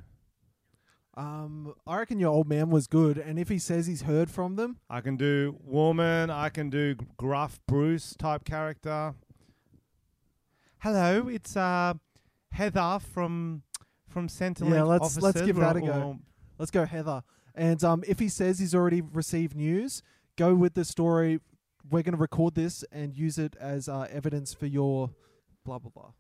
Um, 1.17 1.73
I 1.85 1.97
reckon 1.99 2.19
your 2.19 2.29
old 2.31 2.47
man 2.47 2.69
was 2.69 2.87
good, 2.87 3.17
and 3.17 3.37
if 3.37 3.49
he 3.49 3.59
says 3.59 3.85
he's 3.85 4.03
heard 4.03 4.29
from 4.29 4.55
them, 4.55 4.77
I 4.89 5.01
can 5.01 5.17
do 5.17 5.57
woman. 5.63 6.29
I 6.29 6.47
can 6.49 6.69
do 6.69 6.95
gruff 7.17 7.59
Bruce 7.67 8.15
type 8.17 8.45
character. 8.45 9.13
Hello, 10.79 11.27
it's 11.27 11.55
uh 11.57 11.93
Heather 12.51 12.99
from 13.13 13.63
from 14.07 14.27
Centrelink. 14.27 14.71
Yeah, 14.73 14.83
let's- 14.83 15.17
let's 15.21 15.41
give 15.41 15.55
that 15.57 15.75
a 15.75 15.81
go. 15.81 16.19
let's 16.57 16.71
go 16.71 16.85
Heather. 16.85 17.23
And 17.55 17.83
um, 17.83 18.03
if 18.07 18.19
he 18.19 18.29
says 18.29 18.59
he's 18.59 18.73
already 18.73 19.01
received 19.01 19.55
news, 19.55 20.01
go 20.37 20.55
with 20.55 20.73
the 20.73 20.85
story. 20.85 21.39
we're 21.89 22.03
going 22.03 22.13
to 22.13 22.21
record 22.21 22.55
this 22.55 22.83
and 22.91 23.17
use 23.17 23.37
it 23.37 23.55
as 23.59 23.89
uh, 23.89 24.07
evidence 24.11 24.53
for 24.53 24.65
your 24.67 25.09
blah 25.65 25.77
blah 25.79 25.91
blah. 25.93 26.11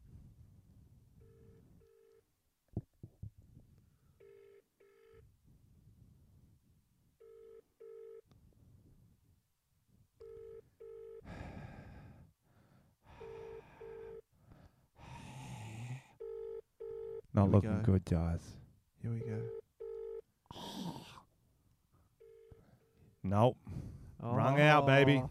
Not 17.33 17.43
Here 17.43 17.49
we 17.49 17.55
looking 17.55 17.77
go. 17.77 17.91
good, 17.93 18.05
guys. 18.05 18.41
Here 19.01 19.11
we 19.11 19.19
go. 19.19 19.41
Nope. 23.23 23.57
Wrung 24.21 24.59
out, 24.59 24.85
baby. 24.85 25.21
Oh, 25.23 25.29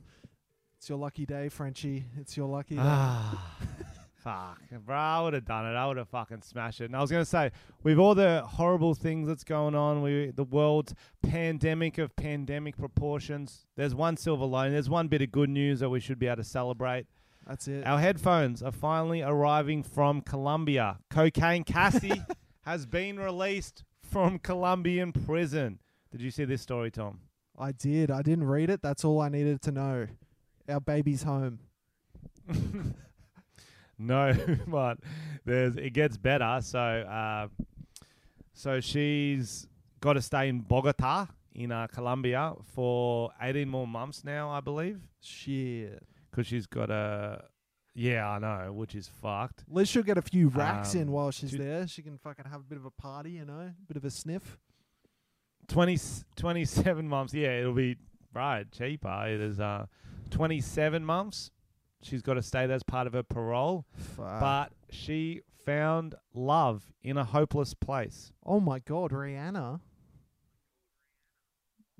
It's 0.78 0.88
your 0.88 0.98
lucky 0.98 1.26
day, 1.26 1.48
Frenchy. 1.48 2.04
It's 2.18 2.36
your 2.36 2.46
lucky 2.48 2.76
day. 2.76 2.82
Ah, 2.84 3.56
fuck, 4.16 4.60
bro! 4.84 4.96
I 4.96 5.20
would 5.22 5.34
have 5.34 5.44
done 5.44 5.66
it. 5.66 5.76
I 5.76 5.86
would 5.86 5.96
have 5.96 6.08
fucking 6.08 6.42
smashed 6.42 6.80
it. 6.80 6.86
And 6.86 6.96
I 6.96 7.00
was 7.00 7.10
gonna 7.10 7.24
say, 7.24 7.50
with 7.82 7.98
all 7.98 8.14
the 8.14 8.42
horrible 8.46 8.94
things 8.94 9.28
that's 9.28 9.44
going 9.44 9.74
on, 9.74 10.02
we 10.02 10.30
the 10.34 10.44
world's 10.44 10.94
pandemic 11.22 11.98
of 11.98 12.14
pandemic 12.16 12.76
proportions. 12.76 13.66
There's 13.76 13.94
one 13.94 14.16
silver 14.16 14.44
lining. 14.46 14.72
There's 14.72 14.90
one 14.90 15.08
bit 15.08 15.22
of 15.22 15.30
good 15.32 15.50
news 15.50 15.80
that 15.80 15.90
we 15.90 16.00
should 16.00 16.18
be 16.18 16.26
able 16.26 16.36
to 16.36 16.44
celebrate. 16.44 17.06
That's 17.50 17.66
it. 17.66 17.84
Our 17.84 17.98
headphones 17.98 18.62
are 18.62 18.70
finally 18.70 19.22
arriving 19.22 19.82
from 19.82 20.20
Colombia. 20.20 20.98
Cocaine 21.10 21.64
Cassie 21.64 22.22
has 22.62 22.86
been 22.86 23.18
released 23.18 23.82
from 24.08 24.38
Colombian 24.38 25.12
prison. 25.12 25.80
Did 26.12 26.20
you 26.20 26.30
see 26.30 26.44
this 26.44 26.62
story, 26.62 26.92
Tom? 26.92 27.18
I 27.58 27.72
did. 27.72 28.08
I 28.12 28.22
didn't 28.22 28.44
read 28.44 28.70
it. 28.70 28.82
That's 28.82 29.04
all 29.04 29.20
I 29.20 29.28
needed 29.28 29.62
to 29.62 29.72
know. 29.72 30.06
Our 30.68 30.80
baby's 30.80 31.24
home. 31.24 31.58
No, 34.02 34.34
but 34.66 34.96
there's 35.44 35.76
it 35.76 35.92
gets 35.92 36.16
better. 36.16 36.60
So, 36.62 36.78
uh, 36.80 37.48
so 38.54 38.80
she's 38.80 39.68
got 40.00 40.14
to 40.14 40.22
stay 40.22 40.48
in 40.48 40.60
Bogota 40.60 41.26
in 41.54 41.70
uh, 41.70 41.86
Colombia 41.86 42.54
for 42.74 43.30
18 43.42 43.68
more 43.68 43.86
months 43.86 44.24
now, 44.24 44.48
I 44.48 44.60
believe, 44.60 45.00
Shit. 45.20 46.02
Because 46.30 46.46
she's 46.46 46.66
got 46.66 46.90
a. 46.90 47.44
Yeah, 47.94 48.28
I 48.28 48.38
know, 48.38 48.72
which 48.72 48.94
is 48.94 49.08
fucked. 49.08 49.64
At 49.68 49.74
least 49.74 49.90
she'll 49.92 50.04
get 50.04 50.16
a 50.16 50.22
few 50.22 50.48
racks 50.48 50.94
in 50.94 51.02
Um, 51.08 51.08
while 51.08 51.30
she's 51.32 51.50
do- 51.50 51.58
there. 51.58 51.86
She 51.88 52.02
can 52.02 52.16
fucking 52.18 52.44
have 52.44 52.60
a 52.60 52.64
bit 52.64 52.78
of 52.78 52.84
a 52.84 52.90
party, 52.90 53.32
you 53.32 53.44
know, 53.44 53.60
a 53.60 53.74
bit 53.88 53.96
of 53.96 54.04
a 54.04 54.10
sniff. 54.10 54.58
20, 55.68 55.98
27 56.36 57.08
months. 57.08 57.34
Yeah, 57.34 57.58
it'll 57.60 57.72
be 57.74 57.96
right 58.32 58.70
cheaper. 58.72 59.26
It 59.28 59.40
is 59.40 59.60
uh, 59.60 59.86
27 60.30 61.04
months. 61.04 61.50
She's 62.02 62.22
got 62.22 62.34
to 62.34 62.42
stay 62.42 62.66
there 62.66 62.76
as 62.76 62.82
part 62.82 63.06
of 63.06 63.12
her 63.12 63.22
parole, 63.22 63.84
Fuck. 63.94 64.40
but 64.40 64.72
she 64.88 65.42
found 65.66 66.14
love 66.32 66.92
in 67.02 67.18
a 67.18 67.24
hopeless 67.24 67.74
place. 67.74 68.32
oh 68.46 68.58
my 68.60 68.78
god, 68.78 69.10
Rihanna. 69.10 69.80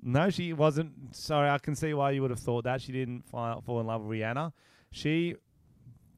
No, 0.03 0.29
she 0.29 0.53
wasn't. 0.53 1.15
Sorry, 1.15 1.49
I 1.49 1.57
can 1.59 1.75
see 1.75 1.93
why 1.93 2.11
you 2.11 2.21
would 2.21 2.31
have 2.31 2.39
thought 2.39 2.63
that. 2.63 2.81
She 2.81 2.91
didn't 2.91 3.25
fall, 3.29 3.61
fall 3.61 3.79
in 3.79 3.87
love 3.87 4.01
with 4.03 4.17
Rihanna. 4.19 4.51
She 4.91 5.35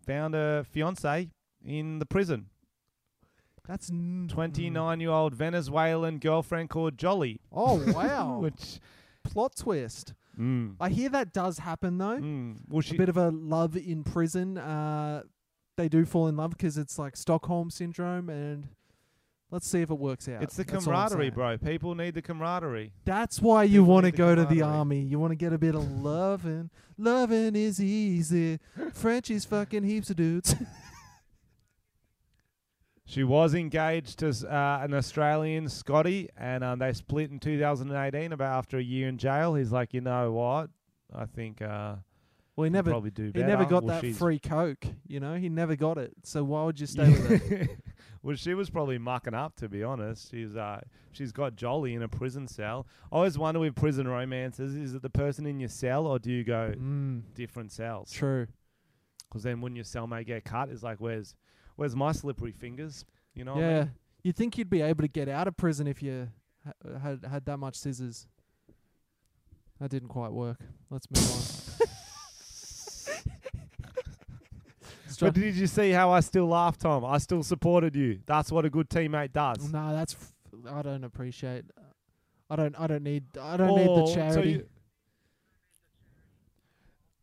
found 0.05 0.35
a 0.35 0.63
fiance 0.63 1.29
in 1.65 1.99
the 1.99 2.05
prison. 2.05 2.47
That's 3.67 3.89
n- 3.89 4.27
29 4.29 4.99
year 4.99 5.09
old 5.09 5.33
Venezuelan 5.35 6.19
girlfriend 6.19 6.69
called 6.69 6.97
Jolly. 6.97 7.39
Oh 7.51 7.81
wow. 7.93 8.39
Which, 8.41 8.79
Plot 9.23 9.55
twist. 9.55 10.13
mm, 10.37 10.75
I 10.81 10.89
hear 10.89 11.07
that 11.09 11.31
does 11.31 11.59
happen 11.59 11.97
though. 11.97 12.19
mm, 12.19 12.57
well, 12.67 12.83
a 12.89 12.93
bit 12.95 13.07
of 13.09 13.15
a 13.15 13.29
love 13.29 13.77
in 13.77 14.03
prison. 14.03 14.57
Uh, 14.57 15.23
they 15.77 15.87
do 15.87 16.03
fall 16.05 16.27
in 16.27 16.35
love 16.35 16.51
because 16.51 16.77
it's 16.77 16.99
like 16.99 17.15
Stockholm 17.15 17.69
syndrome, 17.69 18.29
and 18.29 18.67
let's 19.53 19.67
see 19.67 19.81
if 19.81 19.89
it 19.91 19.97
works 19.99 20.27
out. 20.27 20.41
it's 20.43 20.55
the 20.57 20.63
That's 20.63 20.87
all 20.87 20.93
I'm 20.93 21.07
camaraderie, 21.07 21.25
saying. 21.25 21.33
bro. 21.33 21.57
People 21.59 21.95
need 21.95 22.15
the 22.15 22.21
camaraderie. 22.21 22.91
That's 23.05 23.39
why 23.41 23.63
you 23.63 23.81
People 23.81 23.93
want 23.93 24.03
to 24.03 24.07
need 24.07 24.13
the 24.13 24.17
go 24.17 24.35
to 24.35 24.41
the 24.41 24.47
camaraderie. 24.47 24.77
army. 24.79 24.99
You 25.01 25.19
want 25.19 25.31
to 25.31 25.35
get 25.35 25.53
a 25.53 25.57
bit 25.57 25.75
of 25.75 25.89
loving. 26.01 26.69
Loving 26.97 27.55
is 27.55 27.79
easy. 27.81 28.59
Frenchy's 28.93 29.45
fucking 29.45 29.83
heaps 29.83 30.09
of 30.09 30.17
dudes. 30.17 30.55
She 33.05 33.23
was 33.23 33.53
engaged 33.53 34.19
to 34.19 34.29
s- 34.29 34.43
uh, 34.45 34.79
an 34.81 34.93
Australian 34.93 35.67
Scotty, 35.67 36.29
and 36.37 36.63
um, 36.63 36.79
they 36.79 36.93
split 36.93 37.29
in 37.31 37.39
2018. 37.39 38.31
About 38.31 38.57
after 38.57 38.77
a 38.77 38.81
year 38.83 39.09
in 39.09 39.17
jail, 39.17 39.55
he's 39.55 39.71
like, 39.73 39.93
you 39.93 40.01
know 40.01 40.31
what? 40.31 40.69
I 41.13 41.25
think 41.25 41.61
uh, 41.61 41.95
well, 42.55 42.65
he 42.65 42.69
never, 42.69 42.91
probably 42.91 43.09
do 43.11 43.31
he 43.33 43.41
never 43.41 43.65
got 43.65 43.83
Well, 43.83 43.99
that 44.01 44.13
free 44.15 44.39
coke. 44.39 44.85
You 45.07 45.19
know, 45.19 45.35
he 45.35 45.49
never 45.49 45.75
got 45.75 45.97
it. 45.97 46.13
So 46.23 46.43
why 46.43 46.63
would 46.65 46.79
you 46.79 46.85
stay 46.85 47.09
with 47.09 47.51
it? 47.51 47.69
well, 48.23 48.35
she 48.35 48.53
was 48.53 48.69
probably 48.69 48.97
mucking 48.99 49.33
up, 49.33 49.55
to 49.57 49.69
be 49.69 49.83
honest. 49.83 50.29
She's 50.29 50.55
uh, 50.55 50.81
she's 51.11 51.31
got 51.31 51.55
Jolly 51.55 51.95
in 51.95 52.03
a 52.03 52.07
prison 52.07 52.47
cell. 52.47 52.85
I 53.11 53.15
always 53.15 53.37
wonder 53.37 53.59
with 53.59 53.75
prison 53.75 54.07
romances, 54.07 54.75
is 54.75 54.93
it 54.93 55.01
the 55.01 55.09
person 55.09 55.45
in 55.47 55.59
your 55.59 55.69
cell, 55.69 56.05
or 56.05 56.19
do 56.19 56.31
you 56.31 56.43
go 56.43 56.73
Mm, 56.77 57.23
different 57.33 57.71
cells? 57.71 58.11
true. 58.11 58.47
Because 59.29 59.43
then 59.43 59.61
when 59.61 59.75
your 59.75 59.85
cellmate 59.85 60.27
get 60.27 60.45
cut, 60.45 60.69
it's 60.69 60.83
like, 60.83 60.99
where's 60.99 61.35
where's 61.75 61.95
my 61.95 62.11
slippery 62.11 62.51
fingers? 62.51 63.03
You 63.33 63.45
know? 63.45 63.55
what 63.55 63.63
I 63.63 63.67
yeah, 63.67 63.79
mean? 63.79 63.91
you'd 64.21 64.35
think 64.35 64.59
you'd 64.59 64.69
be 64.69 64.81
able 64.81 65.01
to 65.01 65.07
get 65.07 65.27
out 65.27 65.47
of 65.47 65.57
prison 65.57 65.87
if 65.87 66.03
you 66.03 66.29
ha- 66.63 66.99
had 66.99 67.25
had 67.25 67.45
that 67.45 67.57
much 67.57 67.75
scissors. 67.75 68.27
That 69.79 69.89
didn't 69.89 70.09
quite 70.09 70.31
work. 70.31 70.59
Let's 70.91 71.07
move 71.09 71.31
on. 71.81 71.87
Stri- 75.23 75.27
But 75.27 75.33
did 75.33 75.55
you 75.55 75.67
see 75.67 75.91
how 75.91 76.11
I 76.11 76.19
still 76.19 76.47
laughed, 76.47 76.81
Tom? 76.81 77.03
I 77.05 77.17
still 77.17 77.43
supported 77.43 77.95
you. 77.95 78.19
That's 78.25 78.51
what 78.51 78.65
a 78.65 78.69
good 78.69 78.89
teammate 78.89 79.31
does. 79.33 79.71
No, 79.71 79.93
that's 79.93 80.13
f- 80.13 80.33
I 80.71 80.81
don't 80.81 81.03
appreciate. 81.03 81.65
Uh, 81.77 81.81
I 82.49 82.55
don't. 82.55 82.79
I 82.79 82.87
don't 82.87 83.03
need. 83.03 83.23
I 83.39 83.57
don't 83.57 83.75
need 83.75 83.87
the 83.87 84.05
so 84.07 84.13
charity. 84.15 84.49
you- 84.51 84.67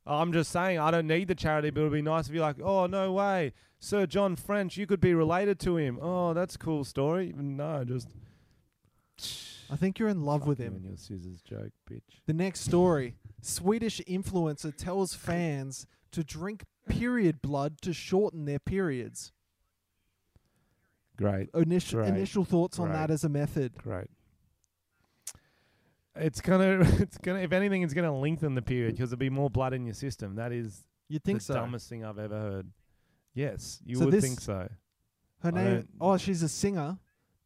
I'm 0.07 0.33
just 0.33 0.51
saying, 0.51 0.79
I 0.79 0.91
don't 0.91 1.07
need 1.07 1.29
the 1.29 1.35
charity, 1.35 1.71
but 1.71 1.81
it'd 1.83 1.93
be 1.93 2.03
nice 2.03 2.27
if 2.27 2.35
you're 2.35 2.43
like, 2.43 2.61
oh, 2.61 2.87
no 2.87 3.13
way. 3.13 3.53
Sir 3.79 4.07
John 4.07 4.35
French, 4.35 4.77
you 4.77 4.87
could 4.87 5.01
be 5.01 5.15
related 5.15 5.61
to 5.61 5.77
him. 5.77 5.99
Oh, 6.03 6.35
that's 6.35 6.57
a 6.57 6.59
cool 6.59 6.85
story. 6.85 7.33
No, 7.37 7.85
just. 7.85 8.09
I 9.71 9.77
think 9.77 9.99
you're 9.99 10.09
in 10.09 10.25
love 10.25 10.41
Fuck 10.41 10.49
with 10.49 10.59
him. 10.59 10.75
and 10.75 10.85
your 10.85 10.97
scissors 10.97 11.43
joke, 11.43 11.71
bitch. 11.89 12.01
The 12.27 12.33
next 12.33 12.61
story: 12.61 13.15
Swedish 13.41 14.01
influencer 14.09 14.75
tells 14.75 15.15
fans 15.15 15.87
to 16.13 16.25
drink 16.25 16.65
period 16.91 17.41
blood 17.43 17.81
to 17.83 17.93
shorten 17.93 18.45
their 18.45 18.59
periods. 18.59 19.33
Great, 21.17 21.51
Initial 21.55 22.01
Great. 22.01 22.09
initial 22.15 22.45
thoughts 22.45 22.79
on 22.79 22.89
Great. 22.89 22.97
that 22.97 23.11
as 23.11 23.25
a 23.25 23.29
method. 23.29 23.75
great. 23.77 24.09
It's 26.17 26.41
gonna, 26.41 26.81
it's 27.01 27.19
gonna. 27.19 27.41
If 27.41 27.53
anything, 27.53 27.83
it's 27.83 27.95
gonna 27.95 28.17
lengthen 28.17 28.55
the 28.55 28.63
period 28.63 28.93
because 28.97 29.11
there'll 29.11 29.19
be 29.21 29.31
more 29.31 29.51
blood 29.51 29.73
in 29.75 29.85
your 29.85 29.95
system. 29.95 30.37
That 30.37 30.53
is 30.53 30.85
You'd 31.09 31.23
think 31.25 31.39
the 31.39 31.45
so. 31.45 31.55
dumbest 31.55 31.89
thing 31.89 32.05
I've 32.05 32.19
ever 32.19 32.39
heard. 32.39 32.71
Yes, 33.35 33.81
you 33.85 33.97
So 33.97 34.07
would 34.07 34.15
this- 34.15 34.25
think 34.25 34.41
so. 34.41 34.69
Her 35.43 35.49
I 35.49 35.51
name. 35.51 35.75
don't- 35.75 35.89
Oh, 36.01 36.17
she's 36.17 36.43
a 36.43 36.49
singer. 36.49 36.99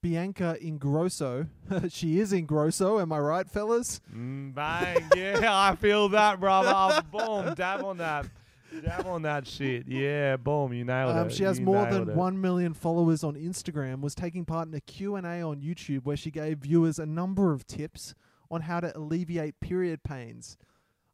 Bianca 0.02 0.56
Ingrosso. 0.62 1.48
she 1.90 2.18
is 2.20 2.32
Ingrosso. 2.32 3.00
Am 3.00 3.10
I 3.12 3.18
right, 3.18 3.48
fellas? 3.48 4.00
Mm, 4.14 4.54
bang! 4.54 5.08
yeah, 5.16 5.40
I 5.50 5.74
feel 5.76 6.08
that, 6.10 6.38
brother. 6.40 7.02
boom, 7.10 7.54
dab 7.54 7.82
on 7.84 7.96
that, 7.98 8.26
dab 8.80 9.06
on 9.06 9.22
that 9.22 9.46
shit. 9.46 9.86
Yeah, 9.88 10.36
boom, 10.36 10.72
you 10.72 10.84
nailed 10.84 11.16
Um, 11.16 11.26
it. 11.28 11.32
she 11.32 11.44
has 11.44 11.58
You 11.58 11.64
more 11.64 11.86
than 11.86 12.08
it. 12.10 12.14
one 12.16 12.40
million 12.40 12.74
followers 12.74 13.22
on 13.24 13.34
Instagram. 13.34 14.00
Was 14.00 14.14
taking 14.14 14.44
part 14.44 14.68
in 14.68 14.74
a 14.74 14.80
Q 14.80 15.16
and 15.16 15.26
A 15.26 15.40
on 15.42 15.60
YouTube 15.60 16.04
where 16.04 16.16
she 16.16 16.30
gave 16.30 16.58
viewers 16.58 16.98
a 16.98 17.06
number 17.06 17.52
of 17.52 17.66
tips 17.66 18.14
on 18.50 18.62
how 18.62 18.80
to 18.80 18.96
alleviate 18.96 19.58
period 19.60 20.02
pains. 20.02 20.56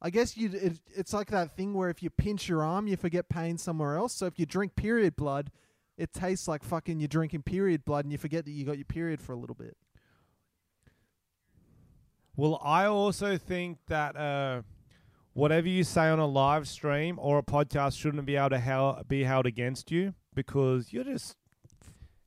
I 0.03 0.11
guess 0.11 0.37
you 0.37 0.51
it, 0.53 0.81
it's 0.97 1.12
like 1.12 1.31
that 1.31 1.57
thing 1.57 1.74
where 1.74 1.91
if 1.91 2.03
you 2.03 2.11
pinch 2.11 2.49
your 2.49 2.62
arm, 2.62 2.87
you 2.87 2.97
forget 2.97 3.28
pain 3.28 3.59
somewhere 3.59 3.97
else. 3.97 4.15
So 4.15 4.27
if 4.27 4.39
you 4.39 4.47
drink 4.47 4.74
period 4.74 5.15
blood, 5.16 5.51
it 5.99 6.12
tastes 6.15 6.49
like 6.49 6.65
fucking 6.65 6.99
you're 7.01 7.09
drinking 7.09 7.43
period 7.43 7.85
blood, 7.85 8.05
and 8.07 8.12
you 8.12 8.16
forget 8.19 8.45
that 8.47 8.51
you 8.53 8.65
got 8.65 8.78
your 8.78 8.87
period 8.87 9.20
for 9.20 9.32
a 9.32 9.37
little 9.37 9.55
bit. 9.55 9.77
Well, 12.37 12.61
I 12.65 12.87
also 12.87 13.37
think 13.37 13.78
that 13.89 14.16
uh, 14.16 14.62
whatever 15.32 15.69
you 15.69 15.85
say 15.85 16.09
on 16.09 16.19
a 16.19 16.27
live 16.27 16.66
stream 16.69 17.19
or 17.20 17.39
a 17.39 17.43
podcast 17.43 17.98
shouldn't 17.98 18.24
be 18.27 18.36
able 18.36 18.51
to 18.51 18.59
hel- 18.59 19.02
be 19.09 19.24
held 19.24 19.47
against 19.47 19.90
you 19.90 20.15
because 20.35 20.93
you're 20.93 21.05
just. 21.05 21.36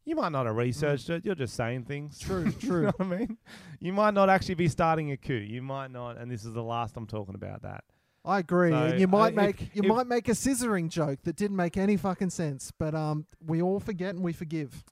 You 0.05 0.17
might 0.17 0.33
not 0.33 0.45
have 0.47 0.57
researched 0.57 1.09
it. 1.09 1.23
You're 1.23 1.33
just 1.35 1.55
saying 1.55 1.85
things. 1.85 2.19
True, 2.19 2.43
you 2.45 2.51
true. 2.51 2.81
know 2.83 2.91
what 2.97 3.05
I 3.07 3.17
mean? 3.19 3.37
You 3.79 3.93
might 3.93 4.13
not 4.13 4.29
actually 4.29 4.55
be 4.55 4.67
starting 4.67 5.11
a 5.11 5.17
coup. 5.17 5.33
You 5.33 5.61
might 5.61 5.91
not, 5.91 6.17
and 6.17 6.29
this 6.29 6.43
is 6.43 6.51
the 6.51 6.61
last 6.63 6.97
I'm 6.97 7.07
talking 7.07 7.35
about 7.35 7.61
that. 7.61 7.85
I 8.25 8.39
agree. 8.39 8.71
So, 8.71 8.75
and 8.77 8.99
you 8.99 9.07
uh, 9.07 9.09
might 9.09 9.29
if- 9.29 9.35
make 9.35 9.61
you 9.73 9.81
if- 9.83 9.85
might 9.85 10.07
make 10.07 10.27
a 10.27 10.33
scissoring 10.33 10.89
joke 10.89 11.19
that 11.23 11.37
didn't 11.37 11.55
make 11.55 11.77
any 11.77 11.95
fucking 11.95 12.31
sense, 12.31 12.71
but 12.77 12.93
um, 12.93 13.25
we 13.45 13.61
all 13.61 13.79
forget 13.79 14.13
and 14.15 14.23
we 14.25 14.33
forgive. 14.33 14.83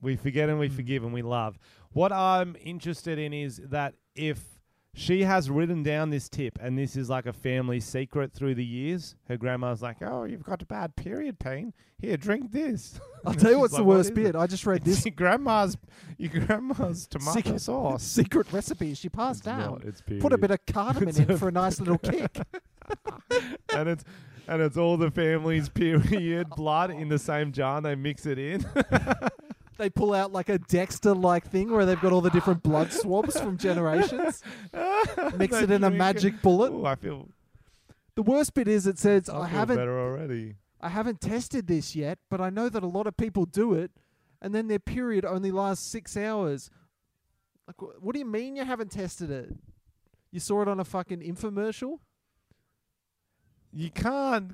We 0.00 0.16
forget 0.16 0.48
and 0.48 0.58
we 0.58 0.68
Mm. 0.68 0.76
forgive 0.76 1.02
and 1.04 1.12
we 1.12 1.22
love. 1.22 1.58
What 1.92 2.12
I'm 2.12 2.56
interested 2.62 3.18
in 3.18 3.32
is 3.32 3.56
that 3.64 3.94
if 4.14 4.55
She 4.98 5.24
has 5.24 5.50
written 5.50 5.82
down 5.82 6.08
this 6.08 6.26
tip, 6.26 6.58
and 6.58 6.78
this 6.78 6.96
is 6.96 7.10
like 7.10 7.26
a 7.26 7.32
family 7.34 7.80
secret 7.80 8.32
through 8.32 8.54
the 8.54 8.64
years. 8.64 9.14
Her 9.28 9.36
grandma's 9.36 9.82
like, 9.82 9.98
"Oh, 10.00 10.24
you've 10.24 10.42
got 10.42 10.62
a 10.62 10.64
bad 10.64 10.96
period 10.96 11.38
pain. 11.38 11.74
Here, 11.98 12.16
drink 12.16 12.50
this." 12.50 12.98
I'll 13.26 13.34
tell 13.34 13.50
you 13.50 13.58
what's 13.58 13.74
the 13.74 13.80
like, 13.80 13.86
"What 13.88 13.96
worst 13.98 14.10
is 14.12 14.14
bit. 14.14 14.26
it?" 14.28 14.36
I 14.36 14.46
just 14.46 14.64
read 14.64 14.84
this 14.86 15.04
your 15.04 15.12
grandma's, 15.14 15.76
your 16.16 16.30
grandma's 16.30 17.06
tomato 17.06 17.32
secret, 17.32 17.60
sauce. 17.60 18.02
secret 18.20 18.50
recipe 18.54 18.94
she 18.94 19.10
passed 19.10 19.40
It's 19.40 20.00
down. 20.00 20.18
Put 20.18 20.32
a 20.32 20.38
bit 20.38 20.50
of 20.50 20.64
cardamom 20.64 21.10
It's 21.10 21.18
in 21.18 21.36
for 21.36 21.48
a 21.48 21.52
nice 21.52 21.78
little 21.78 21.98
kick. 21.98 22.34
and 23.74 23.88
it's 23.90 24.04
and 24.48 24.62
it's 24.62 24.78
all 24.78 24.96
the 24.96 25.10
family's 25.10 25.68
period 25.68 26.48
blood 26.56 26.90
in 26.90 27.08
the 27.10 27.18
same 27.18 27.52
jar. 27.52 27.76
and 27.76 27.84
They 27.84 27.96
mix 27.96 28.24
it 28.24 28.38
in. 28.38 28.64
They 29.78 29.90
pull 29.90 30.14
out 30.14 30.32
like 30.32 30.48
a 30.48 30.58
Dexter 30.58 31.14
like 31.14 31.46
thing 31.50 31.70
where 31.70 31.84
they've 31.84 32.00
got 32.00 32.12
all 32.12 32.22
the 32.22 32.30
different 32.30 32.62
blood 32.62 32.92
swabs 32.92 33.38
from 33.38 33.58
generations. 33.58 34.42
Mix 35.36 35.56
it 35.56 35.70
in 35.70 35.84
a 35.84 35.90
magic 35.90 36.40
bullet. 36.40 36.72
Ooh, 36.72 36.86
I 36.86 36.94
feel, 36.94 37.28
The 38.14 38.22
worst 38.22 38.54
bit 38.54 38.68
is 38.68 38.86
it 38.86 38.98
says 38.98 39.28
I, 39.28 39.40
I, 39.40 39.48
haven't 39.48 39.76
better 39.76 40.00
already. 40.00 40.54
I 40.80 40.88
haven't 40.88 41.20
tested 41.20 41.66
this 41.66 41.94
yet, 41.94 42.18
but 42.30 42.40
I 42.40 42.48
know 42.48 42.68
that 42.68 42.82
a 42.82 42.86
lot 42.86 43.06
of 43.06 43.16
people 43.16 43.44
do 43.44 43.74
it, 43.74 43.90
and 44.40 44.54
then 44.54 44.68
their 44.68 44.78
period 44.78 45.24
only 45.24 45.50
lasts 45.50 45.86
six 45.86 46.16
hours. 46.16 46.70
Like, 47.66 47.76
wh- 47.78 48.02
what 48.02 48.14
do 48.14 48.18
you 48.18 48.26
mean 48.26 48.56
you 48.56 48.64
haven't 48.64 48.92
tested 48.92 49.30
it? 49.30 49.54
You 50.30 50.40
saw 50.40 50.62
it 50.62 50.68
on 50.68 50.80
a 50.80 50.84
fucking 50.84 51.20
infomercial? 51.20 51.98
You 53.72 53.90
can't. 53.90 54.52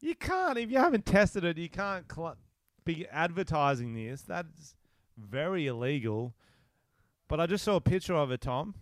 You 0.00 0.14
can't 0.14 0.58
if 0.58 0.70
you 0.70 0.78
haven't 0.78 1.06
tested 1.06 1.44
it. 1.44 1.58
You 1.58 1.68
can't 1.68 2.04
cl- 2.12 2.36
be 2.84 3.06
advertising 3.08 3.94
this. 3.94 4.22
That's 4.22 4.74
very 5.16 5.66
illegal. 5.66 6.34
But 7.28 7.40
I 7.40 7.46
just 7.46 7.64
saw 7.64 7.76
a 7.76 7.80
picture 7.80 8.14
of 8.14 8.30
her, 8.30 8.36
Tom. 8.36 8.74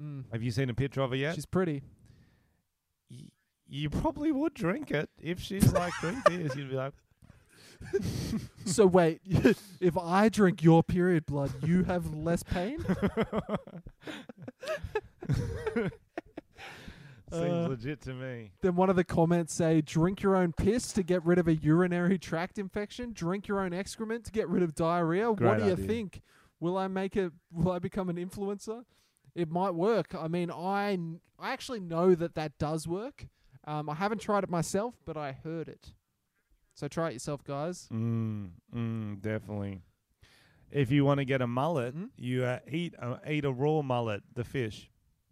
Mm. 0.00 0.24
Have 0.32 0.42
you 0.42 0.50
seen 0.50 0.70
a 0.70 0.74
picture 0.74 1.00
of 1.02 1.10
her 1.10 1.16
yet? 1.16 1.34
She's 1.34 1.46
pretty. 1.46 1.82
Y- 3.10 3.28
you 3.68 3.90
probably 3.90 4.32
would 4.32 4.54
drink 4.54 4.90
it 4.90 5.10
if 5.20 5.40
she's 5.40 5.72
like 5.72 5.92
drink 6.00 6.24
this. 6.24 6.56
You'd 6.56 6.70
be 6.70 6.76
like, 6.76 6.94
so 8.64 8.86
wait, 8.86 9.20
if 9.80 9.96
I 9.96 10.28
drink 10.28 10.62
your 10.62 10.82
period 10.82 11.26
blood, 11.26 11.52
you 11.64 11.84
have 11.84 12.12
less 12.14 12.42
pain? 12.42 12.84
Seems 17.32 17.44
Uh, 17.66 17.68
legit 17.68 18.00
to 18.02 18.14
me. 18.14 18.52
then 18.60 18.74
one 18.76 18.90
of 18.90 18.96
the 18.96 19.04
comments 19.04 19.52
say, 19.54 19.80
"Drink 19.80 20.22
your 20.22 20.36
own 20.36 20.52
piss 20.52 20.92
to 20.92 21.02
get 21.02 21.24
rid 21.24 21.38
of 21.38 21.48
a 21.48 21.54
urinary 21.54 22.18
tract 22.18 22.58
infection. 22.58 23.12
Drink 23.12 23.48
your 23.48 23.60
own 23.60 23.72
excrement 23.72 24.24
to 24.26 24.32
get 24.32 24.48
rid 24.48 24.62
of 24.62 24.74
diarrhea. 24.74 25.28
what 25.30 25.38
Great 25.38 25.58
do 25.58 25.66
you 25.66 25.72
idea. 25.72 25.86
think? 25.86 26.22
Will 26.60 26.76
I 26.76 26.88
make 26.88 27.16
it? 27.16 27.32
Will 27.52 27.70
I 27.72 27.78
become 27.78 28.08
an 28.08 28.16
influencer? 28.16 28.84
It 29.34 29.48
might 29.50 29.74
work. 29.74 30.14
I 30.14 30.26
mean, 30.28 30.50
I 30.50 30.96
kn- 30.96 31.20
I 31.38 31.52
actually 31.52 31.80
know 31.80 32.14
that 32.16 32.34
that 32.34 32.58
does 32.58 32.88
work. 32.88 33.26
Um, 33.64 33.88
I 33.88 33.94
haven't 33.94 34.20
tried 34.20 34.42
it 34.44 34.50
myself, 34.50 34.98
but 35.04 35.16
I 35.16 35.32
heard 35.32 35.68
it. 35.68 35.92
So 36.74 36.88
try 36.88 37.10
it 37.10 37.12
yourself, 37.14 37.44
guys. 37.44 37.88
Mm, 37.92 38.50
mm, 38.74 39.20
definitely. 39.20 39.82
If 40.70 40.90
you 40.90 41.04
want 41.04 41.18
to 41.18 41.24
get 41.24 41.40
a 41.40 41.46
mullet, 41.46 41.94
Mhm. 41.96 42.10
you 42.16 42.44
uh, 42.44 42.60
eat 42.68 42.94
a, 42.98 43.20
eat 43.30 43.44
a 43.44 43.52
raw 43.52 43.82
mullet, 43.82 44.22
the 44.34 44.44
fish, 44.44 44.90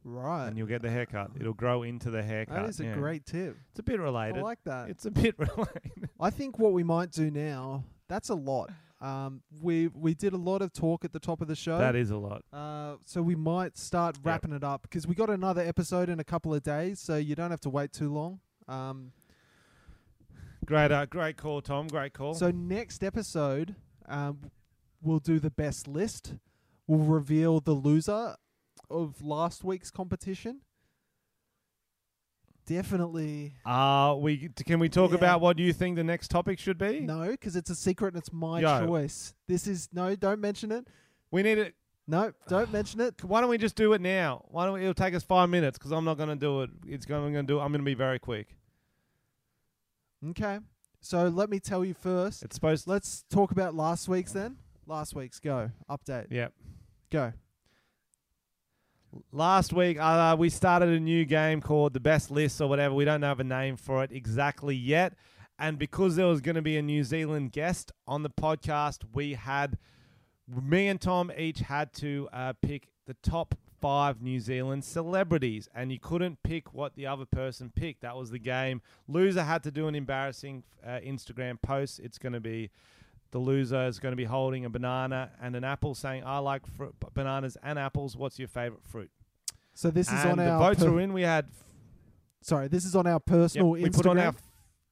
Right. 0.09 0.47
and 0.47 0.57
you'll 0.57 0.69
get 0.69 0.83
the 0.83 0.91
haircut. 0.91 1.33
It'll 1.39 1.53
grow 1.53 1.83
into 1.83 2.11
the 2.11 2.23
haircut. 2.23 2.55
That 2.55 2.69
is 2.69 2.79
a 2.79 2.85
yeah. 2.85 2.95
great 2.95 3.27
tip. 3.27 3.57
It's 3.71 3.81
a 3.81 3.83
bit 3.83 3.99
related. 3.99 4.39
I 4.39 4.43
like 4.43 4.63
that. 4.65 4.89
It's 4.89 5.05
a 5.05 5.11
bit 5.11 5.37
related. 5.39 6.09
I 6.21 6.31
think 6.31 6.61
what 6.61 6.73
we 6.73 6.85
might 6.85 7.11
do 7.11 7.29
now. 7.29 7.83
That's 8.09 8.29
a 8.29 8.35
lot. 8.37 8.71
Um, 9.01 9.43
we 9.61 9.89
we 9.89 10.15
did 10.15 10.33
a 10.33 10.39
lot 10.39 10.63
of 10.63 10.73
talk 10.73 11.05
at 11.05 11.13
the 11.13 11.19
top 11.19 11.43
of 11.43 11.49
the 11.49 11.57
show. 11.57 11.79
that 11.79 11.97
is 11.97 12.11
a 12.11 12.17
lot. 12.17 12.45
Uh, 12.53 12.95
so 13.05 13.21
we 13.21 13.35
might 13.35 13.77
start 13.77 14.17
wrapping 14.23 14.53
it 14.53 14.63
up 14.63 14.83
because 14.83 15.07
we 15.09 15.15
got 15.15 15.29
another 15.29 15.61
episode 15.61 16.09
in 16.09 16.21
a 16.21 16.25
couple 16.25 16.55
of 16.55 16.63
days, 16.63 17.01
so 17.01 17.17
you 17.17 17.35
don't 17.35 17.51
have 17.51 17.61
to 17.63 17.71
wait 17.71 17.93
too 17.93 18.13
long. 18.13 18.41
Um, 18.69 19.13
Great, 20.65 20.91
uh, 20.91 21.07
great 21.07 21.37
call, 21.37 21.61
Tom. 21.61 21.87
Great 21.87 22.13
call. 22.13 22.35
so 22.35 22.51
next 22.51 23.05
episode, 23.05 23.77
um, 24.09 24.51
we'll 25.01 25.21
do 25.21 25.39
the 25.39 25.51
best 25.51 25.87
list. 25.87 26.35
We'll 26.89 27.01
reveal 27.01 27.61
the 27.61 27.73
loser 27.73 28.35
of 28.91 29.21
last 29.23 29.65
week's 29.65 29.91
competition. 29.91 30.61
Definitely 32.67 33.55
uh, 33.65 34.17
we 34.19 34.49
can 34.49 34.81
we 34.81 34.89
talk 34.89 35.11
Yeah. 35.13 35.19
about 35.19 35.41
what 35.41 35.57
you 35.61 35.73
think 35.73 35.95
the 35.95 36.03
next 36.03 36.33
topic 36.33 36.59
should 36.59 36.79
be? 36.79 36.99
no, 36.99 37.29
because 37.31 37.55
it's 37.55 37.71
a 37.71 37.77
secret 37.77 38.15
and 38.15 38.19
it's 38.21 38.33
my 38.33 38.61
Yo. 38.61 38.85
choice. 38.87 39.35
This 39.47 39.69
is 39.69 39.89
no, 39.93 40.17
don't 40.17 40.41
mention 40.41 40.73
it. 40.73 40.89
We 41.31 41.43
need 41.45 41.59
it. 41.59 41.75
No, 42.09 42.33
don't 42.49 42.73
mention 42.73 43.01
it. 43.01 43.23
Why 43.23 43.41
don't 43.41 43.51
we 43.51 43.59
just 43.59 43.77
do 43.77 43.93
it 43.93 44.01
now? 44.01 44.45
Why 44.49 44.65
don't 44.65 44.75
we, 44.75 44.81
it'll 44.83 44.95
take 44.95 45.15
us 45.15 45.23
five 45.23 45.49
minutes 45.49 45.79
because 45.79 45.93
I'm 45.93 46.05
not 46.05 46.17
going 46.17 46.29
to 46.29 46.37
do 46.37 46.63
it. 46.63 46.71
It's 46.87 47.05
going. 47.07 47.25
I'm 47.25 47.33
going 47.33 47.47
to 47.47 47.53
do. 47.53 47.59
it. 47.59 47.63
I'm 47.63 47.71
going 47.73 47.81
to 47.81 47.85
be 47.85 47.95
very 47.95 48.19
quick. 48.19 48.57
Okay. 50.31 50.59
So 51.01 51.29
let 51.29 51.51
me 51.51 51.61
tell 51.61 51.85
you 51.85 51.95
first. 51.95 52.43
It's 52.43 52.55
supposed. 52.57 52.89
Let's 52.89 53.25
talk 53.31 53.53
about 53.53 53.75
last 53.75 54.09
week's 54.09 54.33
then. 54.33 54.57
Last 54.87 55.15
week's 55.15 55.39
go 55.41 55.71
update. 55.91 56.27
yeah. 56.31 56.49
Go. 57.11 57.33
Last 59.33 59.73
week, 59.73 59.99
uh, 59.99 60.37
we 60.39 60.49
started 60.49 60.89
a 60.89 61.01
new 61.01 61.25
game 61.25 61.61
called 61.61 61.93
the 61.93 62.01
Best 62.01 62.31
List 62.31 62.61
or 62.61 62.69
whatever. 62.69 62.95
We 62.95 63.05
don't 63.05 63.23
have 63.23 63.41
a 63.41 63.45
name 63.45 63.77
for 63.77 64.03
it 64.03 64.11
exactly 64.13 64.75
yet. 64.75 65.15
And 65.59 65.79
because 65.79 66.17
there 66.17 66.27
was 66.27 66.41
going 66.41 66.57
to 66.57 66.63
be 66.63 66.77
a 66.77 66.83
New 66.83 67.03
Zealand 67.05 67.53
guest 67.53 67.93
on 68.07 68.23
the 68.23 68.31
podcast, 68.31 69.05
we 69.13 69.35
had 69.35 69.79
me 70.49 70.89
and 70.89 71.01
Tom 71.01 71.33
each 71.37 71.61
had 71.61 71.93
to 71.95 72.29
uh, 72.33 72.53
pick 72.61 72.89
the 73.07 73.15
top 73.23 73.55
five 73.81 74.21
New 74.21 74.41
Zealand 74.41 74.85
celebrities, 74.85 75.69
and 75.75 75.93
you 75.93 75.99
couldn't 75.99 76.43
pick 76.43 76.73
what 76.73 76.95
the 76.95 77.07
other 77.07 77.25
person 77.25 77.71
picked. 77.75 78.03
That 78.03 78.17
was 78.17 78.31
the 78.31 78.39
game. 78.39 78.83
Loser 79.09 79.45
had 79.45 79.63
to 79.65 79.71
do 79.71 79.89
an 79.89 79.95
embarrassing 79.95 80.65
uh, 80.85 80.99
Instagram 81.05 81.61
post. 81.61 82.01
It's 82.01 82.19
going 82.19 82.33
to 82.33 82.41
be 82.41 82.71
the 83.37 83.43
loser 83.43 83.85
is 83.87 83.99
going 83.99 84.13
to 84.13 84.17
be 84.17 84.25
holding 84.25 84.65
a 84.65 84.71
banana 84.71 85.31
and 85.43 85.55
an 85.55 85.63
apple, 85.63 85.95
saying, 85.95 86.23
"I 86.25 86.39
like 86.39 86.67
fr- 86.67 86.95
bananas 87.13 87.59
and 87.63 87.79
apples. 87.79 88.17
What's 88.17 88.39
your 88.39 88.49
favorite 88.49 88.83
fruit?" 88.83 89.11
So 89.75 89.91
this 89.91 90.09
is 90.09 90.21
and 90.23 90.33
on 90.33 90.39
the 90.39 90.49
our 90.49 90.59
votes 90.59 90.83
per- 90.83 90.89
are 90.89 91.01
in. 91.01 91.13
We 91.13 91.21
had 91.21 91.47
sorry. 92.41 92.69
This 92.69 92.87
is 92.87 92.97
on 92.97 93.07
our 93.07 93.15
yep, 93.15 93.27
personal 93.27 93.71
we 93.71 93.83
Instagram 93.83 93.95
put 93.95 94.07
on 94.07 94.19
our 94.19 94.35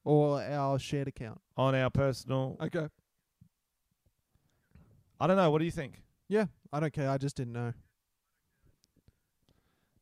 or 0.03 0.43
our 0.43 0.77
shared 0.77 1.07
account. 1.07 1.41
on 1.57 1.73
our 1.73 1.89
personal. 1.89 2.55
Okay. 2.61 2.87
I 5.19 5.25
don't 5.25 5.37
know. 5.37 5.49
What 5.49 5.57
do 5.57 5.65
you 5.65 5.71
think? 5.71 6.03
Yeah, 6.29 6.45
I 6.71 6.79
don't 6.79 6.93
care. 6.93 7.09
I 7.09 7.17
just 7.17 7.35
didn't 7.35 7.53
know. 7.53 7.73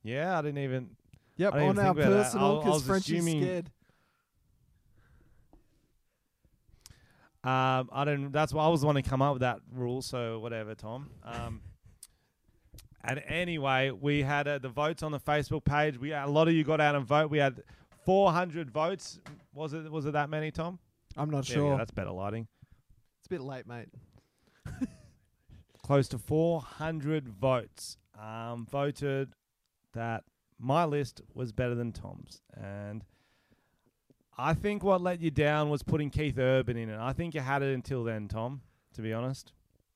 Yeah, 0.04 0.38
I 0.38 0.42
didn't 0.42 0.58
even. 0.58 0.90
Yep, 1.38 1.54
I 1.54 1.60
didn't 1.60 1.80
on 1.80 1.86
even 1.86 2.04
our 2.04 2.12
personal 2.12 2.58
because 2.62 2.84
Frenchy's 2.84 3.24
scared. 3.24 3.72
Um, 7.44 7.90
I 7.92 8.06
don't. 8.06 8.32
That's 8.32 8.54
why 8.54 8.66
I 8.66 8.70
was 8.70 8.82
the 8.82 8.88
one 8.88 8.96
to 8.96 9.02
come 9.02 9.22
up 9.22 9.34
with 9.34 9.42
that 9.42 9.60
rule. 9.74 10.02
So 10.02 10.40
whatever, 10.40 10.76
Tom. 10.76 11.10
Um, 11.24 11.62
and 13.04 13.22
anyway, 13.28 13.92
we 13.92 14.22
had 14.22 14.48
uh, 14.48 14.60
the 14.60 14.70
votes 14.70 15.04
on 15.04 15.12
the 15.12 15.20
Facebook 15.20 15.66
page. 15.66 15.98
We 16.00 16.14
a 16.14 16.26
lot 16.26 16.48
of 16.48 16.54
you 16.54 16.64
got 16.64 16.80
out 16.80 16.96
and 16.96 17.06
vote. 17.06 17.30
We 17.30 17.40
had 17.40 17.62
400 18.06 18.72
votes. 18.72 19.20
Was 19.54 19.74
it? 19.74 19.92
Was 19.92 20.06
it 20.06 20.14
that 20.14 20.30
many, 20.30 20.52
Tom? 20.52 20.80
I'm 21.18 21.30
not 21.30 21.46
There 21.46 21.58
we 21.58 21.64
go, 21.64 21.70
sure. 21.72 21.78
That's 21.78 21.92
better 21.92 22.12
lighting. 22.12 22.48
It's 23.20 23.28
a 23.28 23.30
bit 23.30 23.42
late, 23.42 23.68
mate. 23.68 23.90
Close 25.84 26.08
to 26.10 26.18
400 26.18 27.28
votes. 27.28 27.98
Um, 28.20 28.66
voted 28.72 29.34
that 29.94 30.24
my 30.60 30.86
list 30.86 31.22
was 31.34 31.52
better 31.52 31.76
than 31.76 31.92
Tom's, 31.92 32.42
and 32.54 33.04
I 34.38 34.54
think 34.54 34.84
what 34.84 35.02
let 35.02 35.22
you 35.22 35.32
down 35.32 35.70
was 35.70 35.84
putting 35.84 36.10
Keith 36.10 36.38
Urban 36.38 36.78
in 36.78 36.90
it. 36.90 37.00
I 37.00 37.14
think 37.14 37.34
you 37.36 37.42
had 37.42 37.62
it 37.62 37.74
until 37.74 38.04
then, 38.04 38.28
Tom. 38.28 38.62
To 38.96 39.02
be 39.02 39.12
honest. 39.12 39.54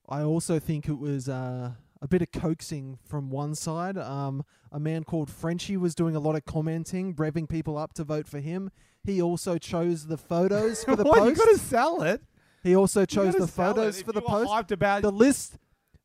I 0.10 0.22
also 0.22 0.58
think 0.60 0.88
it 0.88 0.98
was 0.98 1.30
uh, 1.30 1.72
a 2.02 2.08
bit 2.08 2.22
of 2.22 2.32
coaxing 2.32 2.98
from 3.08 3.30
one 3.30 3.56
side. 3.56 3.98
Um, 3.98 4.44
a 4.72 4.80
man 4.80 5.04
called 5.04 5.30
Frenchy 5.30 5.78
was 5.78 5.94
doing 5.96 6.16
a 6.16 6.20
lot 6.20 6.36
of 6.36 6.46
commenting, 6.46 7.14
revving 7.14 7.48
people 7.50 7.78
up 7.78 7.94
to 7.94 8.04
vote 8.04 8.28
for 8.28 8.40
him. 8.40 8.72
He 9.04 9.22
also 9.22 9.58
chose 9.58 10.08
the 10.08 10.18
photos 10.18 10.84
for 10.84 10.96
the 10.96 11.04
what? 11.04 11.18
You 11.18 11.36
post. 11.36 11.38
got 11.38 11.50
to 11.52 11.58
sell 11.60 12.02
it. 12.04 12.22
he 12.64 12.76
also 12.76 13.06
chose 13.06 13.36
the 13.36 13.48
photos 13.48 14.02
for 14.02 14.12
the 14.12 14.22
you 14.22 14.28
post. 14.28 14.50
Hyped 14.50 14.72
about 14.72 15.02
The 15.02 15.12
list, 15.12 15.58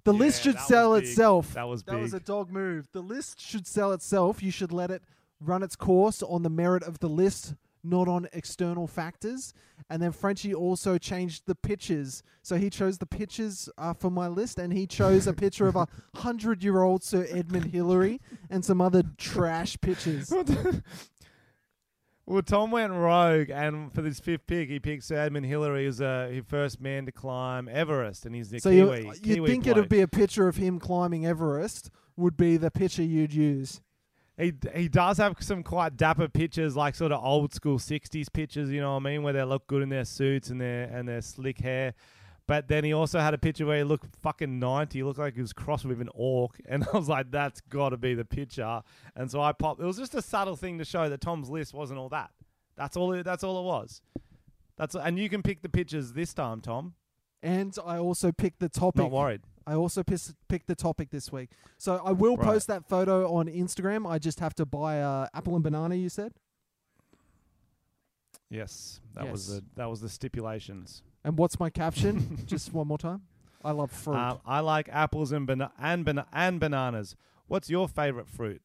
the 0.04 0.12
list 0.12 0.42
should 0.42 0.58
sell 0.58 0.94
itself. 0.94 1.54
That 1.54 1.68
was 1.68 1.82
big. 1.82 1.94
That 1.94 2.00
was 2.00 2.14
a 2.14 2.20
dog 2.20 2.50
move. 2.50 2.88
The 2.92 3.02
list 3.02 3.40
should 3.40 3.66
sell 3.66 3.92
itself. 3.92 4.42
You 4.42 4.50
should 4.50 4.72
let 4.72 4.90
it 4.90 5.02
run 5.40 5.62
its 5.62 5.76
course 5.76 6.22
on 6.22 6.42
the 6.42 6.50
merit 6.50 6.82
of 6.82 7.00
the 7.00 7.08
list, 7.08 7.54
not 7.84 8.08
on 8.08 8.28
external 8.32 8.86
factors. 8.86 9.52
And 9.90 10.00
then 10.00 10.12
Frenchy 10.12 10.54
also 10.54 10.98
changed 10.98 11.42
the 11.46 11.54
pictures. 11.54 12.22
So 12.42 12.56
he 12.56 12.70
chose 12.70 12.98
the 12.98 13.06
pictures 13.06 13.68
uh, 13.76 13.92
for 13.94 14.10
my 14.10 14.28
list, 14.28 14.58
and 14.58 14.72
he 14.72 14.86
chose 14.86 15.26
a 15.26 15.32
picture 15.32 15.66
of 15.66 15.76
a 15.76 15.86
hundred-year-old 16.16 17.02
Sir 17.02 17.26
Edmund 17.30 17.66
Hillary 17.72 18.20
and 18.48 18.64
some 18.64 18.80
other 18.80 19.02
trash 19.18 19.76
pictures. 19.80 20.32
Well, 22.24 22.40
Tom 22.40 22.70
went 22.70 22.92
rogue, 22.92 23.50
and 23.50 23.92
for 23.92 24.00
this 24.00 24.20
fifth 24.20 24.46
pick, 24.46 24.68
he 24.68 24.78
picked 24.78 25.02
Sir 25.02 25.16
Edmund 25.16 25.44
Hillary 25.44 25.86
as 25.86 26.00
uh, 26.00 26.30
his 26.32 26.44
first 26.46 26.80
man 26.80 27.04
to 27.06 27.12
climb 27.12 27.68
Everest, 27.68 28.24
and 28.24 28.34
he's 28.34 28.48
the 28.48 28.60
so 28.60 28.70
you 28.70 28.86
Kiwi. 28.86 29.06
you'd 29.06 29.22
Kiwi 29.22 29.50
think 29.50 29.64
bloke. 29.64 29.76
it'd 29.76 29.88
be 29.88 30.00
a 30.02 30.08
picture 30.08 30.46
of 30.46 30.56
him 30.56 30.78
climbing 30.78 31.26
Everest 31.26 31.90
would 32.16 32.36
be 32.36 32.56
the 32.56 32.70
picture 32.70 33.02
you'd 33.02 33.34
use. 33.34 33.80
He 34.38 34.52
he 34.74 34.88
does 34.88 35.18
have 35.18 35.36
some 35.40 35.62
quite 35.62 35.96
dapper 35.96 36.28
pictures, 36.28 36.74
like 36.74 36.94
sort 36.94 37.12
of 37.12 37.22
old 37.22 37.52
school 37.52 37.78
'60s 37.78 38.32
pictures. 38.32 38.70
You 38.70 38.80
know 38.80 38.92
what 38.92 39.02
I 39.02 39.10
mean, 39.10 39.22
where 39.22 39.32
they 39.32 39.42
look 39.42 39.66
good 39.66 39.82
in 39.82 39.90
their 39.90 40.04
suits 40.04 40.48
and 40.48 40.60
their 40.60 40.84
and 40.84 41.08
their 41.08 41.20
slick 41.20 41.58
hair. 41.58 41.94
But 42.46 42.68
then 42.68 42.84
he 42.84 42.92
also 42.92 43.20
had 43.20 43.34
a 43.34 43.38
picture 43.38 43.64
where 43.64 43.78
he 43.78 43.84
looked 43.84 44.16
fucking 44.20 44.58
90. 44.58 44.98
He 44.98 45.02
looked 45.04 45.18
like 45.18 45.34
he 45.34 45.40
was 45.40 45.52
crossed 45.52 45.84
with 45.84 46.00
an 46.00 46.10
orc. 46.12 46.60
And 46.66 46.84
I 46.92 46.96
was 46.96 47.08
like, 47.08 47.30
that's 47.30 47.60
got 47.60 47.90
to 47.90 47.96
be 47.96 48.14
the 48.14 48.24
picture. 48.24 48.82
And 49.14 49.30
so 49.30 49.40
I 49.40 49.52
popped. 49.52 49.80
It 49.80 49.84
was 49.84 49.96
just 49.96 50.14
a 50.14 50.22
subtle 50.22 50.56
thing 50.56 50.78
to 50.78 50.84
show 50.84 51.08
that 51.08 51.20
Tom's 51.20 51.48
list 51.48 51.72
wasn't 51.72 52.00
all 52.00 52.08
that. 52.08 52.30
That's 52.76 52.96
all. 52.96 53.12
It, 53.12 53.22
that's 53.22 53.44
all 53.44 53.60
it 53.60 53.64
was. 53.64 54.02
That's 54.76 54.94
and 54.94 55.18
you 55.18 55.28
can 55.28 55.42
pick 55.42 55.62
the 55.62 55.68
pictures 55.68 56.14
this 56.14 56.34
time, 56.34 56.60
Tom. 56.60 56.94
And 57.42 57.76
I 57.84 57.98
also 57.98 58.32
picked 58.32 58.60
the 58.60 58.68
topic. 58.68 59.02
Not 59.02 59.10
worried. 59.10 59.42
I 59.66 59.74
also 59.74 60.02
pis- 60.02 60.34
picked 60.48 60.66
the 60.66 60.74
topic 60.74 61.10
this 61.10 61.30
week. 61.32 61.50
So 61.78 62.00
I 62.04 62.12
will 62.12 62.36
Right. 62.36 62.46
post 62.46 62.66
that 62.68 62.88
photo 62.88 63.32
on 63.32 63.46
Instagram. 63.46 64.08
I 64.08 64.18
just 64.18 64.40
have 64.40 64.54
to 64.56 64.66
buy 64.66 65.00
uh, 65.00 65.28
apple 65.34 65.54
and 65.54 65.62
banana. 65.64 65.94
You 65.94 66.08
said. 66.08 66.32
Yes, 68.50 69.00
that 69.14 69.30
was 69.30 69.46
the 69.48 69.64
that 69.76 69.88
was 69.88 70.00
the 70.00 70.08
stipulations. 70.08 71.02
And 71.24 71.38
what's 71.38 71.58
my 71.58 71.70
caption? 71.70 72.38
just 72.46 72.72
one 72.72 72.86
more 72.88 72.98
time. 72.98 73.22
I 73.64 73.70
love 73.70 73.90
fruit. 73.92 74.16
Um, 74.16 74.40
I 74.44 74.60
like 74.60 74.88
apples 74.90 75.32
and 75.32 75.46
bana- 75.46 75.72
and 75.78 76.04
bana- 76.04 76.26
and 76.32 76.60
bananas. 76.60 77.16
What's 77.46 77.70
your 77.70 77.88
favorite 77.88 78.28
fruit? 78.28 78.60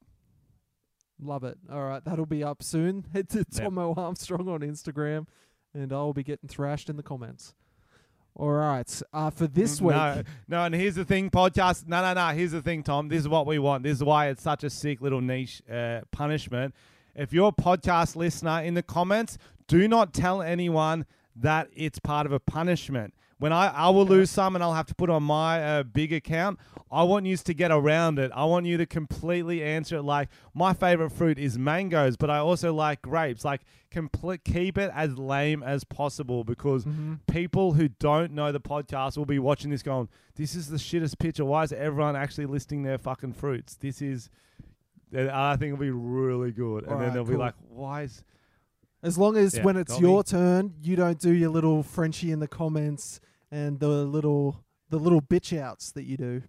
Love 1.19 1.43
it. 1.43 1.57
All 1.71 1.83
right, 1.83 2.03
that'll 2.03 2.25
be 2.25 2.43
up 2.43 2.61
soon. 2.61 3.05
Head 3.13 3.29
to 3.29 3.45
Tomo 3.45 3.93
Armstrong 3.95 4.47
on 4.49 4.59
Instagram, 4.61 5.27
and 5.73 5.93
I'll 5.93 6.13
be 6.13 6.23
getting 6.23 6.49
thrashed 6.49 6.89
in 6.89 6.97
the 6.97 7.03
comments. 7.03 7.53
All 8.39 8.51
right, 8.51 9.01
uh, 9.13 9.31
for 9.31 9.47
this 9.47 9.81
week, 9.81 9.95
Mm, 9.95 10.25
No, 10.47 10.57
no, 10.59 10.63
and 10.65 10.75
here's 10.75 10.93
the 10.93 11.03
thing, 11.05 11.31
podcast. 11.31 11.87
No, 11.87 12.03
no, 12.03 12.13
no. 12.13 12.35
Here's 12.35 12.51
the 12.51 12.61
thing, 12.61 12.83
Tom. 12.83 13.07
This 13.09 13.21
is 13.21 13.27
what 13.27 13.47
we 13.47 13.57
want. 13.57 13.81
This 13.81 13.97
is 13.97 14.03
why 14.03 14.27
it's 14.27 14.43
such 14.43 14.63
a 14.63 14.69
sick 14.69 15.01
little 15.01 15.21
niche 15.21 15.63
uh, 15.71 16.01
punishment. 16.11 16.75
If 17.15 17.33
you're 17.33 17.47
a 17.47 17.51
podcast 17.51 18.15
listener 18.15 18.61
in 18.61 18.75
the 18.75 18.83
comments, 18.83 19.39
do 19.67 19.87
not 19.87 20.13
tell 20.13 20.43
anyone 20.43 21.07
that 21.35 21.69
it's 21.75 21.97
part 21.97 22.27
of 22.27 22.31
a 22.31 22.39
punishment. 22.39 23.15
When 23.39 23.53
I, 23.53 23.67
I 23.67 23.89
will 23.89 24.05
lose 24.07 24.31
some 24.31 24.55
and 24.55 24.63
I'll 24.63 24.73
have 24.73 24.87
to 24.87 24.95
put 24.95 25.11
on 25.11 25.21
my 25.21 25.63
uh, 25.63 25.83
big 25.83 26.11
account, 26.11 26.57
I 26.91 27.03
want 27.03 27.27
you 27.27 27.37
to 27.37 27.53
get 27.53 27.69
around 27.71 28.17
it. 28.17 28.31
I 28.33 28.45
want 28.45 28.65
you 28.65 28.77
to 28.77 28.85
completely 28.87 29.61
answer 29.61 29.97
it 29.97 30.01
like 30.01 30.29
my 30.55 30.73
favorite 30.73 31.11
fruit 31.11 31.37
is 31.37 31.55
mangoes, 31.59 32.17
but 32.17 32.31
I 32.31 32.39
also 32.39 32.73
like 32.73 33.03
grapes. 33.03 33.45
Like 33.45 33.61
complete, 33.91 34.43
keep 34.43 34.77
it 34.79 34.89
as 34.95 35.19
lame 35.19 35.61
as 35.61 35.83
possible 35.83 36.43
because 36.43 36.83
Mhm. 36.85 37.19
people 37.27 37.73
who 37.73 37.89
don't 37.89 38.31
know 38.31 38.51
the 38.51 38.59
podcast 38.59 39.17
will 39.19 39.25
be 39.25 39.37
watching 39.37 39.69
this 39.69 39.83
going, 39.83 40.09
this 40.35 40.55
is 40.55 40.67
the 40.69 40.77
shittest 40.77 41.19
picture. 41.19 41.45
Why 41.45 41.61
is 41.63 41.71
everyone 41.71 42.15
actually 42.15 42.47
listing 42.47 42.81
their 42.81 42.97
fucking 42.97 43.33
fruits? 43.33 43.75
This 43.75 44.01
is, 44.01 44.31
and 45.13 45.29
I 45.29 45.57
think 45.57 45.73
it'll 45.73 45.81
be 45.83 45.91
really 45.91 46.51
good. 46.51 46.85
And 46.85 46.99
then 46.99 47.13
they'll 47.13 47.23
be 47.23 47.35
like, 47.37 47.53
why 47.69 48.03
is, 48.03 48.23
as 49.03 49.15
long 49.19 49.37
as 49.37 49.55
Yeah, 49.57 49.63
when 49.63 49.77
it's 49.77 49.99
your 49.99 50.17
me. 50.19 50.23
turn, 50.23 50.73
you 50.81 50.95
don't 50.95 51.19
do 51.19 51.31
your 51.31 51.51
little 51.51 51.83
Frenchy 51.83 52.31
in 52.31 52.39
the 52.39 52.47
comments 52.47 53.19
and 53.51 53.79
the 53.79 53.87
little 53.87 54.63
the 54.89 54.97
little 54.97 55.21
bitch 55.21 55.57
outs 55.57 55.91
that 55.91 56.03
you 56.03 56.17
do. 56.17 56.43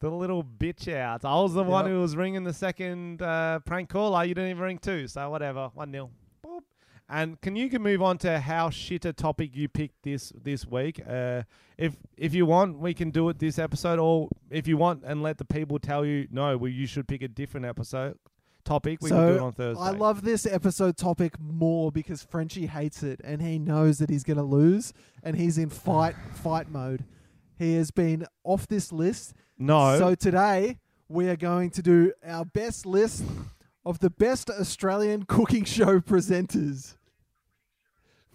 the 0.00 0.10
little 0.10 0.42
bitch 0.42 0.92
outs. 0.94 1.24
I 1.24 1.34
was 1.34 1.52
the 1.52 1.62
one 1.62 1.86
who 1.86 2.00
was 2.00 2.16
ringing 2.16 2.44
the 2.44 2.54
second 2.54 3.20
uh, 3.20 3.60
prank 3.60 3.90
caller. 3.90 4.24
You 4.24 4.34
didn't 4.34 4.50
even 4.50 4.62
ring 4.62 4.78
two, 4.78 5.06
so 5.06 5.28
whatever. 5.28 5.70
One 5.74 5.90
nil. 5.90 6.10
Boop. 6.44 6.62
And 7.08 7.40
can 7.40 7.54
you 7.54 7.68
can 7.68 7.82
move 7.82 8.00
on 8.00 8.16
to 8.18 8.40
how 8.40 8.70
shit 8.70 9.04
a 9.04 9.12
topic 9.12 9.50
you 9.54 9.68
picked 9.68 10.02
this 10.02 10.32
this 10.42 10.66
week? 10.66 11.02
Uh, 11.06 11.42
if 11.76 11.96
if 12.16 12.34
you 12.34 12.46
want, 12.46 12.78
we 12.78 12.94
can 12.94 13.10
do 13.10 13.28
it 13.28 13.38
this 13.38 13.58
episode, 13.58 13.98
or 13.98 14.28
if 14.50 14.66
you 14.66 14.76
want, 14.76 15.02
and 15.04 15.22
let 15.22 15.36
the 15.38 15.44
people 15.44 15.78
tell 15.78 16.04
you 16.04 16.26
no, 16.30 16.56
well 16.56 16.70
you 16.70 16.86
should 16.86 17.06
pick 17.06 17.22
a 17.22 17.28
different 17.28 17.66
episode 17.66 18.16
topic. 18.64 19.00
We 19.02 19.10
can 19.10 19.26
do 19.26 19.34
it 19.34 19.40
on 19.40 19.52
Thursday. 19.52 19.82
I 19.82 19.90
love 19.90 20.22
this 20.22 20.46
episode 20.46 20.96
topic 20.96 21.38
more 21.40 21.90
because 21.92 22.22
Frenchy 22.22 22.66
hates 22.66 23.02
it 23.02 23.20
and 23.24 23.40
he 23.42 23.58
knows 23.58 23.98
that 23.98 24.10
he's 24.10 24.24
going 24.24 24.36
to 24.36 24.42
lose 24.42 24.92
and 25.22 25.36
he's 25.36 25.58
in 25.58 25.68
fight 25.70 26.14
fight 26.34 26.70
mode. 26.70 27.04
He 27.58 27.74
has 27.76 27.90
been 27.90 28.26
off 28.44 28.66
this 28.68 28.92
list. 28.92 29.34
no. 29.58 29.98
So 29.98 30.14
today 30.14 30.78
we 31.08 31.28
are 31.28 31.36
going 31.36 31.70
to 31.70 31.82
do 31.82 32.12
our 32.24 32.44
best 32.44 32.86
list 32.86 33.24
of 33.84 33.98
the 33.98 34.10
best 34.10 34.48
Australian 34.50 35.24
cooking 35.24 35.64
show 35.76 36.00
presenters. 36.00 36.94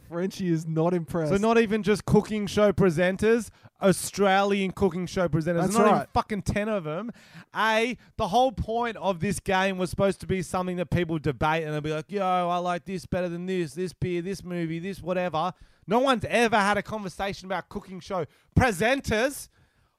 Frenchy 0.09 0.49
is 0.51 0.67
not 0.67 0.93
impressed. 0.93 1.31
So 1.31 1.37
not 1.37 1.57
even 1.57 1.81
just 1.81 2.05
cooking 2.05 2.45
show 2.47 2.71
presenters, 2.71 3.49
Australian 3.81 4.71
cooking 4.71 5.05
show 5.05 5.27
presenters. 5.27 5.55
That's 5.61 5.75
There's 5.75 5.77
not 5.77 5.95
even 5.95 6.07
fucking 6.13 6.41
ten 6.43 6.69
of 6.69 6.85
them. 6.85 7.11
A, 7.55 7.97
the 8.17 8.27
whole 8.29 8.51
point 8.51 8.95
of 8.97 9.19
this 9.19 9.39
game 9.39 9.77
was 9.77 9.89
supposed 9.89 10.19
to 10.21 10.27
be 10.27 10.41
something 10.41 10.77
that 10.77 10.89
people 10.89 11.19
debate 11.19 11.63
and 11.63 11.73
they'll 11.73 11.81
be 11.81 11.91
like, 11.93 12.11
yo, 12.11 12.23
I 12.23 12.57
like 12.57 12.85
this 12.85 13.05
better 13.05 13.29
than 13.29 13.45
this, 13.45 13.73
this 13.73 13.93
beer, 13.93 14.21
this 14.21 14.43
movie, 14.43 14.79
this 14.79 15.01
whatever. 15.01 15.53
No 15.87 15.99
one's 15.99 16.25
ever 16.25 16.57
had 16.57 16.77
a 16.77 16.81
conversation 16.83 17.45
about 17.47 17.69
cooking 17.69 17.99
show 17.99 18.25
presenters. 18.57 19.49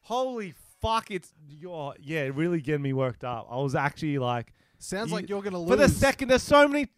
Holy 0.01 0.55
fuck, 0.81 1.11
it's 1.11 1.33
oh, 1.67 1.95
yeah, 2.01 2.25
it 2.25 2.35
really 2.35 2.61
getting 2.61 2.83
me 2.83 2.93
worked 2.93 3.25
up. 3.25 3.47
I 3.51 3.57
was 3.57 3.75
actually 3.75 4.19
like 4.19 4.53
Sounds 4.79 5.11
You- 5.11 5.17
like 5.17 5.29
you're 5.29 5.43
going 5.43 5.53
to 5.53 5.59
lose. 5.59 5.71
for 5.71 5.77
the 5.77 5.89
second, 5.89 6.29
there's 6.29 6.43
so 6.43 6.69
many, 6.69 6.89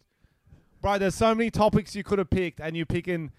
bro. 0.81 0.97
There's 0.97 1.15
so 1.15 1.33
many 1.33 1.49
topics 1.49 1.95
you 1.95 2.03
could 2.03 2.19
have 2.19 2.29
picked, 2.29 2.59
and 2.59 2.75
you're 2.75 2.85
picking 2.85 3.31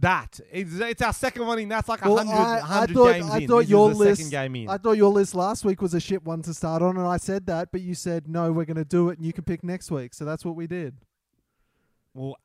that. 0.00 0.40
It's, 0.52 0.74
it's 0.78 1.02
our 1.02 1.12
second 1.12 1.46
one 1.46 1.58
in. 1.58 1.68
That's 1.68 1.88
like 1.88 2.04
a 2.04 2.08
Well, 2.08 2.18
hundred, 2.24 2.32
I- 2.34 2.82
I 2.82 2.86
thought- 2.86 3.12
games 3.12 3.30
I 3.30 3.38
in. 3.38 3.48
thought 3.48 3.60
this 3.60 3.68
your 3.70 3.90
is 3.90 3.98
the 3.98 4.04
list- 4.04 4.16
second 4.22 4.30
game 4.30 4.56
in. 4.56 4.68
I 4.68 4.76
thought 4.78 4.96
your 4.96 5.10
list 5.12 5.34
last 5.34 5.64
week 5.64 5.82
was 5.82 5.94
a 5.94 6.00
shit 6.00 6.24
one 6.24 6.42
to 6.42 6.54
start 6.54 6.82
on, 6.82 6.96
and 6.96 7.06
I 7.06 7.16
said 7.16 7.46
that, 7.46 7.70
but 7.72 7.80
you 7.80 7.94
said 7.94 8.28
no, 8.28 8.52
we're 8.52 8.64
going 8.64 8.76
to 8.76 8.84
do 8.84 9.08
it, 9.10 9.18
and 9.18 9.26
you 9.26 9.32
can 9.32 9.44
pick 9.44 9.62
next 9.64 9.90
week. 9.90 10.14
So 10.14 10.24
that's 10.24 10.44
what 10.44 10.56
we 10.56 10.66
did. 10.66 10.96
well, 12.14 12.36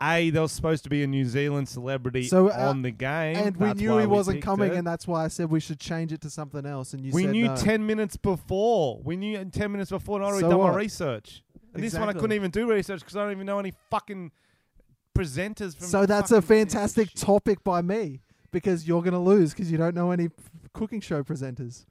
a 0.00 0.30
there 0.30 0.42
was 0.42 0.52
supposed 0.52 0.84
to 0.84 0.90
be 0.90 1.02
a 1.02 1.08
New 1.08 1.24
Zealand 1.24 1.68
celebrity 1.68 2.22
So, 2.24 2.50
uh, 2.50 2.68
on 2.68 2.82
the 2.82 2.92
game, 2.92 3.34
and 3.36 3.56
we 3.56 3.66
That's 3.66 3.80
knew 3.80 3.98
he 3.98 4.06
wasn't 4.06 4.42
coming, 4.42 4.70
it. 4.70 4.76
and 4.76 4.86
that's 4.86 5.08
why 5.08 5.24
I 5.24 5.28
said 5.28 5.50
we 5.50 5.58
should 5.58 5.80
change 5.80 6.12
it 6.12 6.20
to 6.20 6.30
something 6.30 6.64
else. 6.64 6.92
And 6.94 7.04
you 7.04 7.10
we 7.12 7.26
knew 7.26 7.46
no. 7.46 7.56
ten 7.56 7.84
minutes 7.84 8.16
before. 8.16 9.00
We 9.02 9.16
knew 9.16 9.44
ten 9.46 9.72
minutes 9.72 9.90
before. 9.90 10.18
and 10.18 10.24
I'd 10.24 10.28
already 10.28 10.42
So 10.44 10.50
done 10.50 10.60
my 10.60 10.74
research. 10.76 11.42
And 11.74 11.82
this 11.82 11.94
one 11.98 12.08
I 12.08 12.12
couldn't 12.12 12.32
even 12.32 12.50
do 12.52 12.70
research 12.70 13.00
because 13.00 13.16
I 13.16 13.22
don't 13.24 13.32
even 13.32 13.46
know 13.46 13.58
any 13.58 13.72
fucking 13.90 14.30
presenters 15.18 15.76
from. 15.76 15.86
So 15.86 16.06
that's 16.06 16.30
a 16.30 16.40
fucking 16.40 16.64
piece 16.64 16.74
of 16.74 16.78
fantastic 16.78 17.08
shit. 17.10 17.18
topic 17.18 17.64
by 17.64 17.82
me 17.82 18.20
because 18.50 18.86
you're 18.86 19.02
going 19.02 19.12
to 19.12 19.18
lose 19.18 19.52
because 19.52 19.70
you 19.70 19.78
don't 19.78 19.94
know 19.94 20.10
any 20.10 20.28
cooking 20.72 21.00
show 21.00 21.22
presenters. 21.22 21.84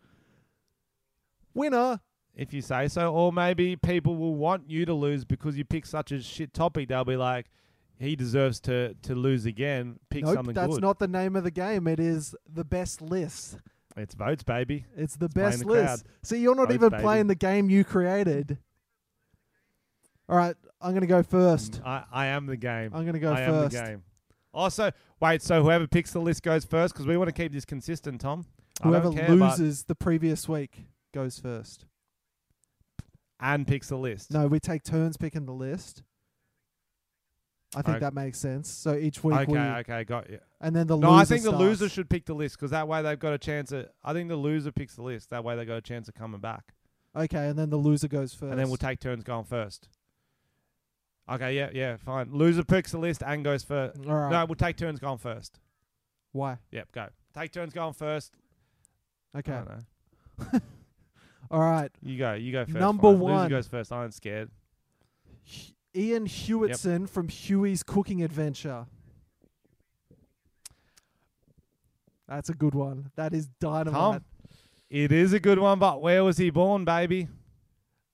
Winner. 1.54 2.00
if 2.36 2.54
you 2.54 2.62
say 2.62 2.88
so. 2.88 3.12
Or 3.12 3.34
maybe 3.34 3.76
people 3.76 4.16
will 4.16 4.36
want 4.36 4.70
you 4.70 4.86
to 4.86 4.94
lose 4.94 5.26
because 5.26 5.58
you 5.58 5.66
pick 5.66 5.86
such 5.86 6.12
a 6.12 6.22
shit 6.22 6.54
topic. 6.54 6.90
They'll 6.90 7.04
be 7.04 7.18
like, 7.18 7.48
he 8.00 8.16
deserves 8.16 8.60
to, 8.62 8.94
to 9.02 9.16
lose 9.16 9.46
again. 9.46 10.00
Pick 10.10 10.24
nope, 10.24 10.36
something 10.36 10.54
that's 10.54 10.76
good. 10.76 10.82
not 10.82 11.00
the 11.00 11.08
name 11.08 11.36
of 11.36 11.44
the 11.44 11.52
game. 11.52 11.88
It 11.88 12.00
is 12.00 12.36
the 12.48 12.64
best 12.64 13.02
list. 13.02 13.58
it's 13.96 14.14
votes, 14.14 14.44
baby. 14.44 14.86
It's 14.96 15.16
the 15.16 15.30
playing 15.30 15.50
best 15.50 15.60
the 15.62 15.68
list. 15.68 16.06
See, 16.22 16.38
you're 16.38 16.54
not 16.54 16.68
Votes, 16.68 16.76
even 16.76 16.90
baby. 16.90 17.02
playing 17.02 17.28
the 17.28 17.36
game 17.36 17.72
you 17.72 17.84
created. 17.84 18.60
All 20.30 20.38
right, 20.38 20.56
I'm 20.82 20.92
going 20.92 21.02
to 21.02 21.08
go 21.08 21.24
first. 21.24 21.82
I, 21.86 22.04
I 22.12 22.26
am 22.28 22.46
the 22.46 22.58
game. 22.58 22.92
I'm 22.94 23.02
going 23.04 23.14
to 23.14 23.20
go 23.20 23.32
I 23.34 23.42
am 23.42 23.52
first. 23.52 23.76
the 23.76 23.82
game. 23.84 24.04
Also, 24.54 24.92
wait. 25.20 25.42
So 25.42 25.62
whoever 25.64 25.88
picks 25.88 26.12
the 26.14 26.20
list 26.20 26.44
goes 26.44 26.66
first 26.66 26.94
because 26.94 27.06
we 27.08 27.18
want 27.18 27.28
to 27.30 27.34
keep 27.34 27.52
this 27.52 27.66
consistent, 27.66 28.22
Tom. 28.22 28.46
I 28.82 28.88
Whoever 28.90 29.06
don't 29.06 29.16
care, 29.16 29.28
but- 29.36 29.58
loses 29.60 29.84
the 29.86 29.96
previous 29.96 30.48
week 30.48 30.86
goes 31.14 31.40
first. 31.40 31.86
and 33.40 33.68
picks 33.68 33.90
the 33.90 33.98
list. 33.98 34.32
No, 34.32 34.48
we 34.48 34.60
take 34.60 34.84
turns 34.84 35.16
picking 35.18 35.46
the 35.46 35.54
list. 35.54 36.04
I 37.76 37.82
think 37.82 37.98
Okay. 37.98 38.00
that 38.00 38.14
makes 38.14 38.40
sense. 38.40 38.70
So 38.70 38.96
each 38.96 39.24
week 39.24 39.36
Okay, 39.36 39.52
we, 39.52 39.58
okay, 39.60 40.04
got 40.06 40.30
you. 40.30 40.40
and 40.62 40.76
then 40.76 40.88
the 40.88 40.96
No, 40.98 41.10
loser 41.12 41.22
I 41.22 41.26
think 41.26 41.44
the 41.44 41.50
starts. 41.50 41.62
loser 41.64 41.90
should 41.90 42.10
pick 42.10 42.26
the 42.26 42.34
list 42.34 42.56
because 42.56 42.72
that 42.72 42.88
way 42.88 43.02
they've 43.02 43.20
got 43.20 43.34
a 43.34 43.38
chance 43.38 43.72
at. 43.74 43.94
I 44.04 44.14
think 44.14 44.30
the 44.30 44.36
loser 44.38 44.72
picks 44.72 44.96
the 44.96 45.04
list. 45.04 45.30
That 45.32 45.44
way 45.44 45.56
they 45.56 45.66
got 45.66 45.76
a 45.78 45.82
chance 45.82 46.08
of 46.08 46.14
coming 46.16 46.40
back. 46.40 46.74
Okay, 47.16 47.48
and 47.50 47.60
then 47.60 47.70
the 47.70 47.78
loser 47.78 48.08
goes 48.08 48.34
first. 48.34 48.52
and 48.52 48.60
then 48.60 48.68
we'll 48.70 48.78
take 48.78 49.00
turns 49.00 49.24
going 49.24 49.44
first. 49.46 49.90
Okay, 51.30 51.56
yeah, 51.56 51.70
yeah, 51.74 51.98
fine. 51.98 52.30
Loser 52.32 52.64
picks 52.64 52.92
the 52.92 52.98
list 53.00 53.22
and 53.26 53.44
goes 53.44 53.64
first. 53.64 54.00
All 54.08 54.14
right. 54.16 54.32
No, 54.32 54.46
we'll 54.46 54.56
take 54.56 54.78
turns 54.78 55.00
going 55.00 55.18
first. 55.18 55.60
Why? 56.32 56.58
Yep, 56.72 56.92
go. 56.94 57.08
Take 57.38 57.52
turns 57.52 57.74
going 57.74 57.94
first. 57.94 58.34
I 59.34 59.40
Okay. 59.40 59.52
don't 59.52 59.70
know. 60.54 60.60
All 61.52 61.60
right. 61.60 61.92
You 62.02 62.18
go. 62.18 62.34
You 62.34 62.52
go 62.52 62.66
first. 62.66 62.78
Number 62.78 63.04
fine. 63.12 63.20
one. 63.20 63.34
Loser 63.44 63.50
goes 63.50 63.68
first. 63.68 63.92
I 63.92 64.04
ain't 64.04 64.14
scared. 64.14 64.50
H- 65.46 65.74
Ian 65.96 66.26
Hewitson 66.28 67.08
from 67.08 67.28
Huey's 67.28 67.84
Cooking 67.84 68.24
Adventure. 68.24 68.86
That's 72.28 72.50
a 72.50 72.54
good 72.54 72.76
one. 72.76 73.12
That 73.16 73.34
is 73.34 73.48
dynamite. 73.60 73.94
Tom, 73.94 74.26
it 74.90 75.12
is 75.12 75.34
a 75.34 75.40
good 75.40 75.60
one, 75.60 75.80
but 75.80 76.02
where 76.02 76.24
was 76.24 76.38
he 76.38 76.50
born, 76.50 76.84
baby? 76.86 77.28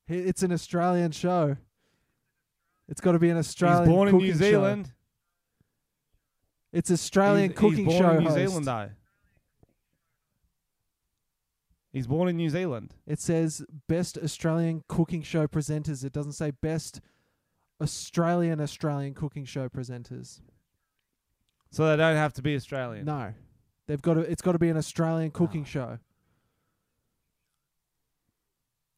It's 0.07 0.43
an 0.43 0.51
Australian 0.51 1.11
show. 1.11 1.57
It's 2.93 3.01
got 3.01 3.13
to 3.13 3.19
be 3.19 3.31
an 3.31 3.37
Australian. 3.37 3.85
he's 3.85 3.91
born 3.91 4.07
in 4.07 4.17
New 4.17 4.31
show. 4.33 4.37
Zealand. 4.37 4.91
It's 6.71 6.91
Australian 6.91 7.49
he's, 7.49 7.57
cooking 7.57 7.85
he's 7.85 7.87
born 7.87 7.97
show 7.97 8.11
in 8.11 8.17
New 8.19 8.29
host. 8.29 8.35
Zealand 8.35 8.65
though. 8.67 8.89
He's 11.91 12.05
born 12.05 12.29
in 12.29 12.37
New 12.37 12.51
Zealand. 12.51 12.93
It 13.07 13.19
says 13.19 13.65
best 13.89 14.19
Australian 14.19 14.83
cooking 14.87 15.23
show 15.23 15.47
presenters. 15.47 16.05
It 16.05 16.13
doesn't 16.13 16.33
say 16.33 16.51
best 16.51 17.01
Australian 17.81 18.61
Australian 18.61 19.15
cooking 19.15 19.45
show 19.45 19.69
presenters. 19.69 20.41
So 21.71 21.89
they 21.89 21.97
don't 21.97 22.15
have 22.15 22.33
to 22.33 22.43
be 22.43 22.55
Australian. 22.55 23.05
No, 23.05 23.33
they've 23.87 24.03
got 24.03 24.13
to. 24.13 24.19
It's 24.19 24.43
got 24.43 24.51
to 24.51 24.59
be 24.59 24.69
an 24.69 24.77
Australian 24.77 25.31
ah. 25.33 25.37
cooking 25.39 25.63
Oh. 25.63 25.65
show. 25.65 25.99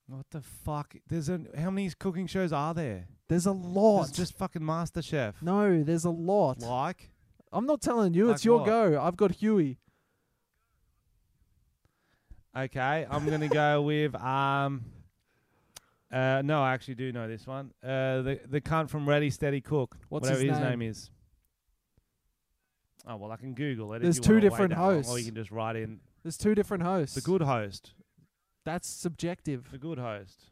What 0.08 0.26
the 0.32 0.42
fuck? 0.42 0.98
There's 1.08 1.30
a 1.30 1.40
how 1.58 1.72
many 1.72 1.90
cooking 1.98 2.28
shows 2.28 2.52
are 2.52 2.74
there? 2.74 3.08
There's 3.28 3.46
a 3.46 3.52
lot. 3.52 4.04
There's 4.06 4.12
just 4.12 4.38
fucking 4.38 4.64
Master 4.66 5.02
Chef. 5.02 5.42
no, 5.42 5.84
there's 5.84 6.06
a 6.06 6.10
lot. 6.12 6.60
Like 6.62 7.10
I'm 7.52 7.66
not 7.66 7.82
telling 7.82 8.14
you. 8.14 8.28
Like 8.28 8.36
it's 8.36 8.46
your 8.46 8.60
what? 8.60 8.66
go. 8.68 9.02
I've 9.02 9.18
got 9.18 9.32
Huey. 9.32 9.80
Okay, 12.58 13.06
I'm 13.10 13.26
gonna 13.30 13.48
go 13.50 13.82
with 13.82 14.16
um. 14.16 14.86
Uh, 16.12 16.42
no, 16.46 16.62
I 16.62 16.74
actually 16.74 16.96
do 16.96 17.12
know 17.12 17.28
this 17.28 17.46
one. 17.46 17.72
Uh, 17.84 18.22
the 18.22 18.40
the 18.48 18.62
cunt 18.62 18.90
from 18.90 19.08
Ready 19.10 19.30
Steady 19.30 19.60
Cook, 19.60 19.98
What's 20.08 20.24
whatever 20.30 20.42
his 20.42 20.52
his 20.52 20.60
name? 20.60 20.80
name 20.80 20.90
is. 20.90 21.10
Oh 23.08 23.18
well, 23.18 23.32
I 23.32 23.36
can 23.38 23.54
Google 23.54 23.94
it. 23.94 23.98
if 23.98 24.04
There's 24.04 24.20
two 24.20 24.40
different 24.40 24.74
hosts, 24.74 25.10
long, 25.10 25.18
or 25.18 25.20
you 25.20 25.26
can 25.26 25.36
just 25.36 25.52
write 25.52 25.76
in 25.76 26.00
There's 26.24 26.38
two 26.38 26.56
different 26.56 26.84
hosts. 26.84 27.16
the 27.16 27.22
good 27.22 27.42
host. 27.42 27.94
That's 28.64 28.88
subjective. 28.88 29.70
The 29.72 29.78
good 29.78 29.98
host. 30.00 30.46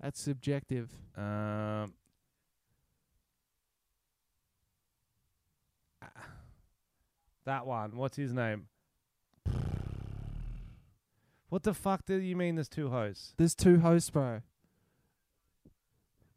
That's 0.00 0.20
subjective. 0.20 0.90
Um. 1.16 1.94
That 7.46 7.66
one. 7.66 7.96
What's 7.96 8.16
his 8.16 8.32
name? 8.32 8.66
What 11.50 11.62
the 11.62 11.74
fuck 11.74 12.04
do 12.06 12.16
you 12.16 12.36
mean? 12.36 12.56
There's 12.56 12.68
two 12.68 12.90
hosts. 12.90 13.34
There's 13.36 13.54
two 13.54 13.78
hosts, 13.80 14.10
bro. 14.10 14.40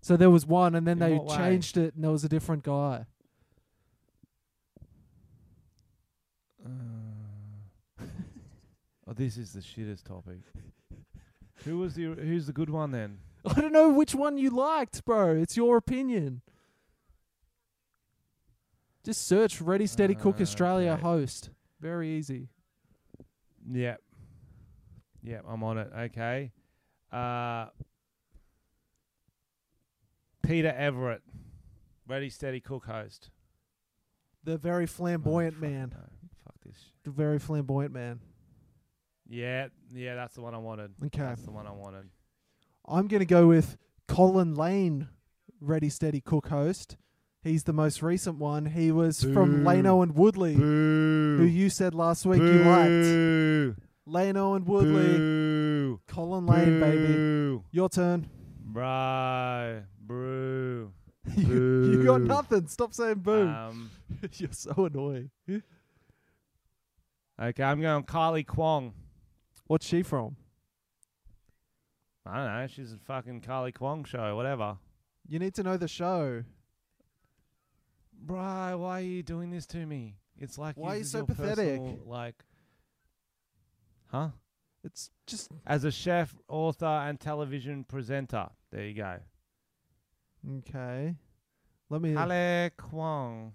So 0.01 0.15
there 0.15 0.29
was 0.29 0.45
one, 0.45 0.75
and 0.75 0.85
then 0.85 1.01
In 1.01 1.09
they 1.09 1.17
what 1.17 1.27
way? 1.27 1.38
changed 1.38 1.77
it, 1.77 1.95
and 1.95 2.03
there 2.03 2.11
was 2.11 2.23
a 2.23 2.29
different 2.29 2.63
guy. 2.63 3.05
Uh, 6.63 6.69
oh, 9.07 9.13
this 9.13 9.38
is 9.38 9.53
the 9.53 9.59
shittest 9.61 10.03
topic. 10.03 10.39
Who 11.65 11.79
was 11.79 11.95
the 11.95 12.03
Who's 12.03 12.45
the 12.45 12.53
good 12.53 12.69
one 12.69 12.91
then? 12.91 13.17
I 13.55 13.61
don't 13.61 13.71
know 13.73 13.89
which 13.89 14.13
one 14.15 14.37
you 14.37 14.49
liked, 14.49 15.03
bro. 15.05 15.35
It's 15.35 15.55
your 15.57 15.77
opinion. 15.77 16.41
Just 19.03 19.25
search 19.27 19.61
Ready 19.61 19.87
Steady 19.87 20.15
Cook 20.15 20.39
Uh, 20.39 20.43
Australia 20.43 20.91
okay. 20.91 21.01
host. 21.01 21.49
Very 21.79 22.09
easy. 22.09 22.49
Yep. 23.69 24.01
Yep, 25.23 25.45
I'm 25.47 25.63
on 25.63 25.77
it. 25.77 25.91
Okay. 25.97 26.51
Uh, 27.11 27.67
Peter 30.43 30.73
Everett, 30.75 31.21
Ready 32.07 32.29
Steady 32.29 32.59
Cook 32.59 32.85
host. 32.85 33.29
The 34.43 34.57
very 34.57 34.83
Oh, 34.83 34.87
flamboyant 34.87 35.55
fuck 35.55 35.61
man. 35.61 35.89
no. 35.93 36.03
Fuck 36.45 36.55
this. 36.65 36.91
The 37.03 37.11
very 37.11 37.39
flamboyant 37.39 37.93
man. 37.93 38.19
Yeah, 39.29 39.67
yeah, 39.93 40.15
that's 40.15 40.35
the 40.35 40.41
one 40.41 40.53
I 40.55 40.57
wanted. 40.57 40.93
Okay. 41.05 41.19
That's 41.21 41.41
the 41.43 41.51
one 41.51 41.67
I 41.67 41.71
wanted. 41.71 42.09
I'm 42.88 43.07
going 43.07 43.19
to 43.19 43.26
go 43.26 43.47
with 43.47 43.77
Colin 44.07 44.55
Lane, 44.55 45.09
Ready 45.59 45.89
Steady 45.89 46.22
Cook 46.22 46.47
host. 46.47 46.95
He's 47.43 47.64
the 47.64 47.73
most 47.73 48.01
recent 48.01 48.38
one. 48.38 48.68
He 48.68 48.91
was 48.91 49.22
from 49.22 49.64
Boo. 49.64 49.64
Lano 49.64 50.03
and 50.03 50.15
Woodley, 50.15 50.55
Boo. 50.55 51.38
who 51.39 51.43
you 51.43 51.69
said 51.69 51.93
last 51.93 52.26
week 52.26 52.41
you 52.41 52.64
liked. 52.64 52.89
Boo. 52.89 53.76
Lano 54.07 54.55
and 54.55 54.65
Woodley. 54.65 55.18
Boo. 55.18 55.99
Colin 56.07 56.45
Lane, 56.45 56.80
baby. 56.80 57.64
Your 57.72 57.89
turn. 57.89 58.30
Bro. 58.61 59.84
Brew. 59.99 60.93
you, 61.35 61.91
you 61.91 62.05
got 62.05 62.22
nothing. 62.22 62.68
Stop 62.68 62.93
saying 62.93 63.15
boo. 63.15 63.47
Um, 63.47 63.91
You're 64.34 64.51
so 64.51 64.85
annoying. 64.85 65.30
okay, 67.41 67.64
I'm 67.64 67.81
going 67.81 68.03
Kylie 68.03 68.47
Kwong. 68.47 68.93
What's 69.68 69.85
she 69.85 70.03
from? 70.03 70.38
I 72.29 72.35
don't 72.37 72.45
know. 72.61 72.67
She's 72.67 72.93
a 72.93 72.97
fucking 72.97 73.41
Kylie 73.41 73.73
Kwong 73.73 74.03
show, 74.03 74.35
whatever. 74.35 74.77
You 75.27 75.39
need 75.39 75.53
to 75.55 75.63
know 75.63 75.77
the 75.77 75.87
show. 75.87 76.43
Bro, 78.19 78.77
why 78.79 78.99
are 78.99 79.01
you 79.01 79.23
doing 79.23 79.51
this 79.51 79.65
to 79.67 79.85
me? 79.85 80.15
It's 80.39 80.57
like 80.57 80.75
Why 80.77 80.89
are 80.89 80.93
you 80.95 80.99
this 80.99 81.07
is 81.07 81.11
so 81.11 81.17
your 81.19 81.27
pathetic? 81.27 81.79
personal, 81.79 81.99
Like, 82.05 82.35
huh? 84.07 84.29
It's 84.83 85.09
just 85.25 85.51
As 85.65 85.83
a 85.83 85.91
chef, 85.91 86.35
author, 86.47 86.85
and 86.85 87.19
television 87.19 87.83
presenter. 87.83 88.47
There 88.71 88.85
you 88.85 88.93
go. 88.93 89.17
okay. 90.59 91.15
Let 91.89 92.01
me. 92.01 92.13
Kylie 92.13 92.71
Kwong. 92.77 93.53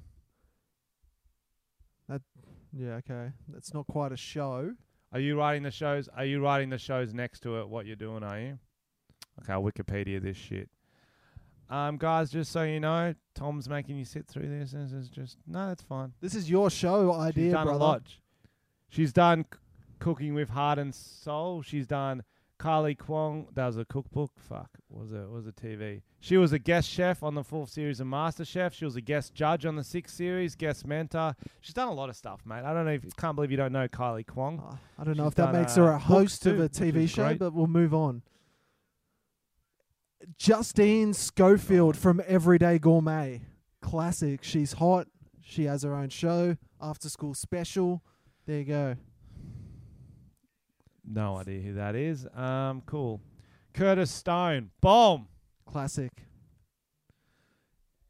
That 2.08 2.22
yeah, 2.72 2.94
okay. 2.96 3.32
That's 3.48 3.72
not 3.74 3.86
quite 3.86 4.12
a 4.12 4.16
show. 4.16 4.72
Are 5.12 5.20
you 5.20 5.36
writing 5.38 5.62
the 5.62 5.70
shows? 5.70 6.08
Are 6.16 6.24
you 6.24 6.42
writing 6.42 6.70
the 6.70 6.78
shows 6.78 7.12
next 7.12 7.40
to 7.40 7.60
it? 7.60 7.68
What 7.68 7.86
you're 7.86 7.96
doing? 7.96 8.22
Are 8.22 8.40
you? 8.40 8.58
Okay, 9.42 9.52
I'll 9.52 9.62
Wikipedia 9.62 10.22
this 10.22 10.36
shit. 10.36 10.68
Um, 11.68 11.96
guys, 11.96 12.30
just 12.30 12.52
so 12.52 12.62
you 12.62 12.80
know, 12.80 13.14
Tom's 13.34 13.68
making 13.68 13.96
you 13.96 14.04
sit 14.04 14.26
through 14.26 14.48
this. 14.48 14.72
This 14.72 14.92
is 14.92 15.08
just 15.08 15.38
no, 15.46 15.68
that's 15.68 15.82
fine. 15.82 16.12
This 16.20 16.34
is 16.34 16.50
your 16.50 16.70
show 16.70 17.12
idea, 17.14 17.44
She's 17.46 17.52
done 17.52 17.64
brother. 17.66 17.78
a 17.78 17.82
lot. 17.82 18.02
She's 18.88 19.12
done 19.12 19.44
c- 19.50 19.58
cooking 19.98 20.34
with 20.34 20.50
heart 20.50 20.78
and 20.78 20.94
soul. 20.94 21.62
She's 21.62 21.86
done 21.86 22.24
Kylie 22.62 22.96
Kwong. 22.96 23.48
That 23.54 23.66
was 23.66 23.76
a 23.76 23.84
cookbook. 23.84 24.30
Fuck, 24.38 24.70
was 24.88 25.12
it? 25.12 25.28
Was 25.28 25.46
a 25.46 25.52
TV? 25.52 26.02
She 26.20 26.36
was 26.36 26.52
a 26.52 26.58
guest 26.58 26.88
chef 26.88 27.22
on 27.24 27.34
the 27.34 27.42
fourth 27.42 27.70
series 27.70 27.98
of 27.98 28.06
MasterChef. 28.06 28.72
She 28.72 28.84
was 28.84 28.94
a 28.94 29.00
guest 29.00 29.34
judge 29.34 29.66
on 29.66 29.74
the 29.74 29.82
sixth 29.82 30.14
series, 30.14 30.54
guest 30.54 30.86
mentor. 30.86 31.34
She's 31.60 31.74
done 31.74 31.88
a 31.88 31.92
lot 31.92 32.08
of 32.08 32.14
stuff, 32.16 32.40
mate. 32.46 32.62
I 32.64 32.72
don't 32.72 32.84
know 32.84 32.92
if 32.92 33.16
can't 33.16 33.34
believe 33.34 33.50
you 33.50 33.56
don't 33.56 33.72
know 33.72 33.88
Kylie 33.88 34.26
Kwong. 34.26 34.60
Uh, 34.60 34.76
I 34.98 35.04
don't 35.04 35.16
know 35.16 35.24
She's 35.24 35.32
if 35.32 35.34
that 35.36 35.52
makes 35.52 35.76
uh, 35.76 35.82
her 35.82 35.90
a 35.90 35.98
host 35.98 36.46
of 36.46 36.60
a 36.60 36.68
TV 36.68 37.08
show, 37.08 37.24
great. 37.24 37.38
but 37.40 37.52
we'll 37.52 37.66
move 37.66 37.92
on. 37.92 38.22
Justine 40.38 41.14
Schofield 41.14 41.96
from 41.96 42.22
Everyday 42.26 42.78
Gourmet. 42.78 43.42
Classic. 43.80 44.44
She's 44.44 44.74
hot. 44.74 45.08
She 45.40 45.64
has 45.64 45.82
her 45.82 45.94
own 45.94 46.10
show, 46.10 46.56
after 46.80 47.08
school 47.08 47.34
special. 47.34 48.04
There 48.46 48.58
you 48.58 48.64
go. 48.64 48.96
No 51.04 51.36
idea 51.38 51.60
who 51.60 51.74
that 51.74 51.94
is. 51.94 52.26
Um, 52.34 52.82
cool. 52.86 53.20
Curtis 53.74 54.10
Stone. 54.10 54.70
Boom. 54.80 55.26
Classic. 55.66 56.10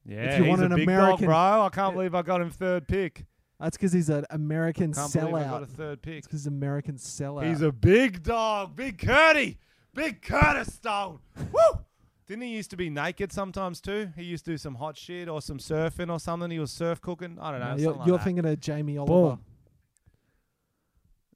Yeah, 0.04 0.32
if 0.32 0.38
you 0.38 0.44
he's 0.44 0.50
want 0.50 0.62
a 0.62 0.66
an 0.66 0.74
big 0.74 0.82
American- 0.88 1.26
dog, 1.26 1.58
bro. 1.58 1.62
I 1.66 1.68
can't 1.72 1.92
Yeah. 1.92 1.96
believe 1.96 2.14
I 2.14 2.22
got 2.22 2.40
him 2.40 2.50
third 2.50 2.88
pick. 2.88 3.24
That's 3.60 3.76
because 3.76 3.92
he's 3.92 4.08
an 4.08 4.26
American 4.30 4.92
Can't 4.92 5.12
believe 5.12 5.34
I 5.36 5.44
got 5.44 5.62
a 5.62 5.66
third 5.66 6.02
pick. 6.02 6.24
Because 6.24 6.40
he's 6.40 6.46
an 6.48 6.54
American 6.54 6.96
sellout. 6.96 7.48
He's 7.48 7.60
a 7.62 7.70
big 7.70 8.24
dog, 8.24 8.74
big 8.74 8.98
Curdy, 8.98 9.58
big 9.94 10.20
Curtis 10.20 10.74
Stone. 10.74 11.20
Woo! 11.52 11.78
Didn't 12.26 12.42
he 12.42 12.48
used 12.50 12.70
to 12.70 12.76
be 12.76 12.90
naked 12.90 13.30
sometimes 13.32 13.80
too? 13.80 14.10
He 14.16 14.24
used 14.24 14.44
to 14.46 14.52
do 14.52 14.56
some 14.58 14.74
hot 14.74 14.96
shit 14.96 15.28
or 15.28 15.40
some 15.40 15.58
surfing 15.58 16.10
or 16.10 16.18
something. 16.18 16.50
He 16.50 16.58
was 16.58 16.72
surf 16.72 17.00
cooking. 17.00 17.38
I 17.40 17.52
don't 17.52 17.60
know. 17.60 17.74
No, 17.74 17.76
you're 17.76 17.92
like 17.92 18.06
you're 18.08 18.18
that. 18.18 18.24
thinking 18.24 18.44
of 18.46 18.58
Jamie 18.60 18.98
Oliver. 18.98 19.36
Boom. 19.36 19.44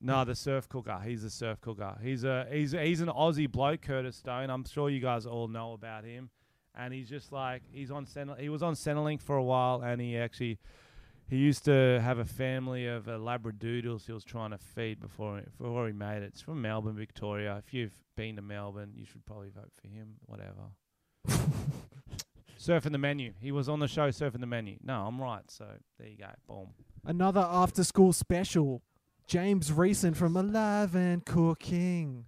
No, 0.06 0.24
the 0.24 0.36
surf 0.36 0.68
cooker. 0.68 1.00
He's 1.04 1.24
a 1.24 1.30
surf 1.30 1.60
cooker. 1.60 1.98
He's 2.00 2.22
a 2.22 2.46
he's 2.50 2.70
he's 2.70 3.00
an 3.00 3.08
Aussie 3.08 3.50
bloke, 3.50 3.82
Curtis 3.82 4.16
Stone. 4.16 4.50
I'm 4.50 4.64
sure 4.64 4.88
you 4.88 5.00
guys 5.00 5.26
all 5.26 5.48
know 5.48 5.72
about 5.72 6.04
him. 6.04 6.30
And 6.76 6.94
he's 6.94 7.08
just 7.08 7.32
like 7.32 7.62
he's 7.72 7.90
on 7.90 8.06
he 8.38 8.48
was 8.48 8.62
on 8.62 8.74
Centrelink 8.74 9.20
for 9.20 9.36
a 9.36 9.42
while, 9.42 9.82
and 9.82 10.00
he 10.00 10.16
actually 10.16 10.58
he 11.28 11.38
used 11.38 11.64
to 11.64 12.00
have 12.00 12.20
a 12.20 12.24
family 12.24 12.86
of 12.86 13.08
uh, 13.08 13.12
Labradoodles 13.12 14.06
he 14.06 14.12
was 14.12 14.22
trying 14.22 14.52
to 14.52 14.58
feed 14.58 15.00
before 15.00 15.38
he, 15.38 15.44
before 15.58 15.88
he 15.88 15.92
made 15.92 16.22
it. 16.22 16.26
It's 16.34 16.40
from 16.40 16.62
Melbourne, 16.62 16.94
Victoria. 16.94 17.60
If 17.66 17.74
you've 17.74 17.98
been 18.16 18.36
to 18.36 18.42
Melbourne, 18.42 18.92
you 18.94 19.06
should 19.06 19.26
probably 19.26 19.48
vote 19.48 19.72
for 19.74 19.88
him. 19.88 20.18
Whatever. 20.26 20.70
Surfing 22.60 22.92
the 22.92 22.98
menu. 22.98 23.32
He 23.40 23.50
was 23.50 23.68
on 23.68 23.80
the 23.80 23.88
show 23.88 24.10
surfing 24.10 24.40
the 24.40 24.46
menu. 24.46 24.76
No, 24.84 25.06
I'm 25.06 25.20
right. 25.20 25.50
So 25.50 25.66
there 25.98 26.08
you 26.08 26.16
go. 26.16 26.30
Boom. 26.46 26.68
Another 27.04 27.40
after 27.40 27.82
school 27.82 28.12
special. 28.12 28.82
James 29.26 29.72
Reeson 29.72 30.14
from 30.14 30.36
Alive 30.36 30.94
and 30.94 31.24
Cooking. 31.24 32.26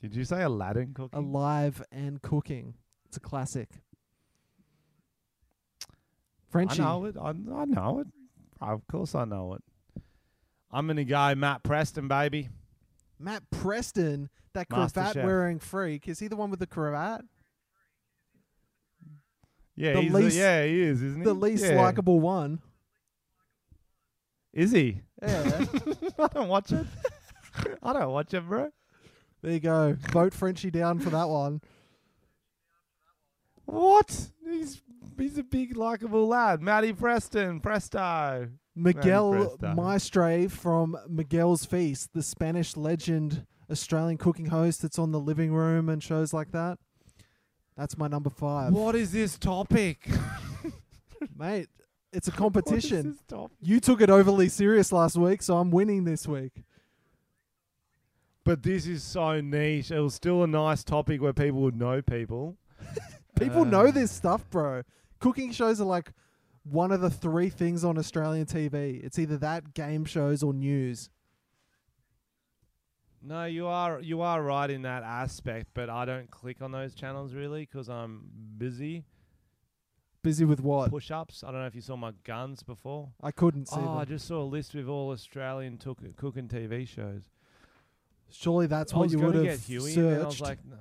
Did 0.00 0.14
you 0.14 0.24
say 0.24 0.42
Aladdin 0.42 0.94
cooking? 0.94 1.18
Alive 1.18 1.82
and 1.90 2.22
Cooking. 2.22 2.74
It's 3.06 3.16
a 3.16 3.20
classic. 3.20 3.68
Frenchy. 6.50 6.80
I 6.80 6.84
know 6.84 7.04
it. 7.04 7.16
I, 7.20 7.28
I 7.30 7.64
know 7.64 8.00
it. 8.00 8.06
Of 8.60 8.86
course, 8.86 9.14
I 9.14 9.24
know 9.24 9.54
it. 9.54 9.62
I'm 10.70 10.86
gonna 10.86 11.04
go 11.04 11.34
Matt 11.34 11.62
Preston, 11.62 12.08
baby. 12.08 12.48
Matt 13.18 13.42
Preston, 13.50 14.28
that 14.54 14.70
Master 14.70 15.00
cravat 15.00 15.14
Chef. 15.14 15.24
wearing 15.24 15.58
freak. 15.58 16.08
Is 16.08 16.20
he 16.20 16.28
the 16.28 16.36
one 16.36 16.50
with 16.50 16.60
the 16.60 16.66
cravat? 16.66 17.22
Yeah, 19.74 19.94
The 19.94 20.02
he's 20.02 20.12
least- 20.12 20.36
the, 20.36 20.42
yeah, 20.42 20.64
he 20.64 20.80
is, 20.82 21.02
isn't 21.02 21.20
he? 21.20 21.24
The 21.24 21.34
least 21.34 21.64
yeah. 21.64 21.80
likable 21.80 22.20
one. 22.20 22.60
Is 24.58 24.72
he? 24.72 25.00
Yeah. 25.22 25.66
I 26.18 26.26
don't 26.34 26.48
watch 26.48 26.72
it. 26.72 26.84
I 27.82 27.92
don't 27.92 28.10
watch 28.10 28.34
it, 28.34 28.40
bro. 28.40 28.70
there 29.40 29.52
you 29.52 29.60
go. 29.60 29.96
Vote 30.10 30.34
Frenchy 30.34 30.68
down 30.68 30.98
for 30.98 31.10
that 31.10 31.28
one. 31.28 31.60
What? 33.66 34.30
He's 34.44 34.82
he's 35.16 35.38
a 35.38 35.44
big 35.44 35.76
likable 35.76 36.26
lad. 36.26 36.60
Matty 36.60 36.92
Preston, 36.92 37.60
Presto. 37.60 38.48
Miguel 38.74 39.30
Presto. 39.30 39.74
Maestre 39.76 40.48
from 40.48 40.98
Miguel's 41.08 41.64
Feast, 41.64 42.10
the 42.12 42.22
Spanish 42.22 42.76
legend 42.76 43.46
Australian 43.70 44.18
cooking 44.18 44.46
host 44.46 44.82
that's 44.82 44.98
on 44.98 45.12
the 45.12 45.20
living 45.20 45.52
room 45.52 45.88
and 45.88 46.02
shows 46.02 46.32
like 46.32 46.50
that. 46.50 46.78
That's 47.76 47.96
my 47.96 48.08
number 48.08 48.30
five. 48.30 48.72
What 48.72 48.96
is 48.96 49.12
this 49.12 49.38
topic? 49.38 50.08
Mate, 51.38 51.68
it's 52.12 52.28
a 52.28 52.32
competition. 52.44 53.18
You 53.60 53.80
took 53.80 54.00
it 54.00 54.10
overly 54.10 54.48
serious 54.48 54.92
last 54.92 55.16
week, 55.16 55.42
so 55.42 55.58
I'm 55.58 55.70
winning 55.70 56.04
this 56.04 56.26
week. 56.26 56.64
But 58.44 58.62
this 58.62 58.86
is 58.86 59.02
so 59.02 59.40
niche. 59.40 59.90
It 59.90 60.00
was 60.00 60.14
still 60.14 60.42
a 60.42 60.46
nice 60.46 60.82
topic 60.82 61.20
where 61.20 61.32
people 61.34 61.60
would 61.60 61.76
know 61.76 62.00
people. 62.02 62.56
People 63.38 63.60
Uh, 63.62 63.64
know 63.64 63.90
this 63.92 64.10
stuff, 64.10 64.48
bro. 64.50 64.82
Cooking 65.20 65.52
shows 65.52 65.80
are 65.80 65.84
like 65.84 66.12
one 66.64 66.90
of 66.90 67.00
the 67.00 67.10
three 67.10 67.50
things 67.50 67.84
on 67.84 67.96
Australian 67.98 68.46
TV. 68.46 69.04
It's 69.04 69.16
either 69.18 69.36
that, 69.38 69.74
game 69.74 70.04
shows, 70.04 70.42
or 70.42 70.52
news. 70.52 71.08
No, 73.22 73.44
you 73.44 73.66
are 73.66 74.00
you 74.00 74.22
are 74.22 74.42
right 74.42 74.70
in 74.70 74.82
that 74.82 75.02
aspect, 75.04 75.68
but 75.74 75.88
I 75.90 76.04
don't 76.04 76.30
click 76.30 76.62
on 76.62 76.72
those 76.72 76.94
channels 76.94 77.32
really 77.34 77.60
because 77.60 77.88
I'm 77.88 78.22
busy. 78.56 79.04
Busy 80.22 80.44
with 80.44 80.60
what? 80.60 80.90
Push-ups. 80.90 81.44
I 81.44 81.50
don't 81.52 81.60
know 81.60 81.66
if 81.66 81.74
you 81.74 81.80
saw 81.80 81.96
my 81.96 82.12
guns 82.24 82.62
before. 82.62 83.10
I 83.22 83.30
couldn't 83.30 83.66
see 83.68 83.76
Oh, 83.78 83.96
I 83.98 84.04
them. 84.04 84.08
just 84.16 84.26
saw 84.26 84.42
a 84.42 84.44
list 84.44 84.74
with 84.74 84.88
all 84.88 85.10
Australian 85.10 85.78
took- 85.78 86.16
cooking 86.16 86.48
TV 86.48 86.86
shows. 86.88 87.30
Surely 88.30 88.66
that's 88.66 88.92
I 88.92 88.96
what 88.96 89.02
was 89.04 89.12
you 89.12 89.18
gonna 89.20 89.32
would 89.38 89.42
get 89.44 89.50
have 89.52 89.64
Huey, 89.64 89.80
searched. 89.92 89.96
and 89.98 90.10
then 90.16 90.20
I 90.22 90.26
was 90.26 90.40
like, 90.40 90.58
no. 90.64 90.76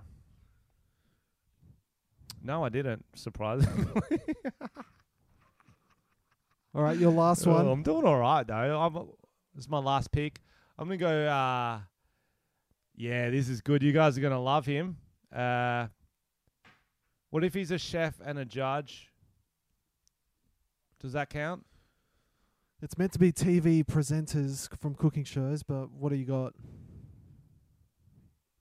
No, 2.43 2.63
I 2.65 2.69
didn't. 2.69 3.05
Surprisingly, 3.15 3.85
All 6.75 6.83
right, 6.83 6.97
your 6.97 7.11
last 7.11 7.45
Oh, 7.47 7.53
one. 7.53 7.67
I'm 7.67 7.83
doing 7.83 8.05
all 8.05 8.19
right 8.19 8.45
though. 8.45 8.79
I'm, 8.79 8.93
this 9.55 9.65
is 9.65 9.69
my 9.69 9.79
last 9.79 10.11
pick. 10.11 10.39
I'm 10.77 10.87
gonna 10.87 10.97
go. 10.97 11.27
Uh, 11.27 11.79
yeah, 12.95 13.29
this 13.29 13.49
is 13.49 13.61
good. 13.61 13.81
You 13.81 13.91
guys 13.91 14.17
are 14.17 14.21
gonna 14.21 14.41
love 14.41 14.65
him. 14.65 14.97
Uh, 15.33 15.87
what 17.31 17.43
if 17.43 17.53
he's 17.53 17.71
a 17.71 17.77
chef 17.79 18.15
and 18.23 18.37
a 18.37 18.45
judge? 18.45 19.09
Does 20.99 21.13
that 21.13 21.29
count? 21.29 21.65
It's 22.81 22.97
meant 22.97 23.11
to 23.13 23.19
be 23.19 23.31
TV 23.31 23.83
presenters 23.83 24.69
from 24.77 24.93
cooking 24.93 25.23
shows, 25.23 25.63
but 25.63 25.91
what 25.91 26.09
do 26.09 26.15
you 26.15 26.25
got? 26.25 26.53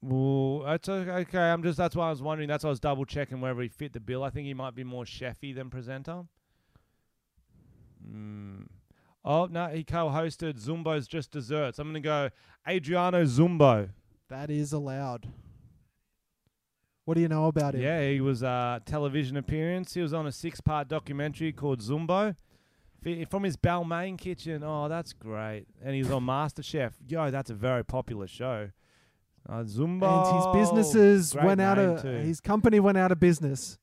Well, 0.01 0.61
that's 0.61 0.89
okay. 0.89 1.39
I'm 1.39 1.63
just 1.63 1.77
that's 1.77 1.97
why 1.97 2.07
I 2.07 2.11
was 2.11 2.23
wondering. 2.23 2.49
That's 2.49 2.65
why 2.65 2.69
I 2.69 2.71
was 2.71 2.81
double 2.81 3.05
checking 3.05 3.41
whether 3.41 3.61
he 3.61 3.69
fit 3.69 3.93
the 3.93 4.01
bill. 4.01 4.23
I 4.23 4.31
think 4.31 4.47
he 4.47 4.55
might 4.55 4.75
be 4.75 4.85
more 4.85 5.05
chefy 5.05 5.55
than 5.55 5.69
presenter. 5.69 6.23
Mm. 8.09 8.67
Oh 9.25 9.47
no, 9.47 9.67
he 9.67 9.83
co-hosted 9.83 10.65
Zumbo's 10.65 11.09
Just 11.09 11.33
Desserts. 11.33 11.79
I'm 11.79 11.89
gonna 11.89 12.01
go 12.01 12.31
Adriano 12.69 13.25
Zumbo. 13.25 13.89
That 14.29 14.51
is 14.51 14.73
allowed. 14.73 15.29
What 17.07 17.15
do 17.15 17.21
you 17.21 17.29
know 17.29 17.47
about 17.47 17.75
him? 17.75 17.81
Yeah, 17.83 18.07
he 18.11 18.21
was 18.21 18.43
a 18.43 18.83
television 18.85 19.37
appearance. 19.39 19.95
He 19.95 20.03
was 20.03 20.13
on 20.13 20.27
a 20.27 20.33
six-part 20.33 20.89
documentary 20.89 21.53
called 21.53 21.81
Zumbo. 21.81 22.37
F- 23.07 23.31
From 23.31 23.45
his 23.45 23.57
Balmain 23.57 24.19
kitchen. 24.19 24.63
Oh, 24.65 24.89
that's 24.89 25.13
great. 25.13 25.67
And 25.85 25.95
he's 25.95 26.11
on 26.11 26.27
MasterChef. 26.27 26.93
Yo, 27.09 27.31
that's 27.31 27.49
a 27.49 27.55
very 27.55 27.85
popular 27.85 28.27
show. 28.27 28.71
Uh, 29.49 29.63
Zumbo. 29.63 30.27
And 30.27 30.37
his 30.37 30.69
businesses 30.69 31.33
Great 31.33 31.45
went 31.45 31.61
out 31.61 31.79
name 31.79 31.91
of 31.91 32.03
too. 32.03 32.09
his 32.09 32.41
company 32.41 32.81
went 32.81 32.99
out 32.99 33.13
of 33.13 33.21
business. 33.21 33.79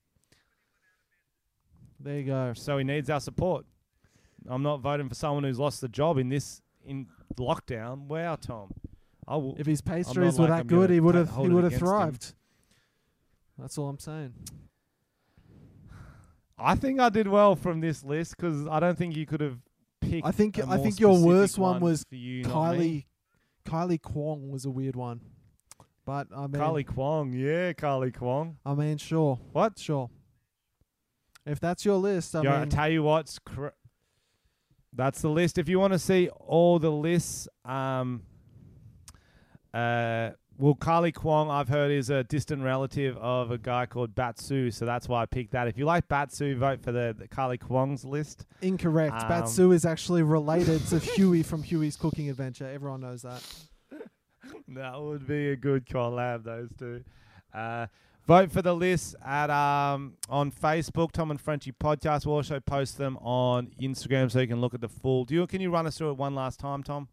There 1.99 2.17
you 2.17 2.25
go. 2.25 2.51
So 2.53 2.77
he 2.77 2.83
needs 2.83 3.09
our 3.09 3.21
support. 3.21 3.65
I'm 4.47 4.61
not 4.63 4.81
voting 4.81 5.07
for 5.07 5.15
someone 5.15 5.45
who's 5.45 5.59
lost 5.59 5.79
the 5.79 5.87
job 5.87 6.17
in 6.17 6.27
this 6.27 6.61
in 6.85 7.07
lockdown. 7.37 8.07
Wow, 8.07 8.35
Tom. 8.35 8.73
I 9.25 9.37
will. 9.37 9.55
If 9.57 9.65
his 9.65 9.79
pastries 9.79 10.37
were 10.37 10.47
like 10.47 10.49
that 10.49 10.59
I'm 10.61 10.67
good, 10.67 10.87
gonna 10.87 10.93
he 10.95 10.99
would 10.99 11.13
ta- 11.13 11.19
have 11.19 11.29
he 11.29 11.33
hold 11.35 11.47
it 11.49 11.53
would 11.53 11.63
have 11.63 11.71
against 11.71 11.81
him. 11.81 11.87
thrived. 11.87 12.33
That's 13.57 13.77
all 13.77 13.89
I'm 13.89 13.99
saying. 13.99 14.33
I 16.57 16.75
think 16.75 16.99
I 16.99 17.09
did 17.09 17.27
well 17.27 17.55
from 17.55 17.81
this 17.81 18.03
list 18.03 18.37
because 18.37 18.67
I 18.67 18.79
don't 18.79 18.97
think 18.97 19.15
you 19.15 19.25
could 19.25 19.41
have 19.41 19.57
picked. 20.01 20.25
I 20.25 20.31
think 20.31 20.57
a 20.57 20.63
I 20.63 20.75
more 20.75 20.77
think 20.77 20.99
your 20.99 21.19
worst 21.19 21.57
one 21.57 21.81
was 21.81 22.03
for 22.07 22.15
you. 22.15 22.43
Kylie 22.43 23.05
Kylie 23.65 24.01
Kwong 24.01 24.49
was 24.49 24.65
a 24.65 24.69
weird 24.69 24.95
one. 24.95 25.21
But 26.05 26.27
I 26.35 26.41
mean 26.41 26.61
Kylie 26.61 26.85
Kwong, 26.85 27.33
yeah, 27.33 27.73
Kylie 27.73 28.13
Kwong. 28.13 28.57
I 28.65 28.73
mean 28.75 28.97
sure. 28.97 29.39
What? 29.51 29.79
Sure. 29.79 30.09
If 31.45 31.59
that's 31.59 31.83
your 31.83 31.97
list, 31.97 32.35
I 32.35 32.43
yeah, 32.43 32.55
I 32.55 32.59
mean 32.61 32.69
tell 32.69 32.89
you 32.89 33.03
what's. 33.03 33.39
Cr- 33.39 33.67
that's 34.93 35.21
the 35.21 35.29
list. 35.29 35.57
If 35.57 35.67
you 35.67 35.79
want 35.79 35.93
to 35.93 35.99
see 35.99 36.29
all 36.29 36.77
the 36.79 36.91
lists, 36.91 37.47
um, 37.65 38.21
uh, 39.73 40.31
well, 40.57 40.75
Carly 40.75 41.11
Kwong, 41.11 41.49
I've 41.49 41.67
heard 41.69 41.91
is 41.91 42.09
a 42.09 42.23
distant 42.23 42.63
relative 42.63 43.17
of 43.17 43.51
a 43.51 43.57
guy 43.57 43.85
called 43.85 44.13
Batsu, 44.15 44.71
so 44.71 44.85
that's 44.85 45.07
why 45.09 45.21
I 45.21 45.25
picked 45.25 45.51
that. 45.51 45.67
If 45.67 45.77
you 45.77 45.85
like 45.85 46.07
Batsu, 46.07 46.55
vote 46.57 46.81
for 46.81 46.91
the, 46.91 47.15
the 47.17 47.27
Carly 47.27 47.57
Kwong's 47.57 48.05
list. 48.05 48.45
incorrect. 48.61 49.15
um, 49.23 49.27
Batsu 49.27 49.71
is 49.71 49.85
actually 49.85 50.21
related 50.23 50.85
to 50.87 50.99
Huey 50.99 51.43
from 51.43 51.63
Huey's 51.63 51.95
Cooking 51.95 52.29
Adventure. 52.29 52.67
Everyone 52.67 53.01
knows 53.01 53.21
that. 53.23 53.41
That 54.67 55.01
would 55.01 55.25
be 55.27 55.51
a 55.51 55.55
good 55.55 55.85
collab, 55.85 56.43
those 56.43 56.69
two. 56.77 57.03
Uh, 57.53 57.87
vote 58.27 58.51
for 58.51 58.61
the 58.61 58.73
list 58.75 59.15
at 59.25 59.49
um, 59.49 60.13
on 60.29 60.51
Facebook, 60.51 61.11
Tom 61.11 61.31
and 61.31 61.39
Frenchy 61.39 61.71
Podcast. 61.71 62.25
We'll 62.25 62.35
also 62.35 62.59
post 62.59 62.97
them 62.97 63.17
on 63.17 63.71
Instagram 63.81 64.31
so 64.31 64.39
you 64.39 64.47
can 64.47 64.61
look 64.61 64.73
at 64.73 64.81
the 64.81 64.89
full. 64.89 65.25
Do 65.25 65.33
you 65.35 65.47
can 65.47 65.61
you 65.61 65.71
run 65.71 65.87
us 65.87 65.97
through 65.97 66.11
it 66.11 66.17
one 66.17 66.35
last 66.35 66.59
time, 66.59 66.83
Tom? 66.83 67.07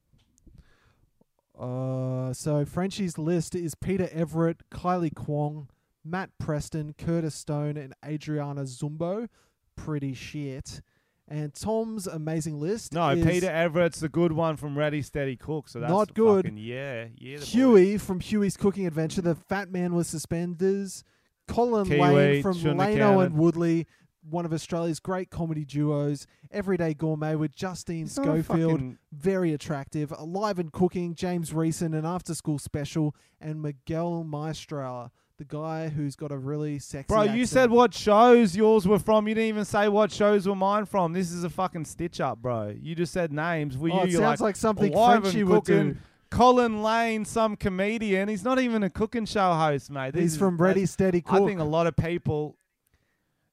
Uh, 1.61 2.33
so 2.33 2.65
Frenchy's 2.65 3.19
list 3.19 3.55
is 3.55 3.75
Peter 3.75 4.09
Everett, 4.13 4.63
Kylie 4.71 5.15
Kwong, 5.15 5.69
Matt 6.05 6.31
Preston, 6.39 6.95
Curtis 6.97 7.35
Stone, 7.35 7.77
and 7.77 7.93
Adriano 8.05 8.63
Zumbo. 8.63 9.29
Pretty 9.77 10.15
shit. 10.15 10.81
And 11.29 11.55
Tom's 11.55 12.09
amazing 12.09 12.59
list 12.59 12.93
No, 12.93 13.15
Peter 13.15 13.49
Everett's 13.49 14.01
the 14.01 14.09
good 14.09 14.33
one 14.33 14.57
from 14.57 14.77
Ready 14.77 15.01
Steady 15.01 15.37
Cook. 15.37 15.69
So 15.69 15.79
that's 15.79 15.93
Not 15.93 16.13
good. 16.15 16.47
fucking- 16.47 16.59
yeah, 16.59 17.07
yeah. 17.17 17.37
boy. 17.37 17.45
Huey 17.45 17.99
from 17.99 18.19
Huey's 18.19 18.57
Cooking 18.57 18.87
Adventure, 18.87 19.21
the 19.21 19.37
fat 19.37 19.71
man 19.71 19.95
with 19.95 20.09
suspenders, 20.09 21.05
Colin 21.47 21.87
Kiwi, 21.87 21.99
Lane 22.01 22.43
from 22.43 22.55
have 22.55 23.33
and. 23.33 23.35
Woodley, 23.39 23.87
one 24.29 24.45
of 24.45 24.53
Australia's 24.53 25.01
great 25.01 25.31
comedy 25.31 25.65
duos, 25.65 26.27
Everyday 26.51 26.95
Gourmet 26.95 27.37
with 27.37 27.55
Justine 27.55 28.05
He's 28.07 28.13
Schofield, 28.13 28.73
fucking- 28.73 28.99
very 29.13 29.53
attractive, 29.55 30.13
Alive 30.17 30.59
and 30.59 30.71
Cooking, 30.73 31.15
James 31.15 31.53
Reeson, 31.55 31.95
an 31.95 32.05
after 32.05 32.35
school 32.35 32.59
special, 32.59 33.15
and 33.41 33.63
Miguel 33.63 34.23
Maestre, 34.25 35.11
the 35.39 35.45
guy 35.47 35.89
who's 35.89 36.17
got 36.17 36.31
a 36.31 36.37
really 36.37 36.79
sexy 36.79 37.07
Bro, 37.09 37.23
you 37.23 37.47
said 37.47 37.71
what 37.71 37.95
shows 37.95 38.55
yours 38.55 38.87
were 38.87 38.99
from. 38.99 39.27
You 39.27 39.35
didn't 39.35 39.49
even 39.49 39.65
say 39.65 39.89
what 39.89 40.13
shows 40.13 40.47
were 40.47 40.55
mine 40.55 40.85
from. 40.85 41.15
This 41.15 41.33
is 41.33 41.45
a 41.45 41.49
fucking 41.51 41.87
stitch 41.87 42.21
up, 42.21 42.43
bro. 42.43 42.75
You 42.79 42.95
just 42.95 43.15
said 43.15 43.33
names. 43.33 43.79
Were 43.79 43.91
Oh, 43.91 44.05
you? 44.05 44.19
sounds 44.19 44.41
like, 44.43 44.49
like 44.49 44.57
something 44.57 44.93
and 44.95 45.49
would 45.49 45.65
do. 45.65 45.97
Colin 46.31 46.83
Lane, 46.83 47.25
some 47.25 47.57
comedian. 47.57 48.29
He's 48.29 48.45
not 48.45 48.61
even 48.61 48.83
a 48.85 48.91
cooking 48.91 49.25
show 49.25 49.53
host, 49.55 49.91
mate. 49.91 50.13
This 50.13 50.23
He's 50.23 50.33
is- 50.35 50.39
from 50.39 50.59
Ready 50.59 50.87
Steady 50.87 51.23
Cook. 51.23 51.43
I 51.43 51.47
think 51.47 51.59
a 51.59 51.65
lot 51.65 51.87
of 51.87 51.97
people. 51.97 52.57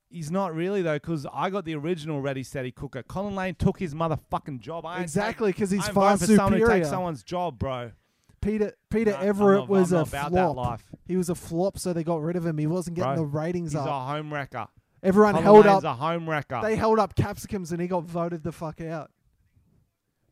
He's 0.10 0.32
not 0.32 0.56
really 0.56 0.82
though, 0.82 0.96
because 0.96 1.26
I 1.34 1.50
got 1.50 1.66
the 1.66 1.76
original 1.76 2.22
Ready 2.22 2.42
Steady 2.44 2.72
Cooker. 2.72 3.04
Colin 3.04 3.36
Lane 3.36 3.56
took 3.56 3.78
his 3.80 3.94
motherfucking 3.94 4.60
job. 4.62 4.86
I 4.86 4.96
ain't 4.96 5.04
exactly 5.04 5.52
because 5.52 5.70
he's 5.70 5.88
I'm 5.88 5.94
far 5.94 6.12
voting 6.16 6.28
for 6.28 6.36
someone 6.36 6.54
who 6.54 6.60
superior. 6.60 6.80
takes 6.80 6.90
someone's 6.90 7.24
job, 7.24 7.60
bro. 7.60 7.92
Peter 8.40 8.74
Peter 8.90 9.14
I'm 9.16 9.28
Everett 9.28 9.60
not- 9.62 9.70
was 9.70 9.92
I'm 9.92 9.98
a 9.98 10.00
not 10.02 10.08
about 10.10 10.32
that 10.32 10.54
flop. 10.54 10.56
life. 10.56 10.86
He 11.06 11.18
was 11.18 11.30
a 11.30 11.36
flop, 11.36 11.78
so 11.78 11.92
they 11.92 12.04
got 12.04 12.22
rid 12.22 12.36
of 12.38 12.46
him. 12.46 12.58
He 12.58 12.68
wasn't 12.68 12.96
getting 12.96 13.16
Bro, 13.16 13.24
the 13.24 13.26
ratings 13.26 13.76
up. 13.76 13.82
He's 13.82 13.88
up. 13.90 13.94
a 13.94 14.06
home 14.14 14.34
wrecker. 14.34 14.68
Everyone 15.04 15.34
Colin 15.34 15.44
held 15.44 15.66
Lane's 15.66 15.84
up. 15.84 16.00
a 16.00 16.02
home 16.02 16.30
wrecker. 16.30 16.60
They 16.64 16.76
held 16.78 17.00
up 17.00 17.16
capsicums, 17.16 17.72
and 17.74 17.82
he 17.82 17.88
got 17.88 18.04
voted 18.06 18.44
the 18.44 18.52
fuck 18.52 18.80
out. 18.82 19.12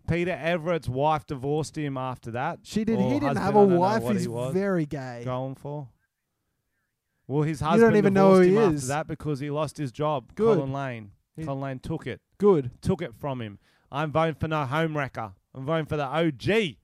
Peter 0.07 0.31
Everett's 0.39 0.87
wife 0.87 1.25
divorced 1.25 1.77
him 1.77 1.97
after 1.97 2.31
that. 2.31 2.59
She 2.63 2.83
did. 2.83 2.99
Or 2.99 3.01
he 3.01 3.19
didn't 3.19 3.23
husband, 3.37 3.45
have 3.45 3.55
I 3.55 3.59
a 3.59 3.61
don't 3.63 3.69
know 3.73 3.79
wife. 3.79 4.03
what 4.03 4.13
He's 4.13 4.21
he 4.21 4.27
was 4.27 4.53
very 4.53 4.85
gay. 4.85 5.23
going 5.25 5.55
for. 5.55 5.89
Well, 7.27 7.43
his 7.43 7.59
husband 7.59 7.81
don't 7.81 7.87
husband 7.91 7.97
even 7.97 8.13
know 8.13 8.33
who 8.35 8.41
him 8.41 8.49
he 8.51 8.57
after 8.57 8.75
is. 8.75 8.87
that 8.87 9.07
because 9.07 9.39
he 9.39 9.49
lost 9.49 9.77
his 9.77 9.91
job. 9.91 10.33
Good. 10.35 10.57
Colin 10.57 10.73
Lane. 10.73 11.11
He- 11.35 11.43
Colin 11.43 11.61
Lane 11.61 11.79
took 11.79 12.05
it. 12.07 12.21
Good. 12.37 12.71
Took 12.81 13.01
it 13.01 13.15
from 13.15 13.41
him. 13.41 13.59
I'm 13.91 14.11
voting 14.11 14.35
for 14.35 14.47
no 14.47 14.65
home 14.65 14.97
wrecker. 14.97 15.33
I'm 15.53 15.65
voting 15.65 15.85
for 15.85 15.97
the 15.97 16.05
OG. 16.05 16.75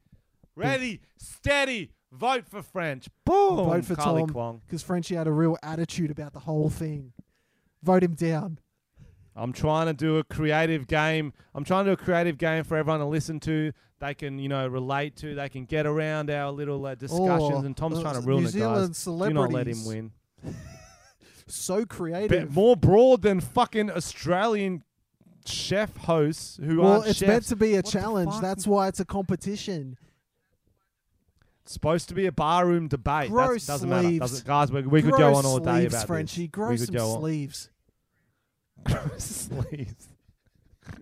Ready, 0.55 1.01
steady, 1.17 1.91
Vote 2.11 2.45
for 2.47 2.61
French. 2.61 3.07
Boom. 3.25 3.55
Vote 3.65 3.85
for 3.85 3.95
Carly 3.95 4.21
Tom 4.23 4.29
Kwong. 4.29 4.61
because 4.65 4.83
Frenchy 4.83 5.15
had 5.15 5.27
a 5.27 5.31
real 5.31 5.57
attitude 5.63 6.11
about 6.11 6.33
the 6.33 6.39
whole 6.39 6.69
thing. 6.69 7.13
Vote 7.83 8.03
him 8.03 8.15
down. 8.15 8.59
I'm 9.33 9.53
trying 9.53 9.87
to 9.87 9.93
do 9.93 10.17
a 10.17 10.23
creative 10.25 10.87
game. 10.87 11.31
I'm 11.55 11.63
trying 11.63 11.85
to 11.85 11.91
do 11.91 11.93
a 11.93 12.05
creative 12.05 12.37
game 12.37 12.65
for 12.65 12.75
everyone 12.75 12.99
to 12.99 13.05
listen 13.05 13.39
to. 13.41 13.71
They 13.99 14.13
can, 14.13 14.39
you 14.39 14.49
know, 14.49 14.67
relate 14.67 15.15
to. 15.17 15.35
They 15.35 15.47
can 15.47 15.63
get 15.63 15.85
around 15.85 16.29
our 16.29 16.51
little 16.51 16.85
uh, 16.85 16.95
discussions. 16.95 17.53
Oh, 17.53 17.63
and 17.65 17.77
Tom's 17.77 17.99
uh, 17.99 18.01
trying 18.01 18.15
to 18.15 18.27
ruin 18.27 18.41
New 18.43 18.49
it, 18.49 18.51
Zealand 18.51 18.87
guys. 18.89 19.05
Do 19.05 19.11
not 19.11 19.51
let 19.51 19.67
him 19.67 19.75
celebrities. 19.75 19.87
win. 19.87 20.11
So 21.47 21.79
Bit 21.79 21.89
creative. 21.89 22.53
more 22.55 22.75
broad 22.77 23.23
than 23.23 23.39
fucking 23.41 23.91
Australian 23.91 24.83
chef 25.45 25.95
hosts 25.97 26.59
who 26.63 26.79
well, 26.81 26.93
aren't 26.93 27.07
it's 27.07 27.19
chefs. 27.19 27.27
meant 27.29 27.43
to 27.45 27.55
be 27.57 27.73
a 27.73 27.77
What 27.77 27.85
the 27.85 27.91
challenge. 27.91 28.31
fuck? 28.31 28.41
That's 28.41 28.65
why 28.67 28.87
it's 28.87 28.99
a 28.99 29.05
competition. 29.05 29.97
It's 31.63 31.73
supposed 31.73 32.07
to 32.09 32.15
be 32.15 32.25
a 32.25 32.31
barroom 32.31 32.87
debate. 32.87 33.29
Grow 33.29 33.53
That 33.55 33.65
doesn't 33.67 33.89
matter. 33.89 34.07
sleeves. 34.07 34.19
Doesn't, 34.19 34.47
guys, 34.47 34.71
we, 34.71 34.81
we 34.83 35.01
could 35.01 35.11
Grow 35.11 35.19
go 35.31 35.35
on 35.35 35.45
all 35.45 35.59
day 35.59 35.79
sleeves, 35.81 35.93
about 35.93 36.07
Frenchy. 36.07 36.41
this. 36.43 36.51
Grow 36.51 36.69
we 36.69 36.77
could 36.77 36.85
some 36.87 36.95
go 36.95 37.11
on. 37.11 37.19
sleeves. 37.21 37.69
Grow 38.85 39.09
sleeves. 39.17 40.07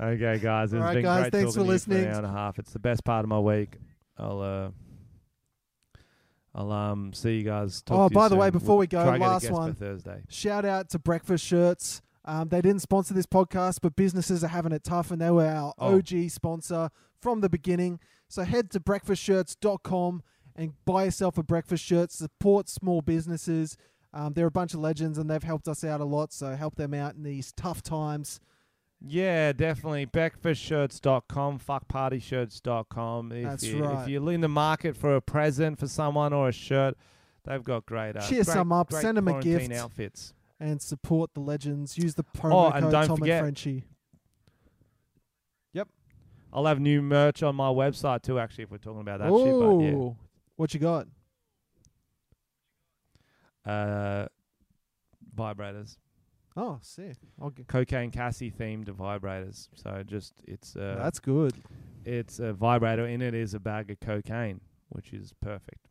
okay, 0.00 0.38
guys. 0.38 0.72
It's 0.72 0.78
All 0.78 0.80
right, 0.86 0.94
been 0.94 1.02
guys, 1.04 1.20
great 1.22 1.32
thanks 1.32 1.32
talking 1.32 1.52
for 1.52 1.58
to 1.60 1.64
you 1.64 1.70
listening. 1.72 2.04
An 2.04 2.10
hour 2.10 2.16
and 2.18 2.26
a 2.26 2.30
half. 2.30 2.58
It's 2.58 2.72
the 2.72 2.78
best 2.78 3.04
part 3.04 3.24
of 3.24 3.28
my 3.28 3.38
week. 3.40 3.78
I'll 4.16 4.40
uh, 4.40 4.68
I'll 6.58 6.72
um 6.72 7.12
see 7.12 7.36
you 7.38 7.44
guys. 7.44 7.82
Talk 7.82 7.98
Oh, 7.98 8.08
by 8.14 8.28
the 8.28 8.34
way, 8.36 8.50
before 8.50 8.70
We'll 8.76 8.78
we 8.78 8.86
go, 8.88 9.04
try 9.04 9.12
to 9.12 9.18
get 9.20 9.26
a 9.26 9.30
last 9.30 9.50
one. 9.50 9.74
Thursday. 9.74 10.22
Shout 10.28 10.64
out 10.64 10.90
to 10.90 10.98
Breakfast 10.98 11.44
Shirts. 11.44 12.02
Um, 12.24 12.48
they 12.48 12.60
didn't 12.60 12.82
sponsor 12.82 13.14
this 13.14 13.26
podcast, 13.26 13.78
but 13.80 13.94
businesses 13.96 14.42
are 14.42 14.48
having 14.48 14.72
it 14.72 14.82
tough, 14.84 15.10
and 15.12 15.20
they 15.20 15.30
were 15.30 15.46
our 15.46 15.72
Oh. 15.78 15.96
OG 15.98 16.28
sponsor 16.30 16.90
from 17.22 17.40
the 17.42 17.48
beginning. 17.48 18.00
So 18.28 18.42
head 18.42 18.70
to 18.72 18.80
breakfastshirts.com 18.80 20.22
and 20.56 20.72
buy 20.84 21.04
yourself 21.04 21.38
a 21.38 21.42
breakfast 21.42 21.84
shirt. 21.84 22.10
Support 22.10 22.68
small 22.68 23.00
businesses. 23.02 23.76
Um, 24.12 24.32
they're 24.32 24.46
a 24.46 24.50
bunch 24.50 24.74
of 24.74 24.80
legends, 24.80 25.16
and 25.18 25.30
they've 25.30 25.42
helped 25.42 25.68
us 25.68 25.84
out 25.84 26.00
a 26.00 26.04
lot. 26.04 26.32
So 26.32 26.54
help 26.56 26.74
them 26.76 26.92
out 26.92 27.14
in 27.14 27.22
these 27.22 27.52
tough 27.52 27.82
times. 27.82 28.40
Yeah, 29.00 29.52
definitely. 29.52 30.06
Breakfastshirts.com, 30.06 31.60
fuckpartyshirts.com. 31.60 33.32
If 33.32 33.44
That's 33.44 33.62
you, 33.64 33.84
right. 33.84 34.02
If 34.02 34.08
you're 34.08 34.32
in 34.32 34.40
the 34.40 34.48
market 34.48 34.96
for 34.96 35.14
a 35.16 35.20
present 35.20 35.78
for 35.78 35.86
someone 35.86 36.32
or 36.32 36.48
a 36.48 36.52
shirt, 36.52 36.96
they've 37.44 37.62
got 37.62 37.86
great. 37.86 38.16
Uh, 38.16 38.20
Cheer 38.22 38.42
great, 38.42 38.46
some 38.54 38.72
up, 38.72 38.92
send 38.92 39.16
'em 39.18 39.28
a 39.28 39.40
gift. 39.40 39.70
outfits. 39.72 40.34
and 40.60 40.82
support 40.82 41.32
the 41.34 41.40
legends. 41.40 41.96
Use 41.96 42.16
the 42.16 42.24
promo 42.24 42.52
Oh, 42.52 42.70
and 42.70 42.82
code 42.82 42.92
don't 42.92 43.06
Tom 43.06 43.16
forget- 43.18 43.36
and 43.38 43.44
Frenchy. 43.44 43.84
Yep. 45.72 45.88
I'll 46.52 46.66
have 46.66 46.80
new 46.80 47.00
merch 47.00 47.44
on 47.44 47.54
my 47.54 47.68
website 47.68 48.22
too. 48.22 48.40
Actually, 48.40 48.64
if 48.64 48.70
we're 48.72 48.78
talking 48.78 49.00
about 49.02 49.20
that 49.20 49.26
shit, 49.26 49.32
but 49.32 49.78
yeah. 49.78 49.92
Oh, 49.94 50.16
what 50.56 50.74
you 50.74 50.80
got? 50.80 51.06
Uh, 53.64 54.26
vibrators, 55.36 55.96
Oh, 56.60 56.78
sick. 56.82 57.16
Get, 57.54 57.68
cocaine 57.68 58.10
Cassie 58.10 58.50
themed 58.50 58.86
vibrators. 58.86 59.68
So 59.76 60.02
just 60.04 60.34
it's 60.46 60.74
uh, 60.74 60.96
that's 60.98 61.20
good. 61.20 61.52
it's 62.04 62.40
a 62.40 62.52
vibrator. 62.52 63.06
In 63.06 63.22
it 63.22 63.32
is 63.32 63.54
a 63.54 63.60
bag 63.60 63.92
of 63.92 64.00
cocaine, 64.00 64.60
which 64.88 65.12
is 65.12 65.32
perfect. 65.40 65.88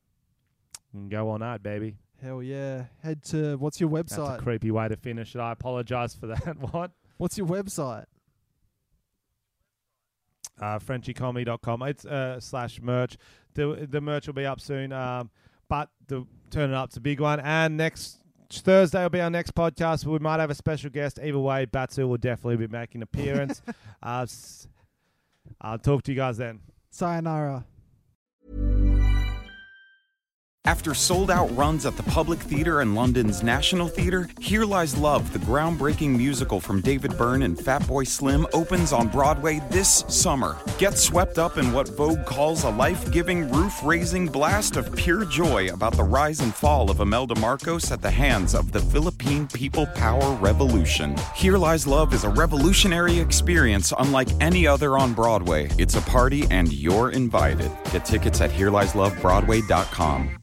You 0.93 0.99
can 0.99 1.09
go 1.09 1.29
on 1.29 1.39
that, 1.39 1.63
baby. 1.63 1.95
Hell 2.21 2.43
yeah. 2.43 2.85
Head 3.01 3.23
to 3.25 3.55
what's 3.57 3.79
your 3.79 3.89
That's 3.89 4.17
website? 4.17 4.39
a 4.39 4.41
creepy 4.41 4.71
way 4.71 4.89
to 4.89 4.97
finish 4.97 5.35
it. 5.35 5.39
I 5.39 5.53
apologize 5.53 6.15
for 6.15 6.27
that. 6.27 6.57
what? 6.73 6.91
what's 7.17 7.37
your 7.37 7.47
website? 7.47 8.05
uh, 10.61 10.79
FrenchieComedy.com. 10.79 11.81
It's 11.83 12.05
uh, 12.05 12.39
slash 12.39 12.81
merch. 12.81 13.17
The 13.53 13.87
the 13.89 14.01
merch 14.01 14.27
will 14.27 14.33
be 14.33 14.45
up 14.45 14.59
soon. 14.59 14.91
Um, 14.91 15.29
but 15.69 15.89
the 16.07 16.25
turn 16.49 16.71
it 16.71 16.75
up, 16.75 16.89
it's 16.89 16.97
a 16.97 17.01
big 17.01 17.19
one. 17.19 17.39
And 17.39 17.77
next 17.77 18.17
Thursday 18.51 19.03
will 19.03 19.09
be 19.09 19.21
our 19.21 19.29
next 19.29 19.53
podcast. 19.53 20.05
We 20.05 20.19
might 20.19 20.39
have 20.39 20.49
a 20.49 20.55
special 20.55 20.89
guest. 20.89 21.19
Either 21.21 21.39
way, 21.39 21.65
Batsu 21.65 22.07
will 22.07 22.17
definitely 22.17 22.67
be 22.67 22.67
making 22.67 22.99
an 22.99 23.03
appearance. 23.03 23.61
uh, 24.03 24.25
I'll 25.61 25.79
talk 25.79 26.03
to 26.03 26.11
you 26.11 26.17
guys 26.17 26.37
then. 26.37 26.59
Sayonara. 26.89 27.65
After 30.67 30.93
sold 30.93 31.31
out 31.31 31.47
runs 31.55 31.85
at 31.85 31.95
the 31.95 32.03
Public 32.03 32.39
Theatre 32.39 32.81
and 32.81 32.93
London's 32.93 33.41
National 33.41 33.87
Theatre, 33.87 34.27
Here 34.41 34.65
Lies 34.65 34.97
Love, 34.97 35.31
the 35.31 35.39
groundbreaking 35.39 36.17
musical 36.17 36.59
from 36.59 36.81
David 36.81 37.17
Byrne 37.17 37.43
and 37.43 37.57
Fatboy 37.57 38.05
Slim, 38.05 38.45
opens 38.51 38.91
on 38.91 39.07
Broadway 39.07 39.61
this 39.71 40.03
summer. 40.09 40.57
Get 40.77 40.97
swept 40.97 41.39
up 41.39 41.57
in 41.57 41.71
what 41.71 41.87
Vogue 41.95 42.25
calls 42.25 42.65
a 42.65 42.69
life 42.69 43.09
giving, 43.13 43.49
roof 43.49 43.79
raising 43.81 44.27
blast 44.27 44.75
of 44.75 44.93
pure 44.93 45.23
joy 45.23 45.69
about 45.69 45.93
the 45.95 46.03
rise 46.03 46.41
and 46.41 46.53
fall 46.53 46.91
of 46.91 46.99
Imelda 46.99 47.39
Marcos 47.39 47.89
at 47.89 48.01
the 48.01 48.11
hands 48.11 48.53
of 48.53 48.73
the 48.73 48.81
Philippine 48.81 49.47
People 49.47 49.85
Power 49.95 50.35
Revolution. 50.35 51.15
Here 51.33 51.57
Lies 51.57 51.87
Love 51.87 52.13
is 52.13 52.25
a 52.25 52.29
revolutionary 52.29 53.17
experience 53.17 53.93
unlike 53.97 54.27
any 54.41 54.67
other 54.67 54.97
on 54.97 55.13
Broadway. 55.13 55.69
It's 55.77 55.95
a 55.95 56.01
party, 56.01 56.45
and 56.51 56.73
you're 56.73 57.11
invited. 57.11 57.71
Get 57.93 58.03
tickets 58.03 58.41
at 58.41 58.51
HereLiesLoveBroadway.com. 58.51 60.37